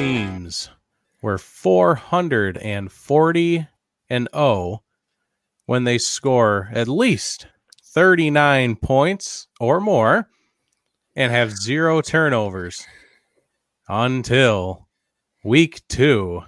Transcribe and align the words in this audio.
teams 0.00 0.70
were 1.20 1.36
440 1.36 3.68
and 4.08 4.28
0 4.34 4.82
when 5.66 5.84
they 5.84 5.98
score 5.98 6.70
at 6.72 6.88
least 6.88 7.46
39 7.84 8.76
points 8.76 9.46
or 9.60 9.78
more 9.78 10.30
and 11.14 11.30
have 11.30 11.50
zero 11.50 12.00
turnovers 12.00 12.86
until 13.90 14.88
week 15.44 15.82
two. 15.90 16.44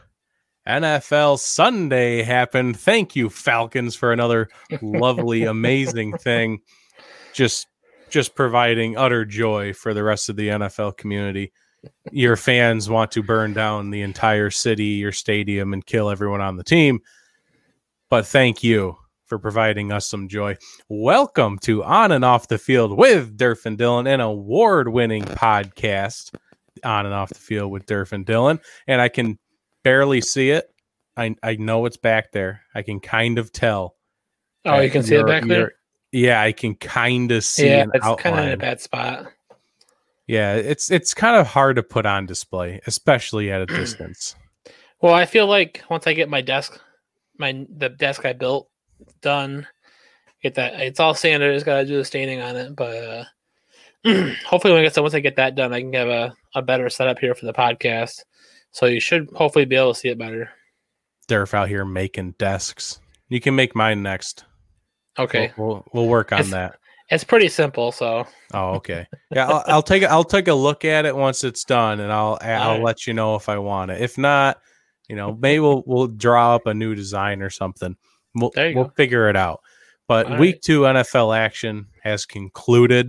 NFL 0.67 1.39
Sunday 1.39 2.23
happened. 2.23 2.81
Thank 2.81 3.15
you, 3.15 3.29
Falcons, 3.29 3.95
for 3.95 4.15
another 4.15 4.49
lovely, 4.81 5.43
amazing 5.45 6.17
thing. 6.17 6.61
Just 7.35 7.67
just 8.09 8.35
providing 8.35 8.97
utter 8.97 9.27
joy 9.27 9.75
for 9.75 9.93
the 9.93 10.03
rest 10.03 10.31
of 10.31 10.37
the 10.37 10.49
NFL 10.49 10.97
community. 10.97 11.53
Your 12.11 12.37
fans 12.37 12.89
want 12.89 13.11
to 13.13 13.23
burn 13.23 13.53
down 13.53 13.91
the 13.91 14.03
entire 14.03 14.51
city, 14.51 14.85
your 14.85 15.13
stadium, 15.13 15.73
and 15.73 15.85
kill 15.85 16.11
everyone 16.11 16.41
on 16.41 16.57
the 16.57 16.65
team. 16.65 17.01
But 18.09 18.27
thank 18.27 18.63
you 18.63 18.97
for 19.27 19.39
providing 19.39 19.93
us 19.93 20.07
some 20.07 20.29
joy. 20.29 20.57
Welcome 20.89 21.59
to 21.61 21.83
On 21.85 22.13
and 22.13 22.25
Off 22.25 22.49
the 22.49 22.59
Field 22.59 22.97
with 22.97 23.37
Durf 23.37 23.65
and 23.65 23.79
Dylan, 23.79 24.07
an 24.07 24.21
award 24.21 24.89
winning 24.89 25.23
podcast 25.25 26.35
on 26.85 27.07
and 27.07 27.15
off 27.15 27.31
the 27.31 27.35
field 27.37 27.71
with 27.71 27.87
Durf 27.87 28.13
and 28.13 28.27
Dylan. 28.27 28.61
And 28.87 29.01
I 29.01 29.09
can 29.09 29.39
barely 29.83 30.21
see 30.21 30.51
it. 30.51 30.73
I, 31.17 31.35
I 31.43 31.57
know 31.57 31.87
it's 31.87 31.97
back 31.97 32.33
there. 32.33 32.63
I 32.75 32.83
can 32.83 33.01
kind 33.01 33.39
of 33.39 33.53
tell. 33.53 33.97
Oh, 34.65 34.81
you 34.81 34.91
can 34.91 35.03
see 35.03 35.17
it 35.17 35.27
back 35.27 35.47
there? 35.47 35.73
Yeah, 36.13 36.43
I 36.43 36.53
can 36.53 36.75
kind 36.75 37.33
of 37.33 37.43
see. 37.43 37.69
Yeah, 37.69 37.87
it's 37.95 38.23
kind 38.23 38.39
of 38.39 38.45
in 38.45 38.53
a 38.53 38.57
bad 38.57 38.81
spot. 38.81 39.33
Yeah, 40.27 40.55
it's 40.55 40.91
it's 40.91 41.15
kind 41.15 41.37
of 41.37 41.47
hard 41.47 41.77
to 41.77 41.83
put 41.83 42.07
on 42.07 42.27
display, 42.27 42.81
especially 42.87 43.51
at 43.51 43.61
a 43.61 43.67
distance. 43.67 44.37
Well, 45.01 45.15
I 45.15 45.27
feel 45.27 45.47
like 45.47 45.83
once 45.91 46.07
I 46.07 46.13
get 46.13 46.29
my 46.29 46.41
desk, 46.41 46.81
my 47.39 47.67
the 47.69 47.89
desk 47.89 48.25
I 48.25 48.33
built 48.33 48.69
done, 49.21 49.67
get 50.43 50.55
that 50.55 50.81
it's 50.81 51.01
all 51.01 51.15
sanded. 51.15 51.55
Just 51.55 51.67
gotta 51.67 51.87
do 51.87 51.97
the 51.97 52.05
staining 52.05 52.41
on 52.41 52.57
it, 52.57 52.77
but 52.77 52.97
uh, 52.97 53.25
hopefully 54.47 54.73
when 54.73 54.81
I 54.81 54.85
get 54.85 54.95
so 54.95 55.03
once 55.03 55.15
I 55.15 55.21
get 55.21 55.37
that 55.37 55.55
done, 55.55 55.73
I 55.73 55.81
can 55.81 55.93
have 55.95 56.09
a, 56.09 56.35
a 56.55 56.63
better 56.63 56.89
setup 56.89 57.19
here 57.19 57.35
for 57.35 57.47
the 57.47 57.53
podcast. 57.53 58.23
So 58.71 58.87
you 58.87 59.01
should 59.01 59.29
hopefully 59.35 59.65
be 59.65 59.77
able 59.77 59.93
to 59.93 59.99
see 59.99 60.09
it 60.09 60.19
better. 60.19 60.51
Durf 61.29 61.53
out 61.55 61.69
here 61.69 61.85
making 61.85 62.37
desks. 62.39 63.01
You 63.29 63.41
can 63.41 63.55
make 63.55 63.75
mine 63.75 64.03
next. 64.03 64.45
Okay, 65.19 65.53
we'll 65.57 65.69
we'll, 65.69 65.85
we'll 65.93 66.09
work 66.09 66.33
on 66.33 66.41
it's, 66.41 66.51
that. 66.51 66.79
It's 67.13 67.25
pretty 67.25 67.49
simple. 67.49 67.93
So. 67.93 68.27
Oh, 68.55 68.71
okay. 68.75 69.07
Yeah, 69.35 69.49
I'll, 69.49 69.65
I'll 69.67 69.83
take 69.83 70.03
I'll 70.03 70.25
take 70.25 70.49
a 70.49 70.55
look 70.55 70.85
at 70.85 71.07
it 71.07 71.17
once 71.17 71.43
it's 71.43 71.65
done, 71.65 72.01
and 72.01 72.13
I'll 72.13 72.37
I'll 72.43 72.73
right. 72.73 72.83
let 72.83 73.07
you 73.07 73.15
know 73.15 73.35
if 73.35 73.49
I 73.49 73.57
want 73.57 73.91
it. 73.91 74.03
If 74.03 74.19
not, 74.19 74.59
you 75.09 75.17
know, 75.17 75.39
maybe 75.41 75.61
we'll 75.61 75.83
we'll 75.87 76.07
draw 76.07 76.55
up 76.55 76.67
a 76.67 76.75
new 76.75 76.95
design 76.95 77.41
or 77.41 77.49
something. 77.49 77.97
We'll 78.35 78.51
we'll 78.55 78.85
go. 78.85 78.93
figure 78.95 79.31
it 79.31 79.37
out. 79.37 79.61
But 80.07 80.27
All 80.27 80.37
week 80.37 80.57
right. 80.57 80.63
two 80.63 80.81
NFL 80.83 81.35
action 81.35 81.87
has 82.03 82.27
concluded. 82.27 83.09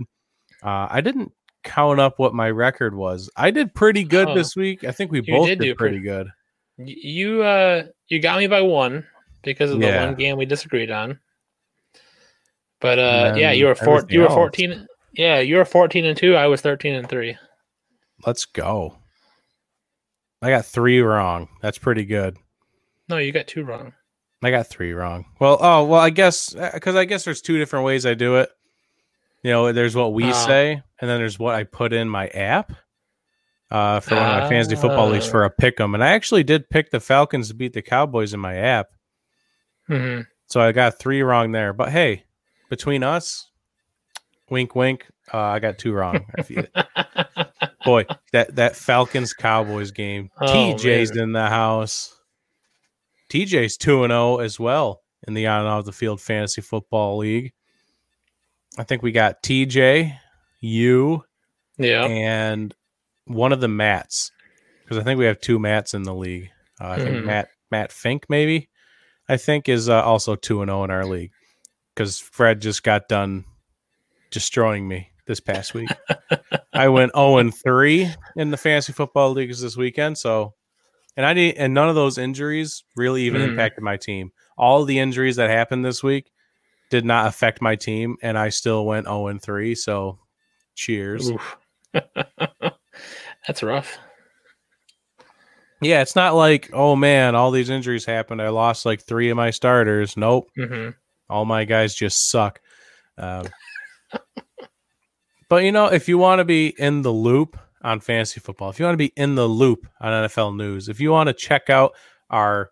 Uh, 0.62 0.88
I 0.88 1.02
didn't 1.02 1.30
count 1.62 2.00
up 2.00 2.18
what 2.18 2.32
my 2.32 2.48
record 2.50 2.94
was. 2.94 3.28
I 3.36 3.50
did 3.50 3.74
pretty 3.74 4.04
good 4.04 4.28
oh, 4.28 4.34
this 4.34 4.56
week. 4.56 4.84
I 4.84 4.92
think 4.92 5.12
we 5.12 5.20
both 5.20 5.46
did, 5.46 5.58
did 5.58 5.76
pretty, 5.76 5.98
pretty 5.98 6.04
good. 6.04 6.28
You 6.78 7.42
uh 7.42 7.84
you 8.08 8.18
got 8.18 8.38
me 8.38 8.46
by 8.46 8.62
one 8.62 9.04
because 9.42 9.70
of 9.70 9.78
the 9.78 9.86
yeah. 9.86 10.06
one 10.06 10.14
game 10.14 10.38
we 10.38 10.46
disagreed 10.46 10.90
on. 10.90 11.20
But 12.84 12.98
uh 12.98 13.34
yeah, 13.34 13.52
you 13.52 13.64
were 13.64 13.74
four 13.74 14.04
you 14.10 14.20
were 14.20 14.26
else. 14.26 14.34
14 14.34 14.86
yeah, 15.14 15.38
you 15.38 15.56
were 15.56 15.64
14 15.64 16.04
and 16.04 16.18
2, 16.18 16.36
I 16.36 16.48
was 16.48 16.60
13 16.60 16.94
and 16.94 17.08
3. 17.08 17.38
Let's 18.26 18.44
go. 18.44 18.98
I 20.42 20.50
got 20.50 20.66
3 20.66 21.00
wrong. 21.00 21.48
That's 21.62 21.78
pretty 21.78 22.04
good. 22.04 22.36
No, 23.08 23.16
you 23.16 23.32
got 23.32 23.46
2 23.46 23.64
wrong. 23.64 23.94
I 24.42 24.50
got 24.50 24.66
3 24.66 24.92
wrong. 24.92 25.24
Well, 25.40 25.56
oh, 25.62 25.84
well, 25.84 26.00
I 26.00 26.10
guess 26.10 26.54
cuz 26.82 26.94
I 26.94 27.06
guess 27.06 27.24
there's 27.24 27.40
two 27.40 27.56
different 27.56 27.86
ways 27.86 28.04
I 28.04 28.12
do 28.12 28.36
it. 28.36 28.50
You 29.42 29.50
know, 29.52 29.72
there's 29.72 29.96
what 29.96 30.12
we 30.12 30.24
uh, 30.24 30.32
say 30.34 30.82
and 31.00 31.08
then 31.08 31.18
there's 31.18 31.38
what 31.38 31.54
I 31.54 31.64
put 31.64 31.94
in 31.94 32.10
my 32.10 32.26
app 32.28 32.70
uh, 33.70 34.00
for 34.00 34.14
one 34.14 34.24
of 34.24 34.42
my 34.42 34.48
fantasy 34.50 34.76
football 34.76 35.08
leagues 35.08 35.26
for 35.26 35.44
a 35.44 35.50
pick 35.50 35.80
'em, 35.80 35.94
and 35.94 36.04
I 36.04 36.10
actually 36.10 36.44
did 36.44 36.68
pick 36.68 36.90
the 36.90 37.00
Falcons 37.00 37.48
to 37.48 37.54
beat 37.54 37.72
the 37.72 37.80
Cowboys 37.80 38.34
in 38.34 38.40
my 38.40 38.56
app. 38.56 38.88
Mm-hmm. 39.88 40.20
So 40.48 40.60
I 40.60 40.72
got 40.72 40.98
three 40.98 41.22
wrong 41.22 41.52
there. 41.52 41.72
But 41.72 41.88
hey, 41.88 42.24
between 42.68 43.02
us, 43.02 43.50
wink, 44.50 44.74
wink, 44.74 45.06
uh, 45.32 45.38
I 45.38 45.58
got 45.58 45.78
two 45.78 45.92
wrong. 45.92 46.26
Boy, 47.84 48.06
that 48.32 48.56
that 48.56 48.76
Falcons 48.76 49.34
Cowboys 49.34 49.90
game. 49.90 50.30
Oh, 50.40 50.46
TJ's 50.46 51.14
man. 51.14 51.24
in 51.24 51.32
the 51.32 51.48
house. 51.48 52.14
TJ's 53.30 53.76
two 53.76 54.04
and 54.04 54.10
zero 54.10 54.36
oh 54.36 54.38
as 54.38 54.58
well 54.58 55.02
in 55.26 55.34
the 55.34 55.46
on 55.46 55.60
and 55.60 55.68
off 55.68 55.84
the 55.84 55.92
field 55.92 56.20
fantasy 56.20 56.60
football 56.60 57.18
league. 57.18 57.52
I 58.78 58.84
think 58.84 59.02
we 59.02 59.12
got 59.12 59.42
TJ, 59.42 60.16
you, 60.60 61.24
yeah, 61.78 62.04
and 62.04 62.74
one 63.26 63.52
of 63.52 63.60
the 63.60 63.68
Matts 63.68 64.30
because 64.82 64.98
I 64.98 65.02
think 65.02 65.18
we 65.18 65.26
have 65.26 65.40
two 65.40 65.58
Matts 65.58 65.94
in 65.94 66.02
the 66.02 66.14
league. 66.14 66.50
Uh, 66.80 66.88
I 66.88 66.98
mm-hmm. 66.98 67.04
think 67.04 67.26
Matt 67.26 67.48
Matt 67.70 67.92
Fink 67.92 68.26
maybe 68.28 68.68
I 69.28 69.36
think 69.36 69.68
is 69.68 69.88
uh, 69.88 70.02
also 70.02 70.36
two 70.36 70.62
and 70.62 70.68
zero 70.68 70.80
oh 70.80 70.84
in 70.84 70.90
our 70.90 71.04
league 71.04 71.32
because 71.94 72.18
Fred 72.18 72.60
just 72.60 72.82
got 72.82 73.08
done 73.08 73.44
destroying 74.30 74.86
me 74.86 75.10
this 75.26 75.40
past 75.40 75.74
week. 75.74 75.88
I 76.72 76.88
went 76.88 77.12
0 77.14 77.38
and 77.38 77.54
3 77.54 78.10
in 78.36 78.50
the 78.50 78.56
fantasy 78.56 78.92
football 78.92 79.30
leagues 79.30 79.60
this 79.60 79.76
weekend. 79.76 80.18
So, 80.18 80.54
and 81.16 81.24
I 81.24 81.34
did, 81.34 81.56
and 81.56 81.72
none 81.72 81.88
of 81.88 81.94
those 81.94 82.18
injuries 82.18 82.84
really 82.96 83.22
even 83.22 83.42
mm. 83.42 83.48
impacted 83.48 83.84
my 83.84 83.96
team. 83.96 84.32
All 84.58 84.84
the 84.84 84.98
injuries 84.98 85.36
that 85.36 85.50
happened 85.50 85.84
this 85.84 86.02
week 86.02 86.30
did 86.90 87.04
not 87.04 87.26
affect 87.26 87.62
my 87.62 87.76
team, 87.76 88.16
and 88.22 88.36
I 88.36 88.48
still 88.48 88.84
went 88.84 89.06
0 89.06 89.28
and 89.28 89.40
3. 89.40 89.74
So, 89.74 90.18
cheers. 90.74 91.30
That's 91.92 93.62
rough. 93.62 93.98
Yeah, 95.80 96.00
it's 96.00 96.16
not 96.16 96.34
like, 96.34 96.70
oh 96.72 96.96
man, 96.96 97.34
all 97.34 97.50
these 97.50 97.68
injuries 97.68 98.06
happened. 98.06 98.40
I 98.40 98.48
lost 98.48 98.86
like 98.86 99.02
three 99.02 99.28
of 99.28 99.36
my 99.36 99.50
starters. 99.50 100.16
Nope. 100.16 100.48
Mm-hmm. 100.58 100.90
All 101.28 101.44
my 101.44 101.64
guys 101.64 101.94
just 101.94 102.30
suck. 102.30 102.60
Um, 103.18 103.46
but 105.48 105.64
you 105.64 105.72
know, 105.72 105.86
if 105.86 106.08
you 106.08 106.18
want 106.18 106.40
to 106.40 106.44
be 106.44 106.74
in 106.78 107.02
the 107.02 107.12
loop 107.12 107.58
on 107.82 108.00
fantasy 108.00 108.40
football, 108.40 108.70
if 108.70 108.78
you 108.78 108.84
want 108.84 108.94
to 108.94 108.98
be 108.98 109.12
in 109.16 109.34
the 109.34 109.46
loop 109.46 109.86
on 110.00 110.28
NFL 110.28 110.56
news, 110.56 110.88
if 110.88 111.00
you 111.00 111.10
want 111.10 111.28
to 111.28 111.34
check 111.34 111.70
out 111.70 111.92
our 112.30 112.70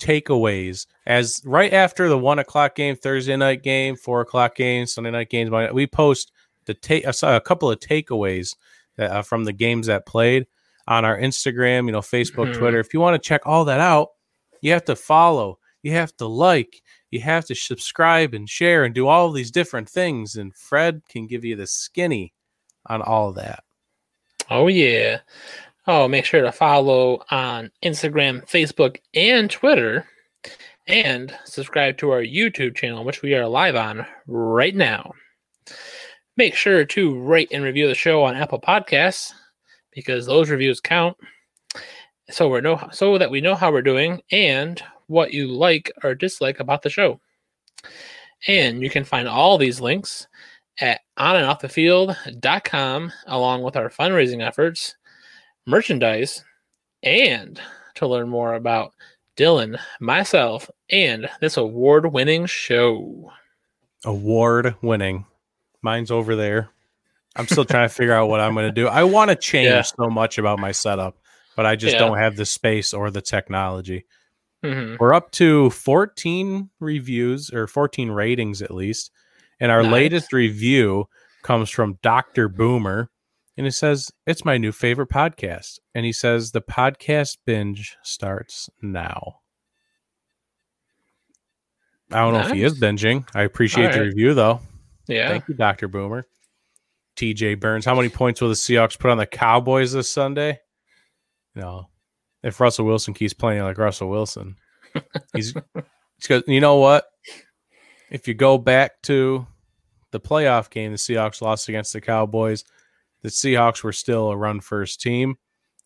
takeaways 0.00 0.86
as 1.06 1.42
right 1.44 1.72
after 1.72 2.08
the 2.08 2.18
one 2.18 2.38
o'clock 2.38 2.74
game, 2.74 2.96
Thursday 2.96 3.36
night 3.36 3.62
game, 3.62 3.96
four 3.96 4.20
o'clock 4.20 4.56
game, 4.56 4.86
Sunday 4.86 5.10
night 5.10 5.28
games, 5.28 5.50
we 5.72 5.86
post 5.86 6.32
the 6.64 6.74
take 6.74 7.04
a 7.06 7.40
couple 7.40 7.70
of 7.70 7.78
takeaways 7.80 8.56
uh, 8.98 9.22
from 9.22 9.44
the 9.44 9.52
games 9.52 9.86
that 9.86 10.06
played 10.06 10.46
on 10.86 11.04
our 11.04 11.18
Instagram, 11.18 11.86
you 11.86 11.92
know, 11.92 12.00
Facebook, 12.00 12.48
mm-hmm. 12.48 12.58
Twitter. 12.58 12.80
If 12.80 12.92
you 12.92 13.00
want 13.00 13.20
to 13.20 13.26
check 13.26 13.42
all 13.46 13.64
that 13.66 13.80
out, 13.80 14.08
you 14.60 14.72
have 14.72 14.84
to 14.86 14.96
follow, 14.96 15.58
you 15.82 15.92
have 15.92 16.16
to 16.16 16.26
like, 16.26 16.82
you 17.10 17.20
have 17.20 17.44
to 17.46 17.54
subscribe 17.54 18.34
and 18.34 18.48
share 18.48 18.84
and 18.84 18.94
do 18.94 19.06
all 19.06 19.30
these 19.32 19.50
different 19.50 19.88
things. 19.88 20.36
And 20.36 20.54
Fred 20.54 21.02
can 21.08 21.26
give 21.26 21.44
you 21.44 21.56
the 21.56 21.66
skinny 21.66 22.32
on 22.86 23.02
all 23.02 23.32
that. 23.32 23.64
Oh, 24.48 24.68
yeah. 24.68 25.20
Oh, 25.86 26.08
make 26.08 26.24
sure 26.24 26.42
to 26.42 26.52
follow 26.52 27.22
on 27.30 27.70
Instagram, 27.82 28.48
Facebook, 28.48 28.98
and 29.14 29.50
Twitter. 29.50 30.06
And 30.86 31.34
subscribe 31.44 31.98
to 31.98 32.10
our 32.10 32.22
YouTube 32.22 32.74
channel, 32.74 33.04
which 33.04 33.22
we 33.22 33.34
are 33.34 33.46
live 33.46 33.76
on 33.76 34.06
right 34.26 34.74
now. 34.74 35.12
Make 36.36 36.54
sure 36.54 36.84
to 36.84 37.18
rate 37.20 37.50
and 37.52 37.62
review 37.62 37.86
the 37.86 37.94
show 37.94 38.24
on 38.24 38.34
Apple 38.34 38.60
Podcasts 38.60 39.32
because 39.92 40.26
those 40.26 40.50
reviews 40.50 40.80
count. 40.80 41.16
So 42.30 42.48
we're 42.48 42.60
know 42.60 42.88
so 42.92 43.18
that 43.18 43.30
we 43.30 43.40
know 43.40 43.54
how 43.54 43.72
we're 43.72 43.82
doing 43.82 44.22
and 44.30 44.82
what 45.10 45.34
you 45.34 45.48
like 45.48 45.90
or 46.02 46.14
dislike 46.14 46.60
about 46.60 46.82
the 46.82 46.88
show. 46.88 47.20
And 48.46 48.82
you 48.82 48.88
can 48.88 49.04
find 49.04 49.28
all 49.28 49.58
these 49.58 49.80
links 49.80 50.28
at 50.80 51.00
onandoffthefield.com 51.18 53.12
along 53.26 53.62
with 53.62 53.76
our 53.76 53.90
fundraising 53.90 54.46
efforts, 54.46 54.96
merchandise, 55.66 56.44
and 57.02 57.60
to 57.96 58.06
learn 58.06 58.28
more 58.28 58.54
about 58.54 58.92
Dylan, 59.36 59.78
myself, 60.00 60.70
and 60.90 61.28
this 61.40 61.56
award 61.56 62.12
winning 62.12 62.46
show. 62.46 63.32
Award 64.04 64.76
winning. 64.80 65.26
Mine's 65.82 66.10
over 66.10 66.36
there. 66.36 66.70
I'm 67.36 67.46
still 67.46 67.64
trying 67.64 67.88
to 67.88 67.94
figure 67.94 68.14
out 68.14 68.28
what 68.28 68.40
I'm 68.40 68.54
going 68.54 68.66
to 68.66 68.72
do. 68.72 68.86
I 68.86 69.04
want 69.04 69.30
to 69.30 69.36
change 69.40 69.68
yeah. 69.68 69.82
so 69.82 70.08
much 70.08 70.38
about 70.38 70.58
my 70.58 70.72
setup, 70.72 71.16
but 71.56 71.66
I 71.66 71.76
just 71.76 71.94
yeah. 71.94 72.00
don't 72.00 72.18
have 72.18 72.36
the 72.36 72.46
space 72.46 72.92
or 72.92 73.10
the 73.10 73.22
technology. 73.22 74.04
Mm-hmm. 74.64 74.96
We're 75.00 75.14
up 75.14 75.30
to 75.32 75.70
14 75.70 76.70
reviews 76.80 77.50
or 77.50 77.66
14 77.66 78.10
ratings 78.10 78.60
at 78.62 78.70
least. 78.70 79.10
And 79.58 79.70
our 79.72 79.82
nice. 79.82 79.92
latest 79.92 80.32
review 80.32 81.06
comes 81.42 81.70
from 81.70 81.98
Dr. 82.02 82.48
Boomer. 82.48 83.10
and 83.56 83.66
he 83.66 83.70
says, 83.70 84.10
It's 84.26 84.44
my 84.44 84.58
new 84.58 84.72
favorite 84.72 85.08
podcast. 85.08 85.78
And 85.94 86.04
he 86.06 86.12
says, 86.12 86.52
The 86.52 86.62
podcast 86.62 87.38
binge 87.46 87.96
starts 88.02 88.68
now. 88.82 89.36
I 92.12 92.20
don't 92.20 92.34
know 92.34 92.40
if 92.40 92.50
he 92.50 92.64
is 92.64 92.78
binging. 92.78 93.28
I 93.34 93.42
appreciate 93.42 93.92
the 93.92 94.00
review, 94.00 94.34
though. 94.34 94.60
Yeah. 95.06 95.28
Thank 95.28 95.48
you, 95.48 95.54
Dr. 95.54 95.88
Boomer. 95.88 96.26
TJ 97.16 97.60
Burns. 97.60 97.84
How 97.84 97.94
many 97.94 98.08
points 98.08 98.40
will 98.40 98.48
the 98.48 98.54
Seahawks 98.54 98.98
put 98.98 99.10
on 99.10 99.18
the 99.18 99.26
Cowboys 99.26 99.92
this 99.92 100.08
Sunday? 100.08 100.58
No. 101.54 101.89
If 102.42 102.60
Russell 102.60 102.86
Wilson 102.86 103.14
keeps 103.14 103.34
playing 103.34 103.62
like 103.62 103.78
Russell 103.78 104.08
Wilson, 104.08 104.56
he's 105.34 105.54
because 106.20 106.42
you 106.46 106.60
know 106.60 106.76
what? 106.76 107.04
If 108.10 108.26
you 108.26 108.34
go 108.34 108.58
back 108.58 109.02
to 109.02 109.46
the 110.10 110.20
playoff 110.20 110.70
game, 110.70 110.92
the 110.92 110.98
Seahawks 110.98 111.42
lost 111.42 111.68
against 111.68 111.92
the 111.92 112.00
Cowboys. 112.00 112.64
The 113.22 113.28
Seahawks 113.28 113.82
were 113.82 113.92
still 113.92 114.30
a 114.30 114.36
run 114.36 114.60
first 114.60 115.00
team, 115.00 115.36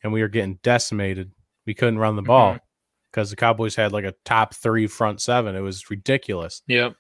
and 0.03 0.13
we 0.13 0.23
were 0.23 0.29
getting 0.29 0.59
decimated. 0.63 1.33
We 1.67 1.75
couldn't 1.75 1.99
run 1.99 2.17
the 2.17 2.23
mm-hmm. 2.23 2.29
ball 2.29 2.59
because 3.11 3.31
the 3.31 3.37
Cowboys 3.37 3.77
had 3.77 3.93
like 3.93 4.05
a 4.05 4.15
top 4.25 4.55
three 4.55 4.87
front 4.87 5.21
seven. 5.21 5.57
It 5.57 5.61
was 5.61 5.91
ridiculous. 5.91 6.63
Yep. 6.69 6.95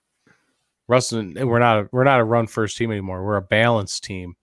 Russell, 0.86 1.32
we're 1.34 1.58
not 1.58 1.78
a, 1.78 1.88
we're 1.92 2.04
not 2.04 2.20
a 2.20 2.24
run 2.24 2.46
first 2.46 2.76
team 2.76 2.90
anymore. 2.90 3.24
We're 3.24 3.36
a 3.36 3.42
balanced 3.42 4.04
team. 4.04 4.34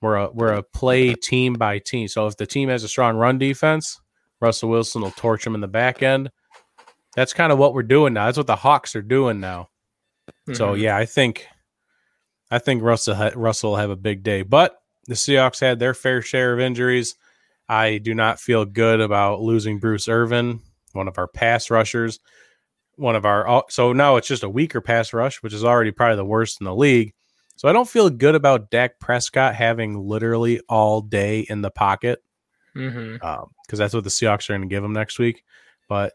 We're 0.00 0.16
a 0.16 0.30
we're 0.30 0.52
a 0.52 0.62
play 0.62 1.14
team 1.14 1.54
by 1.54 1.78
team. 1.78 2.08
So 2.08 2.26
if 2.26 2.36
the 2.36 2.46
team 2.46 2.68
has 2.68 2.84
a 2.84 2.88
strong 2.88 3.16
run 3.16 3.38
defense, 3.38 4.00
Russell 4.40 4.68
Wilson 4.70 5.02
will 5.02 5.10
torch 5.12 5.46
him 5.46 5.54
in 5.54 5.60
the 5.60 5.68
back 5.68 6.02
end. 6.02 6.30
That's 7.14 7.32
kind 7.32 7.52
of 7.52 7.58
what 7.58 7.72
we're 7.74 7.82
doing 7.82 8.12
now. 8.12 8.26
That's 8.26 8.36
what 8.38 8.46
the 8.46 8.56
Hawks 8.56 8.94
are 8.94 9.02
doing 9.02 9.40
now. 9.40 9.68
So 10.52 10.74
Mhm. 10.74 10.80
yeah, 10.80 10.96
I 10.96 11.06
think 11.06 11.46
I 12.50 12.58
think 12.60 12.82
Russell 12.82 13.30
Russell 13.34 13.70
will 13.70 13.76
have 13.78 13.90
a 13.90 13.96
big 13.96 14.22
day. 14.22 14.42
But 14.42 14.76
the 15.06 15.14
Seahawks 15.14 15.60
had 15.60 15.78
their 15.78 15.94
fair 15.94 16.22
share 16.22 16.52
of 16.52 16.60
injuries. 16.60 17.16
I 17.68 17.98
do 17.98 18.14
not 18.14 18.38
feel 18.38 18.64
good 18.64 19.00
about 19.00 19.40
losing 19.40 19.78
Bruce 19.78 20.08
Irvin, 20.08 20.60
one 20.92 21.08
of 21.08 21.18
our 21.18 21.26
pass 21.26 21.70
rushers, 21.70 22.20
one 22.96 23.16
of 23.16 23.24
our 23.24 23.64
so 23.68 23.92
now 23.92 24.16
it's 24.16 24.28
just 24.28 24.42
a 24.44 24.48
weaker 24.48 24.80
pass 24.80 25.12
rush, 25.12 25.42
which 25.42 25.52
is 25.52 25.64
already 25.64 25.90
probably 25.90 26.16
the 26.16 26.24
worst 26.24 26.60
in 26.60 26.64
the 26.64 26.74
league. 26.74 27.14
So 27.56 27.68
I 27.68 27.72
don't 27.72 27.88
feel 27.88 28.10
good 28.10 28.34
about 28.34 28.70
Dak 28.70 29.00
Prescott 29.00 29.54
having 29.54 29.98
literally 29.98 30.60
all 30.68 31.00
day 31.00 31.40
in 31.40 31.62
the 31.62 31.70
pocket 31.70 32.22
Mhm. 32.76 33.48
because 33.66 33.78
that's 33.78 33.94
what 33.94 34.04
the 34.04 34.10
Seahawks 34.10 34.48
are 34.48 34.52
going 34.52 34.62
to 34.68 34.72
give 34.74 34.84
him 34.84 34.92
next 34.92 35.18
week. 35.18 35.42
But 35.88 36.12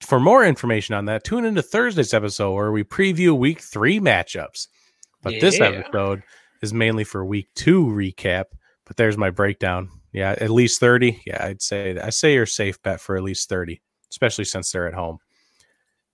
for 0.00 0.18
more 0.18 0.44
information 0.44 0.94
on 0.94 1.04
that, 1.06 1.24
tune 1.24 1.44
into 1.44 1.62
Thursday's 1.62 2.14
episode 2.14 2.54
where 2.54 2.72
we 2.72 2.84
preview 2.84 3.36
week 3.36 3.60
three 3.60 4.00
matchups. 4.00 4.68
But 5.22 5.34
this 5.40 5.58
episode 5.78 6.22
is 6.62 6.72
mainly 6.72 7.04
for 7.04 7.24
week 7.24 7.48
two 7.54 7.84
recap. 7.84 8.44
But 8.86 8.96
there's 8.96 9.18
my 9.18 9.30
breakdown. 9.30 9.90
Yeah, 10.12 10.34
at 10.40 10.50
least 10.50 10.80
30. 10.80 11.22
Yeah, 11.26 11.44
I'd 11.44 11.62
say 11.62 11.96
I 11.98 12.10
say 12.10 12.34
you're 12.34 12.46
safe 12.46 12.82
bet 12.82 13.00
for 13.00 13.16
at 13.16 13.22
least 13.22 13.48
30, 13.48 13.80
especially 14.10 14.44
since 14.44 14.72
they're 14.72 14.88
at 14.88 14.94
home. 14.94 15.18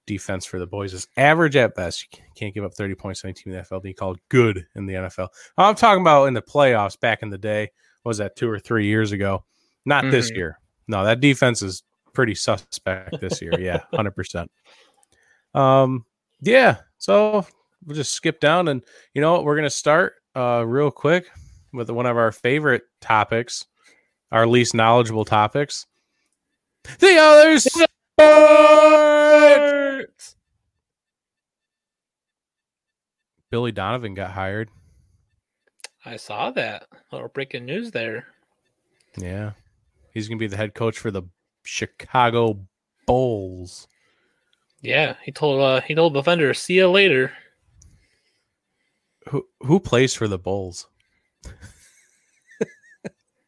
Defense 0.07 0.45
for 0.47 0.59
the 0.61 0.67
boys 0.67 0.93
is 0.95 1.09
average 1.17 1.57
at 1.57 1.75
best. 1.75 2.07
You 2.13 2.23
can't 2.37 2.55
give 2.55 2.63
up 2.65 2.75
30 2.75 2.95
points 2.95 3.23
to 3.23 3.27
any 3.29 3.35
team 3.35 3.53
in 3.53 3.59
the 3.59 3.65
NFL 3.65 3.83
being 3.83 3.95
called 3.95 4.21
good 4.29 4.67
in 4.77 4.87
the 4.87 4.95
NFL. 4.95 5.29
I'm 5.59 5.75
talking 5.75 6.01
about 6.03 6.27
in 6.27 6.35
the 6.35 6.43
playoffs 6.43 6.99
back 7.01 7.23
in 7.23 7.31
the 7.31 7.39
day. 7.39 7.71
What 8.03 8.11
was 8.11 8.19
that 8.19 8.37
two 8.37 8.49
or 8.49 8.59
three 8.61 8.87
years 8.87 9.11
ago? 9.13 9.45
Not 9.87 10.11
this 10.11 10.31
Mhm. 10.31 10.37
year. 10.37 10.59
No, 10.89 11.05
that 11.05 11.21
defense 11.21 11.63
is 11.63 11.83
pretty 12.13 12.35
suspect 12.35 13.19
this 13.21 13.41
year. 13.41 13.59
Yeah, 13.59 13.81
hundred 13.95 14.15
percent. 14.15 14.51
Um, 15.55 16.05
yeah. 16.41 16.79
So 16.99 17.47
we'll 17.85 17.97
just 17.97 18.13
skip 18.13 18.41
down, 18.41 18.69
and 18.69 18.83
you 19.15 19.21
know 19.23 19.33
what? 19.33 19.45
We're 19.45 19.57
gonna 19.57 19.71
start 19.71 20.15
uh 20.35 20.65
real 20.67 20.91
quick 20.91 21.31
with 21.73 21.89
one 21.91 22.05
of 22.07 22.17
our 22.19 22.33
favorite 22.33 22.83
topics, 23.01 23.65
our 24.33 24.47
least 24.47 24.75
knowledgeable 24.75 25.25
topics. 25.25 25.87
The 26.99 27.17
other 27.19 27.59
sport. 27.59 27.91
Billy 33.51 33.73
Donovan 33.73 34.15
got 34.15 34.33
hired. 34.33 34.69
I 36.05 36.17
saw 36.17 36.51
that 36.53 36.87
little 37.13 37.29
breaking 37.29 37.65
news 37.65 37.91
there. 37.91 38.27
Yeah, 39.17 39.53
he's 40.17 40.29
gonna 40.29 40.39
be 40.39 40.47
the 40.47 40.57
head 40.57 40.75
coach 40.75 40.99
for 40.99 41.11
the 41.11 41.23
Chicago 41.63 42.67
Bulls. 43.07 43.87
Yeah, 44.81 45.17
he 45.23 45.31
told 45.31 45.61
uh 45.61 45.83
he 45.83 45.95
told 45.95 46.15
the 46.15 46.23
Thunder, 46.23 46.55
"See 46.55 46.75
you 46.75 46.89
later." 46.89 47.33
Who 49.29 49.47
who 49.61 49.79
plays 49.79 50.15
for 50.15 50.27
the 50.27 50.39
Bulls? 50.39 50.89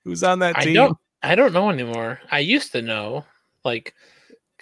Who's 0.05 0.23
on 0.23 0.41
that 0.41 0.59
I 0.59 0.65
team? 0.65 0.75
don't 0.75 0.99
I 1.23 1.35
don't 1.35 1.55
know 1.55 1.70
anymore. 1.70 2.20
I 2.31 2.41
used 2.41 2.73
to 2.73 2.82
know, 2.82 3.25
like 3.64 3.94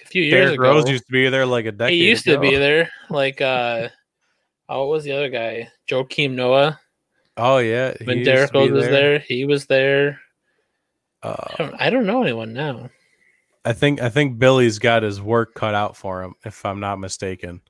a 0.01 0.07
few 0.07 0.23
years 0.23 0.53
ago. 0.53 0.63
Rose 0.63 0.89
used 0.89 1.07
to 1.07 1.13
be 1.13 1.29
there 1.29 1.45
like 1.45 1.67
a 1.67 1.73
decade. 1.73 1.95
he 1.95 2.09
used 2.09 2.25
to 2.27 2.39
be 2.39 2.57
there. 2.57 2.89
Like 3.11 3.41
uh, 3.41 3.89
oh, 4.69 4.81
what 4.81 4.91
was 4.91 5.05
the 5.05 5.13
other 5.13 5.29
guy? 5.29 5.71
Joakim 5.91 6.35
Noah. 6.35 6.79
Oh 7.37 7.59
yeah, 7.59 7.95
When 8.05 8.25
to 8.25 8.49
Rose 8.55 8.71
was 8.71 8.85
there, 8.85 9.19
he 9.19 9.45
was 9.45 9.67
there. 9.67 10.21
I 11.23 11.29
Uh, 11.29 11.57
don't, 11.59 11.75
I 11.81 11.91
don't 11.91 12.07
know 12.07 12.23
anyone 12.23 12.53
now. 12.53 12.91
I 13.65 13.73
think 13.73 14.01
I 14.01 14.09
think 14.09 14.39
Billy's 14.39 14.79
got 14.79 15.03
his 15.03 15.21
work 15.21 15.55
cut 15.55 15.75
out 15.75 15.97
for 15.97 16.23
him, 16.23 16.35
if 16.45 16.65
I'm 16.65 16.79
not 16.81 16.99
mistaken. 17.01 17.61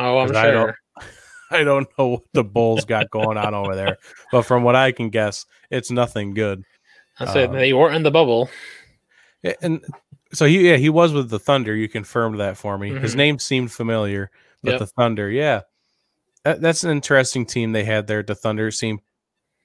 Oh, 0.00 0.18
I'm 0.18 0.28
'Cause 0.28 0.36
I 0.36 0.50
don't- 0.50 0.66
sure. 0.68 0.78
I 1.50 1.62
don't 1.62 1.86
know 1.98 2.08
what 2.08 2.22
the 2.32 2.42
Bulls 2.42 2.84
got 2.84 3.10
going 3.10 3.36
on 3.38 3.54
over 3.54 3.76
there, 3.76 3.98
but 4.32 4.42
from 4.42 4.64
what 4.64 4.74
I 4.74 4.90
can 4.90 5.10
guess, 5.10 5.46
it's 5.70 5.90
nothing 5.90 6.34
good. 6.34 6.64
I 7.20 7.26
said 7.32 7.50
um, 7.50 7.54
they 7.56 7.72
weren't 7.72 7.94
in 7.94 8.02
the 8.02 8.10
bubble. 8.10 8.48
And 9.62 9.84
so 10.32 10.46
he 10.46 10.68
yeah 10.70 10.76
he 10.76 10.88
was 10.88 11.12
with 11.12 11.30
the 11.30 11.38
Thunder. 11.38 11.76
You 11.76 11.88
confirmed 11.88 12.40
that 12.40 12.56
for 12.56 12.76
me. 12.78 12.90
His 12.98 13.12
Mhm. 13.14 13.18
name 13.18 13.38
seemed 13.38 13.70
familiar, 13.70 14.30
but 14.64 14.70
Yep. 14.72 14.78
the 14.80 14.86
Thunder, 14.86 15.30
yeah, 15.30 15.60
that, 16.42 16.60
that's 16.60 16.82
an 16.82 16.90
interesting 16.90 17.46
team 17.46 17.70
they 17.72 17.84
had 17.84 18.06
there. 18.08 18.22
The 18.24 18.34
Thunder 18.34 18.70
seemed 18.72 19.00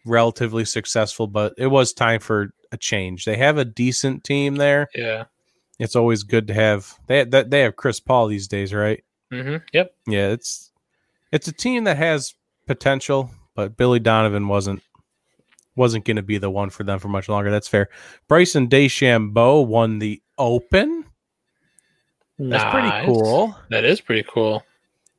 relatively 0.05 0.65
successful, 0.65 1.27
but 1.27 1.53
it 1.57 1.67
was 1.67 1.93
time 1.93 2.19
for 2.19 2.51
a 2.71 2.77
change. 2.77 3.25
They 3.25 3.37
have 3.37 3.57
a 3.57 3.65
decent 3.65 4.23
team 4.23 4.55
there. 4.55 4.87
Yeah. 4.95 5.25
It's 5.79 5.95
always 5.95 6.23
good 6.23 6.47
to 6.47 6.53
have 6.53 6.93
they 7.07 7.23
that 7.23 7.49
they 7.51 7.61
have 7.61 7.75
Chris 7.77 7.99
Paul 7.99 8.27
these 8.27 8.47
days, 8.47 8.73
right? 8.73 9.03
Mm-hmm. 9.31 9.57
Yep. 9.71 9.95
Yeah, 10.07 10.27
it's 10.29 10.71
it's 11.31 11.47
a 11.47 11.53
team 11.53 11.85
that 11.85 11.95
has 11.97 12.33
potential, 12.67 13.31
but 13.55 13.77
Billy 13.77 13.99
Donovan 13.99 14.47
wasn't 14.49 14.81
wasn't 15.75 16.03
going 16.03 16.17
to 16.17 16.21
be 16.23 16.37
the 16.37 16.49
one 16.49 16.69
for 16.69 16.83
them 16.83 16.99
for 16.99 17.07
much 17.07 17.29
longer. 17.29 17.49
That's 17.49 17.67
fair. 17.69 17.87
Bryson 18.27 18.67
DeChambeau 18.67 19.65
won 19.65 19.99
the 19.99 20.21
Open. 20.37 21.05
That's 22.37 22.63
Nice. 22.63 22.71
pretty 22.71 23.05
cool. 23.05 23.55
That 23.69 23.85
is 23.85 24.01
pretty 24.01 24.27
cool. 24.27 24.63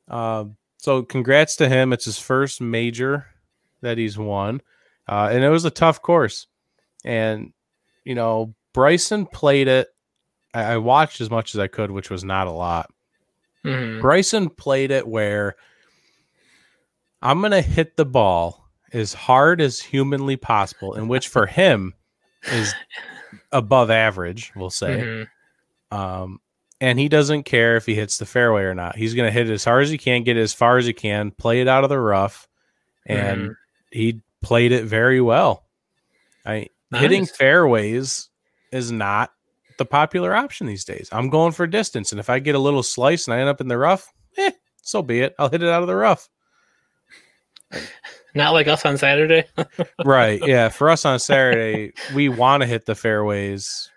Um, 0.07 0.57
so 0.77 1.01
congrats 1.03 1.55
to 1.57 1.69
him. 1.69 1.93
It's 1.93 2.05
his 2.05 2.19
first 2.19 2.61
major 2.61 3.27
that 3.81 3.97
he's 3.97 4.17
won, 4.17 4.61
uh, 5.07 5.29
and 5.31 5.43
it 5.43 5.49
was 5.49 5.65
a 5.65 5.71
tough 5.71 6.01
course. 6.01 6.47
And 7.03 7.53
you 8.03 8.15
know, 8.15 8.53
Bryson 8.73 9.25
played 9.25 9.67
it. 9.67 9.87
I, 10.53 10.73
I 10.73 10.77
watched 10.77 11.21
as 11.21 11.29
much 11.29 11.53
as 11.55 11.59
I 11.59 11.67
could, 11.67 11.91
which 11.91 12.09
was 12.09 12.23
not 12.23 12.47
a 12.47 12.51
lot. 12.51 12.91
hmm 13.63 13.99
Bryson 14.01 14.49
played 14.49 14.91
it 14.91 15.07
where 15.07 15.55
I'm 17.21 17.39
going 17.39 17.51
to 17.51 17.61
hit 17.61 17.97
the 17.97 18.05
ball 18.05 18.67
as 18.93 19.13
hard 19.13 19.61
as 19.61 19.79
humanly 19.79 20.35
possible, 20.35 20.95
and 20.95 21.07
which 21.09 21.27
for 21.27 21.45
him 21.45 21.93
is 22.51 22.73
above 23.51 23.89
average, 23.89 24.51
we'll 24.55 24.69
say. 24.69 25.27
Mhm. 25.91 25.97
Um, 25.97 26.39
and 26.79 26.97
he 26.97 27.07
doesn't 27.09 27.43
care 27.43 27.75
if 27.77 27.85
he 27.85 27.93
hits 27.93 28.17
the 28.17 28.25
fairway 28.25 28.63
or 28.63 28.73
not. 28.73 28.95
He's 28.95 29.13
going 29.13 29.27
to 29.27 29.31
hit 29.31 29.47
it 29.49 29.53
as 29.53 29.63
hard 29.63 29.83
as 29.83 29.89
he 29.91 29.97
can, 29.99 30.23
get 30.23 30.35
it 30.37 30.41
as 30.41 30.53
far 30.53 30.77
as 30.77 30.85
he 30.85 30.93
can, 30.93 31.29
play 31.31 31.61
it 31.61 31.67
out 31.67 31.83
of 31.83 31.89
the 31.91 31.99
rough, 31.99 32.47
and 33.05 33.55
he 33.91 34.21
played 34.41 34.71
it 34.71 34.85
very 34.85 35.21
well. 35.21 35.65
I 36.45 36.67
hitting 36.91 37.25
fairways 37.25 38.29
is 38.71 38.91
not 38.91 39.31
the 39.77 39.85
popular 39.85 40.35
option 40.35 40.67
these 40.67 40.85
days. 40.85 41.09
I'm 41.11 41.29
going 41.29 41.51
for 41.51 41.67
distance, 41.67 42.11
and 42.11 42.19
if 42.19 42.29
I 42.29 42.39
get 42.39 42.55
a 42.55 42.59
little 42.59 42.83
slice 42.83 43.27
and 43.27 43.33
I 43.33 43.39
end 43.39 43.49
up 43.49 43.61
in 43.61 43.67
the 43.67 43.77
rough, 43.77 44.11
eh, 44.37 44.51
so 44.81 45.01
be 45.01 45.21
it. 45.21 45.35
I'll 45.37 45.49
hit 45.49 45.63
it 45.63 45.69
out 45.69 45.81
of 45.81 45.87
the 45.87 45.95
rough. 45.95 46.29
Not 48.35 48.53
like 48.53 48.67
us 48.67 48.85
on 48.85 48.97
Saturday. 48.97 49.45
right? 50.05 50.41
Yeah. 50.45 50.69
For 50.69 50.89
us 50.89 51.05
on 51.05 51.19
Saturday, 51.19 51.93
we 52.13 52.29
want 52.29 52.61
to 52.61 52.67
hit 52.67 52.85
the 52.85 52.95
fairways, 52.95 53.89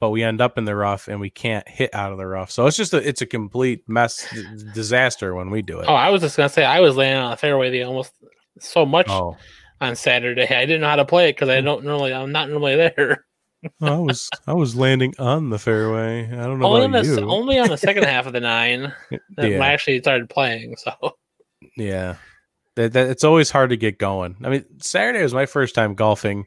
but 0.00 0.10
we 0.10 0.22
end 0.22 0.40
up 0.40 0.56
in 0.56 0.64
the 0.64 0.74
rough 0.74 1.08
and 1.08 1.20
we 1.20 1.28
can't 1.28 1.68
hit 1.68 1.94
out 1.94 2.12
of 2.12 2.18
the 2.18 2.26
rough. 2.26 2.50
So 2.50 2.66
it's 2.66 2.76
just 2.76 2.94
a 2.94 3.06
it's 3.06 3.20
a 3.20 3.26
complete 3.26 3.82
mess 3.86 4.26
disaster 4.74 5.34
when 5.34 5.50
we 5.50 5.60
do 5.60 5.80
it. 5.80 5.86
oh, 5.88 5.94
I 5.94 6.08
was 6.10 6.22
just 6.22 6.36
gonna 6.36 6.48
say 6.48 6.64
I 6.64 6.80
was 6.80 6.96
laying 6.96 7.16
on 7.16 7.32
the 7.32 7.36
fairway 7.36 7.70
the 7.70 7.82
almost 7.82 8.12
so 8.58 8.86
much 8.86 9.06
Oh, 9.08 9.36
on 9.80 9.96
Saturday. 9.96 10.42
I 10.48 10.66
didn't 10.66 10.80
know 10.82 10.88
how 10.88 10.96
to 10.96 11.04
play 11.04 11.28
it 11.28 11.36
because 11.36 11.48
I 11.48 11.60
don't 11.60 11.84
normally. 11.84 12.12
I'm 12.14 12.32
not 12.32 12.48
normally 12.48 12.76
there. 12.76 13.24
I 13.80 13.96
was 13.96 14.28
I 14.46 14.52
was 14.52 14.76
landing 14.76 15.14
on 15.18 15.50
the 15.50 15.58
fairway. 15.58 16.26
I 16.26 16.44
don't 16.44 16.58
know 16.60 16.66
only 16.66 16.84
on 16.84 16.92
the 16.92 17.02
you. 17.02 17.28
only 17.30 17.58
on 17.58 17.68
the 17.68 17.76
second 17.78 18.04
half 18.06 18.26
of 18.26 18.32
the 18.32 18.40
nine 18.40 18.92
that 19.10 19.20
when 19.50 19.62
I 19.62 19.72
actually 19.72 20.00
started 20.00 20.28
playing. 20.30 20.76
So 20.76 20.92
yeah. 21.76 22.16
That, 22.76 22.92
that, 22.92 23.08
it's 23.08 23.24
always 23.24 23.50
hard 23.50 23.70
to 23.70 23.76
get 23.78 23.98
going. 23.98 24.36
I 24.44 24.50
mean, 24.50 24.64
Saturday 24.82 25.22
was 25.22 25.32
my 25.32 25.46
first 25.46 25.74
time 25.74 25.94
golfing 25.94 26.44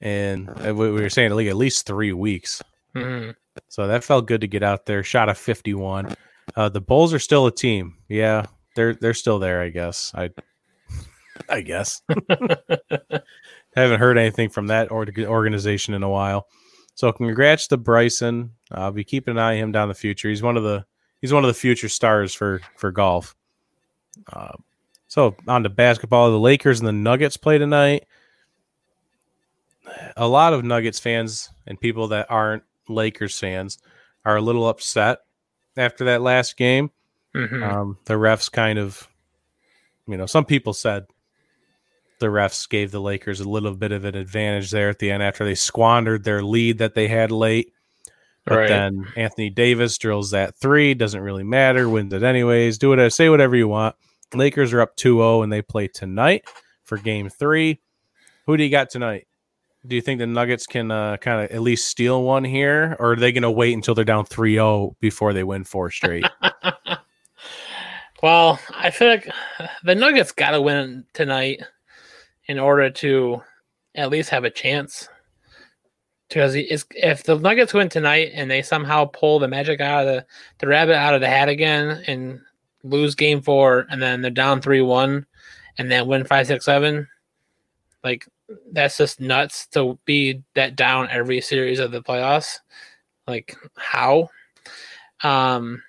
and 0.00 0.48
uh, 0.48 0.74
we 0.74 0.90
we 0.90 1.00
were 1.00 1.10
saying 1.10 1.32
like 1.32 1.46
at 1.46 1.56
least 1.56 1.86
three 1.86 2.12
weeks. 2.12 2.62
Mhm. 2.94 3.34
So 3.68 3.86
that 3.86 4.04
felt 4.04 4.26
good 4.26 4.40
to 4.42 4.46
get 4.48 4.62
out 4.62 4.86
there. 4.86 5.02
Shot 5.02 5.28
a 5.28 5.34
51. 5.34 6.14
Uh, 6.56 6.68
the 6.68 6.80
Bulls 6.80 7.12
are 7.14 7.18
still 7.18 7.46
a 7.46 7.52
team. 7.52 7.96
Yeah, 8.08 8.46
they're 8.76 8.94
they're 8.94 9.14
still 9.14 9.38
there. 9.38 9.60
I 9.62 9.68
guess. 9.68 10.12
I 10.14 10.30
I 11.48 11.60
guess. 11.62 12.02
Haven't 13.76 14.00
heard 14.00 14.18
anything 14.18 14.50
from 14.50 14.66
that 14.66 14.90
organization 14.90 15.94
in 15.94 16.02
a 16.02 16.08
while. 16.08 16.46
So 16.94 17.10
congrats 17.12 17.68
to 17.68 17.76
Bryson. 17.76 18.50
I'll 18.70 18.92
be 18.92 19.04
keeping 19.04 19.32
an 19.32 19.38
eye 19.38 19.54
on 19.54 19.64
him 19.64 19.72
down 19.72 19.88
the 19.88 19.94
future. 19.94 20.28
He's 20.28 20.42
one 20.42 20.56
of 20.56 20.62
the 20.62 20.84
he's 21.20 21.32
one 21.32 21.42
of 21.44 21.48
the 21.48 21.54
future 21.54 21.88
stars 21.88 22.34
for 22.34 22.60
for 22.76 22.90
golf. 22.90 23.34
Uh, 24.30 24.52
so 25.08 25.34
on 25.48 25.62
to 25.62 25.68
basketball. 25.70 26.30
The 26.30 26.38
Lakers 26.38 26.80
and 26.80 26.88
the 26.88 26.92
Nuggets 26.92 27.36
play 27.36 27.58
tonight. 27.58 28.06
A 30.16 30.28
lot 30.28 30.52
of 30.52 30.64
Nuggets 30.64 31.00
fans 31.00 31.50
and 31.66 31.80
people 31.80 32.08
that 32.08 32.26
aren't 32.30 32.62
Lakers 32.88 33.38
fans 33.38 33.78
are 34.24 34.36
a 34.36 34.42
little 34.42 34.68
upset 34.68 35.20
after 35.76 36.04
that 36.04 36.22
last 36.22 36.56
game. 36.56 36.90
Mhm. 37.34 37.62
Um, 37.62 37.98
the 38.04 38.14
refs 38.14 38.52
kind 38.52 38.78
of, 38.78 39.08
you 40.06 40.16
know, 40.16 40.26
some 40.26 40.44
people 40.44 40.72
said 40.74 41.06
the 42.22 42.28
refs 42.28 42.66
gave 42.68 42.90
the 42.90 43.00
Lakers 43.00 43.40
a 43.40 43.48
little 43.48 43.74
bit 43.74 43.92
of 43.92 44.06
an 44.06 44.14
advantage 44.16 44.70
there 44.70 44.88
at 44.88 44.98
the 44.98 45.10
end 45.10 45.22
after 45.22 45.44
they 45.44 45.54
squandered 45.54 46.24
their 46.24 46.42
lead 46.42 46.78
that 46.78 46.94
they 46.94 47.06
had 47.06 47.30
late. 47.30 47.72
But 48.46 48.56
Right. 48.58 48.68
then 48.68 49.06
Anthony 49.14 49.50
Davis 49.50 49.98
drills 49.98 50.30
that 50.32 50.56
three. 50.56 50.94
Doesn't 50.94 51.20
really 51.20 51.44
matter. 51.44 51.88
Wins 51.88 52.12
it 52.12 52.22
anyways. 52.24 52.78
Do 52.78 52.92
it. 52.94 53.10
Say 53.10 53.28
whatever 53.28 53.54
you 53.54 53.68
want. 53.68 53.94
Lakers 54.34 54.72
are 54.72 54.80
up 54.80 54.96
2-0 54.96 55.44
and 55.44 55.52
they 55.52 55.62
play 55.62 55.86
tonight 55.86 56.44
for 56.82 56.96
game 56.96 57.28
three. 57.28 57.80
Who 58.46 58.56
do 58.56 58.64
you 58.64 58.70
got 58.70 58.90
tonight? 58.90 59.28
Do 59.86 59.94
you 59.94 60.00
think 60.02 60.18
the 60.18 60.26
Nuggets 60.26 60.66
can 60.66 60.90
uh, 60.90 61.18
kind 61.18 61.44
of 61.44 61.50
at 61.50 61.60
least 61.60 61.86
steal 61.86 62.22
one 62.22 62.44
here, 62.44 62.96
or 62.98 63.12
are 63.12 63.16
they 63.16 63.32
going 63.32 63.42
to 63.42 63.50
wait 63.50 63.74
until 63.74 63.94
they're 63.94 64.04
down 64.04 64.24
3-0 64.24 64.94
before 65.00 65.32
they 65.32 65.44
win 65.44 65.64
four 65.64 65.90
straight? 65.90 66.24
Well, 68.22 68.60
I 68.70 68.90
feel 68.90 69.08
like 69.08 69.28
the 69.82 69.96
Nuggets 69.96 70.30
got 70.30 70.52
to 70.52 70.62
win 70.62 71.04
tonight 71.12 71.60
in 72.52 72.58
order 72.58 72.90
to 72.90 73.42
at 73.94 74.10
least 74.10 74.28
have 74.28 74.44
a 74.44 74.50
chance. 74.50 75.08
Because 76.28 76.54
if 76.54 77.22
the 77.22 77.38
Nuggets 77.38 77.72
win 77.72 77.88
tonight 77.88 78.32
and 78.34 78.50
they 78.50 78.60
somehow 78.60 79.06
pull 79.06 79.38
the 79.38 79.48
magic 79.48 79.80
out 79.80 80.06
of 80.06 80.14
the, 80.14 80.26
the 80.58 80.66
rabbit 80.66 80.94
out 80.94 81.14
of 81.14 81.22
the 81.22 81.28
hat 81.28 81.48
again 81.48 82.04
and 82.06 82.40
lose 82.84 83.14
game 83.14 83.40
four 83.40 83.86
and 83.88 84.02
then 84.02 84.20
they're 84.20 84.30
down 84.30 84.60
3 84.60 84.82
1 84.82 85.24
and 85.78 85.90
then 85.90 86.06
win 86.06 86.26
five, 86.26 86.46
six, 86.46 86.66
seven, 86.66 87.08
like 88.04 88.28
that's 88.70 88.98
just 88.98 89.18
nuts 89.18 89.66
to 89.68 89.98
be 90.04 90.42
that 90.54 90.76
down 90.76 91.08
every 91.10 91.40
series 91.40 91.78
of 91.78 91.90
the 91.90 92.02
playoffs. 92.02 92.58
Like, 93.26 93.56
how? 93.78 94.28
Um, 95.22 95.82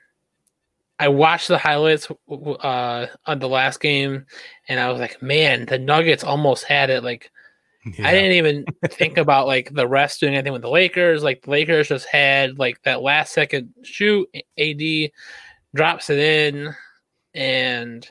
I 1.00 1.08
watched 1.08 1.48
the 1.48 1.58
highlights 1.58 2.08
uh, 2.30 3.08
on 3.26 3.40
the 3.40 3.50
last 3.50 3.80
game, 3.80 4.26
and 4.68 4.80
I 4.80 4.92
was 4.92 5.00
like, 5.00 5.22
"Man, 5.22 5.66
the 5.66 5.80
Nuggets 5.80 6.24
almost 6.24 6.64
had 6.66 6.90
it." 6.90 7.04
Like, 7.04 7.32
Yeah. 7.98 8.08
I 8.08 8.12
didn't 8.12 8.34
even 8.34 8.66
think 8.90 9.18
about 9.18 9.48
like 9.48 9.74
the 9.74 9.88
rest 9.88 10.20
doing 10.20 10.36
anything 10.36 10.54
with 10.54 10.62
the 10.62 10.70
Lakers. 10.70 11.24
Like, 11.24 11.42
the 11.44 11.52
Lakers 11.52 11.90
just 11.90 12.08
had 12.08 12.60
like 12.60 12.82
that 12.84 13.02
last 13.02 13.34
second 13.34 13.74
shoot. 13.84 14.30
AD 14.58 15.12
drops 15.76 16.10
it 16.10 16.20
in, 16.20 16.74
and 17.34 18.10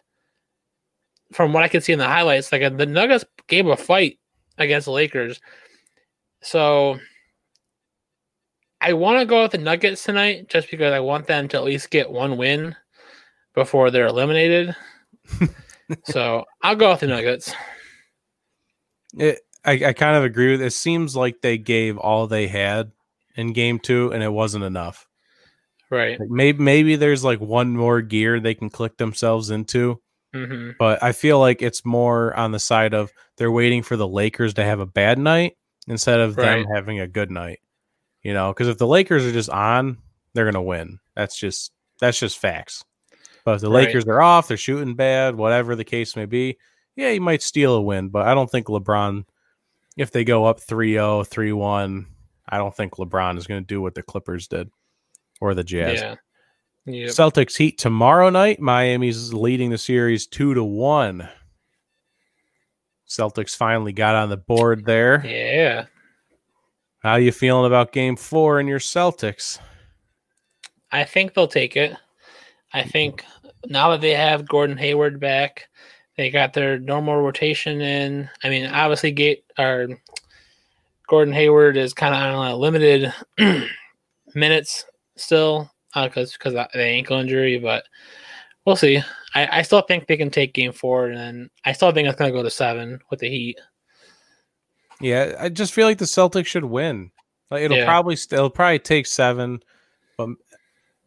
from 1.32 1.52
what 1.52 1.62
I 1.62 1.68
could 1.68 1.84
see 1.84 1.92
in 1.92 1.98
the 1.98 2.06
highlights, 2.06 2.52
like 2.52 2.76
the 2.76 2.86
Nuggets 2.86 3.24
gave 3.48 3.66
a 3.66 3.76
fight 3.76 4.18
against 4.58 4.86
the 4.86 4.92
Lakers. 4.92 5.40
So 6.42 6.98
I 8.82 8.94
want 8.94 9.20
to 9.20 9.26
go 9.26 9.42
with 9.42 9.52
the 9.52 9.58
Nuggets 9.58 10.02
tonight 10.02 10.48
just 10.48 10.70
because 10.70 10.92
I 10.92 11.00
want 11.00 11.28
them 11.28 11.46
to 11.48 11.56
at 11.56 11.62
least 11.62 11.90
get 11.90 12.10
one 12.10 12.36
win 12.36 12.74
before 13.54 13.90
they're 13.90 14.08
eliminated. 14.08 14.74
so 16.04 16.44
I'll 16.62 16.74
go 16.74 16.90
with 16.90 17.00
the 17.00 17.06
Nuggets. 17.06 17.54
It, 19.16 19.40
I, 19.64 19.72
I 19.86 19.92
kind 19.92 20.16
of 20.16 20.24
agree 20.24 20.50
with 20.50 20.62
it. 20.62 20.72
seems 20.72 21.14
like 21.14 21.40
they 21.40 21.58
gave 21.58 21.96
all 21.96 22.26
they 22.26 22.48
had 22.48 22.90
in 23.36 23.52
game 23.52 23.78
two 23.78 24.12
and 24.12 24.22
it 24.22 24.32
wasn't 24.32 24.64
enough. 24.64 25.06
Right. 25.88 26.18
Like 26.18 26.30
maybe 26.30 26.62
maybe 26.62 26.96
there's 26.96 27.22
like 27.22 27.40
one 27.40 27.76
more 27.76 28.00
gear 28.00 28.40
they 28.40 28.54
can 28.54 28.70
click 28.70 28.96
themselves 28.96 29.50
into, 29.50 30.00
hmm 30.34 30.70
but 30.78 31.02
I 31.02 31.12
feel 31.12 31.38
like 31.38 31.60
it's 31.60 31.84
more 31.84 32.34
on 32.34 32.52
the 32.52 32.58
side 32.58 32.94
of 32.94 33.12
they're 33.36 33.52
waiting 33.52 33.82
for 33.82 33.96
the 33.96 34.08
Lakers 34.08 34.54
to 34.54 34.64
have 34.64 34.80
a 34.80 34.86
bad 34.86 35.18
night 35.18 35.56
instead 35.86 36.18
of 36.20 36.34
them 36.34 36.64
having 36.74 36.98
a 36.98 37.06
good 37.06 37.30
night. 37.30 37.60
You 38.22 38.32
know, 38.34 38.52
because 38.52 38.68
if 38.68 38.78
the 38.78 38.86
Lakers 38.86 39.24
are 39.26 39.32
just 39.32 39.50
on, 39.50 39.98
they're 40.34 40.44
gonna 40.44 40.62
win. 40.62 40.98
That's 41.16 41.36
just 41.36 41.72
that's 42.00 42.18
just 42.18 42.38
facts. 42.38 42.84
But 43.44 43.56
if 43.56 43.60
the 43.60 43.70
Right. 43.70 43.86
Lakers 43.86 44.04
are 44.06 44.22
off, 44.22 44.46
they're 44.48 44.56
shooting 44.56 44.94
bad, 44.94 45.34
whatever 45.34 45.74
the 45.74 45.84
case 45.84 46.14
may 46.14 46.26
be, 46.26 46.56
yeah, 46.94 47.10
you 47.10 47.20
might 47.20 47.42
steal 47.42 47.74
a 47.74 47.82
win. 47.82 48.08
But 48.08 48.26
I 48.28 48.34
don't 48.34 48.48
think 48.50 48.68
LeBron, 48.68 49.24
if 49.96 50.12
they 50.12 50.22
go 50.24 50.44
up 50.44 50.60
3-0, 50.60 51.24
3-1, 51.28 52.06
I 52.48 52.58
don't 52.58 52.74
think 52.74 52.94
LeBron 52.94 53.38
is 53.38 53.46
gonna 53.48 53.60
do 53.62 53.80
what 53.82 53.94
the 53.94 54.02
Clippers 54.02 54.46
did 54.46 54.70
or 55.40 55.54
the 55.54 55.64
Jazz. 55.64 56.00
Yeah. 56.00 56.14
Yep. 56.84 57.10
Celtics 57.10 57.56
Heat 57.56 57.78
tomorrow 57.78 58.30
night. 58.30 58.60
Miami's 58.60 59.32
leading 59.32 59.70
the 59.70 59.78
series 59.78 60.26
two 60.26 60.54
to 60.54 60.64
one. 60.64 61.28
Celtics 63.08 63.56
finally 63.56 63.92
got 63.92 64.14
on 64.14 64.30
the 64.30 64.36
board 64.36 64.84
there. 64.84 65.24
yeah. 65.26 65.86
How 67.02 67.12
are 67.12 67.20
you 67.20 67.32
feeling 67.32 67.66
about 67.66 67.90
Game 67.90 68.14
Four 68.14 68.60
and 68.60 68.68
your 68.68 68.78
Celtics? 68.78 69.58
I 70.92 71.02
think 71.02 71.34
they'll 71.34 71.48
take 71.48 71.76
it. 71.76 71.96
I 72.72 72.80
mm-hmm. 72.80 72.90
think 72.90 73.24
now 73.66 73.90
that 73.90 74.00
they 74.00 74.12
have 74.12 74.48
Gordon 74.48 74.76
Hayward 74.76 75.18
back, 75.18 75.68
they 76.16 76.30
got 76.30 76.52
their 76.52 76.78
normal 76.78 77.16
rotation 77.16 77.80
in. 77.80 78.30
I 78.44 78.48
mean, 78.50 78.66
obviously, 78.66 79.10
Gate 79.10 79.44
or 79.58 79.88
Gordon 81.08 81.34
Hayward 81.34 81.76
is 81.76 81.92
kind 81.92 82.14
of 82.14 82.20
on 82.20 82.52
a 82.52 82.56
limited 82.56 83.12
minutes 84.36 84.84
still 85.16 85.68
uh, 85.94 86.06
because 86.06 86.34
because 86.34 86.52
the 86.52 86.68
ankle 86.76 87.18
injury, 87.18 87.58
but 87.58 87.84
we'll 88.64 88.76
see. 88.76 89.02
I, 89.34 89.58
I 89.58 89.62
still 89.62 89.82
think 89.82 90.06
they 90.06 90.16
can 90.16 90.30
take 90.30 90.54
Game 90.54 90.72
Four, 90.72 91.06
and 91.06 91.16
then 91.16 91.50
I 91.64 91.72
still 91.72 91.90
think 91.90 92.06
it's 92.06 92.16
going 92.16 92.30
to 92.30 92.38
go 92.38 92.44
to 92.44 92.50
seven 92.50 93.00
with 93.10 93.18
the 93.18 93.28
Heat. 93.28 93.58
Yeah, 95.02 95.34
I 95.38 95.48
just 95.48 95.72
feel 95.74 95.86
like 95.86 95.98
the 95.98 96.04
Celtics 96.06 96.46
should 96.46 96.64
win. 96.64 97.10
Like 97.50 97.62
it'll 97.64 97.76
Yeah. 97.76 97.84
probably 97.84 98.16
still 98.16 98.48
probably 98.48 98.78
take 98.78 99.06
seven, 99.06 99.62
but 100.16 100.30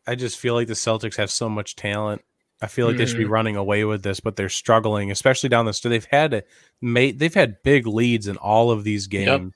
I 0.06 0.16
just 0.16 0.38
feel 0.38 0.54
like 0.54 0.68
the 0.68 0.74
Celtics 0.74 1.16
have 1.18 1.32
so 1.32 1.50
much 1.50 1.76
talent. 1.76 2.22
I 2.62 2.68
feel 2.68 2.88
like 2.88 2.98
they 2.98 3.06
should 3.06 3.18
be 3.18 3.26
Mhm. 3.26 3.30
running 3.32 3.56
away 3.58 3.84
with 3.84 4.04
this, 4.04 4.20
but 4.20 4.36
they're 4.36 4.50
struggling, 4.50 5.12
especially 5.12 5.50
down 5.50 5.66
the 5.66 5.74
stretch. 5.74 5.90
They've 5.92 6.08
had 6.12 6.34
a, 6.34 6.44
made 6.82 7.20
they've 7.20 7.34
had 7.34 7.62
big 7.64 7.88
leads 7.88 8.28
in 8.28 8.38
all 8.38 8.70
of 8.72 8.84
these 8.84 9.08
games. 9.08 9.52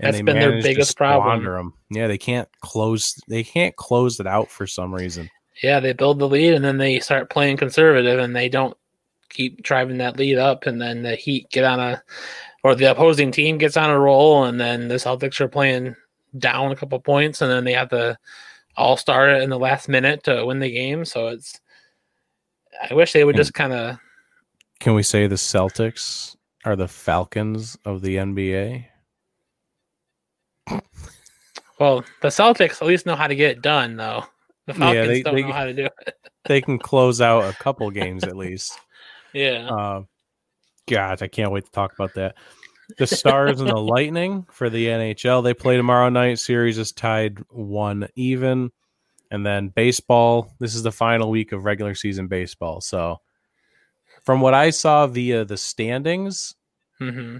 and 0.00 0.14
That's 0.14 0.22
been 0.22 0.38
their 0.38 0.62
biggest 0.62 0.96
problem. 0.96 1.22
squander 1.24 1.58
'em. 1.58 1.74
Yeah, 1.90 2.06
they 2.06 2.18
can't 2.18 2.48
close. 2.60 3.14
They 3.26 3.42
can't 3.42 3.74
close 3.74 4.20
it 4.20 4.28
out 4.28 4.48
for 4.48 4.64
some 4.66 4.94
reason. 4.94 5.28
Yeah, 5.60 5.80
they 5.80 5.92
build 5.92 6.20
the 6.20 6.28
lead 6.28 6.54
and 6.54 6.64
then 6.64 6.78
they 6.78 7.00
start 7.00 7.30
playing 7.30 7.56
conservative 7.56 8.20
and 8.20 8.34
they 8.36 8.48
don't 8.48 8.76
keep 9.28 9.60
driving 9.64 9.98
that 9.98 10.16
lead 10.16 10.38
up 10.38 10.66
and 10.66 10.80
then 10.80 11.02
the 11.02 11.16
Heat 11.16 11.50
get 11.50 11.64
on 11.64 11.80
a 11.80 12.00
or 12.64 12.74
the 12.74 12.90
opposing 12.90 13.30
team 13.30 13.58
gets 13.58 13.76
on 13.76 13.90
a 13.90 13.98
roll 13.98 14.44
and 14.44 14.60
then 14.60 14.88
the 14.88 14.96
Celtics 14.96 15.40
are 15.40 15.48
playing 15.48 15.94
down 16.38 16.72
a 16.72 16.76
couple 16.76 16.98
points 17.00 17.40
and 17.40 17.50
then 17.50 17.64
they 17.64 17.72
have 17.72 17.88
to 17.90 18.18
all 18.76 18.96
start 18.96 19.30
it 19.30 19.42
in 19.42 19.50
the 19.50 19.58
last 19.58 19.88
minute 19.88 20.22
to 20.24 20.44
win 20.46 20.58
the 20.58 20.70
game. 20.70 21.04
So 21.04 21.28
it's 21.28 21.60
I 22.90 22.94
wish 22.94 23.12
they 23.12 23.24
would 23.24 23.36
just 23.36 23.54
kind 23.54 23.72
of 23.72 23.98
Can 24.80 24.94
we 24.94 25.02
say 25.02 25.26
the 25.26 25.34
Celtics 25.36 26.36
are 26.64 26.76
the 26.76 26.88
Falcons 26.88 27.76
of 27.84 28.02
the 28.02 28.16
NBA? 28.16 28.84
well, 31.78 32.04
the 32.22 32.28
Celtics 32.28 32.82
at 32.82 32.88
least 32.88 33.06
know 33.06 33.16
how 33.16 33.26
to 33.26 33.34
get 33.36 33.50
it 33.52 33.62
done 33.62 33.96
though. 33.96 34.24
The 34.66 34.72
Yeah, 34.74 34.78
Falcons 34.78 35.08
they- 35.08 35.22
don't 35.22 35.34
they- 35.34 35.42
know 35.42 35.52
how 35.52 35.64
to 35.64 35.72
do 35.74 35.86
it. 35.86 36.14
They 36.44 36.60
can 36.60 36.78
close 36.78 37.20
out 37.20 37.44
a 37.44 37.56
couple 37.56 37.90
games 37.90 38.24
at 38.24 38.36
least. 38.36 38.78
Yeah. 39.34 39.68
Uh, 39.68 40.02
God, 40.88 41.22
I 41.22 41.28
can't 41.28 41.52
wait 41.52 41.64
to 41.64 41.70
talk 41.70 41.92
about 41.92 42.14
that. 42.14 42.34
The 42.98 43.06
Stars 43.06 43.60
and 43.60 43.68
the 43.68 43.76
Lightning 43.80 44.46
for 44.50 44.70
the 44.70 44.86
NHL. 44.86 45.44
They 45.44 45.54
play 45.54 45.76
tomorrow 45.76 46.08
night. 46.08 46.38
Series 46.38 46.78
is 46.78 46.92
tied 46.92 47.38
one 47.50 48.08
even. 48.14 48.70
And 49.30 49.44
then 49.44 49.68
baseball. 49.68 50.54
This 50.58 50.74
is 50.74 50.82
the 50.82 50.92
final 50.92 51.30
week 51.30 51.52
of 51.52 51.64
regular 51.64 51.94
season 51.94 52.28
baseball. 52.28 52.80
So, 52.80 53.18
from 54.24 54.40
what 54.40 54.54
I 54.54 54.70
saw 54.70 55.06
via 55.06 55.44
the 55.44 55.58
standings, 55.58 56.54
hmm 56.98 57.38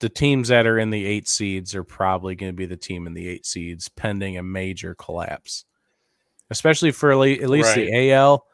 the 0.00 0.08
teams 0.08 0.48
that 0.48 0.66
are 0.66 0.78
in 0.78 0.90
the 0.90 1.06
eight 1.06 1.28
seeds 1.28 1.74
are 1.74 1.84
probably 1.84 2.34
going 2.34 2.52
to 2.52 2.56
be 2.56 2.66
the 2.66 2.76
team 2.76 3.06
in 3.06 3.14
the 3.14 3.28
eight 3.28 3.46
seeds, 3.46 3.88
pending 3.88 4.36
a 4.36 4.42
major 4.42 4.94
collapse. 4.94 5.64
Especially 6.50 6.92
for 6.92 7.12
at 7.12 7.18
le- 7.18 7.30
at 7.30 7.48
least 7.48 7.74
the 7.74 8.12
AL. 8.12 8.46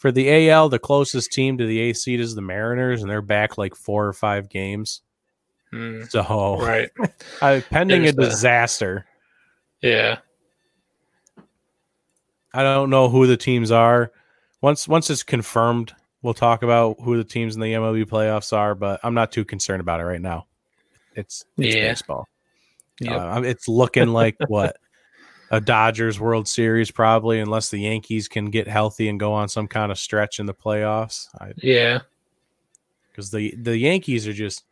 For 0.00 0.10
the 0.10 0.48
AL, 0.48 0.70
the 0.70 0.78
closest 0.78 1.30
team 1.30 1.58
to 1.58 1.66
the 1.66 1.78
eighth 1.78 1.98
seed 1.98 2.20
is 2.20 2.34
the 2.34 2.40
Mariners, 2.40 3.02
and 3.02 3.10
they're 3.10 3.20
back 3.20 3.58
like 3.58 3.74
four 3.74 4.06
or 4.06 4.14
five 4.14 4.48
games. 4.48 5.02
Mm, 5.74 6.10
So, 6.10 6.58
right. 6.58 6.90
uh, 7.42 7.60
pending 7.70 8.00
a 8.00 8.04
There's 8.04 8.14
the- 8.16 8.24
disaster. 8.24 9.04
Yeah. 9.82 10.18
I 12.52 12.62
don't 12.62 12.88
know 12.90 13.08
who 13.08 13.26
the 13.26 13.36
teams 13.36 13.70
are. 13.70 14.10
Once 14.62 14.88
once 14.88 15.08
it's 15.10 15.22
confirmed, 15.22 15.94
we'll 16.22 16.34
talk 16.34 16.62
about 16.62 16.96
who 17.00 17.16
the 17.16 17.24
teams 17.24 17.54
in 17.54 17.60
the 17.60 17.72
MLB 17.74 18.04
playoffs 18.06 18.52
are. 18.56 18.74
But 18.74 19.00
I'm 19.04 19.14
not 19.14 19.32
too 19.32 19.44
concerned 19.44 19.80
about 19.80 20.00
it 20.00 20.04
right 20.04 20.20
now. 20.20 20.46
It's, 21.14 21.44
it's 21.58 21.76
Yeah. 21.76 21.90
baseball. 21.90 22.26
Yep. 23.00 23.12
Uh, 23.20 23.42
it's 23.44 23.68
looking 23.68 24.08
like 24.08 24.36
what 24.48 24.76
a 25.50 25.60
Dodgers 25.60 26.20
World 26.20 26.46
Series 26.46 26.90
probably, 26.90 27.40
unless 27.40 27.70
the 27.70 27.78
Yankees 27.80 28.28
can 28.28 28.46
get 28.46 28.68
healthy 28.68 29.08
and 29.08 29.18
go 29.18 29.32
on 29.32 29.48
some 29.48 29.66
kind 29.66 29.90
of 29.90 29.98
stretch 29.98 30.38
in 30.38 30.46
the 30.46 30.54
playoffs. 30.54 31.26
yeah. 31.56 32.00
Because 33.10 33.30
the 33.30 33.54
the 33.56 33.76
Yankees 33.76 34.26
are 34.28 34.32
just 34.32 34.64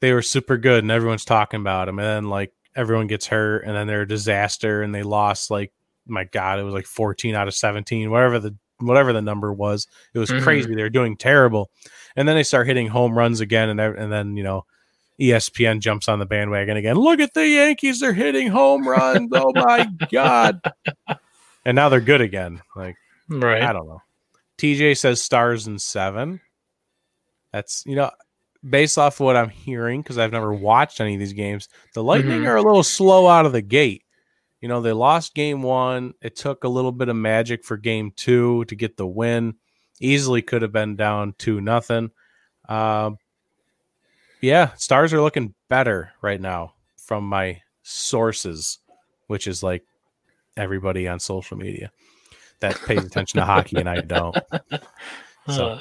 they 0.00 0.12
were 0.12 0.22
super 0.22 0.56
good 0.56 0.84
and 0.84 0.90
everyone's 0.90 1.24
talking 1.24 1.60
about 1.60 1.86
them, 1.86 1.98
and 1.98 2.06
then 2.06 2.30
like 2.30 2.52
everyone 2.74 3.06
gets 3.08 3.26
hurt, 3.26 3.64
and 3.64 3.74
then 3.74 3.86
they're 3.86 4.02
a 4.02 4.08
disaster, 4.08 4.82
and 4.82 4.94
they 4.94 5.02
lost 5.02 5.50
like 5.50 5.72
my 6.06 6.24
god, 6.24 6.60
it 6.60 6.62
was 6.62 6.74
like 6.74 6.86
14 6.86 7.34
out 7.34 7.48
of 7.48 7.54
17, 7.54 8.10
whatever 8.10 8.38
the 8.38 8.54
whatever 8.78 9.12
the 9.12 9.22
number 9.22 9.52
was. 9.52 9.88
It 10.14 10.18
was 10.18 10.30
Mhm. 10.30 10.42
crazy. 10.42 10.74
They 10.74 10.82
were 10.82 10.88
doing 10.90 11.16
terrible, 11.16 11.70
and 12.14 12.28
then 12.28 12.36
they 12.36 12.42
start 12.44 12.66
hitting 12.68 12.86
home 12.88 13.16
runs 13.18 13.40
again, 13.40 13.68
and 13.70 13.80
and 13.80 14.12
then 14.12 14.36
you 14.36 14.44
know. 14.44 14.64
ESPN 15.20 15.80
jumps 15.80 16.08
on 16.08 16.18
the 16.18 16.26
bandwagon 16.26 16.76
again. 16.76 16.96
Look 16.96 17.20
at 17.20 17.32
the 17.34 17.46
Yankees; 17.48 18.00
they're 18.00 18.12
hitting 18.12 18.48
home 18.48 18.86
runs. 18.86 19.30
Oh 19.32 19.52
my 19.54 19.88
god! 20.12 20.60
And 21.64 21.74
now 21.74 21.88
they're 21.88 22.00
good 22.00 22.20
again. 22.20 22.60
Like 22.74 22.96
Right. 23.28 23.62
I 23.62 23.72
don't 23.72 23.88
know. 23.88 24.02
TJ 24.58 24.96
says 24.98 25.20
stars 25.22 25.66
and 25.66 25.80
seven. 25.80 26.40
That's 27.52 27.82
you 27.86 27.96
know, 27.96 28.10
based 28.68 28.98
off 28.98 29.20
of 29.20 29.24
what 29.24 29.36
I'm 29.36 29.48
hearing 29.48 30.02
because 30.02 30.18
I've 30.18 30.32
never 30.32 30.52
watched 30.52 31.00
any 31.00 31.14
of 31.14 31.20
these 31.20 31.32
games. 31.32 31.68
The 31.94 32.02
Lightning 32.02 32.42
Mhm. 32.42 32.48
are 32.48 32.56
a 32.56 32.62
little 32.62 32.82
slow 32.82 33.26
out 33.26 33.46
of 33.46 33.52
the 33.52 33.62
gate. 33.62 34.02
You 34.60 34.68
know, 34.68 34.80
they 34.80 34.92
lost 34.92 35.34
game 35.34 35.62
one. 35.62 36.14
It 36.22 36.36
took 36.36 36.64
a 36.64 36.68
little 36.68 36.92
bit 36.92 37.08
of 37.08 37.16
magic 37.16 37.64
for 37.64 37.76
game 37.76 38.12
two 38.16 38.64
to 38.66 38.74
get 38.74 38.96
the 38.96 39.06
win. 39.06 39.54
Easily 40.00 40.42
could 40.42 40.62
have 40.62 40.72
been 40.72 40.96
down 40.96 41.34
two 41.38 41.60
nothing. 41.60 42.10
Um, 42.68 43.16
yeah, 44.40 44.72
stars 44.74 45.12
are 45.12 45.20
looking 45.20 45.54
better 45.68 46.12
right 46.22 46.40
now 46.40 46.74
from 46.96 47.24
my 47.24 47.60
sources, 47.82 48.78
which 49.26 49.46
is 49.46 49.62
like 49.62 49.82
everybody 50.56 51.06
on 51.08 51.20
social 51.20 51.56
media 51.56 51.90
that 52.60 52.80
pays 52.86 53.04
attention 53.04 53.38
to 53.40 53.46
hockey 53.46 53.78
and 53.78 53.88
I 53.88 54.00
don't. 54.00 54.36
So 55.48 55.78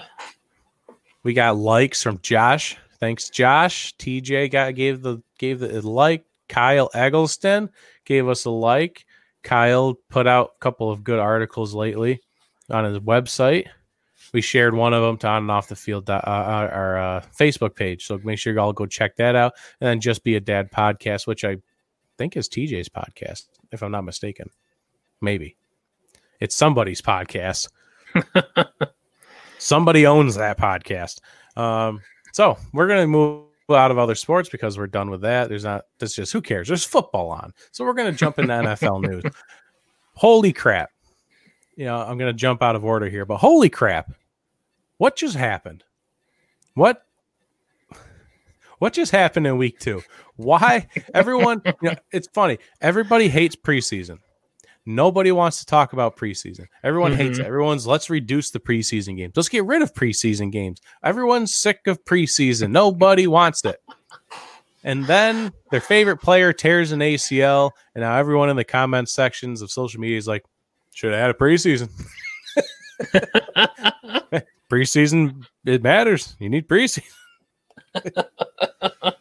we 1.23 1.33
got 1.33 1.57
likes 1.57 2.03
from 2.03 2.19
Josh. 2.21 2.77
Thanks, 2.99 3.29
Josh. 3.29 3.95
TJ 3.97 4.51
got 4.51 4.75
gave 4.75 5.01
the 5.01 5.23
gave 5.39 5.59
the 5.59 5.81
like. 5.87 6.23
Kyle 6.47 6.91
Eggleston 6.93 7.71
gave 8.05 8.27
us 8.27 8.45
a 8.45 8.51
like. 8.51 9.05
Kyle 9.41 9.95
put 10.09 10.27
out 10.27 10.51
a 10.55 10.59
couple 10.59 10.91
of 10.91 11.03
good 11.03 11.17
articles 11.17 11.73
lately 11.73 12.21
on 12.69 12.85
his 12.85 12.99
website. 12.99 13.67
We 14.35 14.41
shared 14.41 14.73
one 14.73 14.93
of 14.93 15.01
them 15.01 15.15
to 15.19 15.27
on 15.29 15.43
and 15.43 15.51
off 15.51 15.69
the 15.69 15.77
field 15.77 16.09
uh, 16.09 16.21
uh, 16.27 16.69
our 16.69 16.97
uh, 16.97 17.21
Facebook 17.33 17.73
page. 17.73 18.05
So 18.05 18.19
make 18.25 18.37
sure 18.37 18.51
you 18.51 18.59
all 18.59 18.73
go 18.73 18.85
check 18.85 19.15
that 19.15 19.33
out. 19.33 19.53
And 19.79 19.87
then 19.87 20.01
just 20.01 20.25
be 20.25 20.35
a 20.35 20.41
dad 20.41 20.73
podcast, 20.73 21.25
which 21.25 21.45
I 21.45 21.55
think 22.17 22.35
is 22.35 22.49
TJ's 22.49 22.89
podcast, 22.89 23.45
if 23.71 23.81
I'm 23.81 23.91
not 23.91 24.03
mistaken. 24.03 24.49
Maybe 25.21 25.55
it's 26.41 26.53
somebody's 26.53 27.01
podcast. 27.01 27.69
Somebody 29.57 30.05
owns 30.05 30.35
that 30.35 30.57
podcast. 30.57 31.21
Um, 31.55 32.01
so 32.33 32.57
we're 32.73 32.89
gonna 32.89 33.07
move 33.07 33.45
out 33.69 33.89
of 33.89 33.97
other 33.97 34.15
sports 34.15 34.49
because 34.49 34.77
we're 34.77 34.87
done 34.87 35.09
with 35.09 35.21
that. 35.21 35.47
There's 35.47 35.63
not. 35.63 35.85
That's 35.99 36.13
just 36.13 36.33
who 36.33 36.41
cares. 36.41 36.67
There's 36.67 36.83
football 36.83 37.29
on, 37.29 37.53
so 37.71 37.85
we're 37.85 37.93
gonna 37.93 38.11
jump 38.11 38.37
into 38.37 38.53
NFL 38.53 39.01
news. 39.01 39.23
Holy 40.13 40.51
crap! 40.51 40.89
You 41.77 41.85
know, 41.85 42.01
I'm 42.01 42.17
gonna 42.17 42.33
jump 42.33 42.61
out 42.61 42.75
of 42.75 42.83
order 42.83 43.07
here, 43.07 43.25
but 43.25 43.37
holy 43.37 43.69
crap! 43.69 44.11
What 44.97 45.15
just 45.15 45.35
happened? 45.35 45.83
What? 46.73 47.01
What 48.79 48.93
just 48.93 49.11
happened 49.11 49.47
in 49.47 49.57
week 49.57 49.79
two? 49.79 50.01
Why 50.35 50.87
everyone? 51.13 51.61
You 51.65 51.73
know, 51.81 51.95
it's 52.11 52.27
funny. 52.33 52.59
Everybody 52.81 53.29
hates 53.29 53.55
preseason. 53.55 54.19
Nobody 54.85 55.31
wants 55.31 55.59
to 55.59 55.65
talk 55.65 55.93
about 55.93 56.15
preseason. 56.15 56.67
Everyone 56.83 57.13
hates 57.13 57.39
it. 57.39 57.45
Everyone's 57.45 57.87
let's 57.87 58.09
reduce 58.09 58.51
the 58.51 58.59
preseason 58.59 59.17
games. 59.17 59.33
Let's 59.35 59.49
get 59.49 59.65
rid 59.65 59.81
of 59.81 59.93
preseason 59.93 60.51
games. 60.51 60.79
Everyone's 61.03 61.55
sick 61.55 61.87
of 61.87 62.05
preseason. 62.05 62.69
Nobody 62.69 63.25
wants 63.25 63.65
it. 63.65 63.81
And 64.83 65.05
then 65.07 65.51
their 65.71 65.81
favorite 65.81 66.17
player 66.17 66.53
tears 66.53 66.91
an 66.91 66.99
ACL, 66.99 67.71
and 67.95 68.03
now 68.03 68.15
everyone 68.15 68.51
in 68.51 68.55
the 68.55 68.63
comment 68.63 69.09
sections 69.09 69.63
of 69.63 69.71
social 69.71 69.99
media 69.99 70.17
is 70.17 70.27
like, 70.27 70.45
should 70.93 71.11
have 71.11 71.19
had 71.19 71.31
a 71.31 71.33
preseason. 71.33 71.89
Preseason, 74.69 75.45
it 75.65 75.83
matters. 75.83 76.35
You 76.39 76.49
need 76.49 76.67
preseason. 76.67 77.03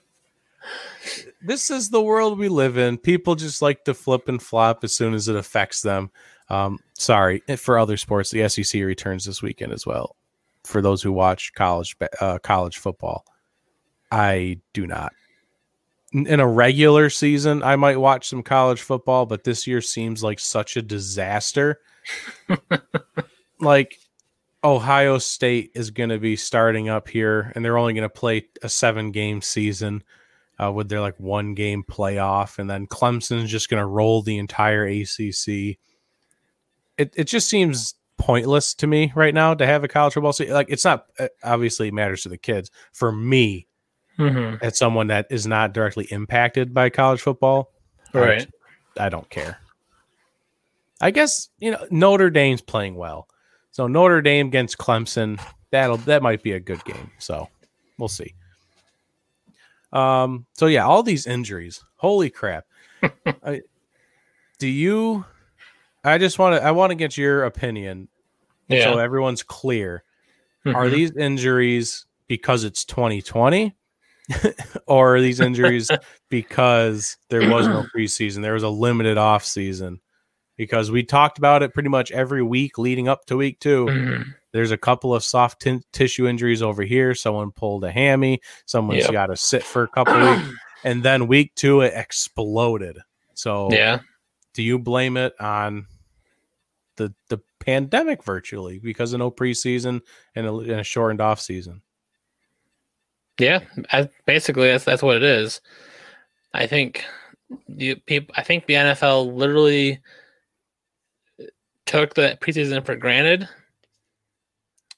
this 1.42 1.70
is 1.70 1.90
the 1.90 2.02
world 2.02 2.38
we 2.38 2.48
live 2.48 2.78
in. 2.78 2.96
People 2.96 3.34
just 3.34 3.60
like 3.62 3.84
to 3.84 3.94
flip 3.94 4.28
and 4.28 4.42
flop 4.42 4.82
as 4.84 4.94
soon 4.94 5.14
as 5.14 5.28
it 5.28 5.36
affects 5.36 5.82
them. 5.82 6.10
Um, 6.48 6.78
sorry 6.94 7.42
for 7.56 7.78
other 7.78 7.96
sports. 7.96 8.30
The 8.30 8.48
SEC 8.48 8.82
returns 8.82 9.24
this 9.24 9.42
weekend 9.42 9.72
as 9.72 9.86
well. 9.86 10.16
For 10.64 10.80
those 10.80 11.02
who 11.02 11.12
watch 11.12 11.52
college 11.54 11.96
uh, 12.20 12.38
college 12.38 12.78
football, 12.78 13.24
I 14.10 14.60
do 14.72 14.86
not. 14.86 15.12
In 16.12 16.26
in 16.26 16.40
a 16.40 16.48
regular 16.48 17.10
season, 17.10 17.62
I 17.62 17.76
might 17.76 17.98
watch 17.98 18.28
some 18.28 18.42
college 18.42 18.80
football, 18.80 19.26
but 19.26 19.44
this 19.44 19.66
year 19.66 19.80
seems 19.80 20.22
like 20.22 20.38
such 20.38 20.76
a 20.76 20.82
disaster. 20.82 21.80
like 23.60 23.98
Ohio 24.64 25.18
State 25.18 25.72
is 25.74 25.90
going 25.90 26.08
to 26.08 26.18
be 26.18 26.36
starting 26.36 26.88
up 26.88 27.08
here, 27.08 27.52
and 27.54 27.64
they're 27.64 27.76
only 27.78 27.92
going 27.92 28.02
to 28.02 28.08
play 28.08 28.46
a 28.62 28.68
seven 28.68 29.10
game 29.12 29.42
season 29.42 30.02
uh, 30.62 30.72
with 30.72 30.88
their 30.88 31.00
like 31.00 31.18
one 31.20 31.54
game 31.54 31.84
playoff, 31.88 32.58
and 32.58 32.68
then 32.70 32.86
Clemson's 32.86 33.50
just 33.50 33.68
going 33.68 33.80
to 33.80 33.86
roll 33.86 34.22
the 34.22 34.38
entire 34.38 34.86
ACC. 34.86 35.78
It 36.96 37.12
it 37.16 37.24
just 37.24 37.48
seems 37.48 37.94
pointless 38.16 38.74
to 38.76 38.86
me 38.86 39.12
right 39.16 39.34
now 39.34 39.52
to 39.54 39.66
have 39.66 39.82
a 39.84 39.88
college 39.88 40.14
football 40.14 40.32
season. 40.32 40.54
Like 40.54 40.70
it's 40.70 40.84
not 40.84 41.06
uh, 41.18 41.28
obviously 41.42 41.88
it 41.88 41.94
matters 41.94 42.22
to 42.22 42.28
the 42.28 42.38
kids. 42.38 42.70
For 42.92 43.10
me, 43.12 43.66
Mhm. 44.18 44.62
as 44.62 44.78
someone 44.78 45.08
that 45.08 45.26
is 45.28 45.46
not 45.46 45.72
directly 45.74 46.04
impacted 46.10 46.72
by 46.72 46.88
college 46.90 47.20
football, 47.20 47.72
I 48.14 48.18
Right. 48.18 48.34
just- 48.38 48.50
I 48.96 49.08
don't 49.08 49.28
care. 49.28 49.58
I 51.00 51.10
guess 51.10 51.48
you 51.58 51.72
know 51.72 51.84
Notre 51.90 52.30
Dame's 52.30 52.62
playing 52.62 52.94
well, 52.94 53.26
so 53.74 53.88
Notre 53.88 54.22
Dame 54.22 54.46
against 54.46 54.78
Clemson 54.78 55.40
that'll 55.72 55.96
that 55.96 56.22
might 56.22 56.44
be 56.44 56.52
a 56.52 56.60
good 56.60 56.84
game. 56.84 57.10
So 57.18 57.48
we'll 57.98 58.08
see. 58.08 58.32
Um. 59.92 60.46
So 60.54 60.66
yeah, 60.66 60.86
all 60.86 61.02
these 61.02 61.26
injuries. 61.26 61.82
Holy 61.96 62.30
crap! 62.30 62.66
I, 63.44 63.62
do 64.58 64.68
you? 64.68 65.24
I 66.04 66.18
just 66.18 66.38
want 66.38 66.56
to. 66.56 66.64
I 66.64 66.70
want 66.70 66.90
to 66.90 66.94
get 66.94 67.16
your 67.16 67.44
opinion 67.44 68.08
Yeah. 68.68 68.92
so 68.92 68.98
everyone's 68.98 69.42
clear. 69.42 70.04
Are 70.66 70.86
Mhm. 70.86 70.90
these 70.92 71.10
injuries 71.16 72.06
because 72.28 72.62
it's 72.64 72.84
2020? 72.84 73.74
or 74.86 75.16
are 75.16 75.20
these 75.20 75.40
injuries 75.40 75.90
because 76.30 77.16
there 77.28 77.50
was 77.50 77.66
no 77.68 77.84
preseason? 77.94 78.40
There 78.42 78.54
was 78.54 78.62
a 78.62 78.68
limited 78.70 79.18
off 79.18 79.44
season. 79.44 80.00
Because 80.56 80.90
we 80.90 81.02
talked 81.02 81.38
about 81.38 81.62
it 81.62 81.74
pretty 81.74 81.88
much 81.88 82.12
every 82.12 82.42
week 82.42 82.78
leading 82.78 83.08
up 83.08 83.24
to 83.26 83.36
week 83.36 83.58
2 83.60 83.86
Mhm. 83.86 84.34
There's 84.52 84.70
a 84.70 84.76
couple 84.78 85.12
of 85.12 85.24
soft 85.24 85.62
tin 85.62 85.82
tissue 85.92 86.28
injuries 86.28 86.62
over 86.62 86.84
here. 86.84 87.12
Someone 87.14 87.50
pulled 87.50 87.82
a 87.82 87.90
hammy. 87.90 88.40
Someone's 88.66 89.02
Yep. 89.02 89.12
got 89.12 89.26
to 89.26 89.36
sit 89.36 89.64
for 89.64 89.82
a 89.82 89.88
couple 89.88 90.14
weeks. 90.14 90.48
And 90.86 91.02
then 91.02 91.26
week 91.28 91.54
two, 91.54 91.80
it 91.80 91.94
exploded. 91.96 92.98
So 93.32 93.72
Yeah. 93.72 94.00
do 94.52 94.62
you 94.62 94.78
blame 94.78 95.16
it 95.16 95.32
on 95.40 95.86
the 96.96 97.12
the 97.30 97.40
pandemic 97.58 98.22
virtually 98.22 98.78
because 98.78 99.14
of 99.14 99.18
no 99.18 99.30
preseason 99.30 100.02
and 100.36 100.46
a, 100.46 100.54
and 100.54 100.70
a 100.72 100.84
shortened 100.84 101.22
off 101.22 101.40
season? 101.40 101.80
Yeah, 103.40 103.60
I, 103.90 104.08
basically 104.26 104.68
that's 104.68 104.84
that's 104.84 105.02
what 105.02 105.16
it 105.16 105.22
is. 105.24 105.60
I 106.52 106.66
think 106.66 107.04
the 107.68 107.96
people. 108.06 108.34
I 108.36 108.42
think 108.42 108.66
the 108.66 108.74
NFL 108.74 109.34
literally 109.34 110.00
took 111.86 112.14
the 112.14 112.38
preseason 112.40 112.84
for 112.84 112.96
granted, 112.96 113.48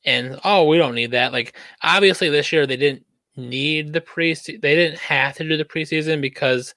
and 0.05 0.38
oh, 0.44 0.64
we 0.66 0.79
don't 0.79 0.94
need 0.94 1.11
that. 1.12 1.33
Like 1.33 1.57
obviously 1.83 2.31
this 2.31 2.53
year 2.53 2.66
they 2.66 2.77
didn't 2.77 3.05
need 3.37 3.92
the 3.92 4.01
pre. 4.01 4.35
They 4.35 4.75
didn't 4.75 4.99
have 4.99 5.35
to 5.37 5.49
do 5.49 5.57
the 5.57 5.64
preseason 5.64 6.20
because 6.20 6.75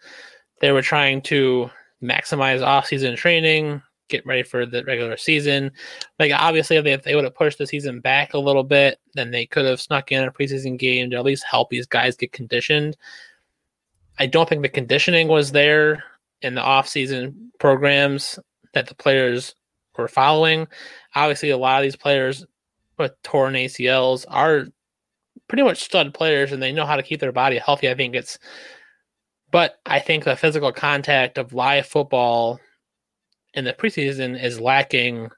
they 0.62 0.72
were 0.72 0.82
trying 0.82 1.22
to 1.24 1.70
maximize 2.04 2.66
off-season 2.66 3.16
training, 3.16 3.82
get 4.08 4.26
ready 4.26 4.44
for 4.44 4.66
the 4.66 4.84
regular 4.84 5.18
season. 5.18 5.72
Like 6.18 6.32
obviously, 6.34 6.78
if 6.78 6.84
they, 6.84 6.94
if 6.94 7.04
they 7.04 7.16
would 7.16 7.24
have 7.24 7.36
pushed 7.36 7.58
the 7.58 7.68
season 7.68 8.00
back 8.00 8.34
a 8.34 8.40
little 8.40 8.64
bit, 8.64 9.00
then 9.14 9.32
they 9.32 9.46
could 9.46 9.66
have 9.66 9.82
snuck 9.82 10.12
in 10.12 10.24
a 10.24 10.32
preseason 10.32 10.78
game 10.78 11.10
to 11.12 11.18
at 11.18 11.26
least 11.26 11.46
help 11.50 11.70
these 11.70 11.86
guys 11.86 12.18
get 12.18 12.32
conditioned. 12.32 12.98
I 14.18 14.26
don't 14.26 14.50
think 14.50 14.62
the 14.62 14.70
conditioning 14.70 15.28
was 15.28 15.52
there 15.52 16.04
in 16.42 16.56
the 16.56 16.62
off-season 16.62 17.52
programs 17.60 18.40
that 18.74 18.88
the 18.88 18.96
players 18.96 19.56
were 20.00 20.08
following. 20.08 20.68
Obviously, 21.16 21.50
a 21.50 21.58
lot 21.58 21.80
of 21.80 21.84
these 21.84 21.96
players 21.96 22.46
with 22.98 23.12
torn 23.24 23.54
ACLs 23.54 24.26
are 24.28 24.68
pretty 25.48 25.64
much 25.64 25.84
stud 25.84 26.14
players 26.14 26.52
and 26.52 26.62
they 26.62 26.72
know 26.72 26.86
how 26.86 26.96
to 26.96 27.04
keep 27.04 27.20
their 27.20 27.32
body 27.32 27.58
healthy. 27.58 27.90
I 27.90 27.96
think 27.96 28.16
it's, 28.16 28.40
but 29.52 29.80
I 29.86 30.00
think 30.00 30.24
the 30.24 30.36
physical 30.36 30.72
contact 30.72 31.38
of 31.38 31.54
live 31.54 31.88
football 31.88 32.60
in 33.54 33.66
the 33.66 33.74
preseason 33.74 34.42
is 34.42 34.60
lacking. 34.60 35.30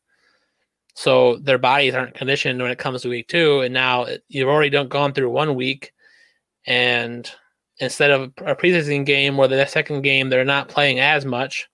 So 0.95 1.37
their 1.37 1.57
bodies 1.57 1.95
aren't 1.95 2.15
conditioned 2.15 2.61
when 2.61 2.71
it 2.71 2.77
comes 2.77 3.03
to 3.03 3.09
week 3.09 3.29
two. 3.29 3.61
And 3.61 3.73
now 3.73 4.07
you've 4.27 4.49
already 4.49 4.69
done, 4.69 4.89
gone 4.89 5.13
through 5.13 5.29
one 5.29 5.55
week 5.55 5.93
and 6.67 7.29
instead 7.79 8.11
of 8.11 8.33
a 8.45 8.55
preseason 8.55 9.05
game 9.05 9.37
where 9.37 9.47
the 9.47 9.65
second 9.65 10.01
game 10.01 10.29
they're 10.29 10.45
not 10.45 10.67
playing 10.67 10.99
as 10.99 11.25
much. 11.25 11.67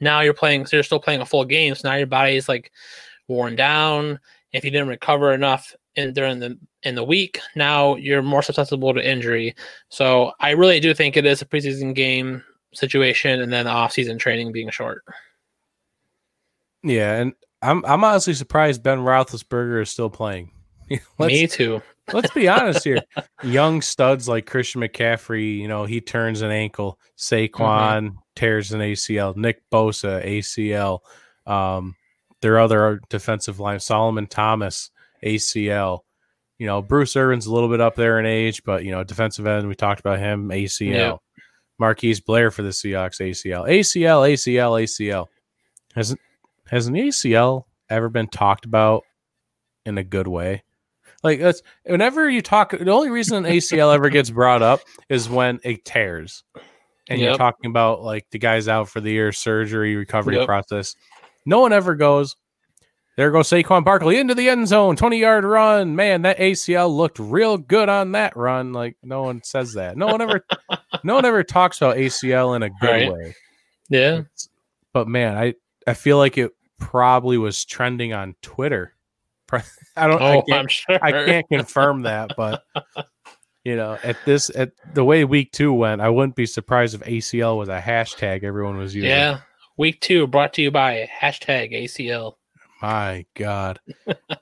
Now 0.00 0.20
you're 0.20 0.34
playing, 0.34 0.66
so 0.66 0.76
you're 0.76 0.84
still 0.84 1.00
playing 1.00 1.20
a 1.20 1.26
full 1.26 1.44
game. 1.44 1.74
So 1.74 1.88
now 1.88 1.96
your 1.96 2.06
body 2.06 2.36
is 2.36 2.48
like 2.48 2.72
worn 3.28 3.56
down. 3.56 4.18
If 4.52 4.64
you 4.64 4.70
didn't 4.70 4.88
recover 4.88 5.32
enough 5.32 5.74
in 5.96 6.12
during 6.12 6.38
the 6.38 6.58
in 6.82 6.94
the 6.94 7.04
week, 7.04 7.40
now 7.56 7.96
you're 7.96 8.22
more 8.22 8.42
susceptible 8.42 8.94
to 8.94 9.10
injury. 9.10 9.54
So 9.88 10.32
I 10.40 10.50
really 10.50 10.80
do 10.80 10.94
think 10.94 11.16
it 11.16 11.26
is 11.26 11.42
a 11.42 11.46
preseason 11.46 11.94
game 11.94 12.42
situation, 12.74 13.40
and 13.40 13.52
then 13.52 13.64
the 13.64 13.70
off-season 13.70 14.18
training 14.18 14.52
being 14.52 14.70
short. 14.70 15.04
Yeah, 16.82 17.16
and 17.16 17.32
I'm 17.62 17.84
I'm 17.84 18.04
honestly 18.04 18.34
surprised 18.34 18.82
Ben 18.82 18.98
Roethlisberger 18.98 19.82
is 19.82 19.90
still 19.90 20.10
playing. 20.10 20.52
Me 21.18 21.46
too. 21.46 21.82
Let's 22.12 22.32
be 22.32 22.48
honest 22.48 22.84
here. 22.84 23.02
Young 23.42 23.82
studs 23.82 24.28
like 24.28 24.46
Christian 24.46 24.80
McCaffrey, 24.80 25.58
you 25.58 25.68
know, 25.68 25.84
he 25.84 26.00
turns 26.00 26.42
an 26.42 26.50
ankle. 26.50 26.98
Saquon 27.16 27.50
mm-hmm. 27.50 28.16
tears 28.36 28.72
an 28.72 28.80
ACL. 28.80 29.36
Nick 29.36 29.62
Bosa 29.70 30.24
ACL. 30.24 31.00
Um, 31.46 31.94
their 32.40 32.58
other 32.58 33.00
defensive 33.08 33.60
line, 33.60 33.80
Solomon 33.80 34.26
Thomas 34.26 34.90
ACL. 35.24 36.00
You 36.58 36.66
know, 36.66 36.82
Bruce 36.82 37.16
Irvin's 37.16 37.46
a 37.46 37.52
little 37.52 37.68
bit 37.68 37.80
up 37.80 37.94
there 37.94 38.18
in 38.18 38.26
age, 38.26 38.64
but 38.64 38.84
you 38.84 38.90
know, 38.90 39.04
defensive 39.04 39.46
end, 39.46 39.68
we 39.68 39.74
talked 39.74 40.00
about 40.00 40.18
him, 40.18 40.48
ACL. 40.48 40.92
Yep. 40.92 41.18
Marquise 41.78 42.20
Blair 42.20 42.50
for 42.50 42.62
the 42.62 42.70
Seahawks, 42.70 43.20
ACL. 43.20 43.68
ACL, 43.68 44.28
ACL, 44.28 44.82
ACL. 44.82 45.26
Has 45.94 46.14
has 46.66 46.86
an 46.86 46.94
ACL 46.94 47.64
ever 47.88 48.08
been 48.08 48.26
talked 48.26 48.64
about 48.64 49.04
in 49.86 49.98
a 49.98 50.04
good 50.04 50.26
way? 50.26 50.64
Like 51.22 51.40
that's 51.40 51.62
whenever 51.84 52.28
you 52.30 52.42
talk, 52.42 52.70
the 52.70 52.90
only 52.90 53.10
reason 53.10 53.44
an 53.44 53.52
ACL 53.52 53.92
ever 53.92 54.08
gets 54.08 54.30
brought 54.30 54.62
up 54.62 54.80
is 55.08 55.28
when 55.28 55.58
it 55.64 55.84
tears, 55.84 56.44
and 57.08 57.18
yep. 57.18 57.30
you're 57.30 57.38
talking 57.38 57.70
about 57.70 58.02
like 58.02 58.26
the 58.30 58.38
guys 58.38 58.68
out 58.68 58.88
for 58.88 59.00
the 59.00 59.10
year, 59.10 59.32
surgery, 59.32 59.96
recovery 59.96 60.36
yep. 60.36 60.46
process. 60.46 60.94
No 61.44 61.60
one 61.60 61.72
ever 61.72 61.96
goes. 61.96 62.36
There 63.16 63.32
goes 63.32 63.48
Saquon 63.48 63.84
Barkley 63.84 64.18
into 64.18 64.36
the 64.36 64.48
end 64.48 64.68
zone, 64.68 64.94
20 64.94 65.18
yard 65.18 65.42
run. 65.42 65.96
Man, 65.96 66.22
that 66.22 66.38
ACL 66.38 66.94
looked 66.94 67.18
real 67.18 67.58
good 67.58 67.88
on 67.88 68.12
that 68.12 68.36
run. 68.36 68.72
Like 68.72 68.96
no 69.02 69.22
one 69.22 69.42
says 69.42 69.72
that. 69.74 69.96
No 69.96 70.06
one 70.06 70.20
ever, 70.20 70.44
no 71.02 71.16
one 71.16 71.24
ever 71.24 71.42
talks 71.42 71.78
about 71.78 71.96
ACL 71.96 72.54
in 72.54 72.62
a 72.62 72.70
good 72.70 72.88
right. 72.88 73.12
way. 73.12 73.34
Yeah, 73.90 74.22
but 74.92 75.08
man, 75.08 75.36
I 75.36 75.54
I 75.84 75.94
feel 75.94 76.16
like 76.16 76.38
it 76.38 76.52
probably 76.78 77.38
was 77.38 77.64
trending 77.64 78.12
on 78.12 78.36
Twitter 78.40 78.94
I 79.96 80.06
don't. 80.06 80.20
Oh, 80.20 80.42
I 80.52 80.56
am 80.56 80.68
sure. 80.68 80.98
I 81.02 81.12
can't 81.12 81.48
confirm 81.48 82.02
that, 82.02 82.32
but 82.36 82.62
you 83.64 83.76
know, 83.76 83.98
at 84.02 84.16
this 84.24 84.50
at 84.54 84.72
the 84.94 85.04
way 85.04 85.24
week 85.24 85.52
two 85.52 85.72
went, 85.72 86.00
I 86.00 86.08
wouldn't 86.08 86.36
be 86.36 86.46
surprised 86.46 86.94
if 86.94 87.02
ACL 87.02 87.58
was 87.58 87.68
a 87.68 87.80
hashtag 87.80 88.44
everyone 88.44 88.76
was 88.76 88.94
using. 88.94 89.10
Yeah, 89.10 89.40
week 89.76 90.00
two 90.00 90.26
brought 90.26 90.54
to 90.54 90.62
you 90.62 90.70
by 90.70 91.08
hashtag 91.20 91.72
ACL. 91.72 92.34
My 92.80 93.26
God, 93.34 93.80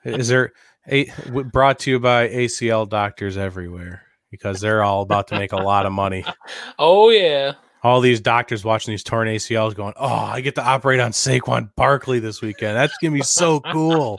is 0.03 0.27
there 0.27 0.53
a 0.87 1.09
brought 1.51 1.79
to 1.79 1.91
you 1.91 1.99
by 1.99 2.29
ACL 2.29 2.87
doctors 2.87 3.37
everywhere 3.37 4.03
because 4.31 4.61
they're 4.61 4.83
all 4.83 5.01
about 5.01 5.27
to 5.29 5.37
make 5.37 5.51
a 5.51 5.57
lot 5.57 5.85
of 5.85 5.91
money. 5.91 6.25
Oh 6.79 7.09
yeah. 7.09 7.53
All 7.83 8.01
these 8.01 8.19
doctors 8.19 8.63
watching 8.63 8.91
these 8.91 9.03
torn 9.03 9.27
ACLs 9.27 9.73
going, 9.73 9.93
oh, 9.95 10.07
I 10.07 10.41
get 10.41 10.55
to 10.55 10.63
operate 10.63 10.99
on 10.99 11.11
Saquon 11.11 11.71
Barkley 11.75 12.19
this 12.19 12.41
weekend. 12.41 12.75
That's 12.75 12.95
gonna 13.01 13.13
be 13.13 13.23
so 13.23 13.59
cool. 13.71 14.17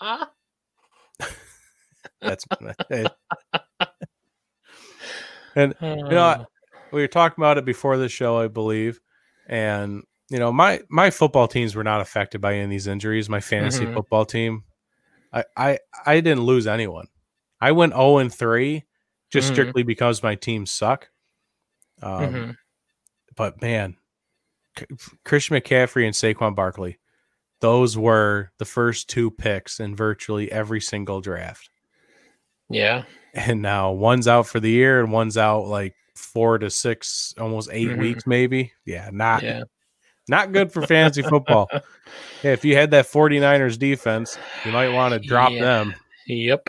That's 2.20 2.44
and 5.54 5.74
you 5.80 6.08
know 6.08 6.46
we 6.92 7.00
were 7.00 7.08
talking 7.08 7.42
about 7.42 7.58
it 7.58 7.64
before 7.64 7.96
the 7.96 8.08
show, 8.08 8.38
I 8.38 8.48
believe, 8.48 9.00
and 9.46 10.02
you 10.28 10.38
know 10.38 10.52
my 10.52 10.80
my 10.88 11.10
football 11.10 11.48
teams 11.48 11.74
were 11.74 11.84
not 11.84 12.00
affected 12.00 12.40
by 12.40 12.54
any 12.54 12.64
of 12.64 12.70
these 12.70 12.86
injuries. 12.86 13.28
My 13.28 13.40
fantasy 13.40 13.84
mm-hmm. 13.84 13.94
football 13.94 14.24
team, 14.24 14.64
I, 15.32 15.44
I 15.56 15.78
I 16.04 16.20
didn't 16.20 16.44
lose 16.44 16.66
anyone. 16.66 17.08
I 17.60 17.72
went 17.72 17.92
zero 17.92 18.18
and 18.18 18.32
three 18.32 18.84
just 19.30 19.46
mm-hmm. 19.46 19.54
strictly 19.54 19.82
because 19.82 20.22
my 20.22 20.34
teams 20.34 20.70
suck. 20.70 21.08
Um, 22.02 22.20
mm-hmm. 22.20 22.50
But 23.36 23.60
man, 23.60 23.96
Christian 25.24 25.56
McCaffrey 25.56 26.04
and 26.04 26.14
Saquon 26.14 26.54
Barkley, 26.54 26.98
those 27.60 27.96
were 27.96 28.50
the 28.58 28.64
first 28.64 29.08
two 29.08 29.30
picks 29.30 29.80
in 29.80 29.96
virtually 29.96 30.50
every 30.52 30.80
single 30.80 31.20
draft. 31.20 31.70
Yeah. 32.68 33.04
And 33.34 33.62
now 33.62 33.92
one's 33.92 34.28
out 34.28 34.46
for 34.46 34.60
the 34.60 34.70
year 34.70 35.00
and 35.00 35.12
one's 35.12 35.36
out 35.36 35.66
like 35.66 35.94
four 36.14 36.58
to 36.58 36.70
six, 36.70 37.34
almost 37.38 37.68
8 37.72 37.88
mm-hmm. 37.88 38.00
weeks, 38.00 38.26
maybe. 38.26 38.72
Yeah, 38.84 39.10
not 39.12 39.42
yeah. 39.42 39.64
not 40.28 40.52
good 40.52 40.72
for 40.72 40.86
fantasy 40.86 41.22
football. 41.22 41.68
Yeah, 42.42 42.52
if 42.52 42.64
you 42.64 42.76
had 42.76 42.92
that 42.92 43.06
49ers 43.06 43.78
defense, 43.78 44.38
you 44.64 44.70
might 44.70 44.92
want 44.92 45.14
to 45.14 45.18
drop 45.18 45.50
yeah. 45.50 45.62
them. 45.62 45.94
Yep. 46.28 46.68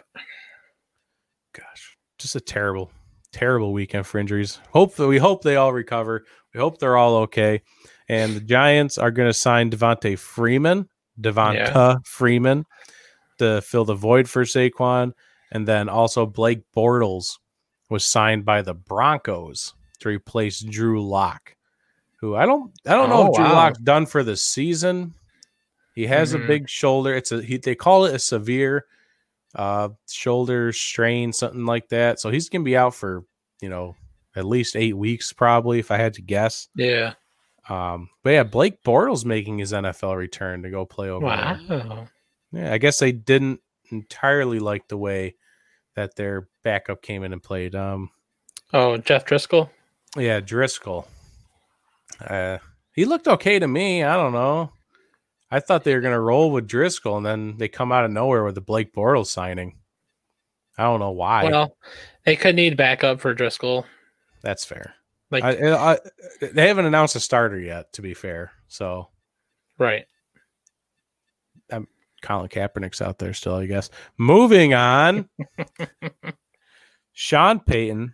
Gosh, 1.53 1.97
just 2.17 2.35
a 2.35 2.39
terrible, 2.39 2.91
terrible 3.31 3.73
weekend 3.73 4.07
for 4.07 4.17
injuries. 4.17 4.59
Hope 4.71 4.97
we 4.97 5.19
hope 5.19 5.43
they 5.43 5.57
all 5.57 5.73
recover. 5.73 6.25
We 6.53 6.59
hope 6.59 6.79
they're 6.79 6.97
all 6.97 7.17
okay. 7.17 7.61
And 8.09 8.35
the 8.35 8.41
Giants 8.41 8.97
are 8.97 9.11
going 9.11 9.29
to 9.29 9.33
sign 9.33 9.69
Devonta 9.69 10.17
Freeman, 10.17 10.87
Devonta 11.19 11.55
yeah. 11.55 11.95
Freeman, 12.05 12.65
to 13.39 13.61
fill 13.61 13.85
the 13.85 13.95
void 13.95 14.29
for 14.29 14.43
Saquon. 14.43 15.13
And 15.51 15.67
then 15.67 15.89
also 15.89 16.25
Blake 16.25 16.61
Bortles 16.75 17.37
was 17.89 18.05
signed 18.05 18.45
by 18.45 18.61
the 18.61 18.73
Broncos 18.73 19.73
to 19.99 20.09
replace 20.09 20.59
Drew 20.59 21.05
Lock, 21.05 21.55
who 22.19 22.35
I 22.35 22.45
don't 22.45 22.71
I 22.85 22.93
don't 22.93 23.09
know 23.09 23.23
oh, 23.23 23.27
if 23.27 23.35
Drew 23.35 23.45
wow. 23.45 23.53
Lock's 23.53 23.79
done 23.79 24.05
for 24.05 24.23
the 24.23 24.37
season. 24.37 25.13
He 25.95 26.05
has 26.07 26.33
mm-hmm. 26.33 26.43
a 26.43 26.47
big 26.47 26.69
shoulder. 26.69 27.15
It's 27.15 27.31
a 27.31 27.41
he, 27.41 27.57
they 27.57 27.75
call 27.75 28.05
it 28.05 28.15
a 28.15 28.19
severe 28.19 28.85
uh 29.55 29.89
shoulder 30.09 30.71
strain, 30.73 31.33
something 31.33 31.65
like 31.65 31.89
that. 31.89 32.19
So 32.19 32.29
he's 32.29 32.49
gonna 32.49 32.63
be 32.63 32.77
out 32.77 32.93
for 32.93 33.23
you 33.61 33.69
know 33.69 33.95
at 34.35 34.45
least 34.45 34.75
eight 34.75 34.95
weeks, 34.95 35.33
probably 35.33 35.79
if 35.79 35.89
I 35.89 35.97
had 35.97 36.13
to 36.15 36.21
guess. 36.21 36.67
Yeah. 36.75 37.13
Um, 37.69 38.09
but 38.23 38.31
yeah, 38.31 38.43
Blake 38.43 38.83
Bortles 38.83 39.25
making 39.25 39.57
his 39.57 39.73
NFL 39.73 40.17
return 40.17 40.63
to 40.63 40.69
go 40.69 40.85
play 40.85 41.09
over. 41.09 41.25
Wow. 41.25 41.59
There. 41.67 42.09
Yeah, 42.53 42.73
I 42.73 42.77
guess 42.77 42.99
they 42.99 43.11
didn't 43.11 43.59
entirely 43.91 44.59
like 44.59 44.87
the 44.87 44.97
way 44.97 45.35
that 45.95 46.15
their 46.15 46.47
backup 46.63 47.01
came 47.01 47.23
in 47.23 47.33
and 47.33 47.43
played. 47.43 47.75
Um, 47.75 48.09
oh, 48.73 48.97
Jeff 48.97 49.25
Driskel. 49.25 49.69
Yeah, 50.15 50.39
Driskel. 50.39 51.05
Uh, 52.25 52.59
he 52.93 53.05
looked 53.05 53.27
okay 53.27 53.59
to 53.59 53.67
me. 53.67 54.03
I 54.03 54.15
don't 54.15 54.33
know. 54.33 54.71
I 55.49 55.59
thought 55.59 55.83
they 55.83 55.93
were 55.93 56.01
going 56.01 56.13
to 56.13 56.19
roll 56.19 56.51
with 56.51 56.67
Driskel, 56.67 57.17
and 57.17 57.25
then 57.25 57.57
they 57.57 57.67
come 57.67 57.91
out 57.91 58.05
of 58.05 58.11
nowhere 58.11 58.43
with 58.43 58.55
the 58.55 58.61
Blake 58.61 58.93
Bortles 58.93 59.27
signing. 59.27 59.77
I 60.77 60.83
don't 60.83 60.99
know 60.99 61.11
why. 61.11 61.45
Well, 61.45 61.75
they 62.25 62.35
could 62.35 62.55
need 62.55 62.77
backup 62.77 63.19
for 63.19 63.33
Driskel. 63.33 63.85
That's 64.41 64.65
fair. 64.65 64.95
Like 65.29 65.43
I, 65.43 65.73
I, 65.73 65.99
they 66.41 66.67
haven't 66.67 66.85
announced 66.85 67.15
a 67.15 67.19
starter 67.19 67.59
yet. 67.59 67.93
To 67.93 68.01
be 68.01 68.13
fair, 68.13 68.51
so 68.67 69.09
right. 69.77 70.05
I'm 71.71 71.87
Colin 72.21 72.47
Kaepernick's 72.47 73.01
out 73.01 73.19
there 73.19 73.33
still, 73.33 73.55
I 73.55 73.65
guess. 73.65 73.89
Moving 74.17 74.73
on. 74.73 75.29
Sean 77.13 77.59
Payton, 77.59 78.13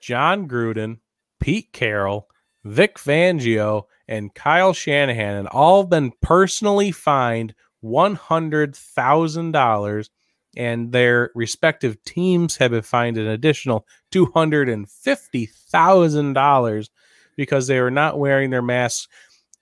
Jon 0.00 0.48
Gruden, 0.48 0.98
Pete 1.40 1.72
Carroll, 1.72 2.28
Vic 2.64 2.98
Fangio, 2.98 3.84
and 4.08 4.34
Kyle 4.34 4.72
Shanahan, 4.72 5.36
and 5.36 5.48
all 5.48 5.84
been 5.84 6.12
personally 6.22 6.92
fined 6.92 7.54
one 7.80 8.14
hundred 8.14 8.74
thousand 8.74 9.52
dollars 9.52 10.08
and 10.56 10.92
their 10.92 11.30
respective 11.34 12.02
teams 12.04 12.56
have 12.56 12.70
been 12.70 12.82
fined 12.82 13.18
an 13.18 13.26
additional 13.26 13.86
$250,000 14.12 16.88
because 17.36 17.66
they 17.66 17.80
were 17.80 17.90
not 17.90 18.18
wearing 18.18 18.50
their 18.50 18.62
masks 18.62 19.08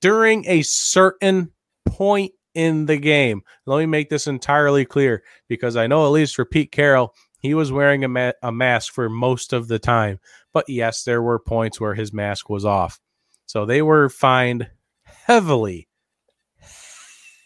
during 0.00 0.46
a 0.46 0.62
certain 0.62 1.50
point 1.86 2.32
in 2.54 2.86
the 2.86 2.98
game. 2.98 3.42
Let 3.66 3.78
me 3.78 3.86
make 3.86 4.10
this 4.10 4.26
entirely 4.26 4.84
clear 4.84 5.22
because 5.48 5.76
I 5.76 5.86
know, 5.86 6.04
at 6.04 6.10
least 6.10 6.34
for 6.34 6.44
Pete 6.44 6.72
Carroll, 6.72 7.14
he 7.38 7.54
was 7.54 7.72
wearing 7.72 8.04
a, 8.04 8.08
ma- 8.08 8.32
a 8.42 8.52
mask 8.52 8.92
for 8.92 9.08
most 9.08 9.52
of 9.52 9.68
the 9.68 9.78
time. 9.78 10.18
But 10.52 10.68
yes, 10.68 11.04
there 11.04 11.22
were 11.22 11.38
points 11.38 11.80
where 11.80 11.94
his 11.94 12.12
mask 12.12 12.50
was 12.50 12.64
off. 12.64 13.00
So 13.46 13.66
they 13.66 13.82
were 13.82 14.08
fined 14.08 14.70
heavily, 15.02 15.88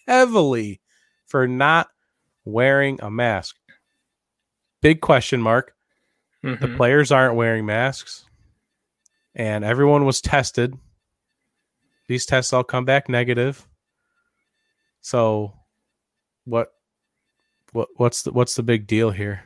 heavily 0.07 0.81
for 1.27 1.49
not 1.49 1.89
wearing 2.47 2.99
a 3.03 3.11
mask. 3.11 3.57
Big 4.81 5.01
question 5.03 5.43
mark. 5.43 5.75
The 6.43 6.49
Mhm. 6.57 6.77
players 6.77 7.11
aren't 7.13 7.35
wearing 7.35 7.67
masks, 7.67 8.25
and 9.35 9.65
everyone 9.65 10.05
was 10.05 10.21
tested. 10.21 10.79
These 12.09 12.25
tests 12.25 12.53
all 12.53 12.63
come 12.65 12.85
back 12.85 13.09
negative. 13.09 13.67
So, 15.01 15.55
what, 16.45 16.73
what, 17.73 17.89
what's 17.97 18.23
the 18.23 18.33
what's 18.33 18.55
the 18.55 18.63
big 18.63 18.87
deal 18.87 19.11
here? 19.11 19.43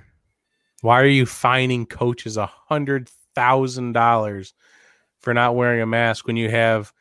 Why 0.82 1.00
are 1.00 1.06
you 1.06 1.24
fining 1.26 1.86
coaches 1.86 2.36
a 2.36 2.46
hundred 2.46 3.08
thousand 3.34 3.92
dollars 3.92 4.52
for 5.20 5.32
not 5.32 5.54
wearing 5.56 5.80
a 5.80 5.86
mask 5.86 6.26
when 6.26 6.36
you 6.36 6.50
have 6.50 6.92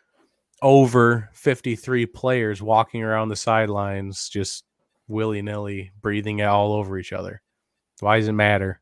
over 0.61 1.29
fifty 1.33 1.75
three 1.75 2.05
players 2.05 2.61
walking 2.61 3.03
around 3.03 3.29
the 3.29 3.35
sidelines 3.35 4.29
just 4.29 4.63
willy 5.09 5.41
nilly, 5.41 5.91
breathing 6.01 6.41
all 6.41 6.71
over 6.73 6.97
each 6.97 7.11
other? 7.11 7.41
Why 7.99 8.17
does 8.19 8.29
it 8.29 8.33
matter? 8.33 8.79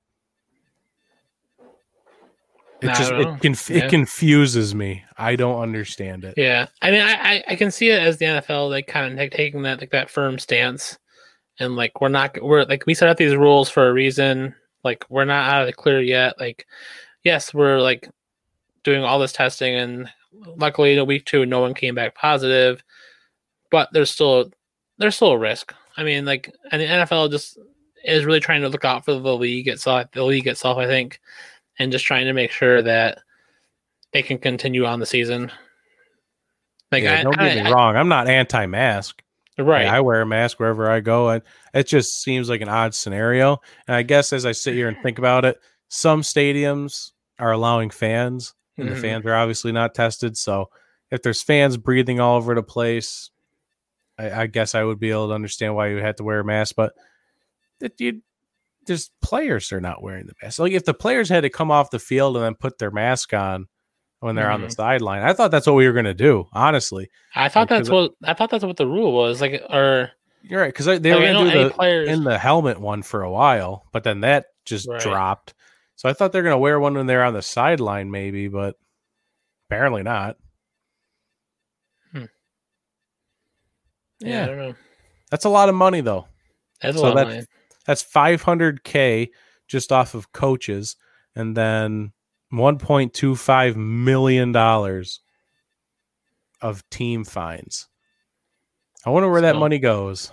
It 2.79 2.87
just 2.87 3.11
it, 3.11 3.41
conf- 3.41 3.69
Yeah. 3.71 3.85
it 3.85 3.89
confuses 3.89 4.75
me. 4.75 5.03
I 5.17 5.35
don't 5.35 5.59
understand 5.61 6.23
it. 6.23 6.35
Yeah, 6.37 6.67
I 6.81 6.91
mean, 6.91 7.01
I, 7.01 7.13
I 7.13 7.43
I 7.49 7.55
can 7.55 7.71
see 7.71 7.89
it 7.89 7.99
as 7.99 8.17
the 8.17 8.25
NFL 8.25 8.69
like 8.69 8.85
kind 8.85 9.19
of 9.19 9.31
taking 9.31 9.63
that 9.63 9.79
like 9.81 9.89
that 9.91 10.11
firm 10.11 10.37
stance, 10.37 10.99
and 11.59 11.75
like 11.75 11.99
we're 12.01 12.09
not 12.09 12.39
we're 12.41 12.65
like 12.65 12.85
we 12.85 12.93
set 12.93 13.09
up 13.09 13.17
these 13.17 13.35
rules 13.35 13.67
for 13.67 13.89
a 13.89 13.93
reason. 13.93 14.53
Like 14.83 15.05
we're 15.09 15.25
not 15.25 15.49
out 15.49 15.61
of 15.61 15.67
the 15.67 15.73
clear 15.73 16.01
yet. 16.01 16.39
Like, 16.39 16.67
yes, 17.23 17.51
we're 17.51 17.79
like 17.79 18.07
doing 18.83 19.03
all 19.03 19.17
this 19.17 19.33
testing, 19.33 19.73
and 19.73 20.07
luckily 20.45 20.95
in 20.95 21.07
week 21.07 21.25
two, 21.25 21.47
no 21.47 21.61
one 21.61 21.73
came 21.73 21.95
back 21.95 22.13
positive, 22.13 22.83
but 23.71 23.89
there's 23.91 24.11
still 24.11 24.51
there's 24.99 25.15
still 25.15 25.31
a 25.31 25.37
risk. 25.39 25.73
I 25.97 26.03
mean, 26.03 26.23
like, 26.25 26.53
and 26.71 26.81
the 26.81 26.85
NFL 26.85 27.31
just 27.31 27.57
is 28.05 28.23
really 28.23 28.39
trying 28.39 28.61
to 28.61 28.69
look 28.69 28.85
out 28.85 29.03
for 29.03 29.13
the 29.13 29.35
league 29.35 29.67
itself, 29.67 30.07
the 30.13 30.23
league 30.23 30.47
itself, 30.47 30.77
I 30.77 30.85
think, 30.85 31.19
and 31.79 31.91
just 31.91 32.05
trying 32.05 32.25
to 32.27 32.33
make 32.33 32.51
sure 32.51 32.81
that 32.83 33.17
they 34.13 34.21
can 34.21 34.37
continue 34.37 34.85
on 34.85 34.99
the 34.99 35.05
season. 35.05 35.51
Like, 36.91 37.03
yeah, 37.03 37.19
I, 37.19 37.23
don't 37.23 37.37
get 37.37 37.57
I- 37.57 37.63
me 37.63 37.71
wrong. 37.71 37.95
I'm 37.95 38.07
not 38.07 38.27
anti-mask. 38.27 39.21
I- 39.59 39.63
right? 39.63 39.87
I 39.87 39.99
wear 40.01 40.21
a 40.21 40.25
mask 40.25 40.59
wherever 40.59 40.89
I 40.89 40.99
go, 40.99 41.29
and 41.29 41.41
it 41.73 41.87
just 41.87 42.21
seems 42.21 42.47
like 42.47 42.61
an 42.61 42.69
odd 42.69 42.93
scenario. 42.93 43.57
And 43.87 43.95
I 43.95 44.03
guess 44.03 44.31
as 44.31 44.45
I 44.45 44.51
sit 44.51 44.75
here 44.75 44.87
and 44.87 44.97
think 45.01 45.17
about 45.17 45.45
it, 45.45 45.59
some 45.89 46.21
stadiums 46.21 47.11
are 47.39 47.51
allowing 47.51 47.89
fans, 47.89 48.53
and 48.77 48.87
the 48.87 48.93
Mhm. 48.93 49.01
fans 49.01 49.25
are 49.25 49.33
obviously 49.35 49.71
not 49.71 49.95
tested. 49.95 50.37
So 50.37 50.69
if 51.09 51.23
there's 51.23 51.41
fans 51.41 51.75
breathing 51.75 52.19
all 52.19 52.37
over 52.37 52.53
the 52.53 52.61
place, 52.61 53.31
I, 54.17 54.41
I 54.43 54.47
guess 54.47 54.75
I 54.75 54.83
would 54.83 54.99
be 54.99 55.11
able 55.11 55.27
to 55.29 55.33
understand 55.33 55.75
why 55.75 55.87
you 55.89 55.97
had 55.97 56.17
to 56.17 56.23
wear 56.23 56.39
a 56.39 56.45
mask. 56.45 56.75
But 56.75 56.93
it, 57.79 57.93
you, 57.99 58.21
there's 58.85 59.11
players 59.21 59.69
that 59.69 59.75
are 59.75 59.81
not 59.81 60.01
wearing 60.01 60.25
the 60.27 60.33
mask. 60.41 60.59
Like 60.59 60.71
if 60.73 60.85
the 60.85 60.93
players 60.93 61.29
had 61.29 61.41
to 61.41 61.49
come 61.49 61.71
off 61.71 61.89
the 61.91 61.99
field 61.99 62.35
and 62.37 62.45
then 62.45 62.55
put 62.55 62.77
their 62.79 62.91
mask 62.91 63.33
on 63.33 63.67
when 64.19 64.35
they're 64.35 64.49
on 64.49 64.61
the 64.61 64.67
Mhm. 64.67 64.75
sideline, 64.75 65.21
I 65.21 65.33
thought 65.33 65.51
that's 65.51 65.67
what 65.67 65.75
we 65.75 65.85
were 65.85 65.93
going 65.93 66.05
to 66.05 66.13
do. 66.13 66.47
Honestly, 66.53 67.09
I 67.35 67.49
thought 67.49 67.69
Like, 67.69 67.69
that's 67.69 67.89
what 67.89 68.11
I 68.23 68.33
thought 68.33 68.49
that's 68.49 68.63
what 68.63 68.77
the 68.77 68.87
rule 68.87 69.11
was. 69.13 69.41
Like, 69.41 69.61
or 69.69 70.11
you're 70.41 70.61
right 70.61 70.73
because 70.73 70.85
they 70.85 70.97
like, 71.13 71.19
were 71.19 71.45
to 71.45 71.51
do 71.51 71.63
the 71.65 71.69
players. 71.71 72.09
in 72.09 72.23
the 72.23 72.37
helmet 72.39 72.79
one 72.79 73.03
for 73.03 73.21
a 73.21 73.29
while, 73.31 73.85
but 73.91 74.03
then 74.03 74.21
that 74.21 74.45
just 74.65 74.87
Right. 74.87 74.99
dropped. 75.01 75.53
So 75.95 76.07
I 76.09 76.13
thought 76.13 76.31
they're 76.31 76.43
going 76.43 76.53
to 76.53 76.57
wear 76.59 76.79
one 76.79 76.93
when 76.93 77.07
they're 77.07 77.23
on 77.23 77.33
the 77.33 77.41
sideline, 77.41 78.09
maybe, 78.11 78.47
but 78.47 78.75
apparently 79.69 80.03
not. 80.03 80.37
Yeah, 84.19 84.43
I 84.43 84.45
don't 84.47 84.57
know. 84.57 84.75
that's 85.31 85.45
a 85.45 85.49
lot 85.49 85.69
of 85.69 85.75
money 85.75 86.01
though. 86.01 86.27
That's 86.81 86.95
a 86.95 86.99
So 86.99 87.03
lot 87.03 87.11
of 87.11 87.15
that's- 87.17 87.35
money. 87.35 87.45
That's 87.85 88.03
500k 88.03 89.29
just 89.69 89.91
off 89.93 90.13
of 90.13 90.31
coaches, 90.33 90.97
and 91.35 91.55
then 91.55 92.11
1.25 92.51 93.75
million 93.77 94.51
dollars 94.51 95.21
of 96.61 96.87
team 96.89 97.23
fines. 97.23 97.87
I 99.05 99.09
wonder 99.09 99.29
where 99.29 99.41
that 99.41 99.55
money 99.55 99.79
goes. 99.79 100.31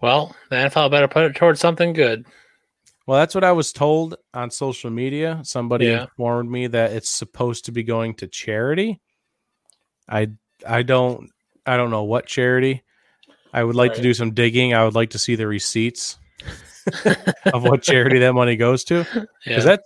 Well, 0.00 0.36
the 0.50 0.56
NFL 0.56 0.90
better 0.90 1.08
put 1.08 1.24
it 1.24 1.34
towards 1.34 1.58
something 1.58 1.92
good. 1.94 2.26
Well, 3.06 3.18
that's 3.18 3.34
what 3.34 3.42
I 3.44 3.52
was 3.52 3.72
told 3.72 4.16
on 4.34 4.50
social 4.50 4.90
media. 4.90 5.40
Somebody 5.42 5.86
Yeah. 5.86 6.02
informed 6.02 6.50
me 6.50 6.66
that 6.68 6.92
it's 6.92 7.08
supposed 7.08 7.64
to 7.64 7.72
be 7.72 7.82
going 7.82 8.14
to 8.16 8.28
charity. 8.28 9.00
I 10.08 10.28
I 10.66 10.82
don't 10.82 11.30
I 11.66 11.76
don't 11.76 11.90
know 11.90 12.04
what 12.04 12.26
charity. 12.26 12.82
I 13.52 13.64
would 13.64 13.76
like 13.76 13.94
to 13.94 14.02
do 14.02 14.12
some 14.14 14.32
digging. 14.32 14.74
I 14.74 14.84
would 14.84 14.94
like 14.94 15.10
to 15.10 15.18
see 15.18 15.34
the 15.36 15.46
receipts 15.46 16.18
of 17.52 17.62
what 17.62 17.82
charity 17.82 18.18
that 18.20 18.32
money 18.34 18.56
goes 18.56 18.84
to 18.84 19.06
Yeah. 19.14 19.24
because 19.46 19.64
that 19.64 19.82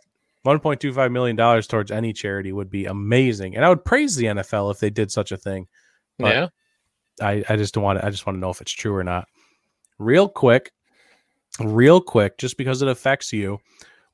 1.25 0.46 1.12
million 1.12 1.37
dollars 1.37 1.66
towards 1.66 1.90
any 1.90 2.12
charity 2.12 2.53
would 2.53 2.70
be 2.70 2.87
amazing, 2.87 3.55
and 3.57 3.64
I 3.64 3.68
would 3.68 3.85
praise 3.85 4.16
the 4.16 4.25
NFL 4.27 4.72
if 4.72 4.81
they 4.81 4.90
did 4.90 5.11
such 5.12 5.33
a 5.33 5.37
thing. 5.37 5.68
but- 6.18 6.35
yeah. 6.35 6.48
I, 7.20 7.44
I 7.48 7.57
just 7.57 7.75
don't 7.75 7.85
want 7.85 7.98
to, 8.01 8.07
I 8.07 8.11
just 8.11 8.27
want 8.27 8.37
to 8.37 8.40
know 8.40 8.48
if 8.51 8.62
it's 8.62 8.72
true 8.72 8.94
or 8.96 9.05
not. 9.05 9.29
Real 9.98 10.29
quick, 10.29 10.72
real 11.61 12.01
quick, 12.01 12.38
just 12.38 12.57
because 12.57 12.81
it 12.81 12.88
affects 12.88 13.33
you. 13.35 13.59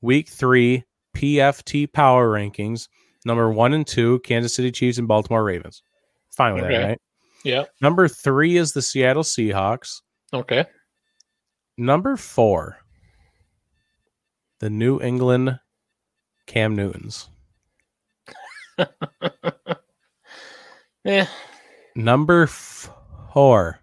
Week 0.03 0.29
three 0.29 0.83
PFT 1.17 1.91
power 1.91 2.29
rankings, 2.29 2.89
number 3.25 3.51
one 3.51 3.73
and 3.73 3.87
two, 3.87 4.19
Kansas 4.25 4.53
City 4.53 4.73
Chiefs 4.73 4.99
and 4.99 5.07
Baltimore 5.07 5.45
Ravens. 5.45 5.83
Fine 6.37 6.55
with 6.55 6.65
Okay. 6.65 6.77
that, 6.77 6.87
right? 6.89 7.01
Yeah. 7.49 7.65
Number 7.81 8.09
three 8.09 8.59
is 8.59 8.75
the 8.75 8.83
Seattle 8.83 9.23
Seahawks. 9.23 10.03
Okay. 10.35 10.67
Number 11.79 12.19
four, 12.19 12.77
the 14.61 14.69
New 14.69 15.01
England 15.01 15.59
Cam 16.47 16.77
Newtons. 16.77 17.31
Yeah. 21.05 21.27
Number 21.97 22.47
four. 22.47 23.81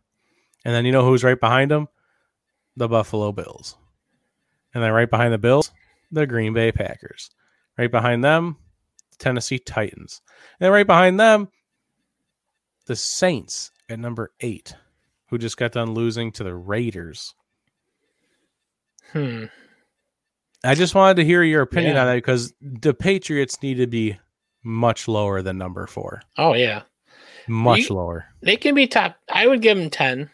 And 0.64 0.76
then 0.76 0.86
you 0.86 0.92
know 0.92 1.04
who's 1.04 1.24
right 1.24 1.40
behind 1.40 1.72
them? 1.72 1.88
The 2.78 2.88
Buffalo 2.88 3.32
Bills. 3.32 3.78
And 4.76 4.84
then 4.84 4.92
right 4.92 5.10
behind 5.10 5.34
the 5.34 5.40
Bills, 5.40 5.72
the 6.12 6.28
Green 6.28 6.54
Bay 6.54 6.72
Packers. 6.72 7.32
Right 7.80 7.90
behind 7.90 8.24
them, 8.24 8.58
the 9.10 9.18
Tennessee 9.18 9.58
Titans. 9.58 10.22
And 10.60 10.66
then 10.66 10.72
right 10.72 10.86
behind 10.86 11.20
them, 11.20 11.50
the 12.86 12.96
Saints 12.96 13.72
at 13.90 14.00
number 14.00 14.32
eight, 14.42 14.76
who 15.30 15.38
just 15.38 15.58
got 15.58 15.72
done 15.74 15.94
losing 15.94 16.32
to 16.34 16.44
the 16.44 16.56
Raiders. 16.56 17.34
Hmm. 19.12 19.46
I 20.64 20.74
just 20.76 20.96
wanted 20.96 21.18
to 21.18 21.26
hear 21.26 21.44
your 21.44 21.62
opinion 21.62 21.94
Yeah. 21.96 22.02
on 22.02 22.08
that 22.08 22.16
because 22.16 22.54
the 22.62 22.94
Patriots 22.94 23.62
need 23.62 23.76
to 23.76 23.88
be 23.88 24.18
much 24.64 25.08
lower 25.08 25.42
than 25.44 25.58
number 25.60 25.86
four. 25.86 26.22
Oh 26.38 26.54
yeah. 26.54 26.84
Much 27.48 27.90
You- 27.90 27.96
lower. 27.96 28.26
They 28.42 28.58
can 28.58 28.74
be 28.74 28.88
top. 28.88 29.16
I 29.32 29.46
would 29.46 29.62
give 29.62 29.78
them 29.78 29.90
ten. 29.92 30.30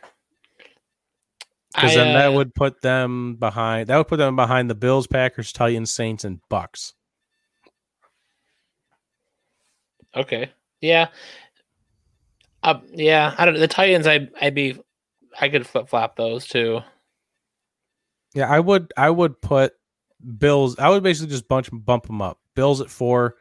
Because 1.74 1.96
then 1.96 2.14
that 2.14 2.28
uh, 2.28 2.32
would 2.34 2.54
put 2.54 2.82
them 2.82 3.36
behind. 3.36 3.88
That 3.88 3.98
would 3.98 4.08
put 4.10 4.18
them 4.18 4.36
behind 4.36 4.70
the 4.70 4.76
Bills, 4.76 5.08
Packers, 5.08 5.54
Titans, 5.54 5.90
Saints, 5.90 6.26
and 6.26 6.42
Bucks. 6.50 6.94
Okay. 10.16 10.52
Yeah. 10.82 11.08
Uh, 12.64 12.80
yeah. 12.92 13.34
I 13.38 13.46
don't. 13.46 13.56
The 13.60 13.68
Titans. 13.68 14.08
I. 14.08 14.28
I'd 14.42 14.56
be. 14.56 14.80
I 15.40 15.50
could 15.50 15.66
flip 15.66 15.90
flop 15.90 16.16
those 16.16 16.46
too. 16.48 16.82
Yeah, 18.34 18.50
I 18.50 18.60
would. 18.60 18.92
I 18.98 19.10
would 19.10 19.42
put 19.42 19.74
Bills. 20.38 20.78
I 20.78 20.90
would 20.90 21.04
basically 21.04 21.32
just 21.32 21.48
bunch 21.48 21.70
bump 21.72 22.06
them 22.06 22.22
up. 22.22 22.40
Bills 22.56 22.82
at 22.82 22.90
four, 22.90 23.36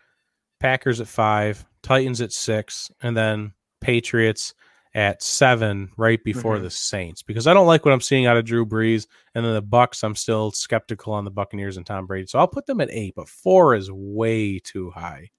Packers 0.61 1.00
at 1.00 1.09
five, 1.09 1.64
Titans 1.83 2.20
at 2.20 2.33
six, 2.33 2.90
and 3.02 3.16
then 3.16 3.52
Patriots 3.80 4.54
at 4.94 5.22
seven, 5.22 5.88
right 5.96 6.22
before 6.24 6.56
Mhm. 6.59 6.62
the 6.62 6.70
Saints. 6.70 7.22
Because 7.22 7.46
I 7.46 7.54
don't 7.54 7.66
like 7.66 7.85
what 7.85 7.92
I'm 7.94 8.00
seeing 8.00 8.26
out 8.26 8.37
of 8.37 8.44
Drew 8.44 8.66
Brees, 8.66 9.06
and 9.35 9.44
then 9.44 9.54
the 9.54 9.62
Bucks. 9.62 10.02
I'm 10.02 10.16
still 10.16 10.50
skeptical 10.50 11.12
on 11.12 11.24
the 11.24 11.30
Buccaneers 11.30 11.76
and 11.76 11.87
Tom 11.87 12.06
Brady. 12.06 12.26
So 12.26 12.38
I'll 12.38 12.48
put 12.48 12.66
them 12.66 12.80
at 12.80 12.90
eight, 12.90 13.14
but 13.14 13.28
four 13.28 13.74
is 13.74 13.90
way 13.92 14.59
too 14.59 14.90
high. 14.90 15.30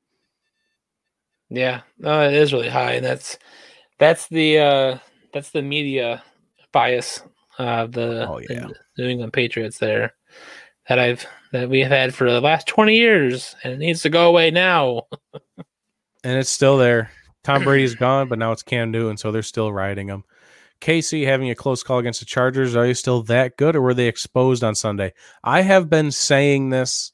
Yeah. 1.49 1.81
No, 1.97 2.21
it 2.25 2.33
is 2.33 2.53
really 2.53 2.69
high, 2.69 2.93
and 2.93 3.05
that's 3.05 3.37
that's 4.01 4.27
the 4.27 4.57
uh 4.57 4.97
that's 5.31 5.51
the 5.51 5.61
media 5.61 6.23
bias 6.73 7.21
of 7.59 7.91
the, 7.91 8.27
Oh, 8.27 8.39
yeah. 8.49 8.67
the 8.97 9.03
New 9.03 9.09
England 9.09 9.33
Patriots 9.33 9.77
there 9.77 10.13
that 10.89 10.97
I've 10.99 11.25
that 11.51 11.69
we 11.69 11.81
have 11.81 11.91
had 11.91 12.15
for 12.15 12.29
the 12.29 12.41
last 12.41 12.67
twenty 12.67 12.97
years, 12.97 13.55
and 13.63 13.71
it 13.71 13.77
needs 13.79 14.01
to 14.01 14.09
go 14.09 14.27
away 14.27 14.49
now. 14.51 15.03
and 16.23 16.37
it's 16.37 16.49
still 16.49 16.77
there. 16.77 17.11
Tom 17.43 17.63
Brady's 17.63 17.95
gone, 17.95 18.27
but 18.27 18.39
now 18.39 18.51
it's 18.51 18.63
Cam 18.63 18.91
Newton, 18.91 19.11
and 19.11 19.19
so 19.19 19.31
they're 19.31 19.41
still 19.43 19.71
riding 19.71 20.07
him. 20.07 20.23
KC 20.81 21.25
having 21.25 21.49
a 21.51 21.55
close 21.55 21.83
call 21.83 21.99
against 21.99 22.19
the 22.19 22.25
Chargers. 22.25 22.75
Are 22.75 22.85
you 22.87 22.93
still 22.95 23.21
that 23.23 23.55
good, 23.57 23.75
or 23.75 23.81
were 23.81 23.93
they 23.93 24.07
exposed 24.07 24.63
on 24.63 24.73
Sunday? 24.75 25.13
I 25.43 25.61
have 25.61 25.89
been 25.89 26.11
saying 26.11 26.69
this 26.71 27.13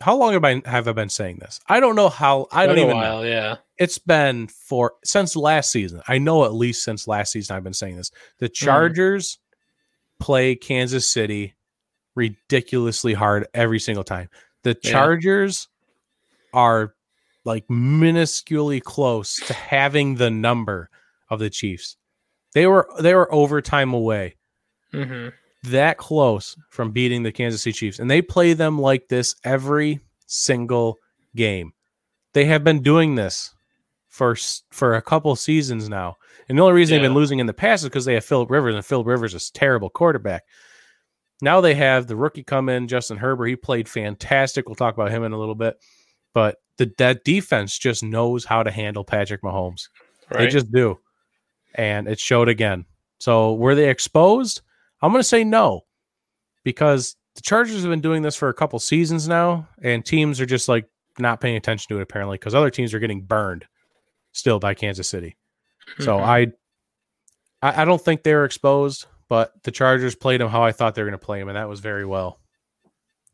how 0.00 0.16
long 0.16 0.32
have 0.34 0.44
I 0.44 0.62
have 0.64 0.88
I 0.88 0.92
been 0.92 1.08
saying 1.08 1.38
this? 1.40 1.60
I 1.68 1.80
don't 1.80 1.96
know 1.96 2.08
how. 2.08 2.48
I 2.52 2.66
don't 2.66 2.78
even 2.78 2.98
know. 2.98 3.22
yeah. 3.22 3.56
It's 3.78 3.98
been 3.98 4.48
for 4.48 4.94
since 5.04 5.36
last 5.36 5.70
season. 5.70 6.00
I 6.08 6.18
know 6.18 6.44
at 6.44 6.54
least 6.54 6.82
since 6.82 7.06
last 7.06 7.32
season 7.32 7.56
I've 7.56 7.64
been 7.64 7.74
saying 7.74 7.96
this. 7.96 8.10
The 8.38 8.48
Chargers 8.48 9.38
play 10.18 10.54
Kansas 10.54 11.10
City 11.10 11.54
ridiculously 12.14 13.12
hard 13.12 13.46
every 13.54 13.78
single 13.78 14.04
time. 14.04 14.28
The 14.62 14.78
Yeah. 14.82 14.90
Chargers 14.90 15.68
are 16.52 16.94
like 17.44 17.66
minusculely 17.68 18.82
close 18.82 19.36
to 19.46 19.52
having 19.52 20.16
the 20.16 20.30
number 20.30 20.90
of 21.28 21.38
the 21.38 21.50
Chiefs. 21.50 21.96
They 22.54 22.66
were 22.66 22.88
they 23.00 23.14
were 23.14 23.32
overtime 23.32 23.92
away 23.92 24.36
hmm 24.92 25.28
that 25.64 25.98
close 25.98 26.56
from 26.70 26.92
beating 26.92 27.24
the 27.24 27.32
Kansas 27.32 27.62
City 27.62 27.72
Chiefs, 27.72 27.98
and 27.98 28.08
they 28.08 28.22
play 28.22 28.52
them 28.52 28.78
like 28.78 29.08
this 29.08 29.34
every 29.42 30.00
single 30.26 30.98
game. 31.34 31.72
They 32.34 32.44
have 32.44 32.62
been 32.62 32.82
doing 32.82 33.16
this 33.16 33.52
for 34.16 34.34
for 34.70 34.94
a 34.94 35.02
couple 35.02 35.36
seasons 35.36 35.90
now, 35.90 36.16
and 36.48 36.56
the 36.56 36.62
only 36.62 36.74
reason 36.74 36.94
they've 36.94 37.02
been 37.02 37.14
losing 37.14 37.38
in 37.38 37.46
the 37.46 37.52
past 37.52 37.82
is 37.82 37.90
because 37.90 38.06
they 38.06 38.14
have 38.14 38.24
Philip 38.24 38.50
Rivers, 38.50 38.74
and 38.74 38.84
Philip 38.84 39.06
Rivers 39.06 39.34
is 39.34 39.50
a 39.50 39.52
terrible 39.52 39.90
quarterback. 39.90 40.44
Now 41.42 41.60
they 41.60 41.74
have 41.74 42.06
the 42.06 42.16
rookie 42.16 42.42
come 42.42 42.70
in, 42.70 42.88
Justin 42.88 43.18
Herbert. 43.18 43.46
He 43.46 43.56
played 43.56 43.90
fantastic. 43.90 44.66
We'll 44.66 44.74
talk 44.74 44.94
about 44.94 45.10
him 45.10 45.22
in 45.22 45.32
a 45.32 45.38
little 45.38 45.54
bit, 45.54 45.76
but 46.32 46.56
the 46.78 46.90
that 46.96 47.24
defense 47.24 47.78
just 47.78 48.02
knows 48.02 48.46
how 48.46 48.62
to 48.62 48.70
handle 48.70 49.04
Patrick 49.04 49.42
Mahomes. 49.42 49.88
They 50.30 50.46
just 50.48 50.72
do. 50.72 50.98
And 51.74 52.08
it 52.08 52.18
showed 52.18 52.48
again. 52.48 52.86
So 53.20 53.54
were 53.54 53.74
they 53.74 53.90
exposed? 53.90 54.62
I'm 55.02 55.12
going 55.12 55.20
to 55.20 55.28
say 55.28 55.44
no 55.44 55.82
because 56.64 57.16
the 57.34 57.42
Chargers 57.42 57.82
have 57.82 57.90
been 57.90 58.00
doing 58.00 58.22
this 58.22 58.34
for 58.34 58.48
a 58.48 58.54
couple 58.54 58.78
seasons 58.78 59.28
now, 59.28 59.68
and 59.82 60.04
teams 60.04 60.40
are 60.40 60.46
just 60.46 60.68
like 60.68 60.86
not 61.18 61.40
paying 61.40 61.56
attention 61.56 61.88
to 61.90 61.98
it 61.98 62.02
apparently 62.02 62.38
because 62.38 62.54
other 62.54 62.70
teams 62.70 62.94
are 62.94 62.98
getting 62.98 63.20
burned 63.20 63.66
still 64.36 64.58
by 64.58 64.74
Kansas 64.74 65.08
City. 65.08 65.36
So 66.00 66.18
Mhm. 66.18 66.22
I, 67.62 67.68
I 67.68 67.82
I 67.82 67.84
don't 67.84 68.00
think 68.00 68.22
they 68.22 68.34
were 68.34 68.44
exposed, 68.44 69.06
but 69.28 69.52
the 69.62 69.70
Chargers 69.70 70.14
played 70.14 70.40
them 70.40 70.48
how 70.50 70.62
I 70.62 70.72
thought 70.72 70.94
they 70.94 71.02
were 71.02 71.08
going 71.08 71.18
to 71.18 71.24
play 71.24 71.38
them, 71.38 71.48
and 71.48 71.56
that 71.56 71.68
was 71.68 71.80
very 71.80 72.04
well. 72.04 72.38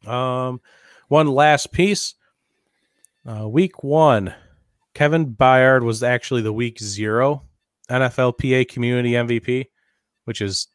Um, 0.06 0.60
one 1.08 1.26
last 1.28 1.72
piece. 1.72 2.14
Uh, 3.26 3.48
week 3.48 3.82
one, 3.84 4.34
Kevin 4.94 5.26
Byard 5.34 5.82
was 5.82 6.02
actually 6.02 6.42
the 6.42 6.52
week 6.52 6.78
zero 6.80 7.42
NFLPA 7.88 8.68
Community 8.68 9.12
MVP, 9.12 9.66
which 10.24 10.40
is 10.40 10.68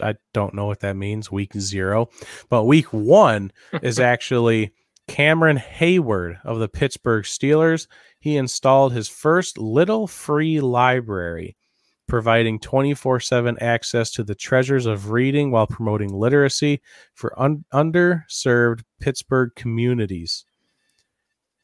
I 0.00 0.14
don't 0.32 0.54
know 0.54 0.66
what 0.66 0.80
that 0.80 0.96
means. 0.96 1.30
Week 1.32 1.52
zero, 1.54 2.08
but 2.48 2.64
week 2.64 2.92
one 2.92 3.52
is 3.82 3.98
actually 4.14 4.72
Cameron 5.08 5.56
Heyward 5.56 6.38
of 6.44 6.60
the 6.60 6.68
Pittsburgh 6.68 7.24
Steelers. 7.24 7.88
He 8.20 8.36
installed 8.36 8.92
his 8.92 9.08
first 9.08 9.58
little 9.58 10.06
free 10.06 10.60
library, 10.60 11.56
providing 12.06 12.60
24 12.60 13.18
7 13.18 13.58
access 13.60 14.10
to 14.12 14.22
the 14.22 14.34
treasures 14.34 14.86
of 14.86 15.10
reading 15.10 15.50
while 15.50 15.66
promoting 15.66 16.12
literacy 16.12 16.80
for 17.14 17.38
un- 17.40 17.64
underserved 17.72 18.84
Pittsburgh 19.00 19.50
communities. 19.56 20.44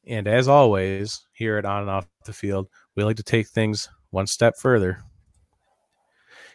And 0.06 0.26
as 0.26 0.48
always, 0.48 1.24
here 1.32 1.56
at 1.56 1.64
On 1.64 1.82
and 1.82 1.90
Off 1.90 2.06
the 2.26 2.32
Field, 2.32 2.68
we 2.96 3.04
like 3.04 3.16
to 3.16 3.22
take 3.22 3.48
things 3.48 3.88
one 4.10 4.26
step 4.26 4.54
further. 4.58 5.02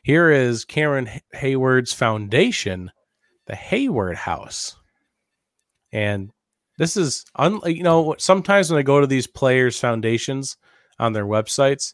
Here 0.04 0.32
is 0.32 0.66
Cameron 0.66 1.10
Heyward's 1.36 1.94
foundation, 1.94 2.92
the 3.48 3.54
Heyward 3.54 4.16
House. 4.16 4.76
And 5.92 6.32
this 6.80 6.98
is, 6.98 7.24
un- 7.36 7.62
you 7.66 7.84
know, 7.84 8.16
sometimes 8.18 8.72
when 8.72 8.80
I 8.80 8.84
go 8.84 9.00
to 9.00 9.06
these 9.08 9.28
players' 9.28 9.80
foundations 9.80 10.58
on 10.98 11.14
their 11.14 11.26
websites, 11.28 11.94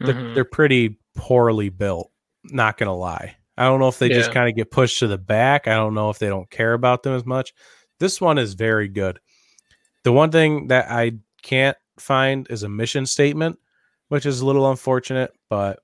they're, 0.00 0.14
Mhm. 0.14 0.34
they're 0.34 0.44
pretty 0.44 0.98
poorly 1.16 1.70
built. 1.70 2.10
Not 2.44 2.76
gonna 2.76 2.94
lie. 2.94 3.36
I 3.56 3.64
don't 3.64 3.80
know 3.80 3.88
if 3.88 3.98
they 3.98 4.10
just 4.10 4.32
kind 4.34 4.50
of 4.50 4.54
get 4.54 4.70
pushed 4.70 4.98
to 4.98 5.06
the 5.06 5.16
back. 5.16 5.66
I 5.66 5.74
don't 5.76 5.94
know 5.94 6.10
if 6.10 6.18
they 6.18 6.28
don't 6.28 6.50
care 6.50 6.74
about 6.74 7.02
them 7.02 7.14
as 7.14 7.24
much. 7.24 7.54
This 7.98 8.20
one 8.20 8.36
is 8.36 8.52
very 8.52 8.88
good. 8.88 9.18
The 10.04 10.12
one 10.12 10.30
thing 10.30 10.66
that 10.68 10.90
I 10.90 11.12
can't 11.42 11.76
find 11.98 12.46
is 12.50 12.62
a 12.62 12.68
mission 12.68 13.06
statement, 13.06 13.58
which 14.08 14.26
is 14.26 14.40
a 14.42 14.46
little 14.46 14.70
unfortunate, 14.70 15.32
but 15.48 15.78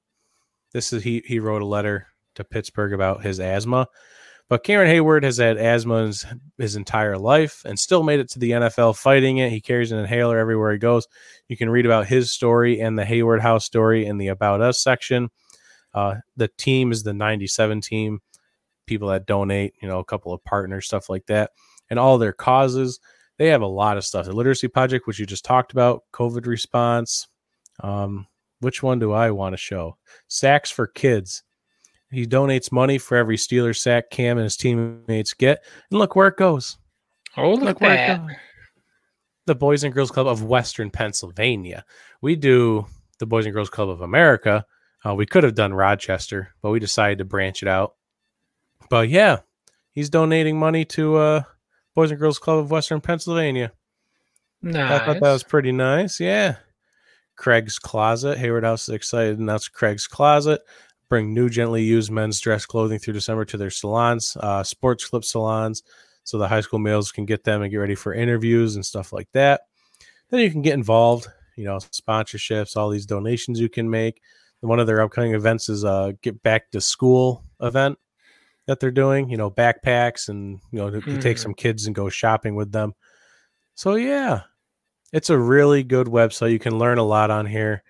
this 0.72 0.92
is 0.92 1.02
he 1.02 1.22
he 1.26 1.38
wrote 1.38 1.62
a 1.62 1.66
letter 1.66 2.08
to 2.34 2.44
Pittsburgh 2.44 2.92
about 2.92 3.22
his 3.24 3.40
asthma. 3.40 3.88
But 4.48 4.64
Cameron 4.64 4.90
Heyward 4.90 5.22
has 5.22 5.38
had 5.38 5.56
asthma 5.56 6.06
his, 6.06 6.26
his 6.58 6.76
entire 6.76 7.16
life 7.16 7.62
and 7.64 7.78
still 7.78 8.02
made 8.02 8.20
it 8.20 8.30
to 8.30 8.38
the 8.38 8.50
NFL 8.50 8.96
fighting 8.98 9.38
it. 9.38 9.50
He 9.50 9.60
carries 9.60 9.92
an 9.92 9.98
inhaler 9.98 10.38
everywhere 10.38 10.72
he 10.72 10.78
goes. 10.78 11.06
You 11.48 11.56
can 11.56 11.70
read 11.70 11.86
about 11.86 12.06
his 12.06 12.30
story 12.30 12.80
and 12.80 12.98
the 12.98 13.04
Heyward 13.04 13.40
House 13.40 13.64
story 13.64 14.04
in 14.04 14.18
the 14.18 14.28
About 14.28 14.60
Us 14.60 14.82
section. 14.82 15.30
Uh, 15.94 16.16
the 16.36 16.48
team 16.48 16.92
is 16.92 17.02
the 17.02 17.12
97 17.12 17.80
team, 17.80 18.20
people 18.86 19.08
that 19.08 19.26
donate, 19.26 19.74
you 19.80 19.88
know, 19.88 19.98
a 19.98 20.04
couple 20.04 20.32
of 20.32 20.44
partners, 20.44 20.86
stuff 20.86 21.08
like 21.08 21.26
that, 21.26 21.50
and 21.90 21.98
all 21.98 22.18
their 22.18 22.32
causes. 22.32 23.00
They 23.38 23.48
have 23.48 23.62
a 23.62 23.66
lot 23.66 23.96
of 23.96 24.04
stuff. 24.04 24.26
The 24.26 24.32
Literacy 24.32 24.68
Project, 24.68 25.06
which 25.06 25.18
you 25.18 25.26
just 25.26 25.44
talked 25.44 25.72
about, 25.72 26.02
COVID 26.12 26.46
response. 26.46 27.26
Um, 27.80 28.26
which 28.60 28.82
one 28.82 28.98
do 28.98 29.12
I 29.12 29.30
want 29.30 29.54
to 29.54 29.56
show? 29.56 29.96
Sacks 30.28 30.70
for 30.70 30.86
Kids. 30.86 31.42
He 32.12 32.26
donates 32.26 32.70
money 32.70 32.98
for 32.98 33.16
every 33.16 33.36
Steeler 33.36 33.76
sack 33.76 34.10
Cam 34.10 34.36
and 34.38 34.44
his 34.44 34.56
teammates 34.56 35.32
get. 35.32 35.64
And 35.90 35.98
look 35.98 36.14
where 36.14 36.28
it 36.28 36.36
goes. 36.36 36.76
Oh, 37.36 37.52
look, 37.54 37.80
Look 37.80 37.82
at 37.82 37.92
it 37.92 37.96
that. 37.96 38.26
goes. 38.26 38.36
The 39.46 39.54
Boys 39.54 39.82
and 39.82 39.92
Girls 39.94 40.10
Club 40.10 40.26
of 40.26 40.44
Western 40.44 40.90
Pennsylvania. 40.90 41.84
We 42.20 42.36
do 42.36 42.86
the 43.18 43.26
Boys 43.26 43.46
and 43.46 43.54
Girls 43.54 43.70
Club 43.70 43.88
of 43.88 44.02
America. 44.02 44.64
Uh, 45.04 45.14
we 45.14 45.26
could 45.26 45.42
have 45.42 45.54
done 45.54 45.74
Rochester, 45.74 46.54
but 46.62 46.70
we 46.70 46.78
decided 46.78 47.18
to 47.18 47.24
branch 47.24 47.62
it 47.62 47.68
out. 47.68 47.94
But 48.88 49.08
yeah, 49.08 49.38
he's 49.92 50.10
donating 50.10 50.58
money 50.58 50.84
to 50.84 51.16
uh, 51.16 51.42
Boys 51.94 52.10
and 52.10 52.20
Girls 52.20 52.38
Club 52.38 52.58
of 52.58 52.70
Western 52.70 53.00
Pennsylvania. 53.00 53.72
Nice. 54.60 55.00
I 55.00 55.04
thought 55.04 55.20
that 55.20 55.32
was 55.32 55.42
pretty 55.42 55.72
nice. 55.72 56.20
Yeah. 56.20 56.56
Craig's 57.36 57.78
Closet. 57.78 58.38
Heyward 58.38 58.62
House 58.64 58.88
is 58.88 58.94
excited 58.94 59.36
to 59.38 59.42
announce 59.42 59.66
Craig's 59.66 60.06
Closet. 60.06 60.60
Bring 61.12 61.34
new, 61.34 61.50
gently 61.50 61.82
used 61.82 62.10
men's 62.10 62.40
dress 62.40 62.64
clothing 62.64 62.98
through 62.98 63.12
December 63.12 63.44
to 63.44 63.58
their 63.58 63.68
salons, 63.68 64.34
uh, 64.40 64.62
sports 64.62 65.06
clip 65.06 65.24
salons, 65.24 65.82
so 66.24 66.38
the 66.38 66.48
high 66.48 66.62
school 66.62 66.78
males 66.78 67.12
can 67.12 67.26
get 67.26 67.44
them 67.44 67.60
and 67.60 67.70
get 67.70 67.76
ready 67.76 67.94
for 67.94 68.14
interviews 68.14 68.76
and 68.76 68.86
stuff 68.86 69.12
like 69.12 69.28
that. 69.32 69.60
Then 70.30 70.40
you 70.40 70.50
can 70.50 70.62
get 70.62 70.72
involved, 70.72 71.26
you 71.54 71.64
know, 71.64 71.76
sponsorships, 71.76 72.78
all 72.78 72.88
these 72.88 73.04
donations 73.04 73.60
you 73.60 73.68
can 73.68 73.90
make. 73.90 74.22
And 74.62 74.70
one 74.70 74.80
of 74.80 74.86
their 74.86 75.02
upcoming 75.02 75.34
events 75.34 75.68
is 75.68 75.84
a 75.84 76.16
get 76.22 76.42
back 76.42 76.70
to 76.70 76.80
school 76.80 77.44
event 77.60 77.98
that 78.66 78.80
they're 78.80 78.90
doing, 78.90 79.28
you 79.28 79.36
know, 79.36 79.50
backpacks 79.50 80.30
and, 80.30 80.60
you 80.70 80.78
know, 80.78 80.88
to, 80.88 81.02
to 81.02 81.18
take 81.18 81.36
Mhm. 81.36 81.40
some 81.40 81.52
kids 81.52 81.84
and 81.84 81.94
go 81.94 82.08
shopping 82.08 82.54
with 82.54 82.72
them. 82.72 82.94
So, 83.74 83.96
yeah, 83.96 84.44
it's 85.12 85.28
a 85.28 85.36
really 85.36 85.82
good 85.82 86.06
website. 86.06 86.52
You 86.52 86.58
can 86.58 86.78
learn 86.78 86.96
a 86.96 87.04
lot 87.04 87.30
on 87.30 87.44
here. 87.44 87.82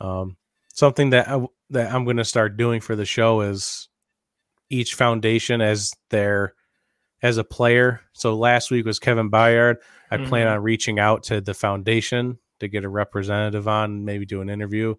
Um, 0.00 0.38
something 0.72 1.10
that 1.10 1.28
I, 1.28 1.46
that 1.70 1.92
I'm 1.92 2.04
going 2.04 2.16
to 2.18 2.24
start 2.24 2.56
doing 2.56 2.80
for 2.80 2.94
the 2.96 3.04
show 3.06 3.40
is 3.40 3.88
each 4.70 4.94
foundation 4.94 5.60
as 5.60 5.92
their 6.10 6.54
as 7.22 7.38
a 7.38 7.44
player. 7.44 8.00
So 8.12 8.36
last 8.36 8.70
week 8.70 8.84
was 8.84 8.98
Kevin 8.98 9.30
Byard. 9.30 9.76
I 10.10 10.18
plan 10.18 10.46
Mhm. 10.46 10.52
on 10.56 10.62
reaching 10.62 10.98
out 10.98 11.22
to 11.24 11.40
the 11.40 11.54
foundation 11.54 12.38
to 12.60 12.68
get 12.68 12.84
a 12.84 12.88
representative 12.88 13.66
on, 13.66 14.04
maybe 14.04 14.26
do 14.26 14.40
an 14.42 14.50
interview. 14.50 14.94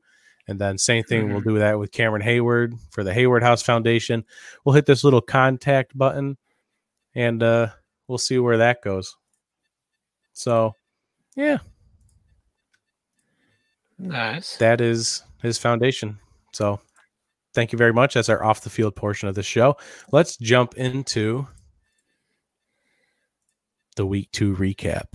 And 0.48 0.60
then 0.60 0.78
same 0.78 1.04
thing, 1.04 1.30
we'll 1.32 1.42
do 1.42 1.60
that 1.60 1.78
with 1.80 1.92
Cameron 1.92 2.22
Heyward 2.24 2.74
for 2.92 3.04
the 3.04 3.12
Heyward 3.12 3.42
House 3.44 3.62
Foundation. 3.64 4.26
We'll 4.64 4.74
hit 4.76 4.86
this 4.88 5.04
little 5.04 5.22
contact 5.22 5.96
button 5.98 6.38
and 7.14 7.42
uh 7.44 7.70
we'll 8.08 8.18
see 8.18 8.38
where 8.40 8.58
that 8.58 8.82
goes. 8.82 9.16
So 10.34 10.76
yeah, 11.36 11.60
Nice. 13.98 14.58
that 14.58 14.82
is 14.82 15.24
his 15.42 15.58
foundation. 15.58 16.20
So 16.56 16.80
thank 17.54 17.72
you 17.74 17.78
very 17.78 17.94
much. 17.94 18.14
That's 18.14 18.30
our 18.30 18.44
off 18.44 18.62
the 18.62 18.70
field 18.70 18.96
portion 18.96 19.28
of 19.28 19.36
the 19.36 19.44
show. 19.44 19.76
Let's 20.12 20.38
jump 20.38 20.76
into 20.76 21.48
the 23.98 24.06
week 24.06 24.32
two 24.32 24.56
recap. 24.56 25.08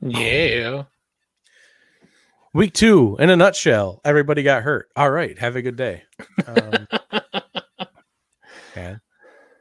Yeah. 0.00 0.84
Week 2.54 2.72
two, 2.74 3.16
in 3.18 3.30
a 3.30 3.36
nutshell, 3.36 4.00
everybody 4.04 4.42
got 4.42 4.62
hurt. 4.62 4.88
All 4.94 5.10
right, 5.10 5.38
have 5.38 5.56
a 5.56 5.62
good 5.62 5.76
day. 5.76 6.02
Um, 6.46 6.86
man, 8.76 9.00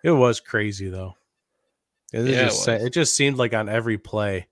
it 0.03 0.11
was 0.11 0.41
crazy 0.41 0.89
though. 0.89 1.15
It, 2.11 2.25
Yeah, 2.25 2.45
just, 2.45 2.67
was. 2.67 2.83
it 2.83 2.91
just 2.91 3.15
seemed 3.15 3.37
like 3.37 3.53
on 3.53 3.69
every 3.69 3.97
play, 3.97 4.47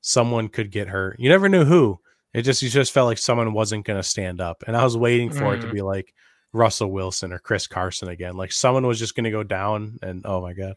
someone 0.00 0.48
could 0.48 0.72
get 0.72 0.88
hurt. 0.88 1.20
You 1.20 1.28
never 1.28 1.48
knew 1.48 1.64
who. 1.64 2.00
It 2.34 2.42
just 2.42 2.62
you 2.62 2.70
just 2.70 2.92
felt 2.92 3.06
like 3.06 3.18
someone 3.18 3.52
wasn't 3.52 3.84
going 3.84 3.98
to 3.98 4.02
stand 4.02 4.40
up, 4.40 4.64
and 4.66 4.76
I 4.76 4.84
was 4.84 4.96
waiting 4.96 5.30
for 5.30 5.54
it 5.54 5.60
to 5.60 5.66
Mhm. 5.66 5.72
be 5.72 5.82
like 5.82 6.14
Russell 6.52 6.90
Wilson 6.90 7.32
or 7.32 7.38
Chris 7.38 7.66
Carson 7.66 8.08
again. 8.08 8.36
Like 8.36 8.52
someone 8.52 8.86
was 8.86 8.98
just 8.98 9.14
going 9.14 9.24
to 9.24 9.30
go 9.30 9.42
down, 9.42 9.98
and 10.02 10.22
oh 10.24 10.40
my 10.40 10.52
god, 10.54 10.74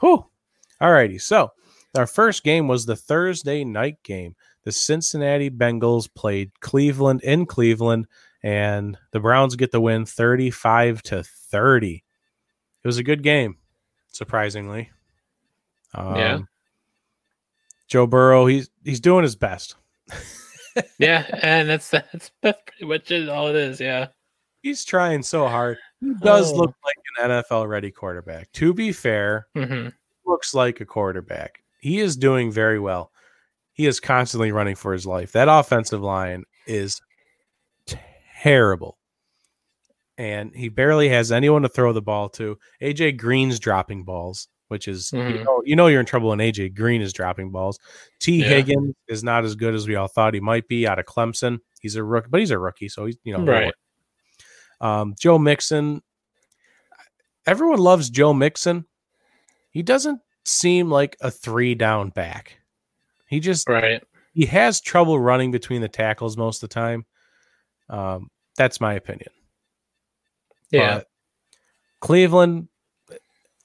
whew. 0.00 0.26
All 0.80 0.92
righty, 0.92 1.18
so 1.18 1.52
our 1.96 2.06
first 2.06 2.42
game 2.42 2.66
was 2.68 2.84
the 2.86 2.96
Thursday 2.96 3.64
night 3.64 4.02
game. 4.02 4.34
The 4.64 4.72
Cincinnati 4.72 5.50
Bengals 5.50 6.08
played 6.12 6.58
Cleveland 6.60 7.20
in 7.22 7.44
Cleveland, 7.46 8.06
and 8.42 8.96
the 9.12 9.20
Browns 9.20 9.56
get 9.56 9.70
the 9.72 9.80
win 9.80 10.04
35 10.06 11.02
to 11.04 11.22
30. 11.22 12.02
It 12.82 12.86
was 12.88 12.98
a 12.98 13.02
good 13.04 13.22
game, 13.22 13.58
surprisingly. 14.10 14.90
Um, 15.94 16.16
Yeah. 16.16 16.38
Joe 17.88 18.06
Burrow, 18.06 18.46
he's 18.46 18.70
he's 18.82 19.00
doing 19.00 19.22
his 19.22 19.36
best. 19.36 19.76
yeah, 20.98 21.24
and 21.42 21.68
that's 21.68 21.90
that's 21.90 22.30
that's 22.42 22.58
pretty 22.66 22.84
much 22.86 23.10
it, 23.10 23.28
all 23.28 23.48
it 23.48 23.56
is. 23.56 23.80
Yeah. 23.80 24.08
He's 24.62 24.84
trying 24.84 25.22
so 25.22 25.46
hard. 25.46 25.76
He 26.00 26.14
does 26.22 26.52
Oh. 26.52 26.56
look 26.56 26.74
like 26.84 26.96
an 27.18 27.30
NFL 27.42 27.68
ready 27.68 27.90
quarterback. 27.90 28.50
To 28.52 28.72
be 28.74 28.92
fair, 28.92 29.46
hmm 29.54 29.88
looks 30.26 30.54
like 30.54 30.80
a 30.80 30.86
quarterback. 30.86 31.62
He 31.80 32.00
is 32.00 32.16
doing 32.16 32.50
very 32.50 32.78
well. 32.80 33.10
He 33.74 33.84
is 33.86 34.00
constantly 34.00 34.52
running 34.52 34.74
for 34.74 34.92
his 34.94 35.06
life. 35.06 35.32
That 35.32 35.48
offensive 35.50 36.00
line 36.00 36.44
is 36.66 37.00
terrible. 38.42 38.96
And 40.16 40.54
he 40.54 40.68
barely 40.68 41.08
has 41.10 41.30
anyone 41.32 41.62
to 41.62 41.68
throw 41.68 41.92
the 41.92 42.00
ball 42.00 42.28
to. 42.30 42.56
AJ 42.80 43.18
Green's 43.18 43.58
dropping 43.58 44.04
balls, 44.04 44.48
which 44.68 44.88
is 44.88 45.12
you, 45.12 45.18
Mhm. 45.20 45.44
know, 45.44 45.62
you 45.64 45.76
know 45.76 45.86
you're 45.88 46.00
in 46.00 46.06
trouble 46.06 46.30
when 46.30 46.40
AJ 46.40 46.70
Green 46.74 47.02
is 47.02 47.12
dropping 47.12 47.50
balls. 47.50 47.78
Tee 48.20 48.40
Yeah. 48.40 48.48
Higgins 48.48 48.94
is 49.08 49.22
not 49.22 49.44
as 49.44 49.54
good 49.54 49.74
as 49.74 49.86
we 49.86 49.94
all 49.96 50.08
thought 50.08 50.34
he 50.34 50.40
might 50.40 50.66
be 50.68 50.86
out 50.86 50.98
of 50.98 51.04
Clemson. 51.06 51.58
He's 51.80 51.96
a 51.96 52.02
rookie, 52.04 52.28
but 52.30 52.40
he's 52.40 52.50
a 52.50 52.58
rookie, 52.58 52.88
so 52.88 53.06
he's 53.06 53.16
you 53.24 53.36
know 53.36 53.44
Right. 53.44 53.74
um, 54.80 55.14
Joe 55.20 55.38
Mixon. 55.38 56.02
Everyone 57.46 57.78
loves 57.78 58.08
Joe 58.10 58.32
Mixon. 58.32 58.86
He 59.70 59.82
doesn't 59.82 60.20
seem 60.46 60.90
like 60.90 61.16
a 61.20 61.30
three 61.30 61.74
down 61.74 62.10
back. 62.10 62.58
He 63.28 63.40
just 63.40 63.68
Right. 63.68 64.02
he 64.32 64.46
has 64.46 64.80
trouble 64.80 65.18
running 65.20 65.50
between 65.50 65.80
the 65.82 65.88
tackles 65.88 66.36
most 66.36 66.62
of 66.62 66.68
the 66.70 66.74
time. 66.74 67.04
Um, 67.88 68.30
that's 68.56 68.80
my 68.80 68.94
opinion. 68.94 69.30
Yeah. 70.70 70.98
But 70.98 71.06
Cleveland, 72.00 72.68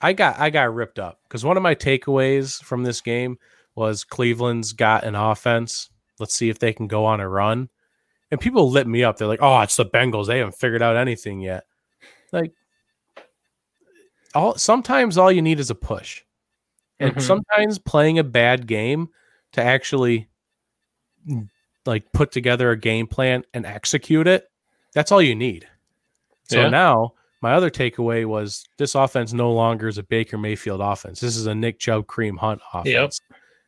I 0.01 0.13
got 0.13 0.39
I 0.39 0.49
got 0.49 0.73
ripped 0.73 0.99
up 0.99 1.19
because 1.27 1.43
one 1.43 1.57
of 1.57 1.63
my 1.63 1.75
takeaways 1.75 2.61
from 2.63 2.83
this 2.83 3.01
game 3.01 3.37
was 3.75 4.03
Cleveland's 4.03 4.73
got 4.73 5.03
an 5.03 5.15
offense. 5.15 5.89
Let's 6.19 6.33
see 6.33 6.49
if 6.49 6.59
they 6.59 6.73
can 6.73 6.87
go 6.87 7.05
on 7.05 7.19
a 7.19 7.27
run. 7.29 7.69
And 8.31 8.39
people 8.39 8.69
lit 8.69 8.87
me 8.87 9.03
up. 9.03 9.17
They're 9.17 9.27
like, 9.27 9.41
"Oh, 9.41 9.59
it's 9.61 9.75
the 9.75 9.85
Bengals. 9.85 10.27
They 10.27 10.37
haven't 10.39 10.55
figured 10.57 10.81
out 10.81 10.95
anything 10.97 11.39
yet." 11.41 11.65
Like, 12.31 12.51
all 14.35 14.55
sometimes 14.55 15.17
all 15.17 15.31
you 15.31 15.41
need 15.41 15.59
is 15.59 15.69
a 15.69 15.75
push, 15.75 16.21
and 16.99 17.15
Mhm. 17.15 17.21
sometimes 17.21 17.79
playing 17.79 18.19
a 18.19 18.23
bad 18.23 18.67
game 18.67 19.09
to 19.53 19.61
actually 19.63 20.27
like 21.85 22.11
put 22.11 22.31
together 22.31 22.71
a 22.71 22.77
game 22.77 23.07
plan 23.07 23.43
and 23.53 23.65
execute 23.65 24.27
it. 24.27 24.49
That's 24.93 25.11
all 25.11 25.21
you 25.21 25.35
need. 25.35 25.67
So 26.43 26.63
Yeah. 26.63 26.69
now 26.69 27.13
my 27.41 27.53
other 27.53 27.69
takeaway 27.69 28.25
was 28.25 28.65
this 28.77 28.95
offense 28.95 29.33
no 29.33 29.51
longer 29.51 29.87
is 29.87 29.97
a 29.97 30.03
Baker 30.03 30.37
Mayfield 30.37 30.81
offense. 30.81 31.19
This 31.19 31.37
is 31.37 31.45
a 31.45 31.55
Nick 31.55 31.79
Chubb 31.79 32.05
Kareem 32.07 32.37
Hunt 32.37 32.61
offense. 32.73 33.21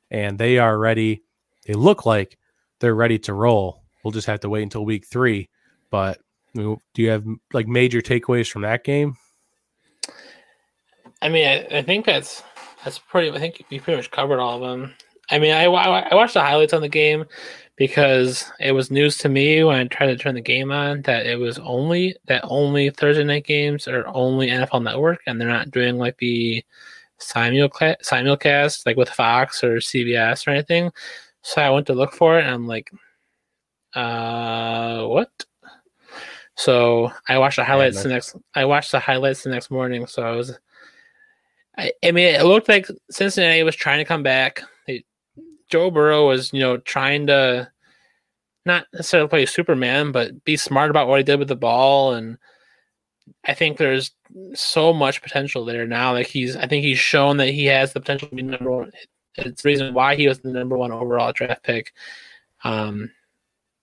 And 0.09 0.37
they 0.37 0.57
are 0.57 0.77
ready. 0.77 1.23
They 1.65 1.73
look 1.73 2.05
like 2.05 2.37
they're 2.79 2.95
ready 2.95 3.17
to 3.19 3.33
roll. 3.33 3.83
We'll 4.03 4.11
just 4.11 4.27
have 4.27 4.41
to 4.41 4.49
wait 4.49 4.63
until 4.63 4.83
week 4.83 5.05
three. 5.07 5.49
But 5.89 6.19
I 6.55 6.59
mean, 6.59 6.77
do 6.93 7.01
you 7.01 7.09
have 7.11 7.25
like 7.53 7.67
major 7.67 8.01
takeaways 8.01 8.51
from 8.51 8.63
that 8.63 8.83
game? 8.83 9.15
I 11.21 11.29
mean, 11.29 11.47
I, 11.47 11.77
I 11.77 11.81
think 11.81 12.05
that's 12.05 12.43
that's 12.83 12.99
pretty. 12.99 13.31
I 13.31 13.39
think 13.39 13.63
you 13.69 13.79
pretty 13.79 13.97
much 13.97 14.11
covered 14.11 14.39
all 14.39 14.55
of 14.55 14.61
them. 14.61 14.93
I 15.29 15.39
mean, 15.39 15.53
I, 15.53 15.67
wa- 15.69 15.79
I 16.11 16.13
watched 16.13 16.33
the 16.33 16.41
highlights 16.41 16.73
on 16.73 16.81
the 16.81 16.89
game 16.89 17.25
because 17.75 18.51
it 18.59 18.73
was 18.73 18.91
news 18.91 19.17
to 19.19 19.29
me 19.29 19.63
when 19.63 19.75
I 19.75 19.83
tried 19.85 20.07
to 20.07 20.17
turn 20.17 20.35
the 20.35 20.41
game 20.41 20.71
on 20.71 21.01
that 21.03 21.25
it 21.25 21.39
was 21.39 21.57
only 21.59 22.15
that 22.25 22.41
only 22.43 22.89
Thursday 22.89 23.23
night 23.23 23.45
games 23.45 23.87
are 23.87 24.05
only 24.07 24.49
NFL 24.49 24.83
Network 24.83 25.21
and 25.25 25.39
they're 25.39 25.47
not 25.47 25.71
doing 25.71 25.97
like 25.97 26.17
the 26.17 26.63
simulcast 27.19 27.97
simulcast 28.03 28.85
like 28.85 28.97
with 28.97 29.09
Fox 29.09 29.63
or 29.63 29.77
CBS 29.77 30.47
or 30.47 30.51
anything. 30.51 30.91
So 31.43 31.61
I 31.61 31.69
went 31.69 31.87
to 31.87 31.93
look 31.93 32.13
for 32.13 32.37
it 32.37 32.45
and 32.45 32.53
I'm 32.53 32.67
like, 32.67 32.91
uh, 33.95 35.05
what? 35.05 35.31
So 36.55 37.11
I 37.27 37.37
watched 37.39 37.55
the 37.55 37.63
highlights 37.63 38.03
the 38.03 38.09
next. 38.09 38.35
I 38.53 38.65
watched 38.65 38.91
the 38.91 38.99
highlights 38.99 39.43
the 39.43 39.49
next 39.49 39.71
morning. 39.71 40.05
So 40.05 40.21
I 40.21 40.31
was 40.31 40.57
I, 41.77 41.91
I 42.03 42.11
mean, 42.11 42.35
it 42.35 42.43
looked 42.43 42.69
like 42.69 42.87
Cincinnati 43.09 43.63
was 43.63 43.75
trying 43.75 43.99
to 43.99 44.05
come 44.05 44.23
back. 44.23 44.61
Joe 45.71 45.89
Burrow 45.89 46.27
was, 46.27 46.51
you 46.53 46.59
know, 46.59 46.77
trying 46.77 47.27
to 47.27 47.71
not 48.65 48.85
necessarily 48.93 49.29
play 49.29 49.45
Superman, 49.45 50.11
but 50.11 50.43
be 50.45 50.57
smart 50.57 50.89
about 50.89 51.07
what 51.07 51.19
he 51.19 51.23
did 51.23 51.39
with 51.39 51.47
the 51.47 51.55
ball. 51.55 52.13
And 52.13 52.37
I 53.45 53.53
think 53.53 53.77
there's 53.77 54.11
so 54.53 54.93
much 54.93 55.21
potential 55.21 55.65
there 55.65 55.87
now. 55.87 56.13
Like 56.13 56.27
he's, 56.27 56.55
I 56.55 56.67
think 56.67 56.83
he's 56.83 56.99
shown 56.99 57.37
that 57.37 57.49
he 57.49 57.65
has 57.65 57.93
the 57.93 57.99
potential 57.99 58.27
to 58.29 58.35
be 58.35 58.43
number 58.43 58.69
one. 58.69 58.91
It's 59.35 59.63
the 59.63 59.69
reason 59.69 59.93
why 59.93 60.15
he 60.15 60.27
was 60.27 60.39
the 60.39 60.49
number 60.49 60.77
one 60.77 60.91
overall 60.91 61.31
draft 61.31 61.63
pick. 61.63 61.93
Um, 62.63 63.09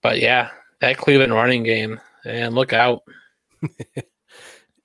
but 0.01 0.19
yeah, 0.19 0.51
that 0.79 0.97
Cleveland 0.97 1.33
running 1.33 1.63
game, 1.63 1.99
and 2.23 2.55
look 2.55 2.71
out. 2.71 3.03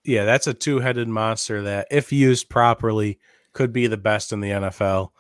Yeah, 0.04 0.26
that's 0.26 0.46
a 0.46 0.54
two 0.54 0.80
headed 0.80 1.08
monster 1.08 1.62
that, 1.62 1.88
if 1.90 2.12
used 2.12 2.50
properly, 2.50 3.18
could 3.54 3.72
be 3.72 3.86
the 3.86 3.96
best 3.96 4.32
in 4.32 4.40
the 4.40 4.50
NFL 4.50 5.10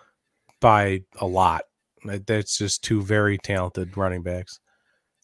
by 0.60 1.04
a 1.16 1.26
lot. 1.26 1.62
That- 2.04 2.26
That's 2.26 2.58
just 2.58 2.82
two 2.84 3.02
very 3.02 3.38
talented 3.38 3.96
running 3.96 4.22
backs. 4.22 4.60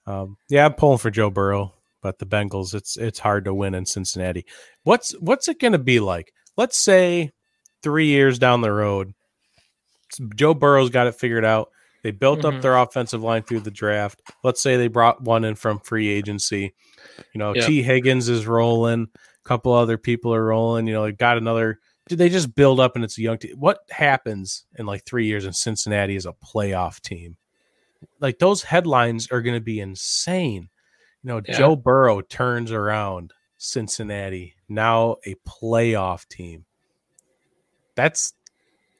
Um, 0.06 0.36
yeah, 0.48 0.64
I'm 0.66 0.74
pulling 0.74 0.98
for 0.98 1.10
Joe 1.10 1.30
Burrow, 1.30 1.74
but 2.02 2.18
the 2.18 2.26
Bengals, 2.26 2.74
it's 2.74 2.96
it's 2.96 3.18
hard 3.18 3.44
to 3.44 3.54
win 3.54 3.74
in 3.74 3.86
Cincinnati. 3.86 4.44
What's 4.82 5.12
what's 5.20 5.48
it 5.48 5.60
going 5.60 5.72
to 5.72 5.78
be 5.78 6.00
like? 6.00 6.32
Let's 6.56 6.82
say 6.82 7.30
three 7.82 8.06
years 8.06 8.38
down 8.38 8.60
the 8.62 8.72
road, 8.72 9.12
Joe 10.34 10.54
Burrow's 10.54 10.90
got 10.90 11.06
it 11.06 11.14
figured 11.14 11.44
out. 11.44 11.70
They 12.02 12.10
built 12.10 12.40
Mhm. 12.40 12.56
up 12.56 12.62
their 12.62 12.76
offensive 12.76 13.22
line 13.22 13.42
through 13.42 13.60
the 13.60 13.70
draft. 13.70 14.20
Let's 14.42 14.62
say 14.62 14.76
they 14.76 14.88
brought 14.88 15.22
one 15.22 15.44
in 15.44 15.54
from 15.54 15.80
free 15.80 16.08
agency. 16.08 16.74
You 17.34 17.38
know, 17.38 17.54
Yeah. 17.54 17.66
Tee 17.66 17.82
Higgins 17.82 18.28
is 18.28 18.46
rolling. 18.46 19.08
A 19.14 19.48
couple 19.48 19.72
other 19.72 19.98
people 19.98 20.34
are 20.34 20.44
rolling. 20.44 20.86
You 20.86 20.94
know, 20.94 21.04
they 21.04 21.12
got 21.12 21.36
another. 21.36 21.78
Did 22.10 22.18
they 22.18 22.28
just 22.28 22.56
build 22.56 22.80
up 22.80 22.96
and 22.96 23.04
it's 23.04 23.16
a 23.18 23.22
young 23.22 23.38
team? 23.38 23.54
What 23.56 23.78
happens 23.88 24.64
in 24.76 24.84
like 24.84 25.04
three 25.04 25.26
years 25.26 25.44
in 25.44 25.52
Cincinnati 25.52 26.16
as 26.16 26.26
a 26.26 26.32
playoff 26.32 27.00
team? 27.00 27.36
Like 28.18 28.40
those 28.40 28.64
headlines 28.64 29.30
are 29.30 29.40
going 29.40 29.54
to 29.54 29.60
be 29.60 29.78
insane. 29.78 30.70
You 31.22 31.28
know, 31.28 31.40
Yeah. 31.46 31.56
Joe 31.56 31.76
Burrow 31.76 32.20
turns 32.20 32.72
around 32.72 33.32
Cincinnati 33.58 34.56
now 34.68 35.18
a 35.24 35.36
playoff 35.46 36.26
team. 36.26 36.64
That's 37.94 38.34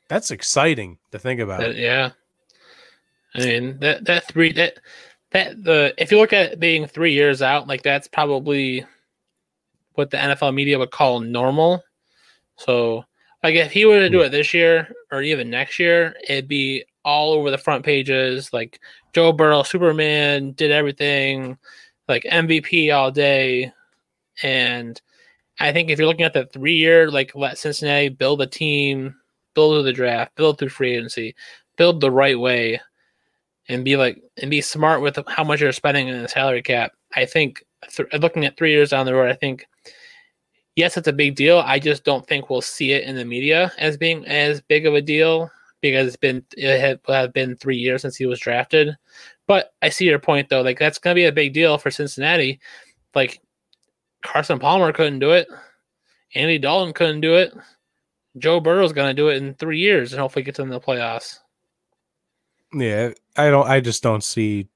that's 0.06 0.30
exciting 0.30 0.98
to 1.10 1.18
think 1.18 1.40
about. 1.40 1.62
That- 1.62 1.74
yeah. 1.74 2.10
I 3.34 3.38
mean 3.40 3.80
that 3.80 4.04
that 4.04 4.28
three 4.28 4.52
that 4.52 4.78
that 5.32 5.64
the 5.64 5.94
if 5.98 6.12
you 6.12 6.18
look 6.18 6.32
at 6.32 6.52
it 6.52 6.60
being 6.60 6.86
three 6.86 7.12
years 7.12 7.42
out, 7.42 7.66
like 7.66 7.82
that's 7.82 8.06
probably 8.06 8.86
what 9.94 10.10
the 10.10 10.16
NFL 10.16 10.54
media 10.54 10.78
would 10.78 10.92
call 10.92 11.18
normal. 11.18 11.82
So 12.60 13.04
like 13.42 13.54
if 13.54 13.72
he 13.72 13.86
were 13.86 13.98
to 14.00 14.10
do 14.10 14.18
hmm. 14.18 14.24
it 14.24 14.28
this 14.30 14.52
year 14.54 14.94
or 15.10 15.22
even 15.22 15.50
next 15.50 15.78
year, 15.78 16.14
it'd 16.28 16.48
be 16.48 16.84
all 17.04 17.32
over 17.32 17.50
the 17.50 17.58
front 17.58 17.84
pages, 17.84 18.52
like 18.52 18.78
Joe 19.14 19.32
Burrow, 19.32 19.62
Superman, 19.62 20.52
did 20.52 20.70
everything, 20.70 21.56
like 22.08 22.24
MVP 22.24 22.94
all 22.94 23.10
day. 23.10 23.72
And 24.42 25.00
I 25.58 25.72
think 25.72 25.88
if 25.88 25.98
you're 25.98 26.08
looking 26.08 26.26
at 26.26 26.34
the 26.34 26.46
three 26.46 26.74
year, 26.74 27.10
like 27.10 27.34
let 27.34 27.58
Cincinnati 27.58 28.10
build 28.10 28.42
a 28.42 28.46
team, 28.46 29.14
build 29.54 29.74
through 29.74 29.82
the 29.84 29.92
draft, 29.92 30.36
build 30.36 30.58
through 30.58 30.68
free 30.68 30.96
agency, 30.96 31.34
build 31.76 32.00
the 32.00 32.10
right 32.10 32.38
way, 32.38 32.80
and 33.68 33.84
be 33.84 33.96
like 33.96 34.22
and 34.36 34.50
be 34.50 34.60
smart 34.60 35.00
with 35.00 35.18
how 35.28 35.44
much 35.44 35.60
you're 35.60 35.72
spending 35.72 36.08
in 36.08 36.20
the 36.20 36.28
salary 36.28 36.62
cap. 36.62 36.92
I 37.14 37.24
think 37.24 37.64
th- 37.88 38.08
looking 38.20 38.44
at 38.44 38.56
three 38.56 38.72
years 38.72 38.90
down 38.90 39.06
the 39.06 39.14
road, 39.14 39.30
I 39.30 39.34
think 39.34 39.66
yes, 40.76 40.96
it's 40.96 41.08
a 41.08 41.12
big 41.12 41.34
deal. 41.36 41.58
I 41.58 41.78
just 41.78 42.04
don't 42.04 42.26
think 42.26 42.48
we'll 42.48 42.60
see 42.60 42.92
it 42.92 43.04
in 43.04 43.16
the 43.16 43.24
media 43.24 43.72
as 43.78 43.96
being 43.96 44.26
as 44.26 44.60
big 44.60 44.86
of 44.86 44.94
a 44.94 45.02
deal 45.02 45.50
because 45.80 46.06
it's 46.06 46.16
been 46.16 46.44
it 46.56 47.00
have 47.08 47.32
been 47.32 47.56
three 47.56 47.76
years 47.76 48.02
since 48.02 48.16
he 48.16 48.26
was 48.26 48.40
drafted. 48.40 48.96
But 49.46 49.72
I 49.82 49.88
see 49.88 50.06
your 50.06 50.18
point 50.18 50.48
though. 50.48 50.62
Like 50.62 50.78
that's 50.78 50.98
to 51.14 51.20
be 51.20 51.26
a 51.26 51.32
big 51.32 51.52
deal 51.52 51.78
for 51.78 51.90
Cincinnati. 51.90 52.60
Like 53.14 53.40
Carson 54.22 54.58
Palmer 54.58 54.92
couldn't 54.92 55.18
do 55.18 55.32
it. 55.32 55.48
Andy 56.34 56.58
Dalton 56.58 56.92
couldn't 56.92 57.22
do 57.22 57.34
it. 57.34 57.52
Joe 58.38 58.60
Burrow's 58.60 58.92
to 59.08 59.14
do 59.14 59.28
it 59.28 59.42
in 59.42 59.54
three 59.54 59.78
years 59.78 60.12
and 60.12 60.20
hopefully 60.20 60.44
get 60.44 60.54
to 60.56 60.64
the 60.64 60.80
playoffs. 60.80 61.40
Yeah, 62.72 63.10
I 63.36 63.50
don't. 63.50 63.66
I 63.66 63.80
just 63.80 64.02
don't 64.02 64.22
see 64.22 64.68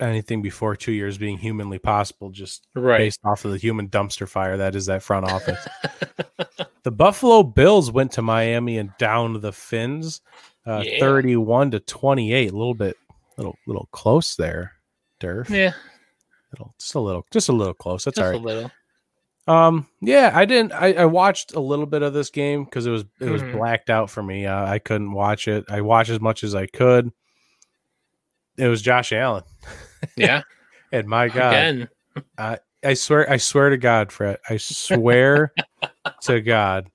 anything 0.00 0.42
before 0.42 0.74
two 0.76 0.92
years 0.92 1.18
being 1.18 1.38
humanly 1.38 1.78
possible. 1.78 2.30
Just 2.30 2.66
Right. 2.74 2.98
based 2.98 3.20
off 3.24 3.44
of 3.44 3.50
the 3.52 3.58
human 3.58 3.88
dumpster 3.88 4.28
fire 4.28 4.56
that 4.58 4.74
is 4.74 4.86
that 4.86 5.02
front 5.02 5.30
office. 5.30 5.66
the 6.82 6.90
Buffalo 6.90 7.42
Bills 7.42 7.90
went 7.92 8.12
to 8.12 8.22
Miami 8.22 8.78
and 8.78 8.90
downed 8.98 9.42
the 9.42 9.52
Finns. 9.52 10.20
uh, 10.66 10.82
Yeah. 10.84 11.00
31 11.00 11.70
to 11.72 11.80
28. 11.80 12.50
A 12.52 12.56
little 12.56 12.74
bit, 12.74 12.96
little, 13.36 13.56
little 13.66 13.88
close 13.92 14.36
there, 14.36 14.72
Durf. 15.20 15.48
Yeah, 15.50 15.72
Little, 16.52 16.74
just 16.78 16.94
a 16.94 17.00
little, 17.00 17.24
just 17.30 17.48
a 17.48 17.52
little 17.52 17.74
close. 17.74 18.04
That's 18.04 18.16
just 18.18 18.34
all 18.34 18.38
a 18.40 18.42
little. 18.42 18.70
Um, 19.46 19.86
yeah, 20.00 20.30
I 20.34 20.44
didn't. 20.44 20.72
I, 20.72 20.92
I 20.92 21.04
watched 21.06 21.54
a 21.54 21.60
little 21.60 21.86
bit 21.86 22.02
of 22.02 22.12
this 22.12 22.28
game 22.30 22.64
because 22.64 22.86
it 22.86 22.90
was 22.90 23.04
it 23.20 23.30
was 23.30 23.42
Mhm. 23.42 23.52
blacked 23.56 23.88
out 23.90 24.10
for 24.10 24.22
me. 24.22 24.46
Uh, 24.46 24.64
I 24.66 24.78
couldn't 24.78 25.12
watch 25.12 25.48
it. 25.48 25.64
I 25.68 25.80
watched 25.80 26.10
as 26.10 26.20
much 26.20 26.44
as 26.44 26.54
I 26.54 26.66
could. 26.66 27.10
It 28.58 28.68
was 28.68 28.82
Josh 28.82 29.12
Allen, 29.12 29.44
Yeah, 30.16 30.42
and 30.92 31.06
my 31.06 31.28
God, 31.28 31.52
again. 31.52 31.88
I 32.82 32.94
swear, 32.94 33.30
I 33.30 33.36
swear 33.36 33.70
to 33.70 33.76
God, 33.76 34.10
Fred, 34.10 34.38
I 34.48 34.56
swear 34.56 35.52
to 36.22 36.40
God, 36.40 36.90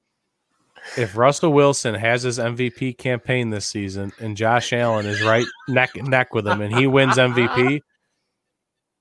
if 0.97 1.15
Russell 1.15 1.53
Wilson 1.53 1.95
has 1.95 2.23
his 2.23 2.39
MVP 2.39 2.97
campaign 2.97 3.49
this 3.49 3.65
season 3.65 4.11
and 4.19 4.37
Josh 4.37 4.73
Allen 4.73 5.05
is 5.05 5.21
right 5.21 5.45
neck 5.67 5.95
and 5.95 6.07
neck 6.07 6.33
with 6.33 6.47
him 6.47 6.61
and 6.61 6.75
he 6.75 6.87
wins 6.87 7.17
MVP, 7.17 7.81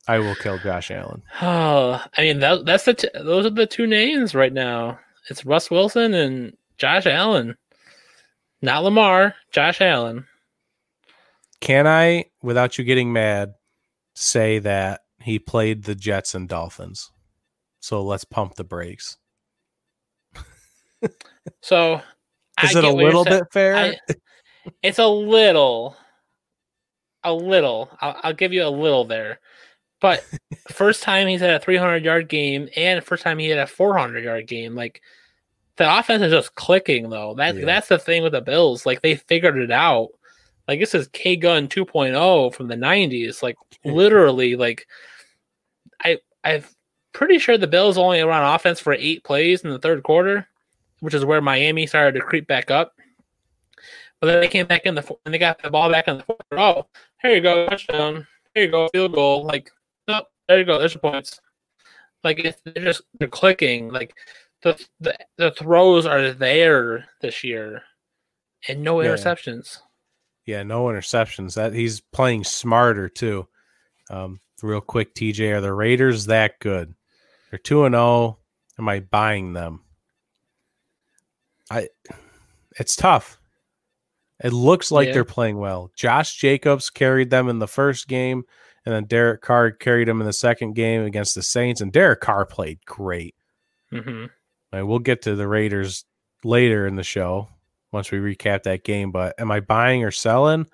I 0.06 0.18
will 0.18 0.34
kill 0.34 0.58
Josh 0.58 0.90
Allen. 0.90 1.22
Oh, 1.40 2.04
I 2.18 2.22
mean 2.22 2.40
that 2.40 2.66
that's 2.66 2.84
the 2.84 2.94
t- 2.94 3.08
those 3.14 3.46
are 3.46 3.50
the 3.50 3.66
two 3.66 3.86
names 3.86 4.34
right 4.34 4.52
now. 4.52 4.98
It's 5.30 5.46
Russ 5.46 5.70
Wilson 5.70 6.12
and 6.12 6.54
Josh 6.76 7.06
Allen, 7.06 7.56
not 8.60 8.84
Lamar. 8.84 9.34
Josh 9.52 9.80
Allen. 9.80 10.26
Can 11.60 11.86
I, 11.86 12.26
without 12.42 12.76
you 12.76 12.84
getting 12.84 13.10
mad, 13.10 13.54
say 14.14 14.58
that 14.60 15.02
he 15.20 15.38
played 15.38 15.84
the 15.84 15.94
Jets 15.94 16.34
and 16.34 16.48
Dolphins? 16.48 17.10
So 17.80 18.02
let's 18.02 18.24
pump 18.24 18.54
the 18.54 18.64
brakes. 18.64 19.16
So 21.60 22.00
Is 22.62 22.74
I 22.76 22.78
it 22.78 22.84
a 22.84 22.88
get 22.88 22.94
what 22.94 23.00
you're 23.00 23.06
little 23.12 23.24
bit 23.24 23.44
fair? 23.52 23.76
I- 23.76 23.98
it's 24.82 24.98
a 24.98 25.06
little, 25.06 25.94
a 27.22 27.32
little. 27.34 27.90
I'll, 28.00 28.16
I'll 28.22 28.32
give 28.32 28.54
you 28.54 28.64
a 28.64 28.68
little 28.70 29.04
there, 29.04 29.40
but 30.00 30.24
first 30.70 31.02
time 31.02 31.28
he's 31.28 31.40
had 31.42 31.50
a 31.50 31.58
300 31.60 32.02
yard 32.02 32.28
game, 32.30 32.70
and 32.74 33.04
first 33.04 33.22
time 33.22 33.38
he 33.38 33.48
had 33.50 33.58
a 33.58 33.66
400 33.66 34.24
yard 34.24 34.46
game. 34.46 34.74
Like 34.74 35.02
the 35.76 35.98
offense 35.98 36.22
is 36.22 36.32
just 36.32 36.54
clicking 36.54 37.10
though. 37.10 37.34
That's 37.34 37.58
Yeah. 37.58 37.66
that's 37.66 37.88
the 37.88 37.98
thing 37.98 38.22
with 38.22 38.32
the 38.32 38.40
Bills. 38.40 38.86
Like 38.86 39.02
they 39.02 39.16
figured 39.16 39.58
it 39.58 39.70
out. 39.70 40.08
Like 40.66 40.80
this 40.80 40.94
is 40.94 41.08
K 41.08 41.36
Gun 41.36 41.68
2.0 41.68 42.54
from 42.54 42.68
the 42.68 42.74
90s. 42.76 43.42
Like 43.42 43.56
literally, 43.84 44.56
like 44.56 44.86
I 46.02 46.18
I'm 46.42 46.64
pretty 47.12 47.38
sure 47.38 47.56
the 47.58 47.66
Bills 47.66 47.98
only 47.98 48.22
ran 48.22 48.54
offense 48.54 48.80
for 48.80 48.92
eight 48.92 49.24
plays 49.24 49.62
in 49.62 49.70
the 49.70 49.78
third 49.78 50.02
quarter, 50.02 50.46
which 51.00 51.14
is 51.14 51.24
where 51.24 51.40
Miami 51.40 51.86
started 51.86 52.18
to 52.18 52.24
creep 52.24 52.46
back 52.46 52.70
up. 52.70 52.94
But 54.20 54.28
then 54.28 54.40
they 54.40 54.48
came 54.48 54.66
back 54.66 54.86
in 54.86 54.94
the 54.94 55.16
and 55.24 55.34
they 55.34 55.38
got 55.38 55.62
the 55.62 55.70
ball 55.70 55.90
back 55.90 56.08
in 56.08 56.18
the 56.18 56.22
fourth. 56.22 56.40
Oh, 56.52 56.86
here 57.20 57.34
you 57.34 57.40
go, 57.40 57.68
touchdown. 57.68 58.26
Here 58.54 58.64
you 58.64 58.70
go, 58.70 58.88
field 58.92 59.12
goal. 59.12 59.44
Like, 59.44 59.70
no, 60.08 60.22
there 60.48 60.58
you 60.58 60.64
go. 60.64 60.78
There's 60.78 60.94
your 60.94 61.00
points. 61.00 61.40
Like 62.22 62.38
it's, 62.38 62.58
they're 62.64 62.84
just 62.84 63.02
they're 63.18 63.28
clicking. 63.28 63.90
Like 63.90 64.14
the, 64.62 64.82
the 65.00 65.14
the 65.36 65.50
throws 65.50 66.06
are 66.06 66.32
there 66.32 67.06
this 67.20 67.44
year, 67.44 67.82
and 68.66 68.82
no 68.82 69.02
Yeah. 69.02 69.10
interceptions. 69.10 69.78
Yeah, 70.46 70.62
no 70.62 70.84
interceptions. 70.86 71.54
That 71.54 71.72
he's 71.72 72.00
playing 72.00 72.44
smarter 72.44 73.08
too. 73.08 73.48
Um, 74.10 74.40
real 74.62 74.80
quick, 74.80 75.14
TJ, 75.14 75.52
are 75.56 75.60
the 75.60 75.72
Raiders 75.72 76.26
that 76.26 76.58
good? 76.60 76.94
They're 77.50 77.58
two 77.58 77.84
and 77.84 77.94
zero. 77.94 78.38
Am 78.78 78.88
I 78.88 79.00
buying 79.00 79.52
them? 79.52 79.80
I. 81.70 81.88
It's 82.78 82.96
tough. 82.96 83.38
It 84.42 84.52
looks 84.52 84.90
like 84.90 85.06
Yeah. 85.08 85.14
they're 85.14 85.24
playing 85.24 85.58
well. 85.58 85.90
Josh 85.96 86.36
Jacobs 86.36 86.90
carried 86.90 87.30
them 87.30 87.48
in 87.48 87.60
the 87.60 87.68
first 87.68 88.08
game, 88.08 88.42
and 88.84 88.92
then 88.94 89.04
Derek 89.04 89.42
Carr 89.42 89.70
carried 89.70 90.08
them 90.08 90.20
in 90.20 90.26
the 90.26 90.32
second 90.32 90.74
game 90.74 91.04
against 91.04 91.34
the 91.36 91.42
Saints. 91.42 91.80
And 91.80 91.92
Derek 91.92 92.20
Carr 92.20 92.44
played 92.44 92.84
great. 92.84 93.34
hmm 93.90 94.26
I 94.72 94.78
mean, 94.78 94.88
we'll 94.88 94.98
get 94.98 95.22
to 95.22 95.36
the 95.36 95.46
Raiders 95.46 96.04
later 96.42 96.84
in 96.86 96.96
the 96.96 97.04
show 97.04 97.48
once 97.94 98.10
we 98.10 98.18
recap 98.18 98.64
that 98.64 98.84
game. 98.84 99.10
But 99.10 99.40
am 99.40 99.50
I 99.50 99.60
buying 99.60 100.04
or 100.04 100.10
selling? 100.10 100.66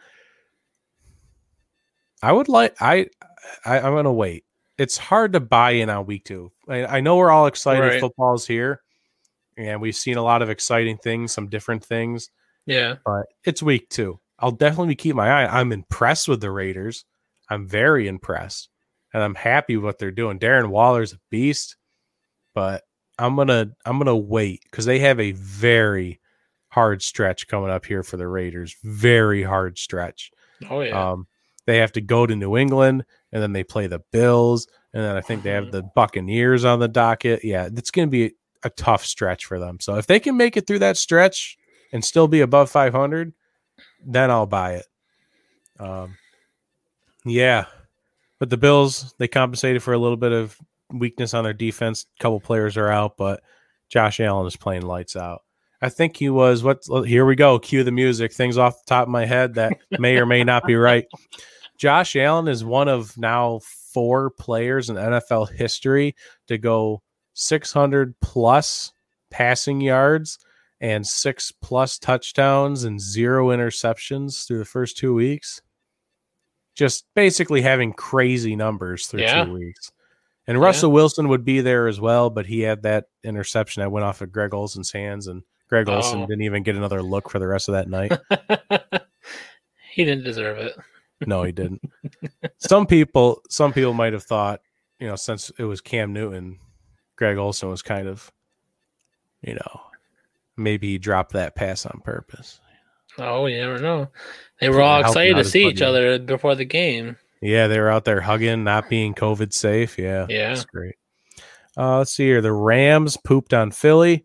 I 2.22 2.32
would 2.32 2.48
like 2.48 2.74
I, 2.80 3.06
I 3.64 3.78
I'm 3.78 3.94
gonna 3.94 4.12
wait. 4.12 4.44
It's 4.78 4.98
hard 4.98 5.34
to 5.34 5.40
buy 5.40 5.72
in 5.72 5.90
on 5.90 6.06
week 6.06 6.24
two. 6.24 6.52
I, 6.68 6.84
I 6.86 7.00
know 7.00 7.16
we're 7.16 7.30
all 7.30 7.46
excited 7.46 7.80
Right. 7.82 8.00
football's 8.00 8.46
here, 8.46 8.80
and 9.56 9.80
we've 9.80 9.96
seen 9.96 10.16
a 10.16 10.22
lot 10.22 10.42
of 10.42 10.50
exciting 10.50 10.96
things, 10.98 11.32
some 11.32 11.48
different 11.48 11.84
things. 11.84 12.30
Yeah. 12.66 12.96
But 13.04 13.26
it's 13.44 13.62
week 13.62 13.88
two. 13.90 14.18
I'll 14.38 14.50
definitely 14.52 14.94
keep 14.94 15.14
my 15.14 15.28
eye. 15.28 15.60
I'm 15.60 15.72
impressed 15.72 16.28
with 16.28 16.40
the 16.40 16.50
Raiders. 16.50 17.04
I'm 17.50 17.66
very 17.68 18.08
impressed, 18.08 18.68
and 19.12 19.22
I'm 19.22 19.34
happy 19.34 19.76
with 19.76 19.84
what 19.84 19.98
they're 19.98 20.10
doing. 20.10 20.38
Darren 20.38 20.68
Waller's 20.68 21.12
a 21.12 21.18
beast, 21.30 21.76
but 22.54 22.84
I'm 23.18 23.36
gonna 23.36 23.72
I'm 23.84 23.98
gonna 23.98 24.16
wait 24.16 24.62
because 24.64 24.86
they 24.86 25.00
have 25.00 25.20
a 25.20 25.32
very 25.32 26.20
hard 26.70 27.02
stretch 27.02 27.46
coming 27.48 27.70
up 27.70 27.84
here 27.84 28.02
for 28.02 28.16
the 28.16 28.26
Raiders. 28.26 28.76
Very 28.82 29.42
hard 29.42 29.78
stretch. 29.78 30.30
Oh 30.68 30.80
yeah. 30.80 31.10
Um, 31.10 31.26
they 31.66 31.78
have 31.78 31.92
to 31.92 32.00
go 32.00 32.26
to 32.26 32.34
New 32.34 32.56
England, 32.56 33.04
and 33.32 33.42
then 33.42 33.52
they 33.52 33.62
play 33.62 33.86
the 33.86 34.00
Bills, 34.12 34.66
and 34.92 35.04
then 35.04 35.16
I 35.16 35.20
think 35.20 35.42
they 35.42 35.50
have 35.50 35.70
the 35.70 35.82
Buccaneers 35.82 36.64
on 36.64 36.80
the 36.80 36.88
docket. 36.88 37.44
Yeah, 37.44 37.68
it's 37.72 37.90
going 37.90 38.08
to 38.08 38.10
be 38.10 38.34
a 38.62 38.70
tough 38.70 39.04
stretch 39.04 39.44
for 39.44 39.58
them. 39.58 39.78
So 39.80 39.96
if 39.96 40.06
they 40.06 40.20
can 40.20 40.36
make 40.36 40.56
it 40.56 40.66
through 40.66 40.80
that 40.80 40.96
stretch 40.96 41.56
and 41.92 42.04
still 42.04 42.28
be 42.28 42.40
above 42.40 42.70
500, 42.70 43.32
then 44.04 44.30
I'll 44.30 44.46
buy 44.46 44.74
it. 44.74 44.86
Um, 45.78 46.16
yeah, 47.24 47.66
but 48.38 48.50
the 48.50 48.56
Bills 48.56 49.14
they 49.18 49.28
compensated 49.28 49.82
for 49.82 49.92
a 49.92 49.98
little 49.98 50.16
bit 50.16 50.32
of 50.32 50.58
weakness 50.92 51.34
on 51.34 51.44
their 51.44 51.52
defense. 51.52 52.06
A 52.18 52.22
couple 52.22 52.40
players 52.40 52.76
are 52.76 52.88
out, 52.88 53.16
but 53.16 53.42
Josh 53.88 54.20
Allen 54.20 54.46
is 54.46 54.56
playing 54.56 54.82
lights 54.82 55.16
out. 55.16 55.42
I 55.82 55.88
think 55.88 56.16
he 56.16 56.28
was 56.28 56.62
what 56.62 56.82
here 57.06 57.24
we 57.24 57.36
go, 57.36 57.58
cue 57.58 57.84
the 57.84 57.90
music, 57.92 58.32
things 58.32 58.58
off 58.58 58.74
the 58.84 58.88
top 58.88 59.04
of 59.04 59.08
my 59.08 59.24
head 59.24 59.54
that 59.54 59.78
may 59.98 60.18
or 60.18 60.26
may 60.26 60.44
not 60.44 60.66
be 60.66 60.74
right. 60.76 61.06
Josh 61.78 62.14
Allen 62.16 62.48
is 62.48 62.62
one 62.62 62.88
of 62.88 63.16
now 63.16 63.60
four 63.94 64.30
players 64.30 64.90
in 64.90 64.96
NFL 64.96 65.50
history 65.52 66.14
to 66.48 66.58
go 66.58 67.02
600 67.34 68.14
plus 68.20 68.92
passing 69.30 69.80
yards 69.80 70.38
and 70.82 71.06
six 71.06 71.52
plus 71.62 71.98
touchdowns 71.98 72.84
and 72.84 73.00
zero 73.00 73.48
interceptions 73.48 74.46
through 74.46 74.58
the 74.58 74.64
first 74.66 74.98
two 74.98 75.14
weeks. 75.14 75.62
Just 76.74 77.06
basically 77.14 77.62
having 77.62 77.92
crazy 77.92 78.56
numbers 78.56 79.06
through 79.06 79.20
Yeah. 79.22 79.44
two 79.44 79.52
weeks. 79.54 79.90
And 80.46 80.58
Yeah. 80.58 80.64
Russell 80.64 80.92
Wilson 80.92 81.28
would 81.28 81.44
be 81.44 81.60
there 81.60 81.86
as 81.88 82.00
well, 82.00 82.28
but 82.30 82.46
he 82.46 82.60
had 82.60 82.82
that 82.82 83.06
interception 83.24 83.80
that 83.82 83.90
went 83.90 84.04
off 84.04 84.20
of 84.20 84.32
Greg 84.32 84.52
Olsen's 84.54 84.92
hands, 84.92 85.26
and 85.26 85.42
Greg 85.70 85.88
Olsen 85.88 86.22
Oh. 86.22 86.26
didn't 86.26 86.42
even 86.42 86.62
get 86.62 86.76
another 86.76 87.02
look 87.02 87.30
for 87.30 87.38
the 87.38 87.46
rest 87.46 87.68
of 87.68 87.72
that 87.74 87.88
night. 87.88 88.12
he 89.92 90.04
didn't 90.04 90.24
deserve 90.24 90.58
it. 90.58 90.76
No, 91.26 91.42
he 91.44 91.52
didn't. 91.52 91.80
some 92.58 92.86
people, 92.86 93.40
some 93.48 93.72
people 93.72 93.92
might 93.94 94.12
have 94.12 94.22
thought, 94.24 94.60
you 94.98 95.06
know, 95.06 95.16
since 95.16 95.50
it 95.58 95.64
was 95.64 95.80
Cam 95.80 96.12
Newton, 96.12 96.58
Greg 97.16 97.36
Olsen 97.38 97.68
was 97.68 97.82
kind 97.82 98.08
of, 98.08 98.30
you 99.42 99.54
know, 99.54 99.80
maybe 100.56 100.88
he 100.92 100.98
dropped 100.98 101.32
that 101.32 101.54
pass 101.54 101.86
on 101.86 102.00
purpose. 102.04 102.60
Oh, 103.18 103.46
you 103.46 103.58
never 103.60 103.78
know. 103.78 104.08
They 104.60 104.68
were 104.68 104.82
all 104.82 105.00
excited 105.00 105.36
to 105.36 105.44
see 105.44 105.66
each 105.66 105.82
other 105.82 106.18
before 106.18 106.54
the 106.54 106.64
game. 106.64 107.16
Yeah, 107.42 107.66
they 107.68 107.78
were 107.80 107.90
out 107.90 108.04
there 108.04 108.20
hugging, 108.20 108.64
not 108.64 108.88
being 108.88 109.14
COVID 109.14 109.52
safe. 109.52 109.98
Yeah, 109.98 110.26
Yeah. 110.28 110.48
that's 110.50 110.64
great. 110.64 110.94
Uh, 111.76 111.98
let's 111.98 112.12
see 112.12 112.24
here. 112.24 112.40
The 112.40 112.52
Rams 112.52 113.16
pooped 113.16 113.54
on 113.54 113.70
Philly. 113.70 114.24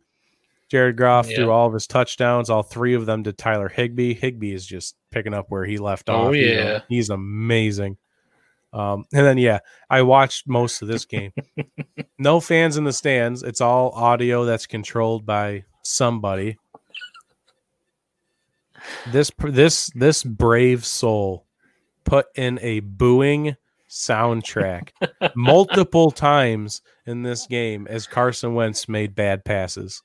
Jared 0.69 0.97
Goff 0.97 1.29
Yeah. 1.29 1.35
threw 1.37 1.51
all 1.51 1.67
of 1.67 1.73
his 1.73 1.87
touchdowns, 1.87 2.49
all 2.49 2.63
three 2.63 2.93
of 2.95 3.05
them 3.05 3.23
to 3.23 3.33
Tyler 3.33 3.69
Higbee. 3.69 4.13
Higbee 4.15 4.53
is 4.53 4.65
just 4.65 4.95
picking 5.11 5.33
up 5.33 5.45
where 5.49 5.65
he 5.65 5.77
left 5.77 6.09
Oh, 6.09 6.27
off. 6.29 6.33
A- 6.33 6.37
yeah. 6.37 6.79
he's 6.89 7.09
amazing. 7.09 7.97
Um, 8.73 9.05
and 9.13 9.25
then 9.25 9.37
yeah, 9.37 9.59
I 9.89 10.01
watched 10.01 10.47
most 10.49 10.81
of 10.81 10.87
this 10.87 11.05
game. 11.05 11.31
no 12.19 12.39
fans 12.41 12.75
in 12.77 12.83
the 12.83 12.91
stands. 12.91 13.41
It's 13.43 13.61
all 13.61 13.91
audio 13.91 14.43
that's 14.43 14.65
controlled 14.65 15.25
by 15.25 15.63
somebody. 15.83 16.57
This 19.11 19.31
this 19.39 19.89
this 19.95 20.23
brave 20.23 20.85
soul 20.85 21.45
put 22.03 22.27
in 22.35 22.59
a 22.61 22.81
booing 22.81 23.55
soundtrack 23.89 24.89
multiple 25.35 26.11
times 26.11 26.81
in 27.05 27.23
this 27.23 27.47
game 27.47 27.87
as 27.89 28.07
Carson 28.07 28.53
Wentz 28.55 28.89
made 28.89 29.15
bad 29.15 29.45
passes. 29.45 30.03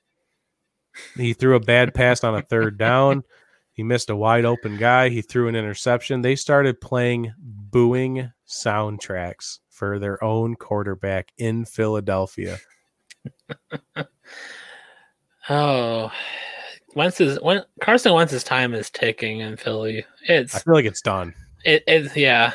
He 1.17 1.33
threw 1.33 1.57
a 1.57 1.61
bad 1.61 1.95
pass 1.95 2.25
on 2.25 2.35
a 2.35 2.43
third 2.43 2.79
down. 2.79 3.23
He 3.73 3.83
missed 3.83 4.11
a 4.11 4.17
wide 4.17 4.45
open 4.45 4.77
guy. 4.77 5.09
He 5.09 5.23
threw 5.23 5.49
an 5.49 5.57
interception. 5.57 6.23
They 6.23 6.37
started 6.37 6.81
playing 6.81 7.33
booing 7.39 8.31
soundtracks 8.49 9.61
for 9.71 9.99
their 9.99 10.23
own 10.23 10.57
quarterback 10.57 11.33
in 11.39 11.65
Philadelphia. 11.65 12.59
Oh, 15.49 16.13
Wentz's 16.95 17.41
when 17.41 17.63
Carson 17.81 18.13
Wentz's 18.13 18.45
time 18.45 18.73
is 18.73 18.89
ticking 18.89 19.41
in 19.41 19.57
Philly. 19.57 20.05
It's 20.29 20.55
I 20.55 20.59
feel 20.61 20.75
like 20.75 20.85
it's 20.85 21.01
done. 21.03 21.35
it, 21.65 21.83
it 21.89 22.17
yeah. 22.17 22.53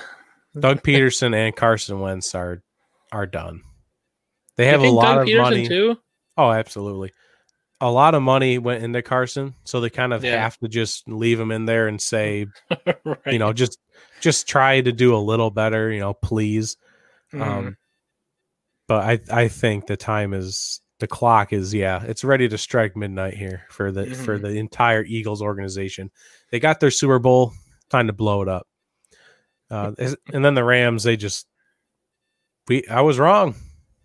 Doug 0.58 0.82
Pederson 0.82 1.36
and 1.36 1.54
Carson 1.56 2.00
Wentz 2.00 2.34
are 2.36 2.64
are 3.12 3.26
done. 3.26 3.62
They 4.56 4.68
have 4.68 4.82
a 4.82 4.90
lot 4.90 5.16
Doug 5.16 5.22
of 5.24 5.28
Pederson 5.28 5.42
money. 5.42 5.68
too. 5.68 5.98
Oh, 6.38 6.52
absolutely. 6.52 7.12
A 7.82 7.92
lot 7.92 8.16
of 8.16 8.22
money 8.22 8.58
went 8.58 8.84
into 8.84 9.02
Carson, 9.02 9.54
so 9.66 9.82
they 9.82 9.90
kind 9.90 10.14
of 10.14 10.24
Yeah. 10.24 10.42
have 10.42 10.58
to 10.60 10.68
just 10.68 11.08
leave 11.10 11.40
him 11.40 11.52
in 11.52 11.66
there 11.66 11.88
and 11.88 12.02
say, 12.02 12.48
right. 13.06 13.18
you 13.28 13.40
know, 13.40 13.52
just 13.54 13.80
just 14.22 14.48
try 14.48 14.80
to 14.82 14.92
do 14.94 15.14
a 15.16 15.18
little 15.18 15.52
better, 15.52 15.92
you 15.92 16.00
know, 16.00 16.14
please. 16.14 16.78
Mhm. 17.34 17.42
Um, 17.42 17.78
but 18.88 19.04
I 19.32 19.44
I 19.44 19.48
think 19.50 19.88
the 19.88 19.98
time 19.98 20.34
is 20.34 20.80
the 21.00 21.08
clock 21.08 21.52
is 21.52 21.74
yeah, 21.74 22.02
it's 22.04 22.24
ready 22.24 22.48
to 22.48 22.58
strike 22.58 22.96
midnight 22.96 23.34
here 23.34 23.64
for 23.70 23.92
the 23.92 24.06
for 24.16 24.40
Mhm. 24.40 24.42
the 24.44 24.50
entire 24.58 25.04
Eagles 25.04 25.42
organization. 25.42 26.12
They 26.52 26.60
got 26.62 26.80
their 26.80 26.92
Super 26.92 27.20
Bowl, 27.20 27.52
time 27.90 28.08
to 28.08 28.14
blow 28.14 28.42
it 28.42 28.48
up. 28.48 28.68
Uh, 29.70 29.92
and 30.34 30.46
then 30.46 30.54
the 30.56 30.64
Rams, 30.64 31.04
they 31.04 31.18
just 31.18 31.46
we 32.70 32.88
I 32.88 33.02
was 33.02 33.20
wrong. 33.20 33.56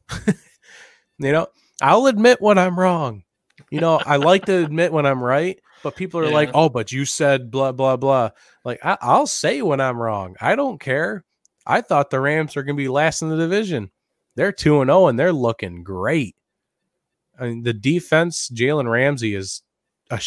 you 0.27 1.31
know, 1.33 1.47
I'll 1.81 2.07
admit 2.07 2.41
when 2.41 2.59
I'm 2.59 2.79
wrong. 2.79 3.23
You 3.71 3.81
know, 3.81 4.01
I 4.05 4.17
like 4.17 4.47
to 4.47 4.65
admit 4.65 4.93
when 4.93 5.07
I'm 5.07 5.23
right, 5.23 5.59
but 5.83 5.95
people 5.97 6.21
are 6.21 6.31
like, 6.31 6.51
"Oh, 6.55 6.69
but 6.69 6.91
you 6.91 7.05
said 7.05 7.51
blah 7.51 7.73
blah 7.73 7.97
blah." 7.97 8.31
Like 8.65 8.81
I, 8.85 8.99
I'll 9.01 9.29
say 9.29 9.63
when 9.63 9.81
I'm 9.81 10.01
wrong. 10.01 10.37
I 10.41 10.57
don't 10.57 10.81
care. 10.81 11.25
I 11.67 11.81
thought 11.81 12.11
the 12.11 12.21
Rams 12.21 12.57
are 12.57 12.63
going 12.65 12.77
to 12.77 12.83
be 12.83 12.89
last 12.89 13.23
in 13.23 13.29
the 13.29 13.37
division. 13.37 13.91
They're 14.35 14.53
two 14.53 14.81
and 14.81 14.89
zero, 14.89 15.07
and 15.07 15.19
they're 15.19 15.33
looking 15.33 15.85
great. 15.85 16.35
I 17.39 17.45
mean, 17.45 17.63
the 17.63 17.73
defense, 17.73 18.51
Jalen 18.51 18.91
Ramsey 18.91 19.35
is 19.35 19.63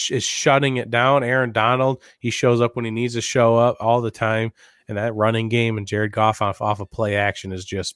is 0.10 0.24
shutting 0.24 0.78
it 0.78 0.90
down. 0.90 1.24
Aaron 1.24 1.52
Donald, 1.52 2.02
he 2.20 2.30
shows 2.30 2.62
up 2.62 2.76
when 2.76 2.86
he 2.86 2.92
needs 2.92 3.16
to 3.16 3.22
show 3.22 3.58
up 3.58 3.76
all 3.82 4.00
the 4.02 4.12
time, 4.12 4.54
and 4.88 4.98
that 4.98 5.16
running 5.16 5.50
game 5.50 5.78
and 5.78 5.86
Jared 5.86 6.14
Goff 6.14 6.42
off 6.42 6.62
off 6.62 6.80
of 6.80 6.90
play 6.90 7.18
action 7.18 7.52
is 7.52 7.66
just 7.66 7.96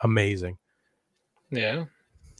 amazing. 0.00 0.58
yeah. 1.50 1.84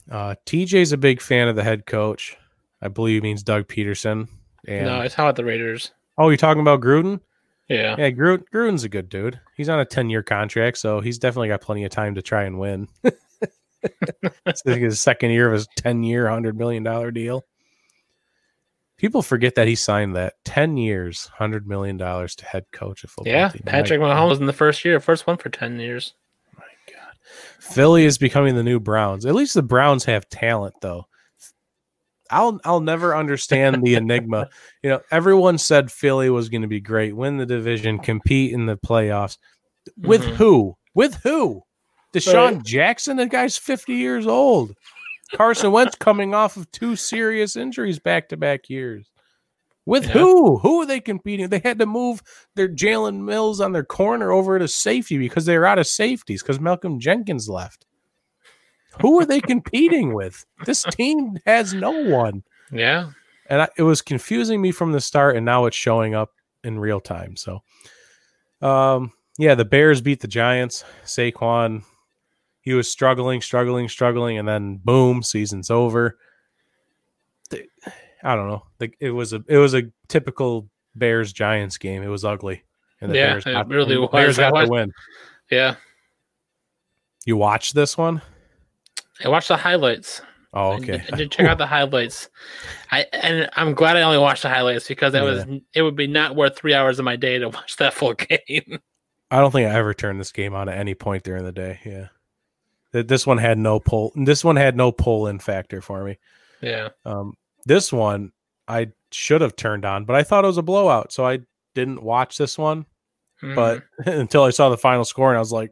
Uh, 0.09 0.35
TJ's 0.45 0.91
a 0.91 0.97
big 0.97 1.21
fan 1.21 1.47
of 1.47 1.55
the 1.55 1.63
head 1.63 1.85
coach. 1.85 2.35
I 2.81 2.87
believe 2.87 3.15
he 3.15 3.21
means 3.29 3.43
Doug 3.43 3.67
Pederson. 3.67 4.27
And 4.67 4.85
No, 4.85 5.01
it's 5.01 5.13
how 5.15 5.25
about 5.25 5.35
the 5.35 5.45
Raiders. 5.45 5.91
oh, 6.17 6.29
you're 6.29 6.37
talking 6.37 6.61
about 6.61 6.81
Gruden? 6.81 7.19
Yeah. 7.67 7.95
Yeah, 7.97 8.09
Gruden, 8.09 8.43
Gruden's 8.53 8.83
a 8.83 8.89
good 8.89 9.09
dude. 9.09 9.39
He's 9.55 9.69
on 9.69 9.79
a 9.79 9.85
10 9.85 10.09
year 10.09 10.23
contract, 10.23 10.77
so 10.79 11.01
he's 11.01 11.19
definitely 11.19 11.49
got 11.49 11.61
plenty 11.61 11.83
of 11.83 11.91
time 11.91 12.15
to 12.15 12.21
try 12.21 12.43
and 12.43 12.57
win. 12.59 12.87
it's 13.03 14.65
like 14.65 14.81
his 14.81 14.99
second 14.99 15.31
year 15.31 15.47
of 15.47 15.53
his 15.53 15.67
10 15.77 16.03
year, 16.03 16.25
$100 16.25 16.55
million 16.55 17.13
deal. 17.13 17.45
People 18.97 19.21
forget 19.21 19.55
that 19.55 19.67
he 19.67 19.75
signed 19.75 20.15
that 20.15 20.33
10 20.45 20.75
years, 20.77 21.29
$100 21.39 21.65
million 21.65 21.97
to 21.97 22.45
head 22.45 22.65
coach 22.73 23.03
of 23.03 23.11
football 23.11 23.31
Yeah. 23.31 23.49
team. 23.49 23.61
Patrick 23.65 24.01
Mahomes 24.01 24.39
in 24.39 24.45
the 24.47 24.51
first 24.53 24.83
year, 24.83 24.99
first 24.99 25.25
one 25.27 25.37
for 25.37 25.49
ten 25.49 25.79
years. 25.79 26.15
Philly 27.59 28.05
is 28.05 28.17
becoming 28.17 28.55
the 28.55 28.63
new 28.63 28.79
Browns. 28.79 29.25
At 29.25 29.35
least 29.35 29.53
the 29.53 29.61
Browns 29.63 30.05
have 30.05 30.27
talent, 30.29 30.75
though. 30.81 31.05
I'll 32.31 32.59
I'll 32.63 32.79
never 32.81 33.15
understand 33.15 33.83
the 33.83 33.95
enigma. 33.95 34.49
You 34.83 34.91
know, 34.91 35.01
everyone 35.11 35.57
said 35.57 35.91
Philly 35.91 36.29
was 36.29 36.49
going 36.49 36.61
to 36.61 36.67
be 36.67 36.79
great, 36.79 37.15
win 37.15 37.37
the 37.37 37.45
division, 37.45 37.99
compete 37.99 38.53
in 38.53 38.65
the 38.65 38.77
playoffs. 38.77 39.37
With 39.97 40.21
Mhm. 40.23 40.35
who? 40.35 40.77
With 40.93 41.15
who? 41.15 41.63
DeSean 42.13 42.55
Right. 42.55 42.63
Jackson, 42.63 43.17
the 43.17 43.25
guy's 43.27 43.57
50 43.57 43.93
years 43.93 44.27
old. 44.27 44.75
Carson 45.33 45.71
Wentz 45.71 45.95
coming 45.95 46.33
off 46.33 46.57
of 46.57 46.69
two 46.71 46.95
serious 46.95 47.55
injuries 47.55 47.99
back 47.99 48.29
to 48.29 48.37
back 48.37 48.69
years. 48.69 49.11
With 49.89 50.05
Yeah. 50.05 50.11
who? 50.11 50.59
Who 50.59 50.81
are 50.81 50.85
they 50.85 50.99
competing? 50.99 51.49
They 51.49 51.61
had 51.63 51.79
to 51.79 51.87
move 51.87 52.21
their 52.55 52.69
Jalen 52.69 53.21
Mills 53.25 53.59
on 53.59 53.71
their 53.71 53.83
corner 53.83 54.31
over 54.31 54.59
to 54.59 54.67
safety 54.67 55.17
because 55.17 55.45
they 55.45 55.57
were 55.57 55.65
out 55.65 55.79
of 55.79 55.87
safeties 55.87 56.43
because 56.43 56.59
Malcolm 56.59 56.99
Jenkins 56.99 57.49
left. 57.49 57.87
Who 59.01 59.19
are 59.19 59.25
they 59.25 59.41
competing 59.53 60.13
with? 60.13 60.45
This 60.65 60.83
team 60.83 61.39
has 61.47 61.73
no 61.73 61.89
one. 61.89 62.43
Yeah. 62.71 63.11
And 63.49 63.63
I, 63.63 63.69
it 63.79 63.83
was 63.83 64.03
confusing 64.03 64.61
me 64.61 64.71
from 64.71 64.91
the 64.91 65.01
start, 65.01 65.35
and 65.35 65.43
now 65.43 65.65
it's 65.65 65.75
showing 65.75 66.13
up 66.13 66.33
in 66.63 66.77
real 66.77 66.99
time. 66.99 67.35
So, 67.35 67.63
um, 68.61 69.11
yeah, 69.39 69.55
the 69.55 69.65
Bears 69.65 70.01
beat 70.01 70.19
the 70.19 70.27
Giants. 70.27 70.83
Saquon, 71.03 71.81
he 72.61 72.73
was 72.73 72.91
struggling, 72.91 73.41
struggling, 73.41 73.89
struggling, 73.89 74.37
and 74.37 74.47
then 74.47 74.81
boom, 74.83 75.23
season's 75.23 75.71
over. 75.71 76.19
The- 78.21 78.27
I 78.29 78.35
don't 78.35 78.47
know. 78.47 78.63
Like 78.79 78.95
it 78.99 79.11
was 79.11 79.33
a 79.33 79.43
it 79.47 79.57
was 79.57 79.73
a 79.73 79.83
typical 80.07 80.69
Bears 80.95 81.31
Giants 81.33 81.77
game. 81.77 82.03
It 82.03 82.07
was 82.07 82.25
ugly. 82.25 82.63
And 83.01 83.13
Yeah, 83.13 83.33
Bears 83.39 83.45
it 83.45 83.67
really 83.67 83.95
the 83.95 84.01
was. 84.01 84.09
Bears 84.11 84.39
I 84.39 84.49
got 84.51 84.65
the 84.65 84.71
win. 84.71 84.91
Yeah. 85.49 85.75
You 87.25 87.37
watched 87.37 87.75
this 87.75 87.97
one? 87.97 88.21
I 89.23 89.29
watched 89.29 89.49
the 89.49 89.57
highlights. 89.57 90.21
Oh, 90.53 90.71
I 90.71 90.75
okay. 90.77 90.85
did, 90.97 91.13
I 91.13 91.17
did 91.17 91.31
check 91.31 91.45
out 91.45 91.57
the 91.57 91.67
highlights. 91.67 92.29
I 92.91 93.05
and 93.13 93.49
I'm 93.53 93.73
glad 93.73 93.97
I 93.97 94.01
only 94.01 94.17
watched 94.17 94.41
the 94.41 94.49
highlights 94.49 94.87
because 94.87 95.13
it 95.13 95.21
was 95.21 95.45
it 95.73 95.81
would 95.81 95.95
be 95.95 96.07
not 96.07 96.35
worth 96.35 96.57
three 96.57 96.73
hours 96.73 96.97
of 96.99 97.05
my 97.05 97.15
day 97.15 97.37
to 97.39 97.49
watch 97.49 97.77
that 97.77 97.93
full 97.93 98.13
game. 98.13 98.79
I 99.31 99.39
don't 99.39 99.51
think 99.51 99.69
I 99.69 99.75
ever 99.75 99.93
turned 99.93 100.19
this 100.19 100.31
game 100.31 100.55
on 100.55 100.69
at 100.69 100.77
any 100.77 100.95
point 100.95 101.23
during 101.23 101.43
the 101.43 101.51
day. 101.51 101.79
Yeah. 101.85 102.07
Th- 102.93 103.05
This 103.05 103.27
one 103.27 103.37
had 103.37 103.59
no 103.59 103.79
pull. 103.79 104.11
This 104.15 104.43
one 104.43 104.55
had 104.55 104.75
no 104.75 104.91
pull 104.91 105.27
in 105.27 105.37
factor 105.37 105.81
for 105.81 106.03
me. 106.03 106.17
yeah. 106.61 106.89
Um, 107.05 107.35
this 107.69 107.93
one 107.93 108.31
I 108.67 108.87
should 109.11 109.41
have 109.41 109.55
turned 109.55 109.85
on, 109.85 110.05
but 110.05 110.15
I 110.15 110.23
thought 110.23 110.43
it 110.43 110.47
was 110.47 110.57
a 110.57 110.63
blowout, 110.63 111.13
so 111.13 111.25
I 111.25 111.39
didn't 111.75 112.01
watch 112.01 112.35
this 112.37 112.57
one. 112.57 112.87
Mhm. 113.43 113.55
But 113.55 113.83
until 114.07 114.43
I 114.43 114.49
saw 114.49 114.69
the 114.69 114.77
final 114.77 115.05
score, 115.05 115.29
and 115.29 115.37
I 115.37 115.39
was 115.39 115.53
like, 115.53 115.71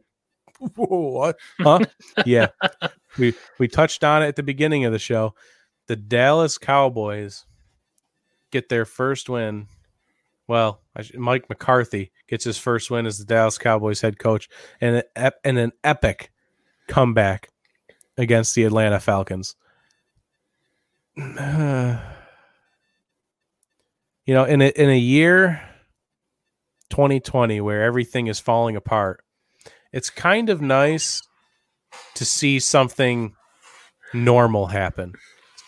"What? 0.76 1.36
Huh?" 1.60 1.80
yeah, 2.24 2.48
we 3.18 3.34
we 3.58 3.66
touched 3.68 4.04
on 4.04 4.22
it 4.22 4.28
at 4.28 4.36
the 4.36 4.42
beginning 4.44 4.84
of 4.84 4.92
the 4.92 4.98
show. 4.98 5.34
The 5.88 5.96
Dallas 5.96 6.56
Cowboys 6.56 7.44
get 8.52 8.68
their 8.68 8.84
first 8.84 9.28
win. 9.28 9.66
Well, 10.46 10.80
Mike 11.14 11.48
McCarthy 11.50 12.10
gets 12.28 12.44
his 12.44 12.58
first 12.58 12.90
win 12.90 13.06
as 13.06 13.18
the 13.18 13.24
Dallas 13.26 13.58
Cowboys 13.58 14.00
head 14.00 14.18
coach, 14.18 14.48
and 14.80 14.96
an, 14.96 15.02
ep- 15.16 15.40
and 15.44 15.58
an 15.58 15.72
epic 15.84 16.30
comeback 16.86 17.50
against 18.16 18.54
the 18.54 18.64
Atlanta 18.64 18.98
Falcons. 19.00 19.56
you 24.24 24.34
know, 24.34 24.44
in 24.44 24.62
a, 24.62 24.68
in 24.68 24.88
a 24.88 24.98
year 24.98 25.60
2020 26.90 27.60
where 27.60 27.82
everything 27.82 28.28
is 28.28 28.38
falling 28.38 28.76
apart, 28.76 29.24
it's 29.92 30.10
kind 30.10 30.48
of 30.48 30.62
nice 30.62 31.20
to 32.14 32.24
see 32.24 32.60
something 32.60 33.34
normal 34.14 34.66
happen. 34.66 35.14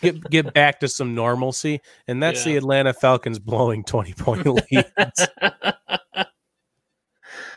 Get 0.01 0.23
get 0.29 0.53
back 0.53 0.79
to 0.79 0.87
some 0.87 1.15
normalcy, 1.15 1.81
and 2.07 2.23
that's 2.23 2.45
the 2.45 2.55
Atlanta 2.55 2.93
Falcons 2.93 3.37
blowing 3.37 3.83
20 3.83 4.13
point 4.13 4.45
leads. 4.71 5.27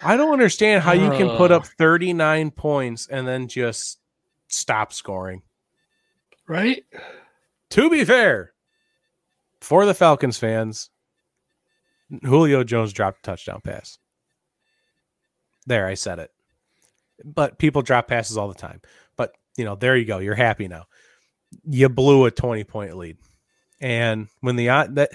I 0.03 0.17
don't 0.17 0.33
understand 0.33 0.83
how 0.83 0.95
you 0.95 1.11
can 1.11 1.37
put 1.37 1.53
up 1.53 1.65
39 1.65 2.51
points 2.51 3.07
and 3.07 3.27
then 3.27 3.47
just 3.47 4.01
stop 4.49 4.93
scoring. 4.93 5.43
right? 6.49 6.83
To 7.75 7.91
be 7.91 8.05
fair, 8.05 8.53
for 9.61 9.85
the 9.85 9.95
Falcons 9.95 10.39
fans, 10.39 10.91
Julio 12.22 12.62
Jones 12.62 12.93
dropped 12.93 13.18
a 13.18 13.22
touchdown 13.22 13.61
pass. 13.64 13.99
There, 15.66 15.87
I 15.87 15.95
said 15.95 16.18
it. 16.20 16.31
But 17.25 17.59
people 17.59 17.83
drop 17.83 18.07
passes 18.07 18.37
all 18.37 18.47
the 18.49 18.55
time. 18.55 18.81
But, 19.16 19.33
you 19.57 19.64
know, 19.64 19.75
there 19.75 19.97
you 19.97 20.05
go. 20.05 20.18
You're 20.18 20.35
happy 20.37 20.68
now. 20.68 20.85
You 21.64 21.89
blew 21.89 22.27
a 22.27 22.31
20 22.31 22.62
point 22.64 22.97
lead. 22.97 23.16
And 23.81 24.29
when 24.41 24.55
the 24.55 24.66
that 24.66 25.11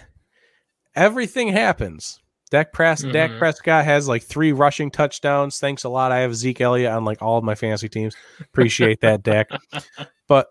everything 0.95 1.47
happens. 1.49 2.19
Dak, 2.51 2.73
Pres- 2.73 3.03
Dak 3.03 3.31
Mhm. 3.31 3.39
Prescott 3.39 3.85
has 3.85 4.07
like 4.09 4.23
three 4.23 4.51
rushing 4.51 4.91
touchdowns. 4.91 5.59
Thanks 5.59 5.85
a 5.85 5.89
lot. 5.89 6.11
I 6.11 6.19
have 6.19 6.35
Zeke 6.35 6.59
Elliott 6.61 6.91
on 6.91 7.05
like 7.05 7.21
all 7.21 7.37
of 7.37 7.43
my 7.45 7.55
fantasy 7.55 7.87
teams. 7.87 8.15
Appreciate 8.41 8.99
that, 9.01 9.23
Dak. 9.23 9.49
But 10.27 10.47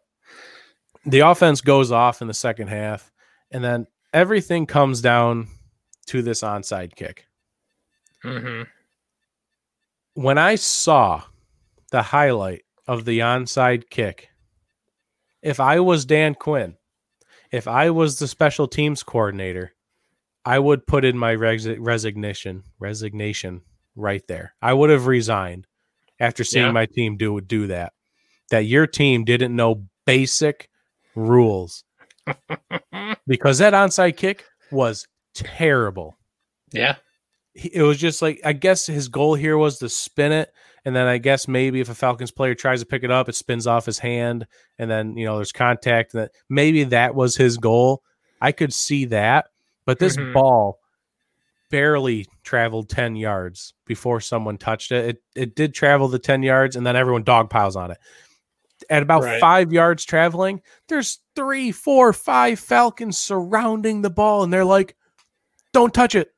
the 1.10 1.20
offense 1.20 1.60
goes 1.60 1.90
off 1.92 2.20
in 2.22 2.28
the 2.28 2.34
second 2.34 2.68
half, 2.68 3.10
and 3.50 3.62
then 3.64 3.86
everything 4.12 4.66
comes 4.66 5.00
down 5.00 5.48
to 6.06 6.22
this 6.22 6.42
onside 6.42 6.94
kick. 6.94 7.26
hmm 8.22 8.62
When 10.14 10.38
I 10.38 10.56
saw 10.56 11.22
the 11.90 12.02
highlight 12.02 12.62
of 12.86 13.04
the 13.04 13.20
onside 13.20 13.88
kick, 13.90 14.30
if 15.42 15.60
I 15.60 15.80
was 15.80 16.04
Dan 16.04 16.34
Quinn, 16.34 16.76
if 17.52 17.68
I 17.68 17.90
was 17.90 18.18
the 18.18 18.28
special 18.28 18.66
teams 18.68 19.02
coordinator, 19.02 19.72
I 20.44 20.58
would 20.58 20.86
put 20.86 21.04
in 21.04 21.16
my 21.16 21.32
res- 21.32 21.68
resignation 21.78 22.64
resignation 22.78 23.62
right 23.94 24.26
there. 24.28 24.54
I 24.62 24.72
would 24.72 24.90
have 24.90 25.06
resigned 25.06 25.66
after 26.20 26.42
seeing 26.44 26.66
Yeah. 26.66 26.72
my 26.72 26.86
team 26.86 27.16
do 27.16 27.40
do 27.40 27.66
that. 27.68 27.92
That 28.50 28.64
your 28.64 28.86
team 28.86 29.24
didn't 29.24 29.54
know 29.54 29.86
basic 30.06 30.68
rules 31.18 31.84
because 33.26 33.58
that 33.58 33.72
onside 33.72 34.16
kick 34.16 34.44
was 34.70 35.06
terrible. 35.34 36.16
Yeah. 36.72 36.96
It 37.54 37.82
was 37.82 37.98
just 37.98 38.22
like 38.22 38.40
I 38.44 38.52
guess 38.52 38.86
his 38.86 39.08
goal 39.08 39.34
here 39.34 39.56
was 39.58 39.78
to 39.78 39.88
spin 39.88 40.30
it, 40.30 40.52
and 40.84 40.94
then 40.94 41.06
I 41.08 41.18
guess 41.18 41.48
maybe 41.48 41.80
if 41.80 41.88
a 41.88 41.94
Falcons 41.94 42.30
player 42.30 42.54
tries 42.54 42.80
to 42.80 42.86
pick 42.86 43.02
it 43.02 43.10
up, 43.10 43.28
it 43.28 43.34
spins 43.34 43.66
off 43.66 43.86
his 43.86 43.98
hand, 43.98 44.46
and 44.78 44.88
then 44.88 45.16
you 45.16 45.24
know 45.26 45.36
there's 45.36 45.50
contact. 45.50 46.14
And 46.14 46.22
that 46.24 46.32
maybe 46.48 46.84
that 46.84 47.14
was 47.16 47.34
his 47.36 47.56
goal. 47.56 48.02
I 48.40 48.52
could 48.52 48.72
see 48.72 49.06
that, 49.06 49.46
but 49.86 49.98
this 49.98 50.16
Mhm. 50.16 50.32
ball 50.34 50.78
barely 51.70 52.26
traveled 52.44 52.88
10 52.88 53.16
yards 53.16 53.74
before 53.86 54.20
someone 54.20 54.56
touched 54.56 54.92
it. 54.92 55.04
It 55.08 55.22
it 55.34 55.54
did 55.56 55.74
travel 55.74 56.06
the 56.08 56.18
10 56.20 56.42
yards 56.44 56.76
and 56.76 56.86
then 56.86 56.94
everyone 56.96 57.24
dog 57.24 57.50
piles 57.50 57.74
on 57.76 57.90
it. 57.90 57.98
At 58.90 59.02
about 59.02 59.24
Right. 59.24 59.40
five 59.40 59.72
yards 59.72 60.04
traveling, 60.04 60.62
there's 60.88 61.18
three, 61.34 61.72
four, 61.72 62.12
five 62.12 62.58
Falcons 62.60 63.18
surrounding 63.18 64.02
the 64.02 64.10
ball, 64.10 64.42
and 64.42 64.52
they're 64.52 64.64
like, 64.64 64.96
don't 65.72 65.92
touch 65.92 66.14
it. 66.14 66.32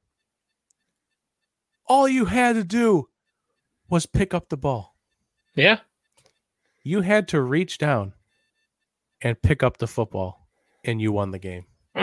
All 1.86 2.08
you 2.08 2.24
had 2.26 2.54
to 2.54 2.64
do 2.64 3.08
was 3.88 4.06
pick 4.06 4.32
up 4.32 4.48
the 4.48 4.56
ball. 4.56 4.96
Yeah. 5.54 5.80
You 6.82 7.00
had 7.02 7.28
to 7.28 7.40
reach 7.40 7.78
down 7.78 8.14
and 9.20 9.40
pick 9.42 9.62
up 9.62 9.78
the 9.78 9.86
football, 9.86 10.48
and 10.84 11.00
you 11.00 11.12
won 11.12 11.30
the 11.32 11.38
game. 11.38 11.66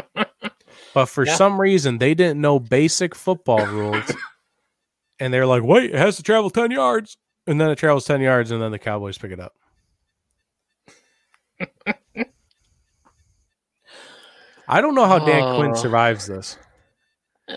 but 0.94 1.06
for 1.08 1.26
Yeah. 1.26 1.36
some 1.36 1.60
reason, 1.60 1.98
they 1.98 2.14
didn't 2.14 2.42
know 2.42 2.60
basic 2.60 3.16
football 3.16 3.66
rules. 3.66 4.12
and 5.20 5.34
they're 5.34 5.48
like, 5.48 5.64
wait, 5.64 5.92
it 5.92 5.98
has 5.98 6.18
to 6.18 6.24
travel 6.24 6.50
10 6.50 6.70
yards. 6.72 7.18
And 7.48 7.60
then 7.62 7.70
it 7.72 7.78
travels 7.78 8.06
10 8.06 8.20
yards, 8.22 8.52
and 8.52 8.62
then 8.62 8.72
the 8.72 8.78
Cowboys 8.80 9.18
pick 9.18 9.32
it 9.32 9.40
up. 9.40 9.54
I 14.68 14.82
don't 14.82 14.96
know 14.96 15.06
how 15.06 15.20
Dan 15.20 15.56
Quinn 15.58 15.72
Oh. 15.72 15.76
survives 15.76 16.28
this. 16.28 16.58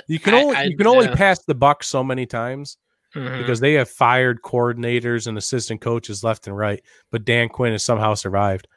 You 0.06 0.20
can 0.20 0.34
only 0.34 0.56
I- 0.56 0.64
you 0.64 0.76
can 0.76 0.86
only 0.86 1.06
yeah. 1.06 1.14
pass 1.16 1.44
the 1.44 1.54
buck 1.54 1.82
so 1.82 2.04
many 2.04 2.24
times 2.26 2.78
Mhm. 3.16 3.38
because 3.38 3.58
they 3.58 3.72
have 3.74 3.90
fired 3.90 4.40
coordinators 4.42 5.26
and 5.26 5.36
assistant 5.36 5.80
coaches 5.80 6.22
left 6.22 6.46
and 6.46 6.56
right, 6.56 6.80
but 7.10 7.24
Dan 7.24 7.48
Quinn 7.48 7.72
has 7.72 7.82
somehow 7.82 8.14
survived. 8.14 8.68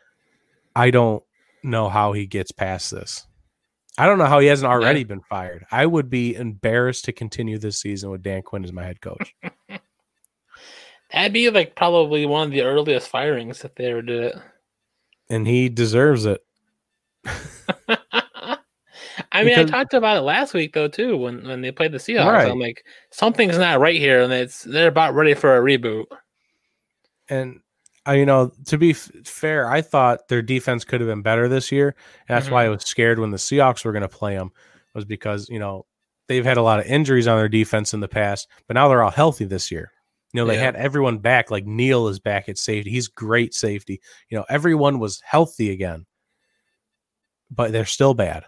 I 0.75 0.89
don't 0.89 1.23
know 1.61 1.87
how 1.89 2.13
he 2.13 2.25
gets 2.25 2.51
past 2.51 2.89
this. 2.89 3.27
I 3.95 4.07
don't 4.07 4.17
know 4.17 4.25
how 4.25 4.39
he 4.39 4.47
hasn't 4.47 4.71
already 4.71 5.03
been 5.03 5.21
fired. 5.21 5.67
I 5.69 5.85
would 5.85 6.09
be 6.09 6.33
embarrassed 6.33 7.05
to 7.05 7.11
continue 7.13 7.59
this 7.59 7.79
season 7.79 8.09
with 8.09 8.23
Dan 8.23 8.41
Quinn 8.41 8.63
as 8.63 8.73
my 8.73 8.83
head 8.83 8.99
coach. 8.99 9.35
That'd 11.11 11.31
be 11.31 11.51
like 11.51 11.75
probably 11.75 12.25
one 12.25 12.47
of 12.47 12.51
the 12.51 12.63
earliest 12.63 13.07
firings 13.07 13.63
if 13.63 13.75
they 13.75 13.85
ever 13.91 14.01
did 14.01 14.23
it. 14.23 14.35
And 15.29 15.47
he 15.47 15.69
deserves 15.69 16.25
it. 16.25 16.41
I 19.31 19.43
mean, 19.43 19.55
Because- 19.55 19.71
I 19.71 19.77
talked 19.77 19.93
about 19.93 20.17
it 20.17 20.21
last 20.21 20.53
week 20.53 20.73
though 20.73 20.87
too 20.87 21.17
when 21.17 21.47
when 21.47 21.61
they 21.61 21.71
played 21.71 21.91
the 21.91 21.97
Seahawks. 21.97 22.31
Right. 22.31 22.51
I'm 22.51 22.59
like, 22.59 22.83
something's 23.11 23.57
not 23.57 23.79
right 23.79 23.99
here, 23.99 24.21
and 24.21 24.31
it's 24.31 24.63
they're 24.63 24.87
about 24.87 25.15
ready 25.15 25.33
for 25.33 25.57
a 25.57 25.61
reboot. 25.61 26.05
And 27.29 27.61
I, 28.05 28.15
you 28.15 28.25
know, 28.25 28.51
to 28.65 28.77
be 28.77 28.91
f- 28.91 29.11
fair, 29.23 29.69
I 29.69 29.81
thought 29.81 30.27
their 30.27 30.41
defense 30.41 30.83
could 30.83 30.99
have 30.99 31.09
been 31.09 31.21
better 31.21 31.47
this 31.47 31.71
year. 31.71 31.95
That's 32.27 32.49
why 32.49 32.63
I 32.63 32.65
mm-hmm. 32.65 32.73
was 32.73 32.83
scared 32.83 33.19
when 33.19 33.31
the 33.31 33.37
Seahawks 33.37 33.85
were 33.85 33.93
going 33.93 34.01
to 34.01 34.09
play 34.09 34.35
them, 34.35 34.51
was 34.93 35.05
because 35.05 35.47
you 35.49 35.59
know 35.59 35.85
they've 36.27 36.45
had 36.45 36.57
a 36.57 36.61
lot 36.61 36.79
of 36.79 36.85
injuries 36.85 37.27
on 37.27 37.37
their 37.37 37.49
defense 37.49 37.93
in 37.93 38.01
the 38.01 38.07
past, 38.07 38.47
but 38.67 38.73
now 38.73 38.87
they're 38.87 39.03
all 39.03 39.11
healthy 39.11 39.45
this 39.45 39.71
year. 39.71 39.91
You 40.33 40.41
know, 40.41 40.45
they 40.47 40.55
Yeah. 40.55 40.61
had 40.61 40.75
everyone 40.75 41.19
back. 41.19 41.51
Like 41.51 41.65
Neal 41.65 42.07
is 42.07 42.19
back 42.19 42.49
at 42.49 42.57
safety; 42.57 42.89
he's 42.89 43.07
great 43.07 43.53
safety. 43.53 44.01
You 44.29 44.37
know, 44.39 44.45
everyone 44.49 44.99
was 44.99 45.21
healthy 45.23 45.71
again, 45.71 46.05
but 47.51 47.71
they're 47.71 47.85
still 47.85 48.13
bad. 48.13 48.45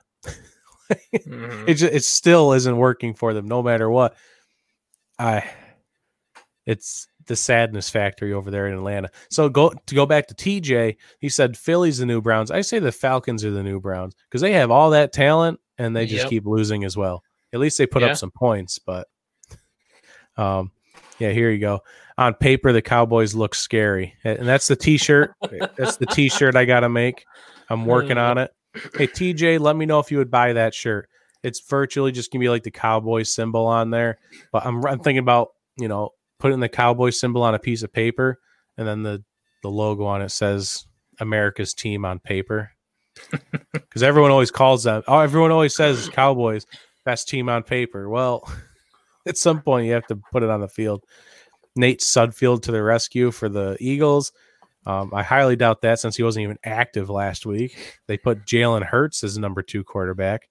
Mhm. 1.13 1.67
it 1.67 1.73
just, 1.75 1.93
it 1.93 2.03
still 2.03 2.53
isn't 2.53 2.77
working 2.77 3.13
for 3.15 3.33
them 3.33 3.47
no 3.47 3.63
matter 3.63 3.89
what 3.89 4.15
i 5.17 5.43
it's 6.67 7.07
the 7.25 7.36
sadness 7.36 7.89
factory 7.89 8.33
over 8.33 8.51
there 8.51 8.67
in 8.67 8.73
atlanta 8.75 9.09
so 9.31 9.49
go 9.49 9.73
to 9.88 9.95
go 9.95 10.05
back 10.05 10.27
to 10.27 10.36
tj 10.36 10.95
he 11.19 11.27
said 11.29 11.57
philly's 11.57 11.97
the 11.97 12.05
new 12.05 12.21
browns 12.21 12.51
i 12.51 12.61
say 12.61 12.77
the 12.77 12.91
falcons 12.91 13.43
are 13.43 13.49
the 13.49 13.63
new 13.63 13.79
browns 13.79 14.13
because 14.29 14.41
they 14.41 14.51
have 14.53 14.69
all 14.69 14.91
that 14.91 15.11
talent 15.11 15.59
and 15.79 15.95
they 15.95 16.05
just 16.05 16.25
Yep. 16.25 16.29
keep 16.29 16.45
losing 16.45 16.83
as 16.83 16.95
well 16.95 17.23
at 17.51 17.59
least 17.59 17.79
they 17.79 17.88
put 17.88 18.03
Yeah. 18.03 18.09
up 18.09 18.17
some 18.17 18.31
points 18.31 18.77
but 18.77 19.07
um 20.38 20.71
yeah 21.20 21.32
here 21.32 21.51
you 21.51 21.59
go 21.59 21.80
on 22.18 22.34
paper 22.34 22.72
the 22.72 22.82
cowboys 22.82 23.36
look 23.36 23.55
scary 23.55 24.13
and 24.24 24.47
that's 24.47 24.68
the 24.68 24.76
t-shirt 24.76 25.34
that's 25.78 25.97
the 25.97 26.05
t-shirt 26.05 26.55
i 26.55 26.66
gotta 26.66 26.89
make 26.89 27.26
i'm 27.70 27.86
working 27.86 28.18
on 28.18 28.38
it 28.38 28.51
Hey 28.95 29.07
TJ, 29.07 29.59
let 29.59 29.76
me 29.76 29.86
know 29.86 29.99
if 29.99 30.11
you 30.11 30.18
would 30.18 30.32
buy 30.32 30.53
that 30.53 30.74
shirt. 30.74 31.07
It's 31.43 31.61
virtually 31.61 32.11
just 32.11 32.32
gonna 32.32 32.41
be 32.41 32.49
like 32.49 32.63
the 32.63 32.72
cowboy 32.72 33.24
symbol 33.24 33.68
on 33.68 33.89
there, 33.89 34.18
but 34.51 34.66
I'm 34.66 34.86
I'm 34.86 34.99
thinking 34.99 35.20
about 35.20 35.49
you 35.78 35.88
know 35.88 36.09
putting 36.39 36.59
the 36.59 36.70
cowboy 36.70 37.11
symbol 37.11 37.43
on 37.43 37.55
a 37.55 37.59
piece 37.59 37.84
of 37.84 37.93
paper, 37.93 38.39
and 38.78 38.88
then 38.88 39.03
the 39.03 39.24
the 39.61 39.70
logo 39.70 40.05
on 40.05 40.22
it 40.22 40.30
says 40.30 40.86
America's 41.20 41.74
team 41.74 42.03
on 42.03 42.20
paper, 42.20 42.72
because 43.72 44.03
everyone 44.03 44.32
always 44.32 44.51
calls 44.51 44.84
them. 44.84 45.03
Oh, 45.07 45.20
everyone 45.20 45.51
always 45.51 45.76
says 45.76 46.09
Cowboys 46.09 46.66
best 47.05 47.30
team 47.30 47.47
on 47.47 47.63
paper. 47.63 48.09
Well, 48.09 48.51
at 49.28 49.38
some 49.38 49.61
point 49.61 49.86
you 49.88 49.93
have 49.93 50.07
to 50.07 50.19
put 50.32 50.43
it 50.43 50.49
on 50.49 50.61
the 50.61 50.67
field. 50.67 51.03
Nate 51.76 51.99
Sudfeld 51.99 52.61
to 52.63 52.71
the 52.71 52.82
rescue 52.82 53.32
for 53.32 53.49
the 53.49 53.76
Eagles. 53.80 54.32
Um, 54.86 55.11
I 55.13 55.23
highly 55.23 55.55
doubt 55.55 55.82
that 55.82 55.99
since 55.99 56.15
he 56.15 56.23
wasn't 56.23 56.43
even 56.43 56.59
active 56.63 57.09
last 57.09 57.45
week. 57.45 57.76
They 58.07 58.17
put 58.17 58.45
Jalen 58.45 58.84
Hurts 58.86 59.23
as 59.23 59.38
number 59.38 59.61
two 59.61 59.84
quarterback. 59.84 60.47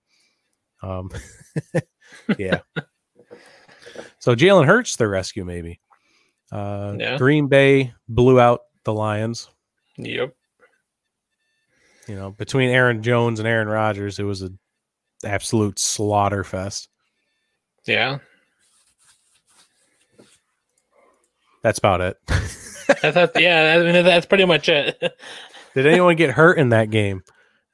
Um, 0.83 1.11
yeah. 2.39 2.61
so 4.19 4.35
Jalen 4.35 4.67
Hurts 4.67 4.97
the 4.97 5.09
rescue 5.09 5.45
maybe. 5.45 5.81
Uh, 6.53 6.97
Yeah. 6.99 7.17
Green 7.17 7.47
Bay 7.49 7.95
blew 8.09 8.41
out 8.41 8.61
the 8.85 8.93
Lions. 8.93 9.49
Yep. 9.97 10.35
You 12.09 12.17
know, 12.17 12.31
between 12.33 12.69
Aaron 12.71 13.03
Jones 13.03 13.39
and 13.39 13.49
Aaron 13.49 13.69
Rodgers, 13.69 14.19
it 14.19 14.25
was 14.25 14.43
an 14.43 14.59
absolute 15.25 15.79
slaughter 15.79 16.45
fest. 16.45 16.89
Yeah. 17.87 18.19
That's 21.65 21.79
about 21.79 22.01
it. 22.03 22.19
That's, 22.87 23.15
that's 23.15 23.41
yeah. 23.41 23.79
I 23.81 23.93
mean, 23.93 24.05
that's 24.05 24.27
pretty 24.27 24.45
much 24.45 24.69
it. 24.69 25.01
Did 25.75 25.87
anyone 25.87 26.17
get 26.17 26.31
hurt 26.31 26.59
in 26.59 26.69
that 26.69 26.91
game? 26.91 27.23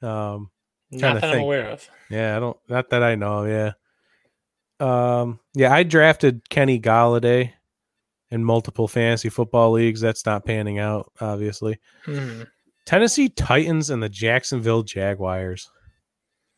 Um, 0.01 0.49
Not 0.89 1.19
that 1.19 1.35
I'm 1.35 1.41
aware 1.41 1.67
of. 1.67 1.85
Yeah, 2.09 2.37
I 2.37 2.39
don't. 2.39 2.57
Not 2.69 2.89
that 2.91 3.03
I 3.03 3.15
know. 3.15 3.43
Yeah. 3.43 3.73
Um. 4.79 5.41
Yeah, 5.53 5.73
I 5.73 5.83
drafted 5.83 6.49
Kenny 6.49 6.79
Golladay 6.79 7.51
in 8.29 8.45
multiple 8.45 8.87
fantasy 8.87 9.27
football 9.27 9.71
leagues. 9.71 9.99
That's 9.99 10.25
not 10.25 10.45
panning 10.45 10.79
out, 10.79 11.11
obviously. 11.19 11.77
Mhm. 12.05 12.47
Tennessee 12.85 13.27
Titans 13.27 13.89
and 13.89 14.01
the 14.01 14.07
Jacksonville 14.09 14.83
Jaguars. 14.83 15.69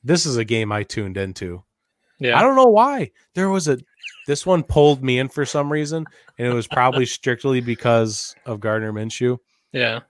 This 0.04 0.28
is 0.28 0.38
a 0.38 0.46
game 0.46 0.72
I 0.72 0.84
tuned 0.84 1.18
into. 1.18 1.64
Yeah. 2.20 2.38
I 2.38 2.44
don't 2.44 2.56
know 2.56 2.68
why. 2.68 3.10
There 3.34 3.50
was 3.50 3.68
a. 3.68 3.80
This 4.28 4.46
one 4.46 4.64
pulled 4.64 5.04
me 5.04 5.20
in 5.20 5.28
for 5.30 5.46
some 5.46 5.72
reason, 5.72 6.06
and 6.38 6.48
it 6.48 6.54
was 6.54 6.68
probably 6.68 7.06
strictly 7.06 7.60
because 7.62 8.36
of 8.46 8.60
Gardner 8.60 8.94
Minshew. 8.94 9.38
yeah. 9.72 10.02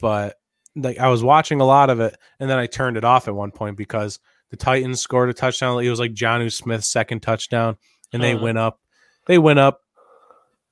but 0.00 0.36
like 0.74 0.98
I 0.98 1.08
was 1.08 1.22
watching 1.22 1.60
a 1.60 1.64
lot 1.66 1.90
of 1.90 2.00
it, 2.00 2.16
and 2.40 2.48
then 2.50 2.58
I 2.58 2.66
turned 2.66 2.96
it 2.96 3.04
off 3.04 3.28
at 3.28 3.34
one 3.34 3.50
point 3.50 3.76
because 3.76 4.18
the 4.50 4.56
Titans 4.56 5.00
scored 5.00 5.28
a 5.30 5.34
touchdown. 5.34 5.82
It 5.82 5.88
was 5.90 6.00
like 6.00 6.12
Jonnu 6.14 6.52
Smith's 6.52 6.88
second 6.88 7.20
touchdown, 7.20 7.76
and 8.12 8.22
they 8.22 8.32
Huh. 8.32 8.40
went 8.42 8.58
up. 8.58 8.80
They 9.26 9.38
went 9.38 9.58
up 9.58 9.80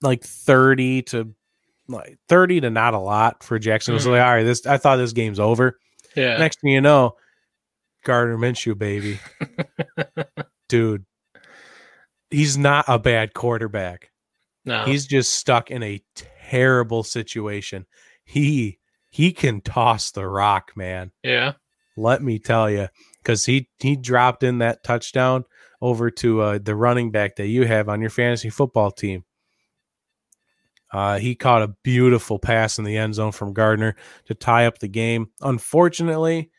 like 0.03 0.23
thirty 0.25 1.03
to 1.03 1.35
like 1.89 2.19
thirty 2.29 2.61
to 2.61 2.71
not 2.71 2.95
a 2.95 2.99
lot 2.99 3.43
for 3.43 3.59
Jackson. 3.59 3.93
It 3.93 3.97
was 3.97 4.07
Mhm. 4.07 4.13
like 4.13 4.23
all 4.23 4.33
right, 4.35 4.43
this 4.43 4.67
I 4.67 4.77
thought 4.79 4.97
this 4.97 5.13
game's 5.13 5.41
over. 5.41 5.79
Yeah. 6.17 6.37
Next 6.39 6.61
thing 6.61 6.71
you 6.73 6.81
know, 6.81 7.17
Gardner 8.05 8.37
Minshew, 8.39 8.77
baby, 8.77 9.21
dude, 10.69 11.05
he's 12.31 12.57
not 12.57 12.85
a 12.89 12.99
bad 12.99 13.35
quarterback. 13.35 14.11
no. 14.65 14.85
He's 14.85 15.07
just 15.07 15.33
stuck 15.33 15.71
in 15.71 15.83
a 15.83 16.03
terrible 16.15 17.03
situation. 17.03 17.87
He 18.25 18.79
he 19.09 19.33
can 19.33 19.61
toss 19.61 20.11
the 20.13 20.27
rock, 20.27 20.73
man. 20.77 21.13
yeah. 21.23 21.53
Let 21.97 22.23
me 22.23 22.39
tell 22.39 22.71
you, 22.71 22.89
because 23.23 23.45
he 23.45 23.69
he 23.79 23.97
dropped 23.97 24.43
in 24.43 24.59
that 24.59 24.83
touchdown 24.85 25.45
over 25.83 26.11
to 26.11 26.41
uh, 26.41 26.59
the 26.63 26.75
running 26.75 27.11
back 27.11 27.37
that 27.37 27.49
you 27.49 27.67
have 27.67 27.89
on 27.89 28.01
your 28.01 28.11
fantasy 28.11 28.49
football 28.49 28.91
team. 28.91 29.25
Uh, 30.93 31.19
he 31.19 31.35
caught 31.35 31.63
a 31.63 31.75
beautiful 31.83 32.39
pass 32.39 32.79
in 32.79 32.85
the 32.85 32.97
end 32.97 33.15
zone 33.15 33.33
from 33.33 33.53
Gardner 33.53 33.97
to 34.27 34.35
tie 34.35 34.67
up 34.67 34.79
the 34.79 34.89
game. 34.89 35.29
Unfortunately, 35.41 36.51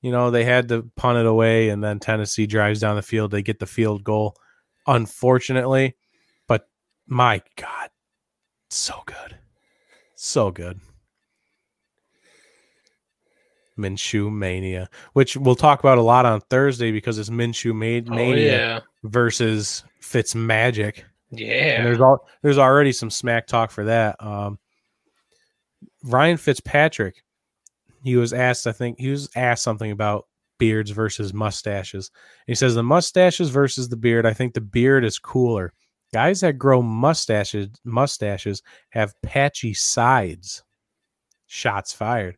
you 0.00 0.12
know 0.12 0.30
they 0.30 0.44
had 0.44 0.68
to 0.68 0.90
punt 0.96 1.18
it 1.18 1.26
away, 1.26 1.70
and 1.70 1.82
then 1.82 1.98
Tennessee 1.98 2.46
drives 2.46 2.80
down 2.80 2.96
the 2.96 3.02
field. 3.02 3.30
They 3.30 3.42
get 3.42 3.58
the 3.58 3.66
field 3.66 4.04
goal. 4.04 4.36
Unfortunately, 4.86 5.96
but 6.48 6.68
my 7.06 7.42
God, 7.56 7.90
so 8.70 9.02
good, 9.06 9.38
so 10.14 10.50
good. 10.50 10.80
Minshew 13.78 14.30
mania, 14.32 14.88
which 15.14 15.36
we'll 15.36 15.56
talk 15.56 15.80
about 15.80 15.98
a 15.98 16.02
lot 16.02 16.26
on 16.26 16.40
Thursday 16.42 16.92
because 16.92 17.18
it's 17.18 17.30
Minshew 17.30 17.74
made 17.74 18.08
Oh 18.10 18.14
mania 18.14 18.56
yeah, 18.56 18.80
versus 19.04 19.84
Fitz 20.00 20.34
magic. 20.34 21.04
Yeah, 21.30 21.76
And 21.76 21.86
there's 21.86 22.00
all 22.00 22.28
there's 22.42 22.58
already 22.58 22.92
some 22.92 23.10
smack 23.10 23.46
talk 23.46 23.70
for 23.70 23.84
that. 23.84 24.16
Um, 24.22 24.58
Ryan 26.04 26.36
Fitzpatrick, 26.36 27.22
he 28.02 28.16
was 28.16 28.32
asked, 28.32 28.66
I 28.66 28.72
think 28.72 28.98
he 28.98 29.08
was 29.08 29.30
asked 29.34 29.62
something 29.62 29.90
about 29.90 30.26
beards 30.62 30.92
versus 30.92 31.34
mustaches. 31.34 32.12
he 32.46 32.54
says 32.54 32.76
the 32.76 32.84
mustaches 32.84 33.50
versus 33.50 33.88
the 33.88 33.96
beard. 33.96 34.24
I 34.24 34.32
think 34.32 34.54
the 34.54 34.60
beard 34.60 35.04
is 35.04 35.18
cooler. 35.18 35.72
Guys 36.14 36.40
that 36.42 36.56
grow 36.56 36.80
mustaches 36.80 37.66
mustaches 37.84 38.62
have 38.90 39.20
patchy 39.22 39.74
sides. 39.74 40.62
Shots 41.48 41.92
fired. 41.92 42.36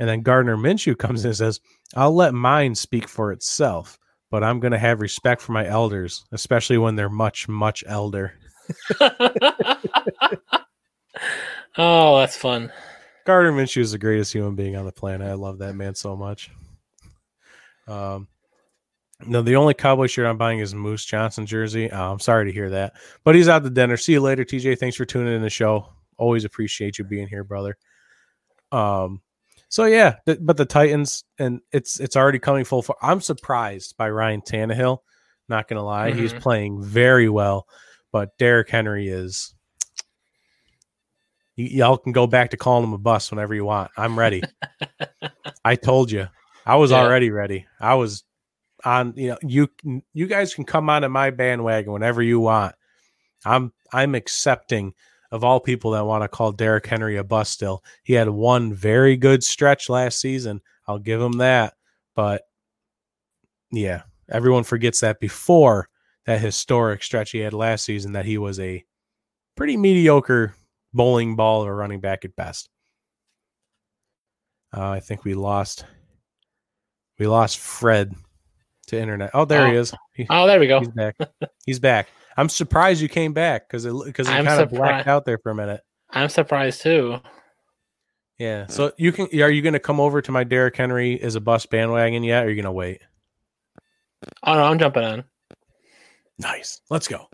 And 0.00 0.08
then 0.08 0.22
Gardner 0.22 0.56
Minshew 0.56 0.98
comes 0.98 1.22
in 1.24 1.28
and 1.28 1.36
says, 1.36 1.60
I'll 1.94 2.12
let 2.12 2.34
mine 2.34 2.74
speak 2.74 3.06
for 3.06 3.30
itself, 3.30 4.00
but 4.32 4.42
I'm 4.42 4.58
going 4.58 4.72
to 4.72 4.78
have 4.78 5.00
respect 5.00 5.40
for 5.40 5.52
my 5.52 5.64
elders, 5.64 6.24
especially 6.32 6.78
when 6.78 6.96
they're 6.96 7.08
much, 7.08 7.48
much 7.48 7.84
elder. 7.86 8.32
oh, 11.78 12.18
that's 12.18 12.36
fun. 12.36 12.72
Gardner 13.26 13.52
Minshew 13.52 13.82
is 13.82 13.92
the 13.92 13.98
greatest 13.98 14.32
human 14.32 14.56
being 14.56 14.74
on 14.74 14.86
the 14.86 14.92
planet. 14.92 15.28
I 15.28 15.34
love 15.34 15.58
that 15.58 15.76
man 15.76 15.94
so 15.94 16.16
much. 16.16 16.50
Um, 17.88 18.28
no, 19.26 19.42
the 19.42 19.56
only 19.56 19.74
cowboy 19.74 20.06
shirt 20.06 20.26
I'm 20.26 20.38
buying 20.38 20.60
is 20.60 20.74
Moose 20.74 21.04
Johnston 21.04 21.44
jersey. 21.46 21.90
Uh, 21.90 22.10
I'm 22.12 22.20
sorry 22.20 22.46
to 22.46 22.52
hear 22.52 22.70
that, 22.70 22.94
but 23.24 23.34
he's 23.34 23.48
out 23.48 23.62
to 23.64 23.70
dinner. 23.70 23.96
See 23.96 24.12
you 24.12 24.20
later, 24.20 24.44
TJ. 24.44 24.78
Thanks 24.78 24.96
for 24.96 25.04
tuning 25.04 25.34
in 25.34 25.42
the 25.42 25.50
show. 25.50 25.86
Always 26.16 26.44
appreciate 26.44 26.98
you 26.98 27.04
being 27.04 27.28
here, 27.28 27.44
brother. 27.44 27.76
Um, 28.72 29.20
so 29.68 29.84
yeah, 29.84 30.16
th- 30.26 30.38
but 30.40 30.56
the 30.56 30.64
Titans 30.64 31.24
and 31.38 31.60
it's 31.72 32.00
it's 32.00 32.16
already 32.16 32.38
coming 32.38 32.64
full. 32.64 32.82
For- 32.82 32.96
I'm 33.02 33.20
surprised 33.20 33.96
by 33.96 34.08
Ryan 34.10 34.40
Tannehill. 34.42 34.98
Not 35.48 35.68
gonna 35.68 35.84
lie, 35.84 36.12
he's 36.12 36.32
Mhm. 36.32 36.40
playing 36.40 36.82
very 36.82 37.28
well, 37.28 37.66
but 38.12 38.36
Derrick 38.38 38.70
Henry 38.70 39.08
is. 39.08 39.54
Y- 41.58 41.68
y'all 41.72 41.98
can 41.98 42.12
go 42.12 42.26
back 42.26 42.50
to 42.50 42.56
calling 42.56 42.84
him 42.84 42.92
a 42.94 42.98
bust 42.98 43.30
whenever 43.32 43.54
you 43.54 43.64
want. 43.64 43.90
I'm 43.96 44.18
ready. 44.18 44.42
I 45.64 45.76
told 45.76 46.10
you, 46.10 46.28
I 46.66 46.76
was 46.76 46.90
Yeah. 46.90 46.98
already 47.02 47.30
ready. 47.30 47.66
I 47.80 47.94
was 47.94 48.24
on. 48.84 49.14
You 49.16 49.30
know, 49.30 49.38
you 49.42 49.68
you 50.12 50.26
guys 50.26 50.54
can 50.54 50.64
come 50.64 50.88
onto 50.90 51.08
my 51.08 51.30
bandwagon 51.30 51.92
whenever 51.92 52.22
you 52.22 52.40
want. 52.40 52.74
I'm 53.44 53.72
I'm 53.92 54.14
accepting 54.14 54.94
of 55.32 55.44
all 55.44 55.60
people 55.60 55.92
that 55.92 56.04
want 56.06 56.22
to 56.22 56.28
call 56.28 56.52
Derrick 56.52 56.86
Henry 56.86 57.16
a 57.16 57.24
bust. 57.24 57.52
Still, 57.52 57.82
he 58.02 58.14
had 58.14 58.28
one 58.28 58.72
very 58.74 59.16
good 59.16 59.42
stretch 59.44 59.88
last 59.88 60.20
season. 60.20 60.60
I'll 60.86 60.98
give 60.98 61.20
him 61.20 61.32
that, 61.38 61.74
but 62.16 62.42
yeah, 63.70 64.02
everyone 64.28 64.64
forgets 64.64 65.00
that 65.00 65.20
before 65.20 65.88
that 66.26 66.40
historic 66.40 67.02
stretch 67.02 67.30
he 67.30 67.38
had 67.38 67.52
last 67.54 67.84
season 67.84 68.12
that 68.12 68.24
he 68.24 68.38
was 68.38 68.58
a 68.60 68.84
pretty 69.56 69.76
mediocre 69.76 70.54
bowling 70.92 71.36
ball 71.36 71.64
or 71.64 71.74
running 71.76 72.00
back 72.00 72.24
at 72.24 72.34
best. 72.34 72.68
Uh, 74.76 74.90
I 74.90 75.00
think 75.00 75.24
we 75.24 75.34
lost 75.34 75.84
we 77.20 77.28
lost 77.28 77.58
Fred 77.58 78.12
to 78.88 78.98
internet. 78.98 79.30
Oh, 79.34 79.44
there 79.44 79.68
he 79.70 79.76
Oh. 79.76 79.80
is. 79.80 79.94
He- 80.14 80.26
Oh, 80.28 80.46
there 80.48 80.58
we 80.58 80.66
go. 80.66 80.80
he's 80.80 80.88
back. 80.88 81.16
He's 81.66 81.78
back. 81.78 82.08
I'm 82.36 82.48
surprised 82.48 83.00
you 83.00 83.08
came 83.08 83.32
back 83.32 83.68
because 83.68 83.84
it 83.84 83.92
because 84.04 84.26
he 84.26 84.34
kind 84.34 84.48
of 84.48 84.70
blacked 84.70 85.06
out 85.06 85.24
there 85.24 85.38
for 85.38 85.50
a 85.50 85.54
minute. 85.54 85.82
I'm 86.10 86.28
surprised 86.28 86.82
too. 86.82 87.18
Yeah. 88.38 88.66
So 88.68 88.92
you 88.96 89.12
can 89.12 89.26
are 89.40 89.50
you 89.50 89.60
going 89.62 89.74
to 89.74 89.78
come 89.78 90.00
over 90.00 90.22
to 90.22 90.32
my 90.32 90.42
Derrick 90.44 90.76
Henry 90.76 91.12
is 91.14 91.34
a 91.36 91.40
bus 91.40 91.66
bandwagon 91.66 92.22
yet? 92.24 92.42
Or 92.44 92.46
are 92.46 92.48
you 92.50 92.56
going 92.56 92.64
to 92.64 92.72
wait? 92.72 93.02
Oh 94.42 94.54
no, 94.54 94.64
I'm 94.64 94.78
jumping 94.78 95.04
on. 95.04 95.24
Nice. 96.38 96.80
Let's 96.88 97.06
go. 97.08 97.28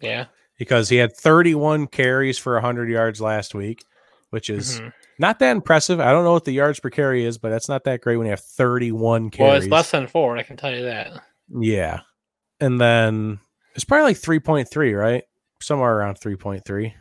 Yeah. 0.00 0.26
Because 0.58 0.88
he 0.88 0.96
had 0.96 1.16
31 1.16 1.88
carries 1.88 2.38
for 2.38 2.54
100 2.54 2.88
yards 2.88 3.20
last 3.20 3.54
week, 3.54 3.84
which 4.30 4.50
is 4.50 4.80
Mhm. 4.80 4.92
Not 5.18 5.38
that 5.38 5.50
impressive. 5.52 6.00
I 6.00 6.12
don't 6.12 6.24
know 6.24 6.32
what 6.32 6.44
the 6.44 6.52
yards 6.52 6.80
per 6.80 6.90
carry 6.90 7.24
is, 7.24 7.38
but 7.38 7.50
that's 7.50 7.68
not 7.68 7.84
that 7.84 8.00
great 8.00 8.16
when 8.16 8.26
you 8.26 8.30
have 8.30 8.40
31 8.40 9.30
carries. 9.30 9.48
Well, 9.48 9.56
it's 9.56 9.66
less 9.68 9.90
than 9.90 10.06
four. 10.06 10.36
I 10.36 10.42
can 10.42 10.56
tell 10.56 10.74
you 10.74 10.82
that. 10.84 11.12
Yeah. 11.50 12.00
And 12.60 12.80
then 12.80 13.38
it's 13.74 13.84
probably 13.84 14.04
like 14.04 14.16
3.3, 14.16 14.98
right? 14.98 15.24
Somewhere 15.60 15.96
around 15.96 16.18
3.3, 16.20 16.92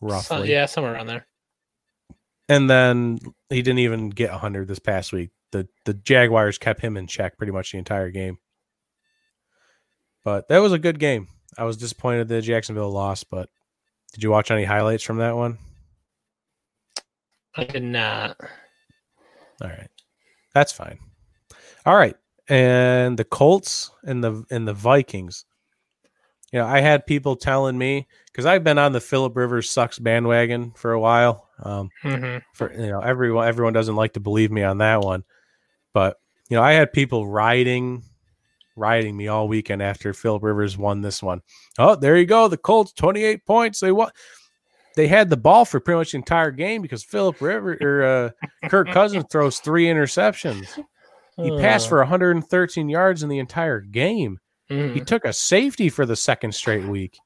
roughly. 0.00 0.36
So- 0.38 0.42
yeah, 0.44 0.66
somewhere 0.66 0.94
around 0.94 1.06
there. 1.06 1.26
And 2.48 2.68
then 2.68 3.18
he 3.48 3.62
didn't 3.62 3.78
even 3.78 4.10
get 4.10 4.30
100 4.32 4.66
this 4.66 4.80
past 4.80 5.12
week. 5.12 5.30
The 5.52 5.68
the 5.84 5.94
Jaguars 5.94 6.58
kept 6.58 6.80
him 6.80 6.96
in 6.96 7.06
check 7.06 7.36
pretty 7.38 7.52
much 7.52 7.70
the 7.72 7.78
entire 7.78 8.10
game. 8.10 8.38
But 10.24 10.48
that 10.48 10.58
was 10.58 10.72
a 10.72 10.78
good 10.78 10.98
game. 10.98 11.28
I 11.56 11.64
was 11.64 11.76
disappointed 11.76 12.28
that 12.28 12.42
Jacksonville 12.42 12.90
lost, 12.90 13.30
but 13.30 13.48
did 14.12 14.22
you 14.22 14.30
watch 14.30 14.50
any 14.50 14.64
highlights 14.64 15.02
from 15.02 15.18
that 15.18 15.36
one? 15.36 15.58
I 17.56 17.64
did 17.64 17.82
not. 17.82 18.36
All 19.62 19.68
right. 19.68 19.90
That's 20.54 20.72
fine. 20.72 20.98
All 21.86 21.96
right. 21.96 22.16
And 22.48 23.18
the 23.18 23.24
Colts 23.24 23.90
and 24.02 24.22
the 24.22 24.44
and 24.50 24.66
the 24.66 24.74
Vikings. 24.74 25.44
You 26.52 26.58
know, 26.58 26.66
I 26.66 26.80
had 26.80 27.06
people 27.06 27.36
telling 27.36 27.78
me 27.78 28.08
because 28.26 28.44
I've 28.44 28.64
been 28.64 28.78
on 28.78 28.92
the 28.92 29.00
Philip 29.00 29.36
Rivers 29.36 29.70
sucks 29.70 30.00
bandwagon 30.00 30.72
for 30.74 30.92
a 30.92 31.00
while. 31.00 31.48
Um, 31.62 31.90
hmm 32.02 32.38
for 32.54 32.72
you 32.72 32.90
know, 32.90 33.00
everyone 33.00 33.46
everyone 33.46 33.72
doesn't 33.72 33.94
like 33.94 34.14
to 34.14 34.20
believe 34.20 34.50
me 34.50 34.62
on 34.62 34.78
that 34.78 35.00
one, 35.02 35.24
but 35.92 36.16
you 36.48 36.56
know, 36.56 36.62
I 36.62 36.72
had 36.72 36.92
people 36.92 37.28
riding 37.28 38.02
riding 38.76 39.16
me 39.16 39.28
all 39.28 39.46
weekend 39.46 39.82
after 39.82 40.12
Philip 40.12 40.42
Rivers 40.42 40.76
won 40.76 41.02
this 41.02 41.22
one. 41.22 41.42
Oh, 41.78 41.94
there 41.94 42.16
you 42.16 42.26
go. 42.26 42.48
The 42.48 42.56
Colts, 42.56 42.92
28 42.94 43.46
points. 43.46 43.80
They 43.80 43.92
won. 43.92 44.10
They 44.96 45.06
had 45.06 45.30
the 45.30 45.36
ball 45.36 45.64
for 45.64 45.80
pretty 45.80 45.98
much 45.98 46.12
the 46.12 46.18
entire 46.18 46.50
game 46.50 46.82
because 46.82 47.04
Philip 47.04 47.40
River 47.40 47.76
or 47.80 48.02
uh, 48.02 48.68
Kirk 48.68 48.90
Cousins 48.90 49.24
throws 49.30 49.58
three 49.60 49.86
interceptions. 49.86 50.66
He 51.36 51.50
passed 51.58 51.88
for 51.88 51.98
113 51.98 52.88
yards 52.88 53.22
in 53.22 53.28
the 53.28 53.38
entire 53.38 53.80
game. 53.80 54.38
Mhm. 54.70 54.92
He 54.94 55.00
took 55.00 55.24
a 55.24 55.32
safety 55.32 55.88
for 55.88 56.04
the 56.06 56.16
second 56.16 56.52
straight 56.54 56.84
week. 56.84 57.16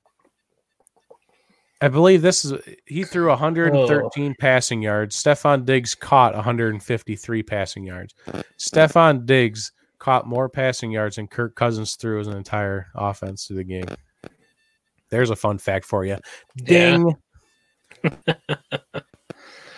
I 1.80 1.88
believe 1.88 2.22
this 2.22 2.44
is 2.44 2.54
he 2.86 3.04
threw 3.04 3.28
113 3.28 4.34
passing 4.40 4.80
yards. 4.82 5.20
Stefon 5.22 5.64
Diggs 5.66 5.94
caught 5.94 6.34
153 6.34 7.42
passing 7.42 7.84
yards. 7.84 8.14
Stefon 8.58 9.26
Diggs 9.26 9.72
caught 9.98 10.26
more 10.26 10.48
passing 10.48 10.90
yards 10.92 11.16
than 11.16 11.26
Kirk 11.26 11.54
Cousins 11.56 11.96
threw 11.96 12.20
as 12.20 12.26
an 12.26 12.36
entire 12.36 12.86
offense 12.94 13.46
to 13.48 13.54
the 13.54 13.64
game. 13.64 13.84
There's 15.10 15.30
a 15.30 15.36
fun 15.36 15.58
fact 15.58 15.84
for 15.84 16.04
you. 16.04 16.18
Yeah. 16.56 17.14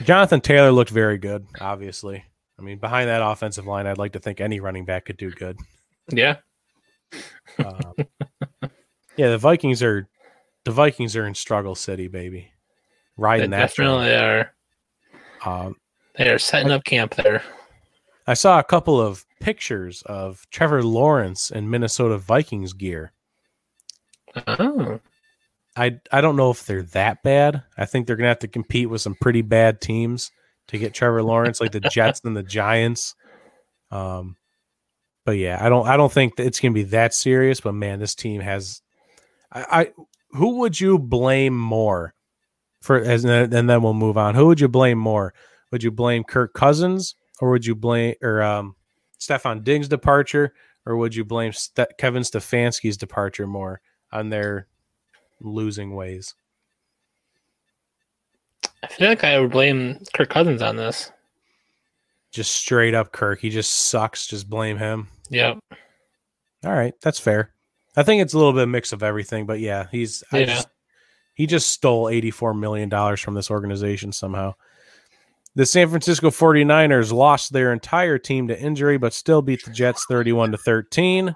Jonathan 0.04 0.40
Taylor 0.40 0.70
looked 0.72 0.90
very 0.90 1.18
good, 1.18 1.46
obviously. 1.60 2.24
I 2.58 2.62
mean, 2.62 2.78
behind 2.78 3.08
that 3.08 3.22
offensive 3.22 3.66
line, 3.66 3.86
I'd 3.86 3.98
like 3.98 4.12
to 4.12 4.18
think 4.18 4.40
any 4.40 4.60
running 4.60 4.84
back 4.84 5.06
could 5.06 5.16
do 5.16 5.30
good. 5.30 5.58
Yeah. 6.10 6.36
Um, 7.58 7.94
yeah, 9.16 9.30
the 9.30 9.38
Vikings 9.38 9.82
are 9.82 10.08
the 10.64 10.70
Vikings 10.72 11.16
are 11.16 11.26
in 11.26 11.34
struggle 11.34 11.74
city, 11.74 12.08
baby. 12.08 12.40
They 13.16 13.22
Riding 13.22 13.50
that. 13.50 13.72
train. 13.72 13.88
definitely 13.88 14.14
are. 14.14 14.52
Um, 15.44 15.76
They 16.16 16.28
are 16.28 16.38
setting 16.38 16.70
up 16.70 16.84
camp 16.84 17.14
there. 17.14 17.42
I 18.26 18.34
saw 18.34 18.58
a 18.58 18.64
couple 18.64 19.00
of 19.00 19.24
pictures 19.40 20.02
of 20.06 20.46
Trevor 20.50 20.82
Lawrence 20.82 21.50
in 21.50 21.70
Minnesota 21.70 22.18
Vikings 22.18 22.72
gear. 22.72 23.12
Oh. 24.46 25.00
I 25.76 26.00
I 26.10 26.20
don't 26.20 26.36
know 26.36 26.50
if 26.50 26.64
they're 26.64 26.82
that 26.82 27.22
bad. 27.22 27.62
I 27.76 27.84
think 27.84 28.06
they're 28.06 28.16
gonna 28.16 28.28
have 28.28 28.38
to 28.40 28.48
compete 28.48 28.88
with 28.88 29.00
some 29.00 29.16
pretty 29.20 29.42
bad 29.42 29.80
teams 29.80 30.30
to 30.68 30.78
get 30.78 30.94
Trevor 30.94 31.22
Lawrence, 31.22 31.60
like 31.60 31.72
the 31.72 31.80
Jets 31.80 32.22
and 32.24 32.36
the 32.36 32.42
Giants. 32.42 33.14
Um, 33.90 34.36
but 35.24 35.32
yeah, 35.32 35.58
I 35.60 35.68
don't 35.68 35.86
I 35.86 35.96
don't 35.96 36.12
think 36.12 36.34
it's 36.38 36.60
gonna 36.60 36.74
be 36.74 36.84
that 36.84 37.14
serious. 37.14 37.60
But 37.60 37.72
man, 37.72 37.98
this 37.98 38.14
team 38.14 38.40
has. 38.40 38.82
I, 39.52 39.66
I 39.70 39.92
who 40.30 40.60
would 40.60 40.80
you 40.80 40.98
blame 40.98 41.56
more 41.56 42.14
for? 42.80 42.96
As 42.98 43.24
and 43.24 43.52
then 43.52 43.82
we'll 43.82 43.94
move 43.94 44.16
on. 44.16 44.34
Who 44.34 44.46
would 44.46 44.60
you 44.60 44.68
blame 44.68 44.98
more? 44.98 45.34
Would 45.72 45.82
you 45.82 45.90
blame 45.90 46.24
Kirk 46.24 46.54
Cousins 46.54 47.16
or 47.40 47.50
would 47.50 47.66
you 47.66 47.74
blame 47.74 48.14
or 48.22 48.42
um, 48.42 48.76
Stefon 49.20 49.64
Diggs' 49.64 49.88
departure, 49.88 50.54
or 50.84 50.96
would 50.96 51.14
you 51.14 51.24
blame 51.24 51.52
Kevin 51.98 52.22
Stefanski's 52.22 52.96
departure 52.96 53.46
more 53.46 53.80
on 54.12 54.30
their 54.30 54.68
losing 55.40 55.94
ways? 55.94 56.34
I 58.82 58.86
feel 58.88 59.08
like 59.08 59.24
I 59.24 59.38
would 59.40 59.50
blame 59.50 59.98
Kirk 60.14 60.28
Cousins 60.30 60.62
on 60.62 60.76
this. 60.76 61.10
Just 62.30 62.54
straight 62.54 62.94
up 62.94 63.12
Kirk. 63.12 63.40
He 63.40 63.50
just 63.50 63.70
sucks. 63.70 64.26
Just 64.26 64.48
blame 64.48 64.76
him. 64.76 65.08
Yep. 65.30 65.58
All 66.64 66.72
right, 66.72 66.94
that's 67.00 67.18
fair. 67.18 67.52
I 67.96 68.02
think 68.02 68.20
it's 68.22 68.34
a 68.34 68.38
little 68.38 68.52
bit 68.52 68.64
of 68.64 68.68
mix 68.68 68.92
of 68.92 69.02
everything, 69.02 69.46
but 69.46 69.58
yeah, 69.60 69.86
he's 69.90 70.22
Yeah. 70.32 70.44
just, 70.44 70.68
he 71.34 71.46
just 71.46 71.70
stole 71.70 72.08
eighty 72.08 72.30
four 72.30 72.52
million 72.54 72.88
dollars 72.88 73.20
from 73.20 73.34
this 73.34 73.50
organization 73.50 74.12
somehow. 74.12 74.54
The 75.54 75.64
San 75.64 75.88
Francisco 75.88 76.28
49ers 76.28 77.12
lost 77.12 77.50
their 77.52 77.72
entire 77.72 78.18
team 78.18 78.48
to 78.48 78.60
injury, 78.60 78.98
but 78.98 79.14
still 79.14 79.40
beat 79.40 79.64
the 79.64 79.70
Jets 79.70 80.04
31 80.06 80.52
to 80.52 80.58
13. 80.58 81.34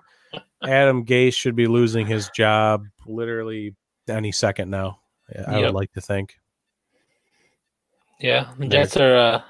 Adam 0.63 1.07
Gase 1.07 1.33
should 1.35 1.57
be 1.57 1.67
losing 1.67 2.07
his 2.07 2.29
job 2.37 2.85
literally 3.07 3.75
any 4.09 4.33
second 4.33 4.71
now. 4.71 5.01
I 5.47 5.59
Yep. 5.59 5.65
would 5.67 5.75
like 5.75 5.93
to 5.93 6.01
think. 6.01 6.35
Yeah, 8.21 8.49
the 8.59 8.67
Jets 8.67 8.97
are 8.97 9.15
a, 9.15 9.45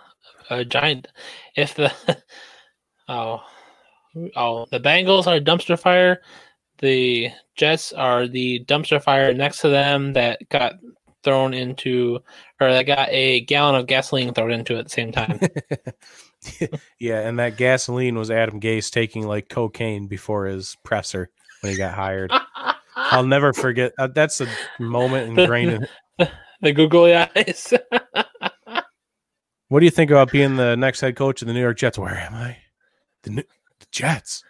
a 0.51 0.64
giant. 0.64 1.09
If 1.57 1.74
the 1.74 1.92
oh 3.09 3.42
oh 4.36 4.66
the 4.70 4.80
Bengals 4.80 5.26
are 5.26 5.36
a 5.36 5.40
dumpster 5.40 5.78
fire, 5.78 6.20
the 6.78 7.30
Jets 7.57 7.92
are 7.92 8.28
the 8.28 8.64
dumpster 8.66 9.03
fire 9.03 9.32
next 9.34 9.61
to 9.61 9.68
them 9.68 10.12
that 10.12 10.38
got 10.51 10.74
thrown 11.22 11.53
into 11.53 12.18
or 12.61 12.70
that 12.72 12.84
got 12.86 13.09
a 13.11 13.40
gallon 13.42 13.74
of 13.74 13.86
gasoline 13.86 14.32
thrown 14.32 14.53
into 14.53 14.76
it 14.76 14.80
at 14.80 14.84
the 14.84 14.90
same 14.90 15.12
time. 15.12 15.38
yeah, 16.98 17.20
and 17.28 17.38
that 17.38 17.57
gasoline 17.57 18.16
was 18.16 18.30
Adam 18.30 18.61
Gase 18.61 18.90
taking 18.90 19.26
like 19.26 19.48
cocaine 19.48 20.07
before 20.07 20.46
his 20.46 20.76
presser 20.84 21.30
when 21.61 21.72
he 21.72 21.78
got 21.78 21.94
hired. 21.94 22.32
I'll 23.11 23.26
never 23.26 23.53
forget. 23.53 23.92
Uh, 23.98 24.09
that's 24.09 24.40
a 24.40 24.48
moment 24.78 25.38
ingrained 25.38 25.88
in. 26.18 26.28
the 26.61 26.72
googly 26.72 27.14
eyes. 27.14 27.72
What 29.68 29.80
do 29.80 29.84
you 29.84 29.90
think 29.90 30.11
about 30.11 30.32
being 30.32 30.57
the 30.57 30.76
next 30.76 31.01
head 31.01 31.14
coach 31.14 31.42
of 31.42 31.48
the 31.48 31.55
New 31.55 31.61
York 31.61 31.78
Jets? 31.78 31.96
Where 31.96 32.14
am 32.14 32.34
I? 32.34 32.57
The, 33.22 33.30
New- 33.30 33.44
the 33.78 33.86
Jets. 33.92 34.42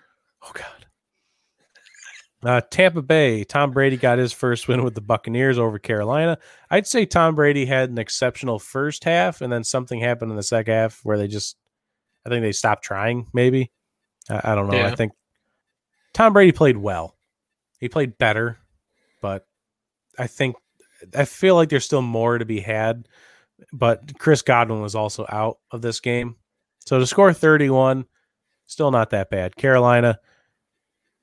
Oh 0.43 0.51
God. 0.55 0.87
Uh, 2.43 2.63
Tampa 2.71 3.03
Bay. 3.03 3.45
Tom 3.45 3.71
Brady 3.71 3.99
got 3.99 4.19
his 4.19 4.33
first 4.33 4.67
win 4.67 4.83
with 4.83 4.95
the 4.95 5.03
Buccaneers 5.03 5.59
over 5.59 5.79
Carolina. 5.79 6.39
I'd 6.71 6.87
say 6.87 7.05
Tom 7.05 7.35
Brady 7.35 7.67
had 7.67 7.91
an 7.91 7.99
exceptional 7.99 8.59
first 8.59 9.05
half, 9.05 9.43
and 9.43 9.53
then 9.53 9.63
something 9.63 10.01
happened 10.01 10.31
in 10.31 10.39
the 10.39 10.43
second 10.43 10.73
half 10.73 11.01
where 11.03 11.19
they 11.19 11.29
just, 11.29 11.57
I 12.25 12.31
think 12.31 12.43
they 12.43 12.53
stopped 12.53 12.83
trying. 12.83 13.27
Maybe. 13.35 13.71
I, 14.31 14.53
I 14.53 14.55
don't 14.55 14.69
know. 14.71 14.83
I 14.83 14.95
think 14.95 15.13
Tom 16.15 16.33
Brady 16.33 16.53
played 16.53 16.79
well. 16.79 17.15
He 17.81 17.89
played 17.89 18.19
better, 18.19 18.59
but 19.21 19.47
I 20.19 20.27
think 20.27 20.57
I 21.17 21.25
feel 21.25 21.55
like 21.57 21.71
there's 21.71 21.85
still 21.85 22.03
more 22.03 22.39
to 22.39 22.45
be 22.45 22.61
had 22.61 23.09
but 23.73 24.19
Chris 24.19 24.43
Godwin 24.43 24.81
was 24.81 24.95
also 24.95 25.27
out 25.29 25.59
of 25.71 25.83
this 25.83 26.01
game. 26.01 26.37
So 26.87 26.99
to 26.99 27.07
score 27.07 27.33
31, 27.33 28.07
still 28.67 28.91
not 28.91 29.11
that 29.11 29.31
bad. 29.31 29.57
Carolina, 29.57 30.19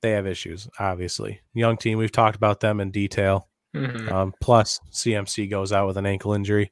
they 0.01 0.11
have 0.11 0.27
issues, 0.27 0.67
obviously. 0.79 1.41
Young 1.53 1.77
team, 1.77 1.97
we've 1.97 2.11
talked 2.11 2.35
about 2.35 2.59
them 2.59 2.79
in 2.79 2.91
detail. 2.91 3.47
Mhm. 3.75 4.11
Um, 4.11 4.33
plus, 4.41 4.79
CMC 4.91 5.47
goes 5.47 5.73
out 5.73 5.87
with 5.87 5.97
an 5.97 6.05
ankle 6.05 6.33
injury. 6.33 6.71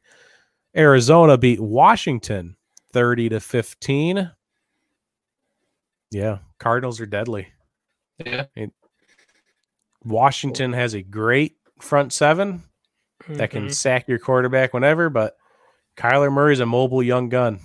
Arizona 0.76 1.38
beat 1.38 1.60
Washington 1.60 2.56
30 2.94 3.30
to 3.30 3.40
15. 3.40 4.32
Yeah, 6.12 6.40
Cardinals 6.60 7.02
are 7.02 7.06
deadly. 7.06 7.48
Yeah, 8.26 8.46
Washington 10.06 10.74
has 10.74 10.94
a 10.94 11.02
great 11.02 11.56
front 11.82 12.14
seven 12.14 12.64
that 13.28 13.50
can 13.52 13.68
Mhm. 13.68 13.74
sack 13.74 14.08
your 14.08 14.20
quarterback 14.20 14.74
whenever, 14.74 15.10
but 15.10 15.36
Kyler 15.98 16.32
Murray's 16.32 16.60
a 16.60 16.66
mobile 16.66 17.02
young 17.04 17.30
gun. 17.30 17.60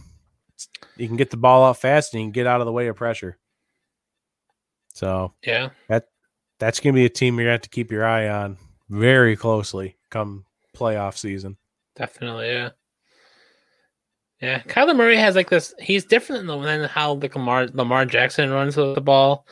He 0.96 1.06
can 1.06 1.16
get 1.16 1.30
the 1.30 1.36
ball 1.36 1.64
out 1.64 1.78
fast 1.78 2.12
and 2.14 2.20
he 2.20 2.24
can 2.26 2.32
get 2.32 2.46
out 2.46 2.60
of 2.60 2.66
the 2.66 2.72
way 2.72 2.86
of 2.88 2.96
pressure. 2.96 3.38
So 4.94 5.34
yeah, 5.44 5.70
that 5.88 6.08
that's 6.58 6.80
going 6.80 6.94
to 6.94 6.98
be 6.98 7.04
a 7.06 7.10
team 7.10 7.34
you're 7.36 7.44
going 7.46 7.50
to 7.50 7.52
have 7.52 7.60
to 7.62 7.68
keep 7.70 7.90
your 7.90 8.04
eye 8.04 8.28
on 8.28 8.58
very 8.88 9.36
closely 9.36 9.96
come 10.10 10.44
playoff 10.76 11.16
season. 11.16 11.56
definitely. 11.96 12.48
Yeah. 12.48 12.70
Yeah, 14.40 14.62
Kyler 14.62 14.96
Murray 14.96 15.16
has 15.16 15.36
like 15.36 15.50
this. 15.50 15.74
He's 15.78 16.04
different 16.06 16.46
than 16.46 16.62
than 16.62 16.84
how 16.88 17.12
like 17.14 17.34
Lamar 17.36 17.66
Lamar 17.68 18.06
Jackson 18.06 18.50
runs 18.50 18.74
with 18.76 18.94
the 18.94 19.00
ball. 19.02 19.46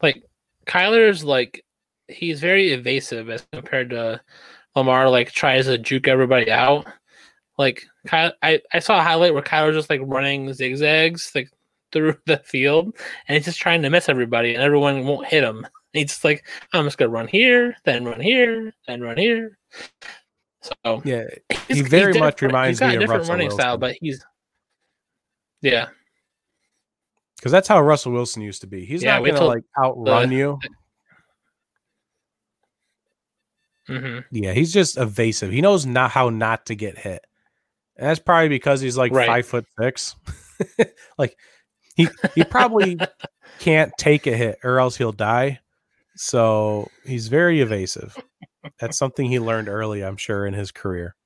Like 0.00 0.22
Kyler's 0.66 1.24
like 1.24 1.64
he's 2.08 2.40
very 2.40 2.72
evasive 2.72 3.28
as 3.30 3.46
compared 3.52 3.90
to 3.90 4.20
Lamar. 4.74 5.08
Like 5.10 5.32
tries 5.32 5.66
to 5.66 5.78
juke 5.78 6.08
everybody 6.08 6.50
out. 6.50 6.86
Like 7.58 7.84
Kyle, 8.06 8.32
I 8.42 8.60
I 8.72 8.78
saw 8.78 8.98
a 8.98 9.02
highlight 9.02 9.34
where 9.34 9.42
Kyler's 9.42 9.76
just 9.76 9.90
like 9.90 10.00
running 10.04 10.52
zigzags 10.52 11.32
like 11.34 11.50
through 11.92 12.16
the 12.26 12.38
field, 12.38 12.94
and 13.26 13.36
he's 13.36 13.44
just 13.46 13.60
trying 13.60 13.82
to 13.82 13.90
miss 13.90 14.08
everybody, 14.08 14.54
and 14.54 14.62
everyone 14.62 15.04
won't 15.06 15.26
hit 15.26 15.42
him. 15.44 15.66
He's 15.92 16.06
just 16.10 16.22
like, 16.24 16.46
I'm 16.72 16.84
just 16.84 16.98
gonna 16.98 17.10
run 17.10 17.28
here, 17.28 17.74
then 17.84 18.04
run 18.04 18.20
here, 18.20 18.72
then 18.86 19.00
run 19.00 19.16
here. 19.16 19.58
So 20.60 21.00
Yeah, 21.04 21.24
He 21.68 21.82
very 21.82 22.12
he's 22.12 22.20
much 22.20 22.42
reminds 22.42 22.80
me 22.80 22.88
a 22.88 22.90
of 22.94 23.00
different 23.00 23.20
Russell 23.20 23.34
running 23.34 23.50
style, 23.50 23.78
Wilson. 23.78 23.80
but 23.80 23.96
he's 24.00 24.24
yeah, 25.62 25.88
because 27.36 27.52
that's 27.52 27.68
how 27.68 27.80
Russell 27.80 28.12
Wilson 28.12 28.42
used 28.42 28.60
to 28.60 28.66
be. 28.66 28.84
He's 28.84 29.02
Yeah, 29.02 29.14
not 29.18 29.24
going 29.24 29.34
to 29.36 29.44
like 29.44 29.62
outrun 29.82 30.28
the- 30.28 30.36
you. 30.36 30.58
Hmm 33.88 34.18
Yeah, 34.30 34.52
he's 34.52 34.72
just 34.72 34.96
evasive. 34.96 35.50
He 35.50 35.60
knows 35.60 35.84
not 35.86 36.10
how 36.12 36.28
not 36.30 36.66
to 36.66 36.74
get 36.76 36.96
hit. 36.98 37.24
And 37.96 38.08
that's 38.08 38.20
probably 38.20 38.48
because 38.48 38.80
he's 38.80 38.96
like 38.96 39.12
Right. 39.12 39.26
five 39.26 39.46
foot 39.46 39.64
six. 39.80 40.14
like 41.18 41.36
he 41.96 42.08
he 42.34 42.44
probably 42.44 42.98
can't 43.58 43.92
take 43.98 44.26
a 44.28 44.36
hit 44.36 44.58
or 44.62 44.78
else 44.78 44.96
he'll 44.96 45.10
die. 45.12 45.58
So 46.16 46.88
he's 47.04 47.28
very 47.28 47.60
evasive. 47.60 48.16
That's 48.80 48.96
something 48.98 49.26
he 49.26 49.40
learned 49.40 49.68
early, 49.68 50.04
I'm 50.04 50.16
sure, 50.16 50.46
in 50.46 50.54
his 50.54 50.70
career. 50.70 51.16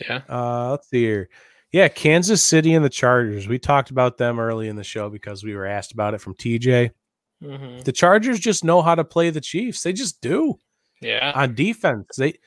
yeah, 0.00 0.22
Uh, 0.28 0.70
let's 0.72 0.88
see 0.88 1.02
here. 1.02 1.28
Yeah, 1.72 1.88
Kansas 1.88 2.42
City 2.42 2.74
and 2.74 2.84
the 2.84 2.88
Chargers. 2.90 3.48
We 3.48 3.58
talked 3.58 3.90
about 3.90 4.18
them 4.18 4.38
early 4.38 4.68
in 4.68 4.76
the 4.76 4.84
show 4.84 5.10
because 5.10 5.42
we 5.44 5.54
were 5.54 5.66
asked 5.66 5.92
about 5.92 6.14
it 6.14 6.20
from 6.20 6.34
TJ. 6.34 6.90
hmm 7.42 7.80
The 7.84 7.92
Chargers 7.92 8.38
just 8.38 8.64
know 8.64 8.82
how 8.82 8.94
to 8.94 9.04
play 9.04 9.30
the 9.30 9.40
Chiefs. 9.40 9.82
They 9.82 9.92
just 9.92 10.20
do 10.20 10.54
yeah, 11.00 11.32
on 11.34 11.54
defense. 11.54 12.06
They 12.16 12.38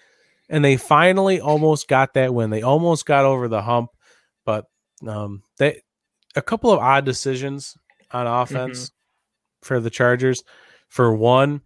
and 0.49 0.63
they 0.65 0.77
finally 0.77 1.39
almost 1.39 1.87
got 1.87 2.13
that 2.15 2.33
win. 2.33 2.49
They 2.49 2.61
almost 2.63 3.05
got 3.05 3.25
over 3.25 3.47
the 3.47 3.61
hump, 3.61 3.91
but 4.45 4.65
um, 5.07 5.43
they 5.57 5.81
a 6.35 6.41
couple 6.41 6.71
of 6.71 6.79
odd 6.79 7.05
decisions 7.05 7.77
on 8.11 8.25
offense 8.27 8.91
for 9.61 9.79
the 9.79 9.89
Chargers. 9.89 10.43
For 10.87 11.13
one, 11.15 11.61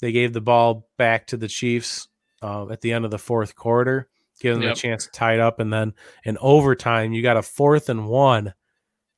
they 0.00 0.12
gave 0.12 0.32
the 0.32 0.40
ball 0.40 0.88
back 0.98 1.26
to 1.28 1.36
the 1.36 1.48
Chiefs 1.48 2.08
uh, 2.42 2.68
at 2.70 2.80
the 2.80 2.92
end 2.92 3.04
of 3.04 3.10
the 3.10 3.18
fourth 3.18 3.56
quarter, 3.56 4.08
giving 4.40 4.60
them 4.60 4.68
Yep. 4.68 4.76
a 4.76 4.80
chance 4.80 5.04
to 5.06 5.10
tie 5.10 5.34
it 5.34 5.40
up, 5.40 5.58
and 5.58 5.72
then 5.72 5.94
in 6.24 6.38
overtime, 6.40 7.12
you 7.12 7.22
got 7.22 7.36
a 7.36 7.42
fourth 7.42 7.88
and 7.88 8.06
one, 8.06 8.54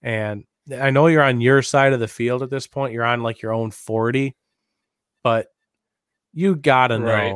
and 0.00 0.44
I 0.80 0.90
know 0.90 1.08
you're 1.08 1.22
on 1.22 1.40
your 1.40 1.62
side 1.62 1.92
of 1.92 2.00
the 2.00 2.08
field 2.08 2.42
at 2.42 2.50
this 2.50 2.66
point. 2.66 2.94
You're 2.94 3.04
on 3.04 3.22
like 3.22 3.42
your 3.42 3.52
own 3.52 3.70
forty, 3.70 4.36
but 5.22 5.48
you 6.32 6.54
gotta 6.56 6.98
know 6.98 7.06
Right. 7.06 7.34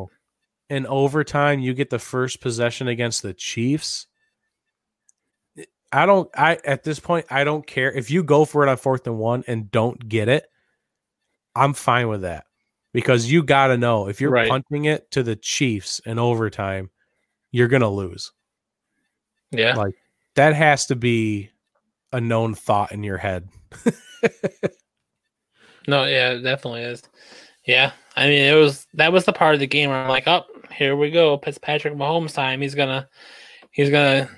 in 0.71 0.87
overtime 0.87 1.61
you 1.61 1.75
get 1.75 1.91
the 1.91 1.99
first 1.99 2.41
possession 2.41 2.89
against 2.89 3.23
the 3.23 3.35
Chiefs. 3.35 4.07
I 5.93 6.07
don't 6.07 6.29
I 6.35 6.59
at 6.65 6.83
this 6.85 6.99
point 7.01 7.27
I 7.31 7.45
don't 7.45 7.67
care 7.67 7.93
if 7.93 8.11
you 8.11 8.23
go 8.25 8.45
for 8.45 8.67
it 8.67 8.69
on 8.71 8.77
fourth 8.77 9.07
and 9.07 9.19
one 9.19 9.45
and 9.47 9.71
don't 9.71 10.09
get 10.09 10.29
it. 10.29 10.47
I'm 11.55 11.73
fine 11.75 12.09
with 12.09 12.23
that. 12.23 12.47
Because 12.93 13.31
you 13.31 13.43
got 13.43 13.69
to 13.69 13.77
know 13.77 14.09
if 14.09 14.21
you're 14.21 14.31
Right. 14.31 14.49
punting 14.49 14.85
it 14.85 15.11
to 15.13 15.23
the 15.25 15.35
Chiefs 15.37 16.01
in 16.07 16.19
overtime, 16.19 16.91
you're 17.51 17.69
to 17.83 17.89
lose. 17.89 18.33
yeah. 19.51 19.75
Like 19.77 19.95
that 20.37 20.55
has 20.55 20.87
to 20.87 20.97
be 20.97 21.51
a 22.13 22.21
known 22.21 22.55
thought 22.55 22.93
in 22.93 23.03
your 23.03 23.19
head. 23.19 23.49
No, 25.87 26.05
yeah, 26.05 26.31
it 26.31 26.41
definitely 26.41 26.81
is. 26.83 27.03
Yeah, 27.67 27.93
I 28.17 28.27
mean, 28.27 28.41
it 28.45 28.55
was 28.57 28.87
that 28.95 29.13
was 29.13 29.25
the 29.25 29.33
part 29.33 29.55
of 29.55 29.61
the 29.61 29.67
game 29.67 29.91
where 29.91 29.99
I'm 29.99 30.09
like, 30.09 30.27
oh, 30.29 30.45
here 30.73 30.97
we 30.97 31.11
go, 31.11 31.41
it's 31.47 31.59
Patrick 31.59 31.95
Mahomes 31.95 32.35
time. 32.35 32.61
He's 32.61 32.75
gonna, 32.75 33.09
he's 33.71 33.91
gonna 33.91 34.29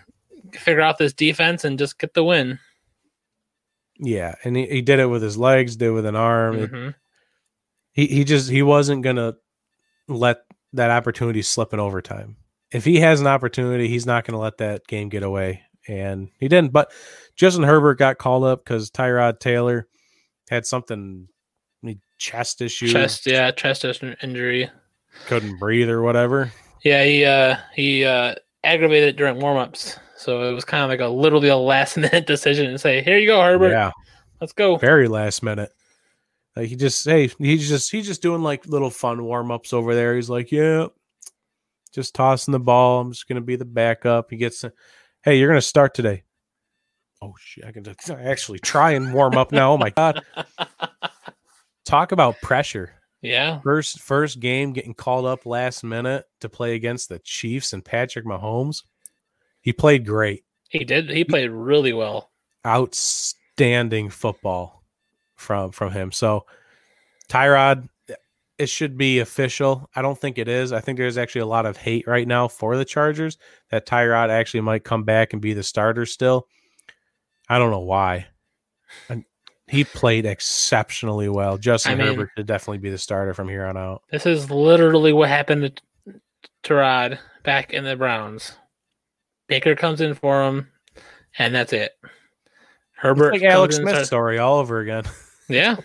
figure 0.52 0.80
out 0.82 0.98
this 0.98 1.12
defense 1.12 1.64
and 1.64 1.78
just 1.78 1.98
get 1.98 2.14
the 2.14 2.22
win. 2.24 2.58
Yeah, 3.98 4.34
and 4.44 4.56
he, 4.56 4.66
he 4.66 4.82
did 4.82 5.00
it 5.00 5.06
with 5.06 5.22
his 5.22 5.36
legs, 5.38 5.76
did 5.76 5.88
it 5.88 5.92
with 5.92 6.06
an 6.06 6.16
arm. 6.16 6.56
It- 6.58 6.70
Mhm. 6.72 6.94
he 7.92 8.06
he 8.06 8.24
just 8.24 8.50
he 8.50 8.62
wasn't 8.62 9.02
gonna 9.02 9.34
let 10.08 10.38
that 10.74 10.90
opportunity 10.90 11.42
slip 11.42 11.72
in 11.72 11.80
overtime. 11.80 12.36
If 12.72 12.84
he 12.84 13.00
has 13.00 13.20
an 13.20 13.26
opportunity, 13.26 13.88
he's 13.88 14.06
not 14.06 14.24
gonna 14.24 14.38
let 14.40 14.58
that 14.58 14.86
game 14.86 15.08
get 15.08 15.22
away, 15.22 15.62
and 15.88 16.28
he 16.38 16.46
didn't. 16.48 16.72
But 16.72 16.92
Justin 17.36 17.64
Herbert 17.64 17.98
got 17.98 18.18
called 18.18 18.44
up 18.44 18.62
because 18.64 18.90
Tyrod 18.90 19.40
Taylor 19.40 19.88
had 20.50 20.66
something 20.66 21.28
chest 22.18 22.60
issue, 22.62 22.88
Chest, 22.88 23.26
yeah, 23.26 23.50
chest 23.50 23.84
injury. 24.22 24.70
couldn't 25.26 25.58
breathe 25.58 25.88
or 25.88 26.02
whatever. 26.02 26.52
Yeah, 26.84 27.04
he 27.04 27.24
uh 27.24 27.56
he 27.74 28.04
uh 28.04 28.34
aggravated 28.64 29.10
it 29.10 29.16
during 29.16 29.36
warmups, 29.36 29.98
so 30.16 30.48
it 30.48 30.52
was 30.52 30.64
kind 30.64 30.82
of 30.84 30.88
like 30.90 31.00
a 31.00 31.06
literally 31.08 31.48
a 31.48 31.56
last 31.72 31.96
minute 31.96 32.26
decision 32.26 32.70
to 32.72 32.78
say, 32.78 33.02
here 33.02 33.18
you 33.18 33.26
go, 33.26 33.40
Herbert, 33.42 33.70
Yeah, 33.70 33.90
let's 34.40 34.52
go. 34.52 34.76
very 34.76 35.08
last 35.08 35.42
minute. 35.42 35.70
Like 36.54 36.68
he 36.68 36.76
just 36.76 37.04
hey 37.04 37.28
he's 37.38 37.68
just 37.68 37.90
he's 37.90 38.06
just 38.06 38.22
doing 38.22 38.42
like 38.42 38.66
little 38.66 38.90
fun 38.90 39.22
warm 39.24 39.50
ups 39.50 39.72
over 39.72 39.94
there. 39.94 40.14
He's 40.16 40.30
like 40.30 40.50
yeah, 40.50 40.86
just 41.92 42.14
tossing 42.14 42.52
the 42.52 42.60
ball. 42.60 43.00
I'm 43.00 43.12
just 43.12 43.28
gonna 43.28 43.40
be 43.42 43.56
the 43.56 43.64
backup. 43.66 44.30
He 44.30 44.36
gets 44.36 44.64
hey 45.22 45.38
you're 45.38 45.48
gonna 45.48 45.60
start 45.60 45.92
today. 45.94 46.22
Oh 47.22 47.34
shit! 47.38 47.64
I 47.64 47.72
can 47.72 47.84
actually 48.10 48.58
try 48.58 48.92
and 48.92 49.12
warm 49.12 49.36
up 49.36 49.50
now. 49.52 49.72
Oh 49.72 49.78
my 49.78 49.90
god! 49.90 50.22
Talk 51.86 52.10
about 52.10 52.40
pressure. 52.42 52.92
Yeah. 53.22 53.60
First 53.60 54.00
first 54.00 54.40
game 54.40 54.72
getting 54.72 54.92
called 54.92 55.24
up 55.24 55.46
last 55.46 55.84
minute 55.84 56.26
to 56.40 56.48
play 56.48 56.74
against 56.74 57.08
the 57.08 57.20
Chiefs 57.20 57.72
and 57.72 57.84
Patrick 57.84 58.26
Mahomes. 58.26 58.82
He 59.60 59.72
played 59.72 60.04
great. 60.04 60.44
He 60.68 60.84
did. 60.84 61.08
He 61.08 61.24
played 61.24 61.50
really 61.50 61.92
well. 61.92 62.30
Outstanding 62.66 64.10
football 64.10 64.82
from 65.36 65.70
from 65.70 65.92
him. 65.92 66.10
So 66.10 66.44
Tyrod, 67.28 67.88
it 68.58 68.68
should 68.68 68.98
be 68.98 69.20
official. 69.20 69.88
I 69.94 70.02
don't 70.02 70.18
think 70.18 70.38
it 70.38 70.48
is. 70.48 70.72
I 70.72 70.80
think 70.80 70.98
there's 70.98 71.18
actually 71.18 71.42
a 71.42 71.46
lot 71.46 71.66
of 71.66 71.76
hate 71.76 72.06
right 72.06 72.26
now 72.26 72.48
for 72.48 72.76
the 72.76 72.84
Chargers 72.84 73.38
that 73.70 73.86
Tyrod 73.86 74.28
actually 74.28 74.62
might 74.62 74.84
come 74.84 75.04
back 75.04 75.32
and 75.32 75.42
be 75.42 75.52
the 75.52 75.62
starter 75.62 76.04
still. 76.04 76.48
I 77.48 77.58
don't 77.58 77.70
know 77.70 77.78
why. 77.80 78.26
He 79.68 79.84
played 79.84 80.26
exceptionally 80.26 81.28
well. 81.28 81.58
Justin 81.58 81.92
I 81.92 81.94
mean- 81.96 82.06
Herbert 82.08 82.30
should 82.36 82.46
definitely 82.46 82.78
be 82.78 82.90
the 82.90 82.98
starter 82.98 83.34
from 83.34 83.48
here 83.48 83.66
on 83.66 83.76
out. 83.76 84.02
This 84.10 84.26
is 84.26 84.50
literally 84.50 85.12
what 85.12 85.28
happened 85.28 85.80
to 86.64 86.74
Rod 86.74 87.18
back 87.42 87.72
in 87.72 87.84
the 87.84 87.96
Browns. 87.96 88.52
Baker 89.48 89.74
comes 89.76 90.00
in 90.00 90.14
for 90.14 90.44
him, 90.44 90.68
and 91.38 91.54
that's 91.54 91.72
it. 91.72 91.92
Herbert 92.96 93.34
It's 93.34 93.42
like 93.42 93.52
Alex 93.52 93.76
comes 93.76 93.78
in 93.78 93.82
and 93.82 93.88
Smith 93.88 93.94
starts- 93.94 94.08
story 94.08 94.38
all 94.38 94.58
over 94.58 94.80
again. 94.80 95.04
Yeah. 95.48 95.76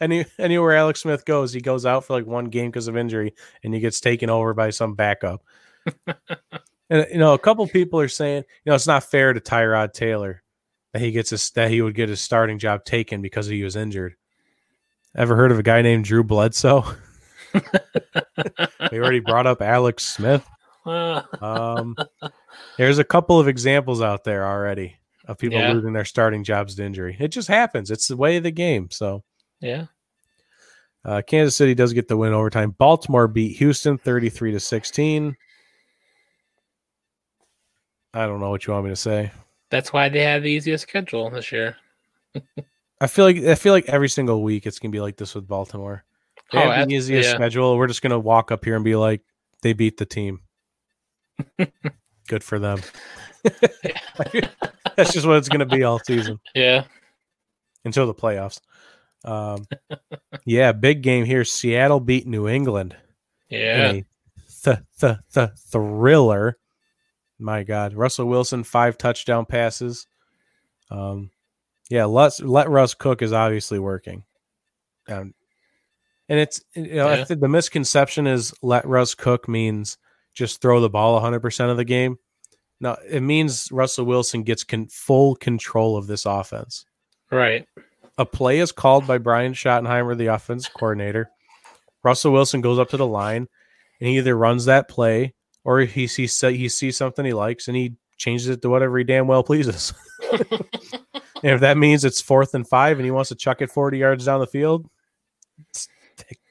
Any 0.00 0.24
anywhere 0.38 0.76
Alex 0.76 1.00
Smith 1.00 1.24
goes, 1.24 1.52
he 1.52 1.60
goes 1.60 1.84
out 1.84 2.04
for 2.04 2.12
like 2.12 2.26
one 2.26 2.44
game 2.44 2.70
because 2.70 2.86
of 2.86 2.96
injury, 2.96 3.34
and 3.64 3.74
he 3.74 3.80
gets 3.80 3.98
taken 4.00 4.30
over 4.30 4.54
by 4.54 4.70
some 4.70 4.94
backup. 4.94 5.42
and 6.88 7.06
you 7.10 7.18
know, 7.18 7.34
a 7.34 7.38
couple 7.40 7.66
people 7.66 7.98
are 7.98 8.06
saying, 8.06 8.44
you 8.64 8.70
know, 8.70 8.74
it's 8.76 8.86
not 8.86 9.02
fair 9.02 9.32
to 9.32 9.40
Tyrod 9.40 9.92
Taylor 9.92 10.44
that 10.92 11.00
he 11.02 11.10
gets 11.12 11.30
his 11.30 11.50
that 11.52 11.70
he 11.70 11.82
would 11.82 11.94
get 11.94 12.08
his 12.08 12.20
starting 12.20 12.58
job 12.58 12.84
taken 12.84 13.22
because 13.22 13.46
he 13.46 13.62
was 13.62 13.76
injured. 13.76 14.14
Ever 15.16 15.36
heard 15.36 15.50
of 15.52 15.58
a 15.58 15.62
guy 15.62 15.82
named 15.82 16.04
Drew 16.04 16.22
Bledsoe? 16.22 16.84
we 18.92 18.98
already 18.98 19.20
brought 19.20 19.46
up 19.46 19.60
Alex 19.60 20.04
Smith. 20.06 20.46
Um, 20.86 21.96
there's 22.78 22.98
a 22.98 23.04
couple 23.04 23.38
of 23.40 23.48
examples 23.48 24.00
out 24.00 24.24
there 24.24 24.46
already 24.46 24.96
of 25.26 25.36
people 25.38 25.58
Yeah. 25.58 25.72
losing 25.72 25.92
their 25.92 26.04
starting 26.04 26.44
jobs 26.44 26.76
to 26.76 26.84
injury. 26.84 27.16
It 27.18 27.28
just 27.28 27.48
happens. 27.48 27.90
It's 27.90 28.08
the 28.08 28.16
way 28.16 28.36
of 28.36 28.44
the 28.44 28.50
game. 28.50 28.88
So 28.90 29.22
yeah. 29.60 29.86
uh, 31.04 31.22
Kansas 31.26 31.56
City 31.56 31.74
does 31.74 31.92
get 31.92 32.08
the 32.08 32.16
win 32.16 32.32
overtime. 32.32 32.70
Baltimore 32.78 33.28
beat 33.28 33.56
Houston 33.58 33.98
33 33.98 34.52
to 34.52 34.60
16. 34.60 35.36
I 38.14 38.26
don't 38.26 38.40
know 38.40 38.50
what 38.50 38.66
you 38.66 38.72
want 38.72 38.84
me 38.86 38.90
to 38.90 38.96
say. 38.96 39.30
That's 39.70 39.92
why 39.92 40.08
they 40.08 40.22
had 40.22 40.42
the 40.42 40.50
easiest 40.50 40.82
schedule 40.82 41.30
this 41.30 41.52
year. 41.52 41.76
I 43.00 43.06
feel 43.06 43.24
like 43.24 43.38
I 43.38 43.54
feel 43.54 43.72
like 43.72 43.88
every 43.88 44.08
single 44.08 44.42
week 44.42 44.66
it's 44.66 44.78
gonna 44.78 44.92
be 44.92 45.00
like 45.00 45.16
this 45.16 45.34
with 45.34 45.46
Baltimore. 45.48 46.04
They 46.52 46.58
Oh, 46.62 46.70
have 46.70 46.88
the 46.88 46.94
easiest 46.94 47.30
yeah. 47.30 47.34
schedule. 47.36 47.76
We're 47.76 47.86
just 47.86 48.02
gonna 48.02 48.18
walk 48.18 48.50
up 48.50 48.64
here 48.64 48.74
and 48.76 48.84
be 48.84 48.96
like, 48.96 49.22
they 49.62 49.72
beat 49.72 49.96
the 49.96 50.04
team. 50.06 50.40
Good 52.28 52.44
for 52.44 52.58
them. 52.58 52.80
That's 54.96 55.12
just 55.12 55.26
what 55.26 55.36
it's 55.36 55.48
gonna 55.48 55.66
be 55.66 55.82
all 55.84 55.98
season. 56.00 56.38
Yeah. 56.54 56.84
until 57.84 58.06
the 58.06 58.14
playoffs. 58.14 58.60
Um, 59.24 59.66
yeah, 60.44 60.72
big 60.72 61.02
game 61.02 61.24
here. 61.24 61.44
Seattle 61.44 62.00
beat 62.00 62.26
New 62.26 62.48
England 62.48 62.96
Yeah. 63.48 63.92
th- 64.64 64.78
th- 65.00 65.16
th- 65.34 65.50
thriller. 65.70 66.56
My 67.40 67.62
God, 67.62 67.94
Russell 67.94 68.26
Wilson 68.26 68.64
five 68.64 68.98
touchdown 68.98 69.46
passes. 69.46 70.06
Um, 70.90 71.30
yeah, 71.88 72.04
let 72.04 72.38
let 72.40 72.68
Russ 72.68 72.94
cook 72.94 73.22
is 73.22 73.32
obviously 73.32 73.78
working, 73.78 74.24
um, 75.08 75.34
and 76.28 76.38
it's 76.38 76.62
you 76.74 76.94
know 76.96 77.08
I 77.08 77.16
Yeah. 77.16 77.24
think 77.24 77.40
the 77.40 77.48
misconception 77.48 78.26
is 78.26 78.52
let 78.62 78.86
Russ 78.86 79.14
cook 79.14 79.48
means 79.48 79.98
just 80.34 80.60
throw 80.60 80.80
the 80.80 80.90
ball 80.90 81.18
hundred 81.20 81.40
percent 81.40 81.70
of 81.70 81.76
the 81.76 81.84
game. 81.84 82.18
No, 82.80 82.96
it 83.08 83.20
means 83.20 83.70
Russell 83.72 84.04
Wilson 84.06 84.42
gets 84.42 84.64
con- 84.64 84.88
full 84.88 85.34
control 85.36 85.96
of 85.96 86.06
this 86.06 86.24
offense 86.24 86.86
Right. 87.30 87.66
a 88.16 88.24
play 88.24 88.58
is 88.58 88.72
called 88.72 89.06
by 89.06 89.18
Brian 89.18 89.52
Schottenheimer, 89.52 90.16
the 90.16 90.28
offense 90.28 90.68
coordinator. 90.68 91.30
Russell 92.02 92.32
Wilson 92.32 92.60
goes 92.62 92.78
up 92.78 92.88
to 92.90 92.96
the 92.96 93.06
line 93.06 93.48
and 94.00 94.08
he 94.08 94.16
either 94.18 94.34
runs 94.36 94.64
that 94.64 94.88
play 94.88 95.34
or 95.64 95.80
he 95.80 96.06
sees 96.06 96.40
he 96.40 96.68
sees 96.68 96.96
something 96.96 97.24
he 97.24 97.32
likes 97.32 97.68
and 97.68 97.76
he 97.76 97.94
changes 98.16 98.48
it 98.48 98.62
to 98.62 98.68
whatever 98.68 98.98
he 98.98 99.04
damn 99.04 99.26
well 99.26 99.42
pleases. 99.42 99.92
and 100.32 100.42
if 101.42 101.60
that 101.60 101.78
means 101.78 102.04
it's 102.04 102.20
fourth 102.20 102.54
and 102.54 102.68
five 102.68 102.98
and 102.98 103.04
he 103.04 103.10
wants 103.10 103.28
to 103.30 103.34
chuck 103.34 103.62
it 103.62 103.70
40 103.70 103.98
yards 103.98 104.24
down 104.26 104.40
the 104.40 104.46
field, 104.46 104.88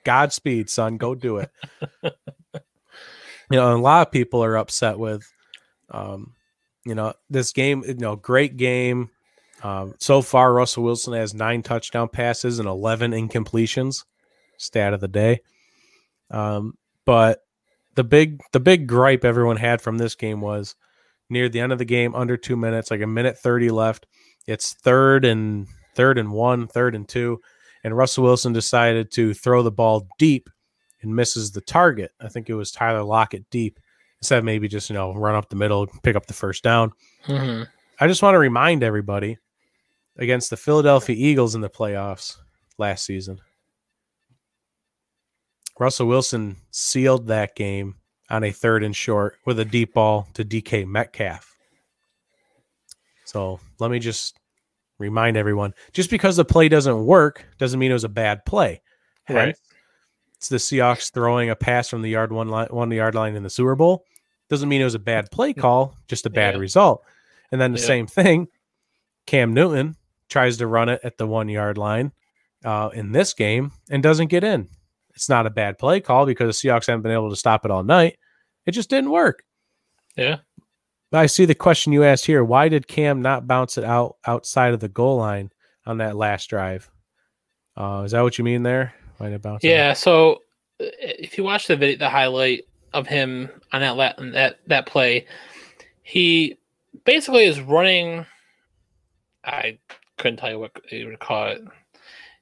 Godspeed, 0.03 0.69
son. 0.69 0.97
Go 0.97 1.13
do 1.13 1.37
it. 1.37 1.51
you 2.03 2.11
know, 3.51 3.75
a 3.75 3.77
lot 3.77 4.07
of 4.07 4.11
people 4.11 4.43
are 4.43 4.57
upset 4.57 4.97
with 4.97 5.31
um, 5.91 6.33
you 6.85 6.95
know, 6.95 7.13
this 7.29 7.51
game, 7.51 7.83
you 7.85 7.95
know, 7.95 8.15
great 8.15 8.57
game. 8.57 9.09
Um, 9.61 9.93
so 9.99 10.21
far, 10.21 10.53
Russell 10.53 10.83
Wilson 10.83 11.13
has 11.13 11.33
nine 11.33 11.61
touchdown 11.61 12.09
passes 12.09 12.59
and 12.59 12.67
11 12.67 13.11
incompletions. 13.11 14.05
Stat 14.57 14.93
of 14.93 14.99
the 15.01 15.07
day. 15.07 15.41
Um, 16.31 16.77
but 17.05 17.39
the 17.99 18.03
big, 18.05 18.39
the 18.53 18.61
big 18.61 18.87
gripe 18.87 19.25
everyone 19.25 19.57
had 19.57 19.81
from 19.81 19.97
this 19.97 20.15
game 20.15 20.39
was 20.39 20.73
near 21.29 21.49
the 21.49 21.59
end 21.59 21.73
of 21.73 21.79
the 21.79 21.83
game, 21.83 22.15
under 22.15 22.37
two 22.37 22.55
minutes, 22.55 22.91
like 22.91 23.01
a 23.01 23.07
minute 23.07 23.37
30 23.37 23.71
left. 23.71 24.07
It's 24.47 24.71
third 24.71 25.25
and 25.25 25.67
third 25.95 26.17
and 26.17 26.31
one, 26.31 26.65
third 26.65 26.95
and 26.95 27.05
two. 27.05 27.41
And 27.83 27.97
Russell 27.97 28.23
Wilson 28.23 28.53
decided 28.53 29.11
to 29.11 29.33
throw 29.33 29.63
the 29.63 29.71
ball 29.71 30.07
deep 30.17 30.49
and 31.01 31.13
misses 31.13 31.51
the 31.51 31.59
target. 31.59 32.11
I 32.21 32.29
think 32.29 32.49
it 32.49 32.53
was 32.53 32.71
Tyler 32.71 33.03
Lockett 33.03 33.49
deep 33.49 33.81
instead 34.21 34.39
of 34.39 34.45
maybe 34.45 34.69
just, 34.69 34.89
you 34.89 34.93
know, 34.93 35.13
run 35.13 35.35
up 35.35 35.49
the 35.49 35.57
middle, 35.57 35.85
pick 36.01 36.15
up 36.15 36.25
the 36.25 36.33
first 36.33 36.63
down. 36.63 36.93
hmm 37.23 37.63
I 37.99 38.07
just 38.07 38.23
want 38.23 38.35
to 38.35 38.39
remind 38.39 38.81
everybody 38.81 39.39
against 40.15 40.51
the 40.51 40.55
Philadelphia 40.55 41.17
Eagles 41.17 41.53
in 41.53 41.59
the 41.59 41.69
playoffs 41.69 42.37
last 42.77 43.03
season. 43.03 43.41
Russell 45.79 46.07
Wilson 46.07 46.57
sealed 46.71 47.27
that 47.27 47.55
game 47.55 47.95
on 48.29 48.43
a 48.43 48.51
third 48.51 48.83
and 48.83 48.95
short 48.95 49.37
with 49.45 49.59
a 49.59 49.65
deep 49.65 49.93
ball 49.93 50.27
to 50.33 50.43
DK 50.45 50.85
Metcalf. 50.85 51.55
So 53.25 53.59
let 53.79 53.89
me 53.91 53.99
just 53.99 54.37
remind 54.97 55.37
everyone 55.37 55.73
just 55.93 56.09
because 56.09 56.35
the 56.35 56.45
play 56.45 56.67
doesn't 56.67 57.05
work 57.05 57.45
doesn't 57.57 57.79
mean 57.79 57.91
it 57.91 57.95
was 57.95 58.03
a 58.03 58.09
bad 58.09 58.43
play. 58.45 58.81
Right. 59.29 59.45
Hence, 59.47 59.59
It's 60.37 60.49
the 60.49 60.57
Seahawks 60.57 61.11
throwing 61.11 61.49
a 61.49 61.55
pass 61.55 61.89
from 61.89 62.01
the 62.01 62.09
yard 62.09 62.31
one 62.31 62.49
line, 62.49 62.67
one 62.69 62.91
yard 62.91 63.15
line 63.15 63.35
in 63.35 63.43
the 63.43 63.49
Super 63.49 63.75
Bowl. 63.75 64.05
Doesn't 64.49 64.67
mean 64.69 64.81
it 64.81 64.85
was 64.85 64.95
a 64.95 64.99
bad 64.99 65.31
play 65.31 65.53
call, 65.53 65.95
just 66.07 66.25
a 66.25 66.29
bad 66.29 66.55
Yeah. 66.55 66.59
result. 66.61 67.03
And 67.51 67.61
then 67.61 67.71
the 67.73 67.79
Yeah. 67.79 67.85
same 67.85 68.07
thing, 68.07 68.47
Cam 69.25 69.53
Newton 69.53 69.95
tries 70.27 70.57
to 70.57 70.67
run 70.67 70.89
it 70.89 70.99
at 71.03 71.17
the 71.17 71.27
one 71.27 71.49
yard 71.49 71.77
line 71.77 72.11
uh, 72.65 72.89
in 72.93 73.11
this 73.11 73.33
game 73.33 73.71
and 73.89 74.01
doesn't 74.03 74.27
get 74.27 74.43
in. 74.43 74.67
It's 75.19 75.27
not 75.27 75.45
a 75.45 75.49
bad 75.49 75.77
play 75.77 75.99
call 75.99 76.25
because 76.25 76.61
the 76.61 76.69
Seahawks 76.69 76.87
haven't 76.87 77.01
been 77.01 77.11
able 77.11 77.29
to 77.29 77.35
stop 77.35 77.65
it 77.65 77.71
all 77.71 77.83
night. 77.83 78.17
It 78.65 78.71
just 78.71 78.89
didn't 78.89 79.11
work. 79.11 79.43
Yeah. 80.15 80.37
I 81.11 81.25
see 81.25 81.43
the 81.43 81.55
question 81.55 81.91
you 81.91 82.05
asked 82.05 82.25
here. 82.25 82.41
Why 82.41 82.69
did 82.69 82.87
Cam 82.87 83.21
not 83.21 83.45
bounce 83.45 83.77
it 83.77 83.83
out 83.83 84.15
outside 84.25 84.73
of 84.73 84.79
the 84.79 84.87
goal 84.87 85.17
line 85.17 85.51
on 85.85 85.97
that 85.97 86.15
last 86.15 86.49
drive? 86.49 86.89
Uh, 87.75 88.03
is 88.05 88.11
that 88.11 88.21
what 88.21 88.37
you 88.37 88.45
mean 88.45 88.63
there? 88.63 88.93
Why 89.17 89.27
did 89.27 89.35
it 89.35 89.41
bounce? 89.41 89.65
out? 89.65 89.69
Yeah. 89.69 89.91
So 89.91 90.35
uh, 90.79 90.85
if 91.01 91.37
you 91.37 91.43
watch 91.43 91.67
the 91.67 91.75
video, 91.75 91.97
the 91.97 92.09
highlight 92.09 92.63
of 92.93 93.05
him 93.05 93.49
on 93.73 93.81
that 93.81 93.97
la- 93.97 94.31
that 94.31 94.59
that 94.67 94.85
play, 94.85 95.27
he 96.01 96.57
basically 97.03 97.43
is 97.43 97.59
running. 97.59 98.25
I 99.43 99.79
couldn't 100.17 100.37
tell 100.37 100.51
you 100.51 100.59
what 100.59 100.71
you 100.89 101.07
would 101.07 101.19
call 101.19 101.47
it. 101.47 101.61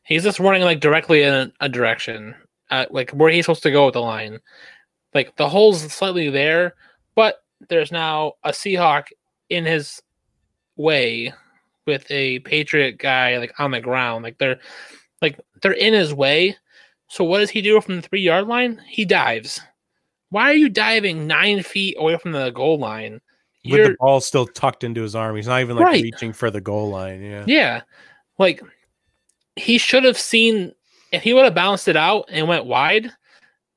He's 0.04 0.24
just 0.24 0.40
running 0.40 0.62
like 0.62 0.80
directly 0.80 1.24
in 1.24 1.52
a 1.60 1.70
direction, 1.70 2.36
uh, 2.70 2.86
like 2.90 3.12
where 3.12 3.30
he's 3.30 3.46
supposed 3.46 3.64
to 3.64 3.72
go 3.72 3.86
with 3.86 3.94
the 3.94 4.02
line. 4.02 4.40
Like 5.14 5.36
the 5.36 5.50
hole's 5.50 5.82
slightly 5.92 6.30
there, 6.30 6.76
but 7.16 7.44
there's 7.70 7.92
now 7.92 8.34
a 8.44 8.52
Seahawk 8.52 9.08
in 9.50 9.66
his 9.66 10.02
way 10.76 11.34
with 11.86 12.06
a 12.12 12.40
Patriot 12.40 13.00
guy 13.00 13.38
like 13.38 13.54
on 13.60 13.72
the 13.72 13.82
ground. 13.82 14.24
Like 14.24 14.38
they're 14.38 14.60
like 15.22 15.40
they're 15.62 15.72
in 15.72 15.94
his 15.94 16.14
way. 16.14 16.56
So 17.08 17.24
what 17.24 17.40
does 17.40 17.50
he 17.50 17.62
do 17.62 17.80
from 17.82 17.96
the 17.98 18.02
three 18.02 18.22
yard 18.22 18.48
line? 18.48 18.82
He 18.88 19.06
dives. 19.06 19.60
Why 20.30 20.52
are 20.52 20.56
you 20.56 20.68
diving 20.68 21.26
nine 21.26 21.64
feet 21.64 21.96
away 21.98 22.18
from 22.18 22.34
the 22.34 22.52
goal 22.52 22.78
line? 22.78 23.22
with 23.64 23.80
You're 23.80 23.88
the 23.90 23.96
ball 24.00 24.22
still 24.22 24.46
tucked 24.46 24.84
into 24.84 25.02
his 25.02 25.16
arm. 25.16 25.36
He's 25.36 25.48
not 25.48 25.62
even 25.62 25.78
like 25.78 25.86
Right. 25.86 26.04
reaching 26.04 26.34
for 26.34 26.52
the 26.52 26.62
goal 26.62 26.90
line. 26.90 27.22
Yeah. 27.22 27.46
yeah, 27.48 27.82
like 28.38 28.62
he 29.56 29.78
should 29.78 30.04
have 30.04 30.18
seen 30.18 30.74
if 31.12 31.24
he 31.24 31.34
would 31.34 31.46
have 31.46 31.56
bounced 31.56 31.88
it 31.88 31.96
out 31.96 32.26
and 32.30 32.48
went 32.48 32.66
wide, 32.66 33.12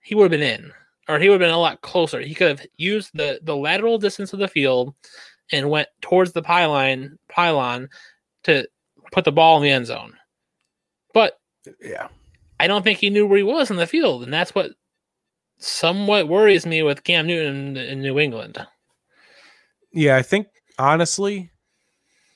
he 0.02 0.14
would 0.14 0.24
have 0.24 0.40
been 0.40 0.42
in, 0.42 0.72
or 1.08 1.18
he 1.18 1.28
would 1.28 1.40
have 1.40 1.46
been 1.46 1.54
a 1.54 1.58
lot 1.58 1.80
closer. 1.82 2.20
He 2.20 2.34
could 2.34 2.48
have 2.58 2.66
used 2.76 3.10
the 3.14 3.40
the 3.42 3.56
lateral 3.56 3.98
distance 3.98 4.32
of 4.32 4.38
the 4.38 4.48
field 4.48 4.94
and 5.52 5.70
went 5.70 5.88
towards 6.00 6.32
the 6.32 6.42
pylon 6.42 7.18
pylon 7.28 7.88
to 8.44 8.66
put 9.12 9.24
the 9.24 9.32
ball 9.32 9.56
in 9.56 9.62
the 9.62 9.70
end 9.70 9.86
zone. 9.86 10.14
But 11.12 11.38
Yeah. 11.80 12.08
I 12.58 12.66
don't 12.66 12.82
think 12.82 12.98
he 12.98 13.10
knew 13.10 13.26
where 13.26 13.38
he 13.38 13.42
was 13.42 13.70
in 13.70 13.76
the 13.76 13.86
field, 13.86 14.22
and 14.22 14.32
that's 14.32 14.54
what 14.54 14.72
somewhat 15.58 16.28
worries 16.28 16.66
me 16.66 16.82
with 16.82 17.04
Cam 17.04 17.26
Newton 17.26 17.76
in, 17.76 17.76
in 17.76 18.02
New 18.02 18.18
England. 18.18 18.58
Yeah, 19.92 20.16
I 20.16 20.22
think 20.22 20.46
honestly, 20.78 21.50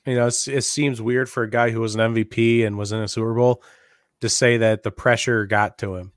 you 0.07 0.15
know, 0.15 0.27
it's, 0.27 0.49
it 0.49 0.65
seems 0.65 1.01
weird 1.01 1.29
for 1.29 1.43
a 1.43 1.51
guy 1.51 1.71
who 1.71 1.81
was 1.81 1.95
an 1.95 2.15
MVP 2.15 2.67
and 2.67 2.79
was 2.79 2.93
in 2.93 3.01
a 3.01 3.09
Super 3.09 3.35
Bowl 3.35 3.63
to 4.25 4.29
say 4.29 4.57
that 4.59 4.83
the 4.83 4.91
pressure 4.91 5.47
got 5.47 5.79
to 5.79 5.95
him 5.97 6.13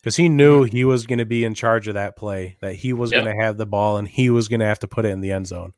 because 0.00 0.16
he 0.16 0.28
knew 0.28 0.64
he 0.64 0.84
was 0.84 1.06
going 1.06 1.18
to 1.18 1.24
be 1.26 1.44
in 1.44 1.54
charge 1.54 1.86
of 1.88 1.94
that 1.94 2.16
play, 2.16 2.56
that 2.60 2.74
he 2.74 2.92
was 2.92 3.12
Yep. 3.12 3.22
going 3.24 3.36
to 3.36 3.42
have 3.44 3.56
the 3.56 3.66
ball 3.66 3.98
and 3.98 4.08
he 4.08 4.30
was 4.30 4.48
going 4.48 4.60
to 4.60 4.66
have 4.66 4.80
to 4.80 4.88
put 4.88 5.04
it 5.04 5.10
in 5.10 5.20
the 5.20 5.30
end 5.32 5.46
zone. 5.46 5.74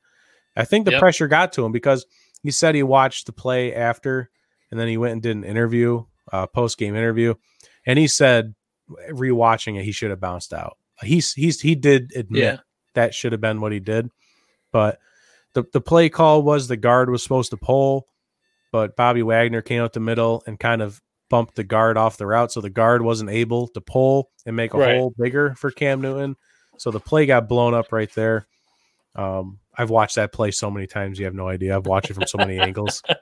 I 0.57 0.65
think 0.65 0.85
the 0.85 0.93
Yep. 0.93 1.01
pressure 1.01 1.27
got 1.28 1.53
to 1.55 1.65
him 1.65 1.73
because 1.73 2.07
he 2.43 2.51
said 2.51 2.74
he 2.74 2.82
watched 2.82 3.27
the 3.27 3.32
play 3.32 3.74
after 3.74 4.31
and 4.70 4.78
then 4.81 4.89
he 4.89 4.97
went 4.97 5.12
and 5.12 5.23
did 5.23 5.36
an 5.36 5.45
interview, 5.45 6.05
uh, 6.32 6.47
post 6.47 6.78
game 6.78 6.95
interview, 6.97 7.35
and 7.86 7.99
he 7.99 8.07
said, 8.07 8.55
rewatching 9.11 9.78
it, 9.78 9.85
he 9.85 9.93
should 9.93 10.11
have 10.11 10.20
bounced 10.20 10.53
out. 10.53 10.77
He's 11.03 11.32
he's 11.32 11.61
he 11.61 11.74
did 11.74 12.12
admit 12.15 12.43
Yeah. 12.43 12.57
that 12.95 13.15
should 13.15 13.32
have 13.32 13.41
been 13.41 13.61
what 13.61 13.73
he 13.73 13.81
did, 13.81 14.09
but 14.73 14.99
the 15.55 15.65
the 15.73 15.81
play 15.81 16.09
call 16.09 16.43
was 16.43 16.69
the 16.69 16.77
guard 16.77 17.11
was 17.11 17.23
supposed 17.23 17.51
to 17.51 17.57
pull, 17.57 18.07
but 18.73 18.97
Bobby 18.97 19.23
Wagner 19.23 19.62
came 19.62 19.82
out 19.82 19.93
the 19.93 20.01
middle 20.01 20.43
and 20.47 20.59
kind 20.59 20.82
of 20.82 21.01
bumped 21.30 21.55
the 21.56 21.64
guard 21.64 21.96
off 21.96 22.16
the 22.16 22.26
route, 22.26 22.52
so 22.52 22.60
the 22.60 22.70
guard 22.70 23.02
wasn't 23.02 23.30
able 23.30 23.68
to 23.68 23.80
pull 23.80 24.30
and 24.46 24.55
make 24.56 24.74
a 24.74 24.78
Right. 24.78 24.96
hole 24.96 25.12
bigger 25.18 25.55
for 25.55 25.70
Cam 25.70 26.01
Newton. 26.01 26.36
So 26.78 26.90
the 26.90 27.01
play 27.01 27.26
got 27.26 27.48
blown 27.48 27.72
up 27.74 27.92
right 27.92 28.12
there. 28.14 28.46
Um, 29.14 29.59
I've 29.76 29.90
watched 29.90 30.16
that 30.16 30.32
play 30.32 30.51
so 30.51 30.70
many 30.70 30.86
times, 30.86 31.18
you 31.18 31.24
have 31.24 31.34
no 31.34 31.48
idea. 31.48 31.76
I've 31.76 31.86
watched 31.86 32.10
it 32.10 32.14
from 32.14 32.26
so 32.26 32.38
many 32.38 32.59
angles. 32.59 33.02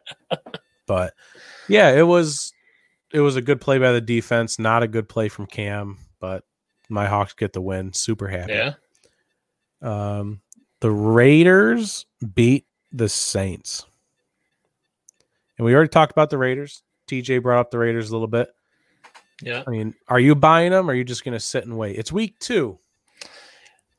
But 0.84 1.14
yeah, 1.68 1.92
it 1.92 2.02
was 2.02 2.52
it 3.12 3.20
was 3.20 3.36
a 3.36 3.40
good 3.42 3.60
play 3.60 3.78
by 3.78 3.92
the 3.92 4.00
defense, 4.00 4.58
not 4.58 4.82
a 4.82 4.88
good 4.88 5.08
play 5.08 5.28
from 5.28 5.46
Cam, 5.46 5.96
but 6.18 6.44
my 6.88 7.06
Hawks 7.06 7.34
get 7.34 7.52
the 7.52 7.60
win. 7.62 7.92
Super 7.92 8.26
happy. 8.26 8.52
Yeah. 8.52 8.74
Um, 9.80 10.40
the 10.80 10.90
Raiders 10.90 12.04
beat 12.34 12.66
the 12.90 13.08
Saints. 13.08 13.86
And 15.56 15.64
we 15.64 15.72
already 15.74 15.88
talked 15.88 16.12
about 16.12 16.30
the 16.30 16.38
Raiders. 16.38 16.82
TJ 17.12 17.42
brought 17.42 17.60
up 17.60 17.70
the 17.70 17.78
Raiders 17.78 18.10
a 18.10 18.12
little 18.12 18.28
bit. 18.28 18.48
Yeah. 19.42 19.62
I 19.66 19.70
mean, 19.70 19.94
are 20.08 20.20
you 20.20 20.34
buying 20.34 20.70
them 20.70 20.88
or 20.88 20.92
are 20.92 20.96
you 20.96 21.04
just 21.04 21.24
going 21.24 21.34
to 21.34 21.40
sit 21.40 21.64
and 21.64 21.76
wait? 21.76 21.96
It's 21.96 22.12
week 22.12 22.38
two. 22.38 22.78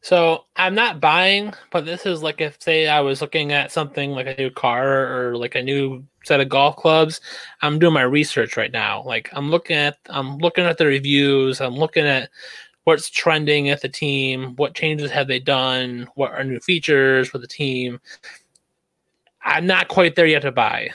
So 0.02 0.46
I'm 0.58 0.76
not 0.76 1.00
buying, 1.00 1.54
but 1.72 1.86
this 1.86 2.06
is 2.06 2.22
like 2.22 2.42
if 2.42 2.62
say 2.62 2.88
I 2.88 3.00
was 3.00 3.22
looking 3.22 3.54
at 3.54 3.72
something 3.72 4.12
like 4.12 4.28
a 4.28 4.36
new 4.36 4.50
car 4.50 5.30
or 5.30 5.38
like 5.38 5.56
a 5.56 5.62
new 5.62 6.04
set 6.26 6.42
of 6.42 6.50
golf 6.50 6.76
clubs. 6.76 7.22
I'm 7.62 7.80
doing 7.80 7.94
my 7.94 8.02
research 8.02 8.58
right 8.58 8.72
now. 8.72 9.04
Like 9.04 9.30
I'm 9.32 9.50
looking 9.50 9.78
at 9.78 9.98
I'm 10.10 10.40
looking 10.40 10.66
at 10.66 10.78
the 10.78 10.88
reviews. 10.88 11.62
I'm 11.62 11.76
looking 11.76 12.06
at 12.06 12.30
what's 12.84 13.10
trending 13.10 13.70
at 13.70 13.82
the 13.82 13.88
team. 13.88 14.56
What 14.58 14.74
changes 14.74 15.12
have 15.12 15.28
they 15.28 15.40
done? 15.40 16.10
What 16.16 16.32
are 16.32 16.44
new 16.44 16.60
features 16.60 17.30
for 17.30 17.38
the 17.38 17.48
team? 17.48 18.02
I'm 19.46 19.66
not 19.66 19.88
quite 19.88 20.16
there 20.16 20.26
yet 20.26 20.42
to 20.42 20.52
buy. 20.52 20.90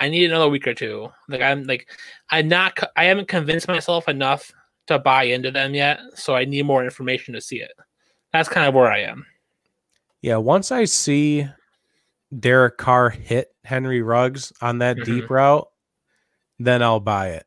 I 0.00 0.08
need 0.08 0.24
another 0.24 0.48
week 0.48 0.66
or 0.66 0.74
two. 0.74 1.08
Like 1.28 1.42
I'm 1.42 1.64
like 1.64 1.88
I'm 2.30 2.48
not 2.48 2.78
I 2.96 3.04
haven't 3.04 3.28
convinced 3.28 3.68
myself 3.68 4.08
enough 4.08 4.50
to 4.86 4.98
buy 4.98 5.24
into 5.24 5.50
them 5.50 5.74
yet, 5.74 6.00
so 6.14 6.34
I 6.34 6.44
need 6.44 6.64
more 6.64 6.82
information 6.82 7.34
to 7.34 7.40
see 7.40 7.60
it. 7.60 7.72
That's 8.32 8.48
kind 8.48 8.66
of 8.66 8.74
where 8.74 8.90
I 8.90 9.00
am. 9.02 9.26
Yeah, 10.22 10.36
once 10.36 10.72
I 10.72 10.84
see 10.86 11.46
Derek 12.36 12.78
Carr 12.78 13.10
hit 13.10 13.48
Henry 13.64 14.02
Ruggs 14.02 14.52
on 14.60 14.78
that 14.78 14.96
Mhm. 14.96 15.04
deep 15.04 15.30
route, 15.30 15.68
then 16.58 16.82
I'll 16.82 17.00
buy 17.00 17.30
it. 17.30 17.46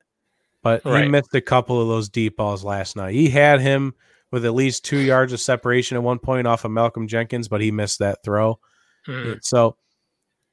But 0.62 0.84
he 0.84 1.08
missed 1.08 1.34
a 1.36 1.42
couple 1.42 1.82
of 1.82 1.88
those 1.90 2.08
deep 2.08 2.38
balls 2.38 2.64
last 2.64 2.96
night. 2.96 3.14
He 3.14 3.30
had 3.30 3.60
him 3.60 3.96
with 4.32 4.46
at 4.46 4.54
least 4.54 4.86
two 4.86 4.98
yards 5.00 5.34
of 5.34 5.40
separation 5.42 5.98
at 5.98 6.04
one 6.04 6.20
point 6.20 6.48
off 6.48 6.66
of 6.66 6.72
Malcolm 6.72 7.08
Jenkins, 7.08 7.48
but 7.48 7.62
he 7.62 7.70
missed 7.72 8.00
that 8.00 8.24
throw. 8.24 8.60
Mhm. 9.08 9.44
So 9.44 9.76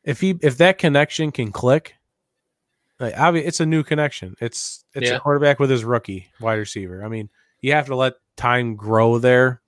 if 0.05 0.21
he 0.21 0.39
if 0.43 0.59
that 0.59 0.79
connection 0.79 1.31
can 1.33 1.53
click, 1.53 1.95
like 2.99 3.15
obvi- 3.15 3.47
it's 3.47 3.61
a 3.61 3.67
new 3.67 3.83
connection. 3.83 4.35
It's 4.41 4.85
it's 4.95 5.09
Yeah. 5.11 5.17
a 5.17 5.21
quarterback 5.21 5.59
with 5.59 5.71
his 5.71 5.85
rookie 5.85 6.29
wide 6.41 6.55
receiver. 6.55 7.05
I 7.05 7.09
mean, 7.09 7.29
you 7.61 7.73
have 7.73 7.87
to 7.87 7.97
let 7.97 8.15
time 8.37 8.77
grow 8.77 9.19
there, 9.19 9.61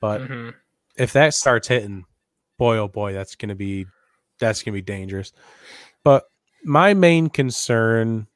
but 0.00 0.20
Mhm. 0.22 0.54
if 0.96 1.12
that 1.14 1.34
starts 1.34 1.68
hitting, 1.68 2.04
boy 2.58 2.76
oh 2.78 2.88
boy, 2.88 3.12
that's 3.12 3.34
gonna 3.36 3.54
be 3.54 3.86
that's 4.38 4.62
gonna 4.62 4.74
be 4.74 4.82
dangerous. 4.82 5.32
But 6.04 6.24
my 6.64 6.94
main 6.94 7.28
concern 7.28 8.26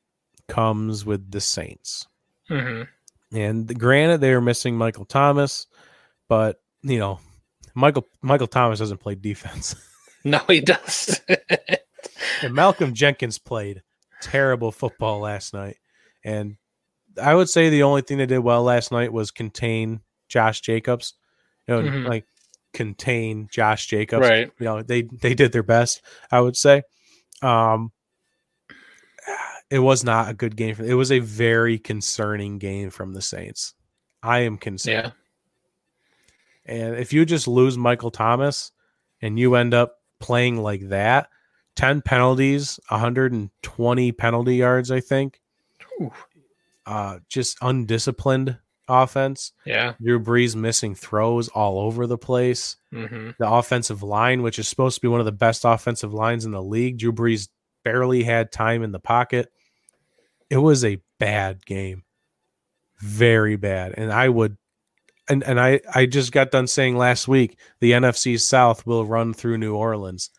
comes 0.49 1.05
with 1.05 1.31
the 1.31 1.41
Saints. 1.41 2.07
Mhm. 2.51 2.89
And 3.33 3.79
granted, 3.79 4.21
they 4.21 4.33
are 4.33 4.41
missing 4.41 4.77
Michael 4.77 5.07
Thomas, 5.07 5.67
but 6.29 6.61
you 6.83 6.99
know, 6.99 7.21
Michael 7.75 8.07
Michael 8.23 8.47
Thomas 8.47 8.79
doesn't 8.79 8.99
play 8.99 9.15
defense. 9.15 9.75
No, 10.31 10.41
he 10.49 10.61
does. 10.61 11.21
and 12.43 12.55
Malcolm 12.55 12.95
Jenkins 12.95 13.39
played 13.39 13.83
terrible 14.23 14.73
football 14.73 15.21
last 15.21 15.53
night. 15.53 15.77
And 16.25 16.57
I 17.23 17.35
would 17.35 17.51
say 17.51 17.69
the 17.69 17.83
only 17.83 18.01
thing 18.03 18.17
they 18.19 18.27
did 18.27 18.39
well 18.39 18.63
last 18.63 18.91
night 18.91 19.13
was 19.13 19.31
contain 19.31 20.01
Josh 20.29 20.63
Jacobs. 20.63 21.15
You 21.69 21.75
know, 21.75 21.83
Mhm. 21.83 22.09
like 22.09 22.25
contain 22.73 23.49
Josh 23.53 23.87
Jacobs. 23.87 24.27
right. 24.27 24.51
You 24.59 24.65
know, 24.65 24.83
they 24.83 25.03
they 25.03 25.35
did 25.35 25.53
their 25.53 25.63
best, 25.63 26.01
I 26.33 26.41
would 26.41 26.57
say. 26.57 26.83
Um 27.43 27.93
it 29.71 29.79
was 29.79 30.05
not 30.05 30.29
a 30.31 30.35
good 30.35 30.57
game 30.57 30.75
for 30.75 30.85
it 30.85 30.95
was 30.95 31.13
a 31.13 31.19
very 31.19 31.79
concerning 31.79 32.59
game 32.59 32.91
from 32.91 33.13
the 33.13 33.23
Saints. 33.23 33.75
I 34.23 34.41
am 34.41 34.57
concerned. 34.57 35.13
Yeah. 36.67 36.75
And 36.77 36.97
if 36.97 37.13
you 37.13 37.25
just 37.27 37.47
lose 37.47 37.77
Michael 37.77 38.11
Thomas 38.11 38.73
and 39.21 39.39
you 39.39 39.55
end 39.55 39.75
up 39.75 39.97
playing 40.25 40.57
like 40.57 40.89
that, 40.89 41.29
10 41.77 42.01
penalties, 42.01 42.81
120 42.89 44.13
penalty 44.13 44.57
yards, 44.57 44.91
I 44.91 45.01
think. 45.01 45.39
Uh, 46.87 47.19
just 47.29 47.59
undisciplined 47.61 48.57
offense. 48.89 49.53
Yeah. 49.67 49.93
Drew 50.03 50.19
Brees 50.19 50.57
missing 50.57 50.95
throws 50.95 51.49
all 51.49 51.79
over 51.79 52.07
the 52.07 52.17
place. 52.17 52.77
hmm 52.91 53.31
The 53.39 53.51
offensive 53.51 54.03
line, 54.03 54.41
which 54.41 54.59
is 54.59 54.67
supposed 54.67 54.95
to 54.95 55.01
be 55.03 55.09
one 55.09 55.21
of 55.21 55.27
the 55.27 55.33
best 55.33 55.67
offensive 55.67 56.15
lines 56.15 56.47
in 56.47 56.53
the 56.53 56.63
league, 56.63 56.99
Drew 56.99 57.13
Brees 57.13 57.49
barely 57.85 58.23
had 58.23 58.51
time 58.51 58.83
in 58.83 58.93
the 58.93 58.99
pocket. 58.99 59.53
It 60.49 60.57
was 60.57 60.87
a 60.87 61.03
bad 61.19 61.67
game. 61.67 62.05
Very 62.99 63.57
bad. 63.57 63.93
And 63.99 64.11
I 64.11 64.29
would 64.31 64.57
and 65.29 65.43
and 65.45 65.61
I 65.61 65.81
I 65.95 66.07
just 66.07 66.33
got 66.33 66.51
done 66.51 66.67
saying 66.67 66.97
last 66.97 67.29
week 67.29 67.59
the 67.81 67.93
NFC 67.93 68.39
South 68.41 68.87
will 68.87 69.05
run 69.05 69.35
through 69.35 69.59
New 69.59 69.75
Orleans. 69.75 70.31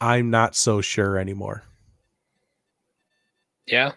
I'm 0.00 0.30
not 0.30 0.56
so 0.56 0.80
sure 0.80 1.18
anymore. 1.18 1.62
Yeah. 3.66 3.92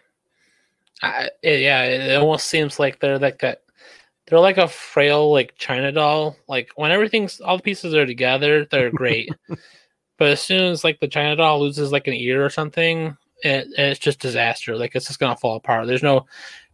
I, 1.01 1.29
yeah. 1.41 1.83
It 1.83 2.15
almost 2.21 2.47
seems 2.47 2.79
like 2.79 2.99
they're 2.99 3.19
like 3.19 3.39
that. 3.39 3.61
They're 4.27 4.39
like 4.39 4.57
a 4.57 4.67
frail 4.67 5.31
like 5.31 5.55
China 5.57 5.91
doll. 5.91 6.35
Like 6.47 6.71
when 6.75 6.91
everything's 6.91 7.41
all 7.41 7.57
the 7.57 7.63
pieces 7.63 7.93
are 7.93 8.05
together, 8.05 8.65
they're 8.65 8.91
great. 8.91 9.29
but 10.17 10.29
as 10.29 10.41
soon 10.41 10.71
as 10.71 10.83
like 10.83 10.99
the 10.99 11.07
China 11.07 11.35
doll 11.35 11.59
loses 11.59 11.91
like 11.91 12.07
an 12.07 12.13
ear 12.13 12.45
or 12.45 12.49
something, 12.49 13.17
it, 13.43 13.67
it's 13.77 13.99
just 13.99 14.19
disaster. 14.19 14.77
Like 14.77 14.95
it's 14.95 15.07
just 15.07 15.19
gonna 15.19 15.35
fall 15.35 15.55
apart. 15.55 15.87
There's 15.87 16.03
no 16.03 16.25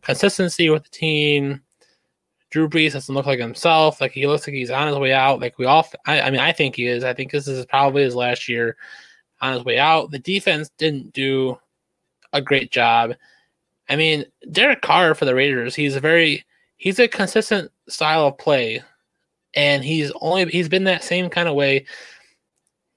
consistency 0.01 0.69
with 0.69 0.83
the 0.83 0.89
team. 0.89 1.61
Drew 2.51 2.67
Brees 2.67 2.93
doesn't 2.93 3.13
look 3.13 3.25
like 3.25 3.39
himself. 3.39 4.01
Like 4.01 4.11
he 4.11 4.27
looks 4.27 4.47
like 4.47 4.55
he's 4.55 4.71
on 4.71 4.87
his 4.87 4.97
way 4.97 5.13
out. 5.13 5.39
Like 5.39 5.57
we 5.57 5.65
all, 5.65 5.87
I, 6.05 6.21
I 6.21 6.31
mean, 6.31 6.39
I 6.39 6.51
think 6.51 6.75
he 6.75 6.87
is. 6.87 7.03
I 7.03 7.13
think 7.13 7.31
this 7.31 7.47
is 7.47 7.65
probably 7.65 8.03
his 8.03 8.15
last 8.15 8.49
year 8.49 8.75
on 9.41 9.53
his 9.53 9.63
way 9.63 9.77
out. 9.77 10.11
The 10.11 10.19
defense 10.19 10.69
didn't 10.77 11.13
do 11.13 11.57
a 12.33 12.41
great 12.41 12.71
job. 12.71 13.13
I 13.89 13.95
mean, 13.95 14.25
Derek 14.51 14.81
Carr 14.81 15.15
for 15.15 15.25
the 15.25 15.35
Raiders, 15.35 15.75
he's 15.75 15.95
a 15.95 15.99
very, 15.99 16.45
he's 16.77 16.99
a 16.99 17.07
consistent 17.07 17.71
style 17.87 18.27
of 18.27 18.37
play, 18.37 18.83
and 19.55 19.83
he's 19.83 20.11
only 20.21 20.45
he's 20.45 20.69
been 20.69 20.83
that 20.83 21.03
same 21.03 21.29
kind 21.29 21.49
of 21.49 21.55
way, 21.55 21.85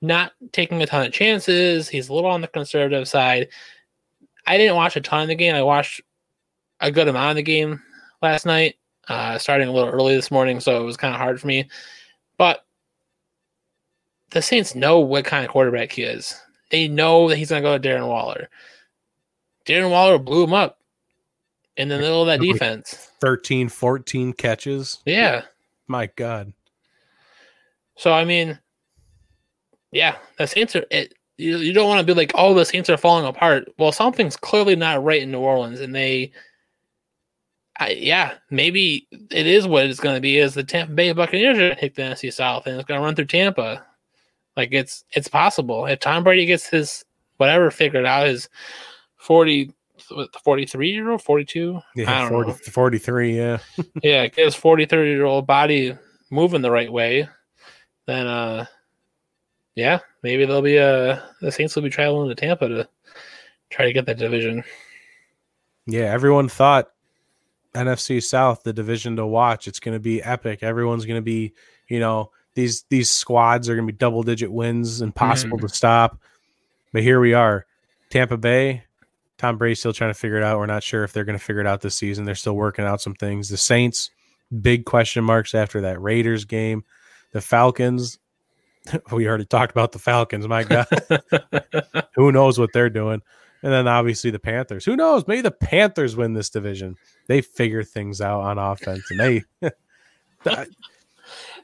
not 0.03 0.33
taking 0.53 0.83
a 0.83 0.87
ton 0.87 1.07
of 1.07 1.13
chances. 1.13 1.89
He's 1.89 2.09
a 2.09 2.15
little 2.15 2.31
on 2.31 2.43
the 2.43 2.49
conservative 2.49 3.09
side. 3.09 3.49
I 4.47 4.59
didn't 4.59 4.77
watch 4.77 4.97
a 4.97 5.01
ton 5.01 5.23
of 5.23 5.29
the 5.29 5.35
game. 5.35 5.55
I 5.55 5.63
watched 5.63 6.03
a 6.81 6.91
good 6.91 7.09
amount 7.09 7.31
of 7.31 7.37
the 7.37 7.43
game 7.43 7.81
last 8.21 8.45
night, 8.45 8.77
uh, 9.09 9.39
starting 9.39 9.69
a 9.69 9.73
little 9.73 9.91
early 9.91 10.15
this 10.15 10.31
morning, 10.31 10.61
so 10.61 10.81
it 10.81 10.85
was 10.85 10.97
kind 10.97 11.15
of 11.15 11.21
hard 11.21 11.41
for 11.41 11.47
me. 11.47 11.69
But 12.39 12.65
the 14.31 14.43
Saints 14.43 14.75
know 14.75 15.01
what 15.01 15.25
kind 15.25 15.45
of 15.45 15.51
quarterback 15.51 15.93
he 15.93 16.03
is. 16.03 16.41
They 16.71 16.89
know 16.89 17.29
that 17.29 17.37
he's 17.37 17.51
going 17.51 17.63
to 17.63 17.69
go 17.69 17.77
to 17.77 17.89
Darren 17.89 18.09
Waller. 18.09 18.49
Darren 19.67 19.91
Waller 19.91 20.19
blew 20.19 20.45
him 20.45 20.55
up 20.55 20.79
in 21.77 21.89
the 21.89 21.99
middle 21.99 22.23
of 22.23 22.27
that 22.27 22.41
defense. 22.41 23.11
13, 23.21 23.69
14 23.69 24.33
catches. 24.33 24.99
Yeah. 25.05 25.43
My 25.87 26.07
God. 26.17 26.53
So 27.97 28.13
I 28.13 28.25
mean, 28.25 28.59
yeah, 29.93 30.17
the 30.39 30.47
Saints 30.47 30.75
are. 30.75 30.85
It, 30.91 31.15
you, 31.39 31.59
you 31.59 31.73
don't 31.73 31.89
want 31.89 32.01
to 32.01 32.07
be 32.07 32.19
like, 32.19 32.33
oh, 32.35 32.55
the 32.55 32.65
Saints 32.65 32.91
are 32.91 32.97
falling 32.97 33.27
apart. 33.27 33.69
Well, 33.79 33.93
something's 33.93 34.37
clearly 34.37 34.77
not 34.77 35.05
right 35.05 35.23
in 35.23 35.31
New 35.31 35.41
Orleans, 35.41 35.81
and 35.81 35.95
they. 35.95 36.33
I, 37.83 37.91
yeah, 37.91 38.35
maybe 38.51 39.07
it 39.11 39.47
is 39.47 39.67
what 39.67 39.87
it's 39.87 40.01
going 40.01 40.15
to 40.15 40.21
be. 40.21 40.39
Is 40.39 40.55
the 40.55 40.65
Tampa 40.65 40.93
Bay 40.93 41.13
Buccaneers 41.13 41.59
are 41.59 41.63
going 41.63 41.75
to 41.75 41.81
take 41.81 41.95
the 41.95 42.03
NFC 42.03 42.33
South, 42.33 42.67
and 42.67 42.77
it's 42.77 42.87
going 42.87 43.01
to 43.01 43.05
run 43.05 43.15
through 43.15 43.27
Tampa. 43.27 43.85
Like 44.57 44.71
it's 44.73 45.05
it's 45.13 45.29
possible 45.29 45.87
if 45.87 46.01
Tom 46.01 46.25
Brady 46.25 46.47
gets 46.47 46.69
his 46.69 47.05
whatever 47.39 47.71
figured 47.71 48.07
out, 48.07 48.27
his 48.27 48.49
forty 49.17 49.73
43 50.43 50.91
year 50.91 51.11
old 51.11 51.23
42 51.23 51.81
yeah 51.95 52.29
40, 52.29 52.53
43 52.53 53.37
yeah 53.37 53.59
yeah 54.03 54.27
get 54.27 54.45
his 54.47 54.55
40 54.55 54.87
30 54.87 55.11
year 55.11 55.25
old 55.25 55.47
body 55.47 55.97
moving 56.31 56.61
the 56.61 56.71
right 56.71 56.93
way 56.93 57.29
then 58.07 58.27
uh 58.27 58.65
yeah 59.77 60.01
maybe 60.23 60.45
they'll 60.45 60.61
be 60.61 60.79
uh 60.79 61.21
the 61.41 61.53
saints 61.53 61.77
will 61.77 61.83
be 61.83 61.91
traveling 61.91 62.29
to 62.29 62.35
tampa 62.35 62.69
to 62.69 62.89
try 63.71 63.85
to 63.85 63.93
get 63.93 64.07
that 64.07 64.19
division 64.19 64.65
yeah 65.87 66.13
everyone 66.13 66.49
thought 66.49 66.91
nfc 67.75 68.23
south 68.23 68.63
the 68.63 68.73
division 68.73 69.17
to 69.17 69.27
watch 69.27 69.67
it's 69.67 69.81
going 69.81 69.95
to 69.95 70.01
be 70.01 70.23
epic 70.23 70.63
everyone's 70.63 71.07
going 71.07 71.17
to 71.17 71.23
be 71.23 71.53
you 71.89 71.99
know 71.99 72.31
these 72.55 72.85
these 72.91 73.09
squads 73.09 73.69
are 73.69 73.75
going 73.75 73.87
to 73.87 73.93
be 73.93 73.97
double 73.97 74.23
digit 74.23 74.53
wins 74.53 75.01
impossible 75.01 75.59
mm. 75.59 75.63
to 75.63 75.69
stop 75.69 76.21
but 76.93 77.03
here 77.03 77.21
we 77.21 77.33
are 77.33 77.67
tampa 78.11 78.37
bay 78.37 78.85
Tom 79.43 79.59
Brady's 79.59 79.81
still 79.81 79.93
trying 79.93 80.11
to 80.11 80.15
figure 80.15 80.37
it 80.37 80.45
out. 80.45 80.57
We're 80.57 80.67
not 80.67 80.85
sure 80.85 81.03
if 81.03 81.13
they're 81.13 81.25
going 81.25 81.37
to 81.37 81.45
figure 81.45 81.61
it 81.61 81.67
out 81.67 81.81
this 81.81 81.97
season. 81.97 82.25
They're 82.25 82.37
still 82.37 82.55
working 82.55 82.85
out 82.85 83.01
some 83.01 83.15
things. 83.15 83.49
The 83.49 83.57
Saints, 83.57 84.09
big 84.61 84.85
question 84.85 85.25
marks 85.25 85.53
after 85.53 85.81
that 85.81 86.01
Raiders 86.01 86.45
game. 86.45 86.85
The 87.33 87.41
Falcons, 87.41 88.21
we 89.11 89.27
already 89.27 89.45
talked 89.45 89.73
about 89.73 89.91
the 89.91 89.99
Falcons. 89.99 90.47
My 90.47 90.63
God, 90.63 90.87
who 92.15 92.31
knows 92.31 92.57
what 92.57 92.71
they're 92.73 92.89
doing? 92.89 93.21
And 93.63 93.73
then 93.73 93.87
obviously 93.87 94.31
the 94.31 94.39
Panthers. 94.39 94.85
Who 94.85 94.97
knows? 94.97 95.27
Maybe 95.29 95.43
the 95.43 95.51
Panthers 95.51 96.17
win 96.17 96.35
this 96.35 96.51
division. 96.51 96.97
They 97.29 97.41
figure 97.41 97.85
things 97.85 98.21
out 98.21 98.41
on 98.41 98.59
offense, 98.59 99.05
and 99.11 99.21
they. 99.21 99.45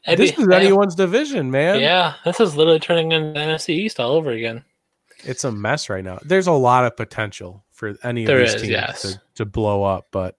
this 0.06 0.38
is 0.38 0.48
anyone's 0.52 0.94
division, 0.94 1.50
man. 1.50 1.80
Yeah, 1.80 2.14
this 2.24 2.38
is 2.38 2.56
literally 2.56 2.78
turning 2.78 3.12
into 3.12 3.38
NFC 3.38 3.70
East 3.70 3.98
all 3.98 4.12
over 4.12 4.30
again. 4.30 4.64
It's 5.24 5.42
a 5.42 5.50
mess 5.50 5.88
right 5.88 6.04
now. 6.04 6.18
There's 6.24 6.46
a 6.46 6.52
lot 6.52 6.84
of 6.84 6.96
potential 6.96 7.64
for 7.72 7.96
any 8.04 8.24
of 8.24 8.38
these 8.38 8.54
is, 8.54 8.62
teams 8.62 8.70
yes. 8.72 9.02
to, 9.02 9.20
to 9.36 9.44
blow 9.44 9.82
up, 9.82 10.08
but 10.12 10.36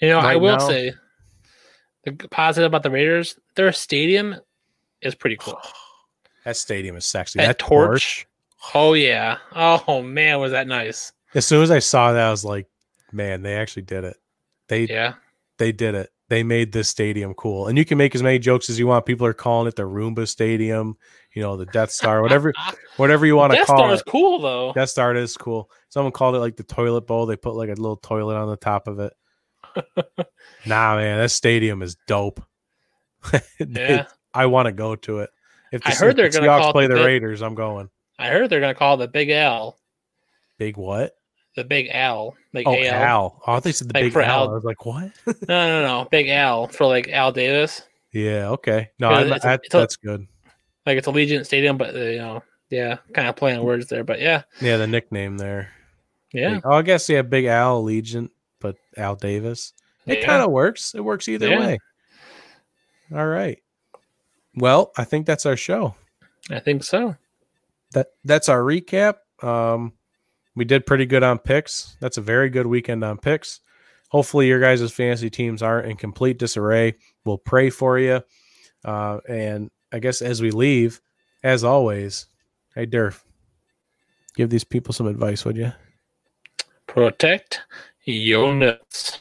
you 0.00 0.08
know, 0.08 0.18
right 0.18 0.32
I 0.32 0.36
will 0.36 0.56
now, 0.56 0.68
say 0.68 0.92
the 2.04 2.12
positive 2.30 2.68
about 2.68 2.82
the 2.82 2.90
Raiders, 2.90 3.38
their 3.54 3.72
stadium 3.72 4.36
is 5.02 5.14
pretty 5.14 5.36
cool. 5.36 5.60
That 6.46 6.56
stadium 6.56 6.96
is 6.96 7.04
sexy. 7.04 7.38
That, 7.38 7.46
that 7.48 7.58
torch. 7.58 7.90
torch. 7.90 8.26
Oh 8.74 8.94
yeah. 8.94 9.38
Oh 9.54 10.02
man, 10.02 10.40
was 10.40 10.52
that 10.52 10.66
nice. 10.66 11.12
As 11.34 11.46
soon 11.46 11.62
as 11.62 11.70
I 11.70 11.78
saw 11.78 12.12
that, 12.12 12.26
I 12.26 12.30
was 12.30 12.44
like, 12.44 12.66
man, 13.12 13.42
they 13.42 13.54
actually 13.54 13.82
did 13.82 14.04
it. 14.04 14.16
They 14.68 14.84
yeah, 14.84 15.14
they 15.58 15.72
did 15.72 15.94
it. 15.94 16.10
They 16.28 16.42
made 16.42 16.72
this 16.72 16.88
stadium 16.88 17.34
cool. 17.34 17.66
And 17.66 17.76
you 17.76 17.84
can 17.84 17.98
make 17.98 18.14
as 18.14 18.22
many 18.22 18.38
jokes 18.38 18.70
as 18.70 18.78
you 18.78 18.86
want. 18.86 19.04
People 19.04 19.26
are 19.26 19.32
calling 19.32 19.66
it 19.66 19.74
the 19.74 19.82
Roomba 19.82 20.28
Stadium 20.28 20.96
you 21.34 21.42
know, 21.42 21.56
the 21.56 21.66
Death 21.66 21.90
Star, 21.90 22.22
whatever, 22.22 22.52
whatever 22.96 23.24
you 23.26 23.36
want 23.36 23.52
to 23.52 23.64
call 23.64 23.76
Star 23.76 23.88
it. 23.88 23.90
Death 23.90 23.98
Star 23.98 24.08
is 24.08 24.12
cool 24.12 24.40
though. 24.40 24.72
Death 24.72 24.88
Star 24.90 25.14
is 25.14 25.36
cool. 25.36 25.70
Someone 25.88 26.12
called 26.12 26.34
it 26.34 26.40
like 26.40 26.56
the 26.56 26.62
toilet 26.62 27.02
bowl. 27.02 27.26
They 27.26 27.36
put 27.36 27.54
like 27.54 27.68
a 27.68 27.74
little 27.74 27.96
toilet 27.96 28.36
on 28.36 28.48
the 28.48 28.56
top 28.56 28.88
of 28.88 28.98
it. 29.00 29.12
nah, 30.66 30.96
man, 30.96 31.18
that 31.18 31.30
stadium 31.30 31.82
is 31.82 31.96
dope. 32.06 32.42
yeah. 33.58 34.06
I 34.34 34.46
want 34.46 34.66
to 34.66 34.72
go 34.72 34.96
to 34.96 35.20
it. 35.20 35.30
If 35.72 35.82
the, 35.82 35.90
I 35.90 35.94
heard 35.94 36.16
they're 36.16 36.30
going 36.30 36.44
to 36.44 36.72
play 36.72 36.86
the, 36.88 36.94
the 36.94 37.04
Raiders, 37.04 37.42
I'm 37.42 37.54
going. 37.54 37.90
I 38.20 38.28
heard 38.28 38.50
they're 38.50 38.60
going 38.60 38.74
to 38.74 38.78
call 38.78 38.96
the 38.96 39.08
Big 39.08 39.30
Al. 39.30 39.76
Big 40.58 40.76
what? 40.76 41.16
The 41.56 41.64
Big 41.64 41.88
Al. 41.88 42.36
Like 42.52 42.66
oh, 42.66 42.74
AL. 42.74 42.94
Al. 42.94 43.42
Oh, 43.46 43.60
they 43.60 43.72
said 43.72 43.88
the 43.88 44.00
like 44.00 44.12
Big 44.12 44.22
Al. 44.22 44.44
Al. 44.44 44.50
I 44.50 44.52
was 44.52 44.64
like, 44.64 44.84
what? 44.84 45.10
no, 45.26 45.32
no, 45.48 45.82
no. 45.82 46.08
Big 46.10 46.28
Al 46.28 46.68
for 46.68 46.86
like 46.86 47.08
Al 47.08 47.32
Davis. 47.32 47.82
Yeah. 48.12 48.50
Okay. 48.50 48.90
No, 48.98 49.08
I, 49.08 49.22
a, 49.22 49.58
that's 49.70 49.96
good. 49.96 50.26
Like 50.86 50.98
it's 50.98 51.08
Allegiant 51.08 51.46
Stadium, 51.46 51.76
but 51.76 51.94
uh, 51.94 51.98
you 51.98 52.18
know, 52.18 52.42
yeah, 52.70 52.98
kind 53.12 53.28
of 53.28 53.36
playing 53.36 53.62
words 53.62 53.86
there, 53.86 54.04
but 54.04 54.20
yeah, 54.20 54.42
yeah, 54.60 54.76
the 54.76 54.86
nickname 54.86 55.36
there. 55.36 55.70
Yeah. 56.32 56.60
oh, 56.64 56.74
I 56.74 56.82
guess 56.82 57.08
yeah, 57.08 57.22
Big 57.22 57.44
Al 57.44 57.82
Allegiant, 57.82 58.30
but 58.60 58.76
Al 58.96 59.16
Davis. 59.16 59.72
It 60.06 60.20
yeah. 60.20 60.26
kind 60.26 60.42
of 60.42 60.50
works. 60.50 60.94
It 60.94 61.00
works 61.00 61.28
either 61.28 61.48
yeah. 61.48 61.60
way. 61.60 61.78
All 63.12 63.26
right. 63.26 63.60
Well, 64.54 64.92
I 64.96 65.04
think 65.04 65.26
that's 65.26 65.46
our 65.46 65.56
show. 65.56 65.94
I 66.50 66.60
think 66.60 66.84
so. 66.84 67.16
That 67.92 68.08
that's 68.24 68.48
our 68.48 68.60
recap. 68.60 69.14
Um, 69.42 69.92
we 70.54 70.64
did 70.64 70.86
pretty 70.86 71.06
good 71.06 71.22
on 71.22 71.38
picks. 71.38 71.96
That's 72.00 72.18
a 72.18 72.22
very 72.22 72.50
good 72.50 72.66
weekend 72.66 73.04
on 73.04 73.18
picks. 73.18 73.60
Hopefully, 74.08 74.48
your 74.48 74.60
guys' 74.60 74.90
fantasy 74.90 75.30
teams 75.30 75.62
aren't 75.62 75.88
in 75.88 75.96
complete 75.96 76.38
disarray. 76.38 76.96
We'll 77.24 77.38
pray 77.38 77.70
for 77.70 77.98
you. 77.98 78.22
Uh, 78.84 79.18
and 79.28 79.70
I 79.92 79.98
guess 79.98 80.22
as 80.22 80.42
we 80.42 80.50
leave, 80.50 81.00
as 81.42 81.64
always, 81.64 82.26
hey 82.74 82.86
Durf, 82.86 83.22
give 84.34 84.50
these 84.50 84.64
people 84.64 84.92
some 84.92 85.06
advice, 85.06 85.44
would 85.44 85.56
you? 85.56 85.72
Protect 86.86 87.60
your 88.04 88.54
nuts. 88.54 89.20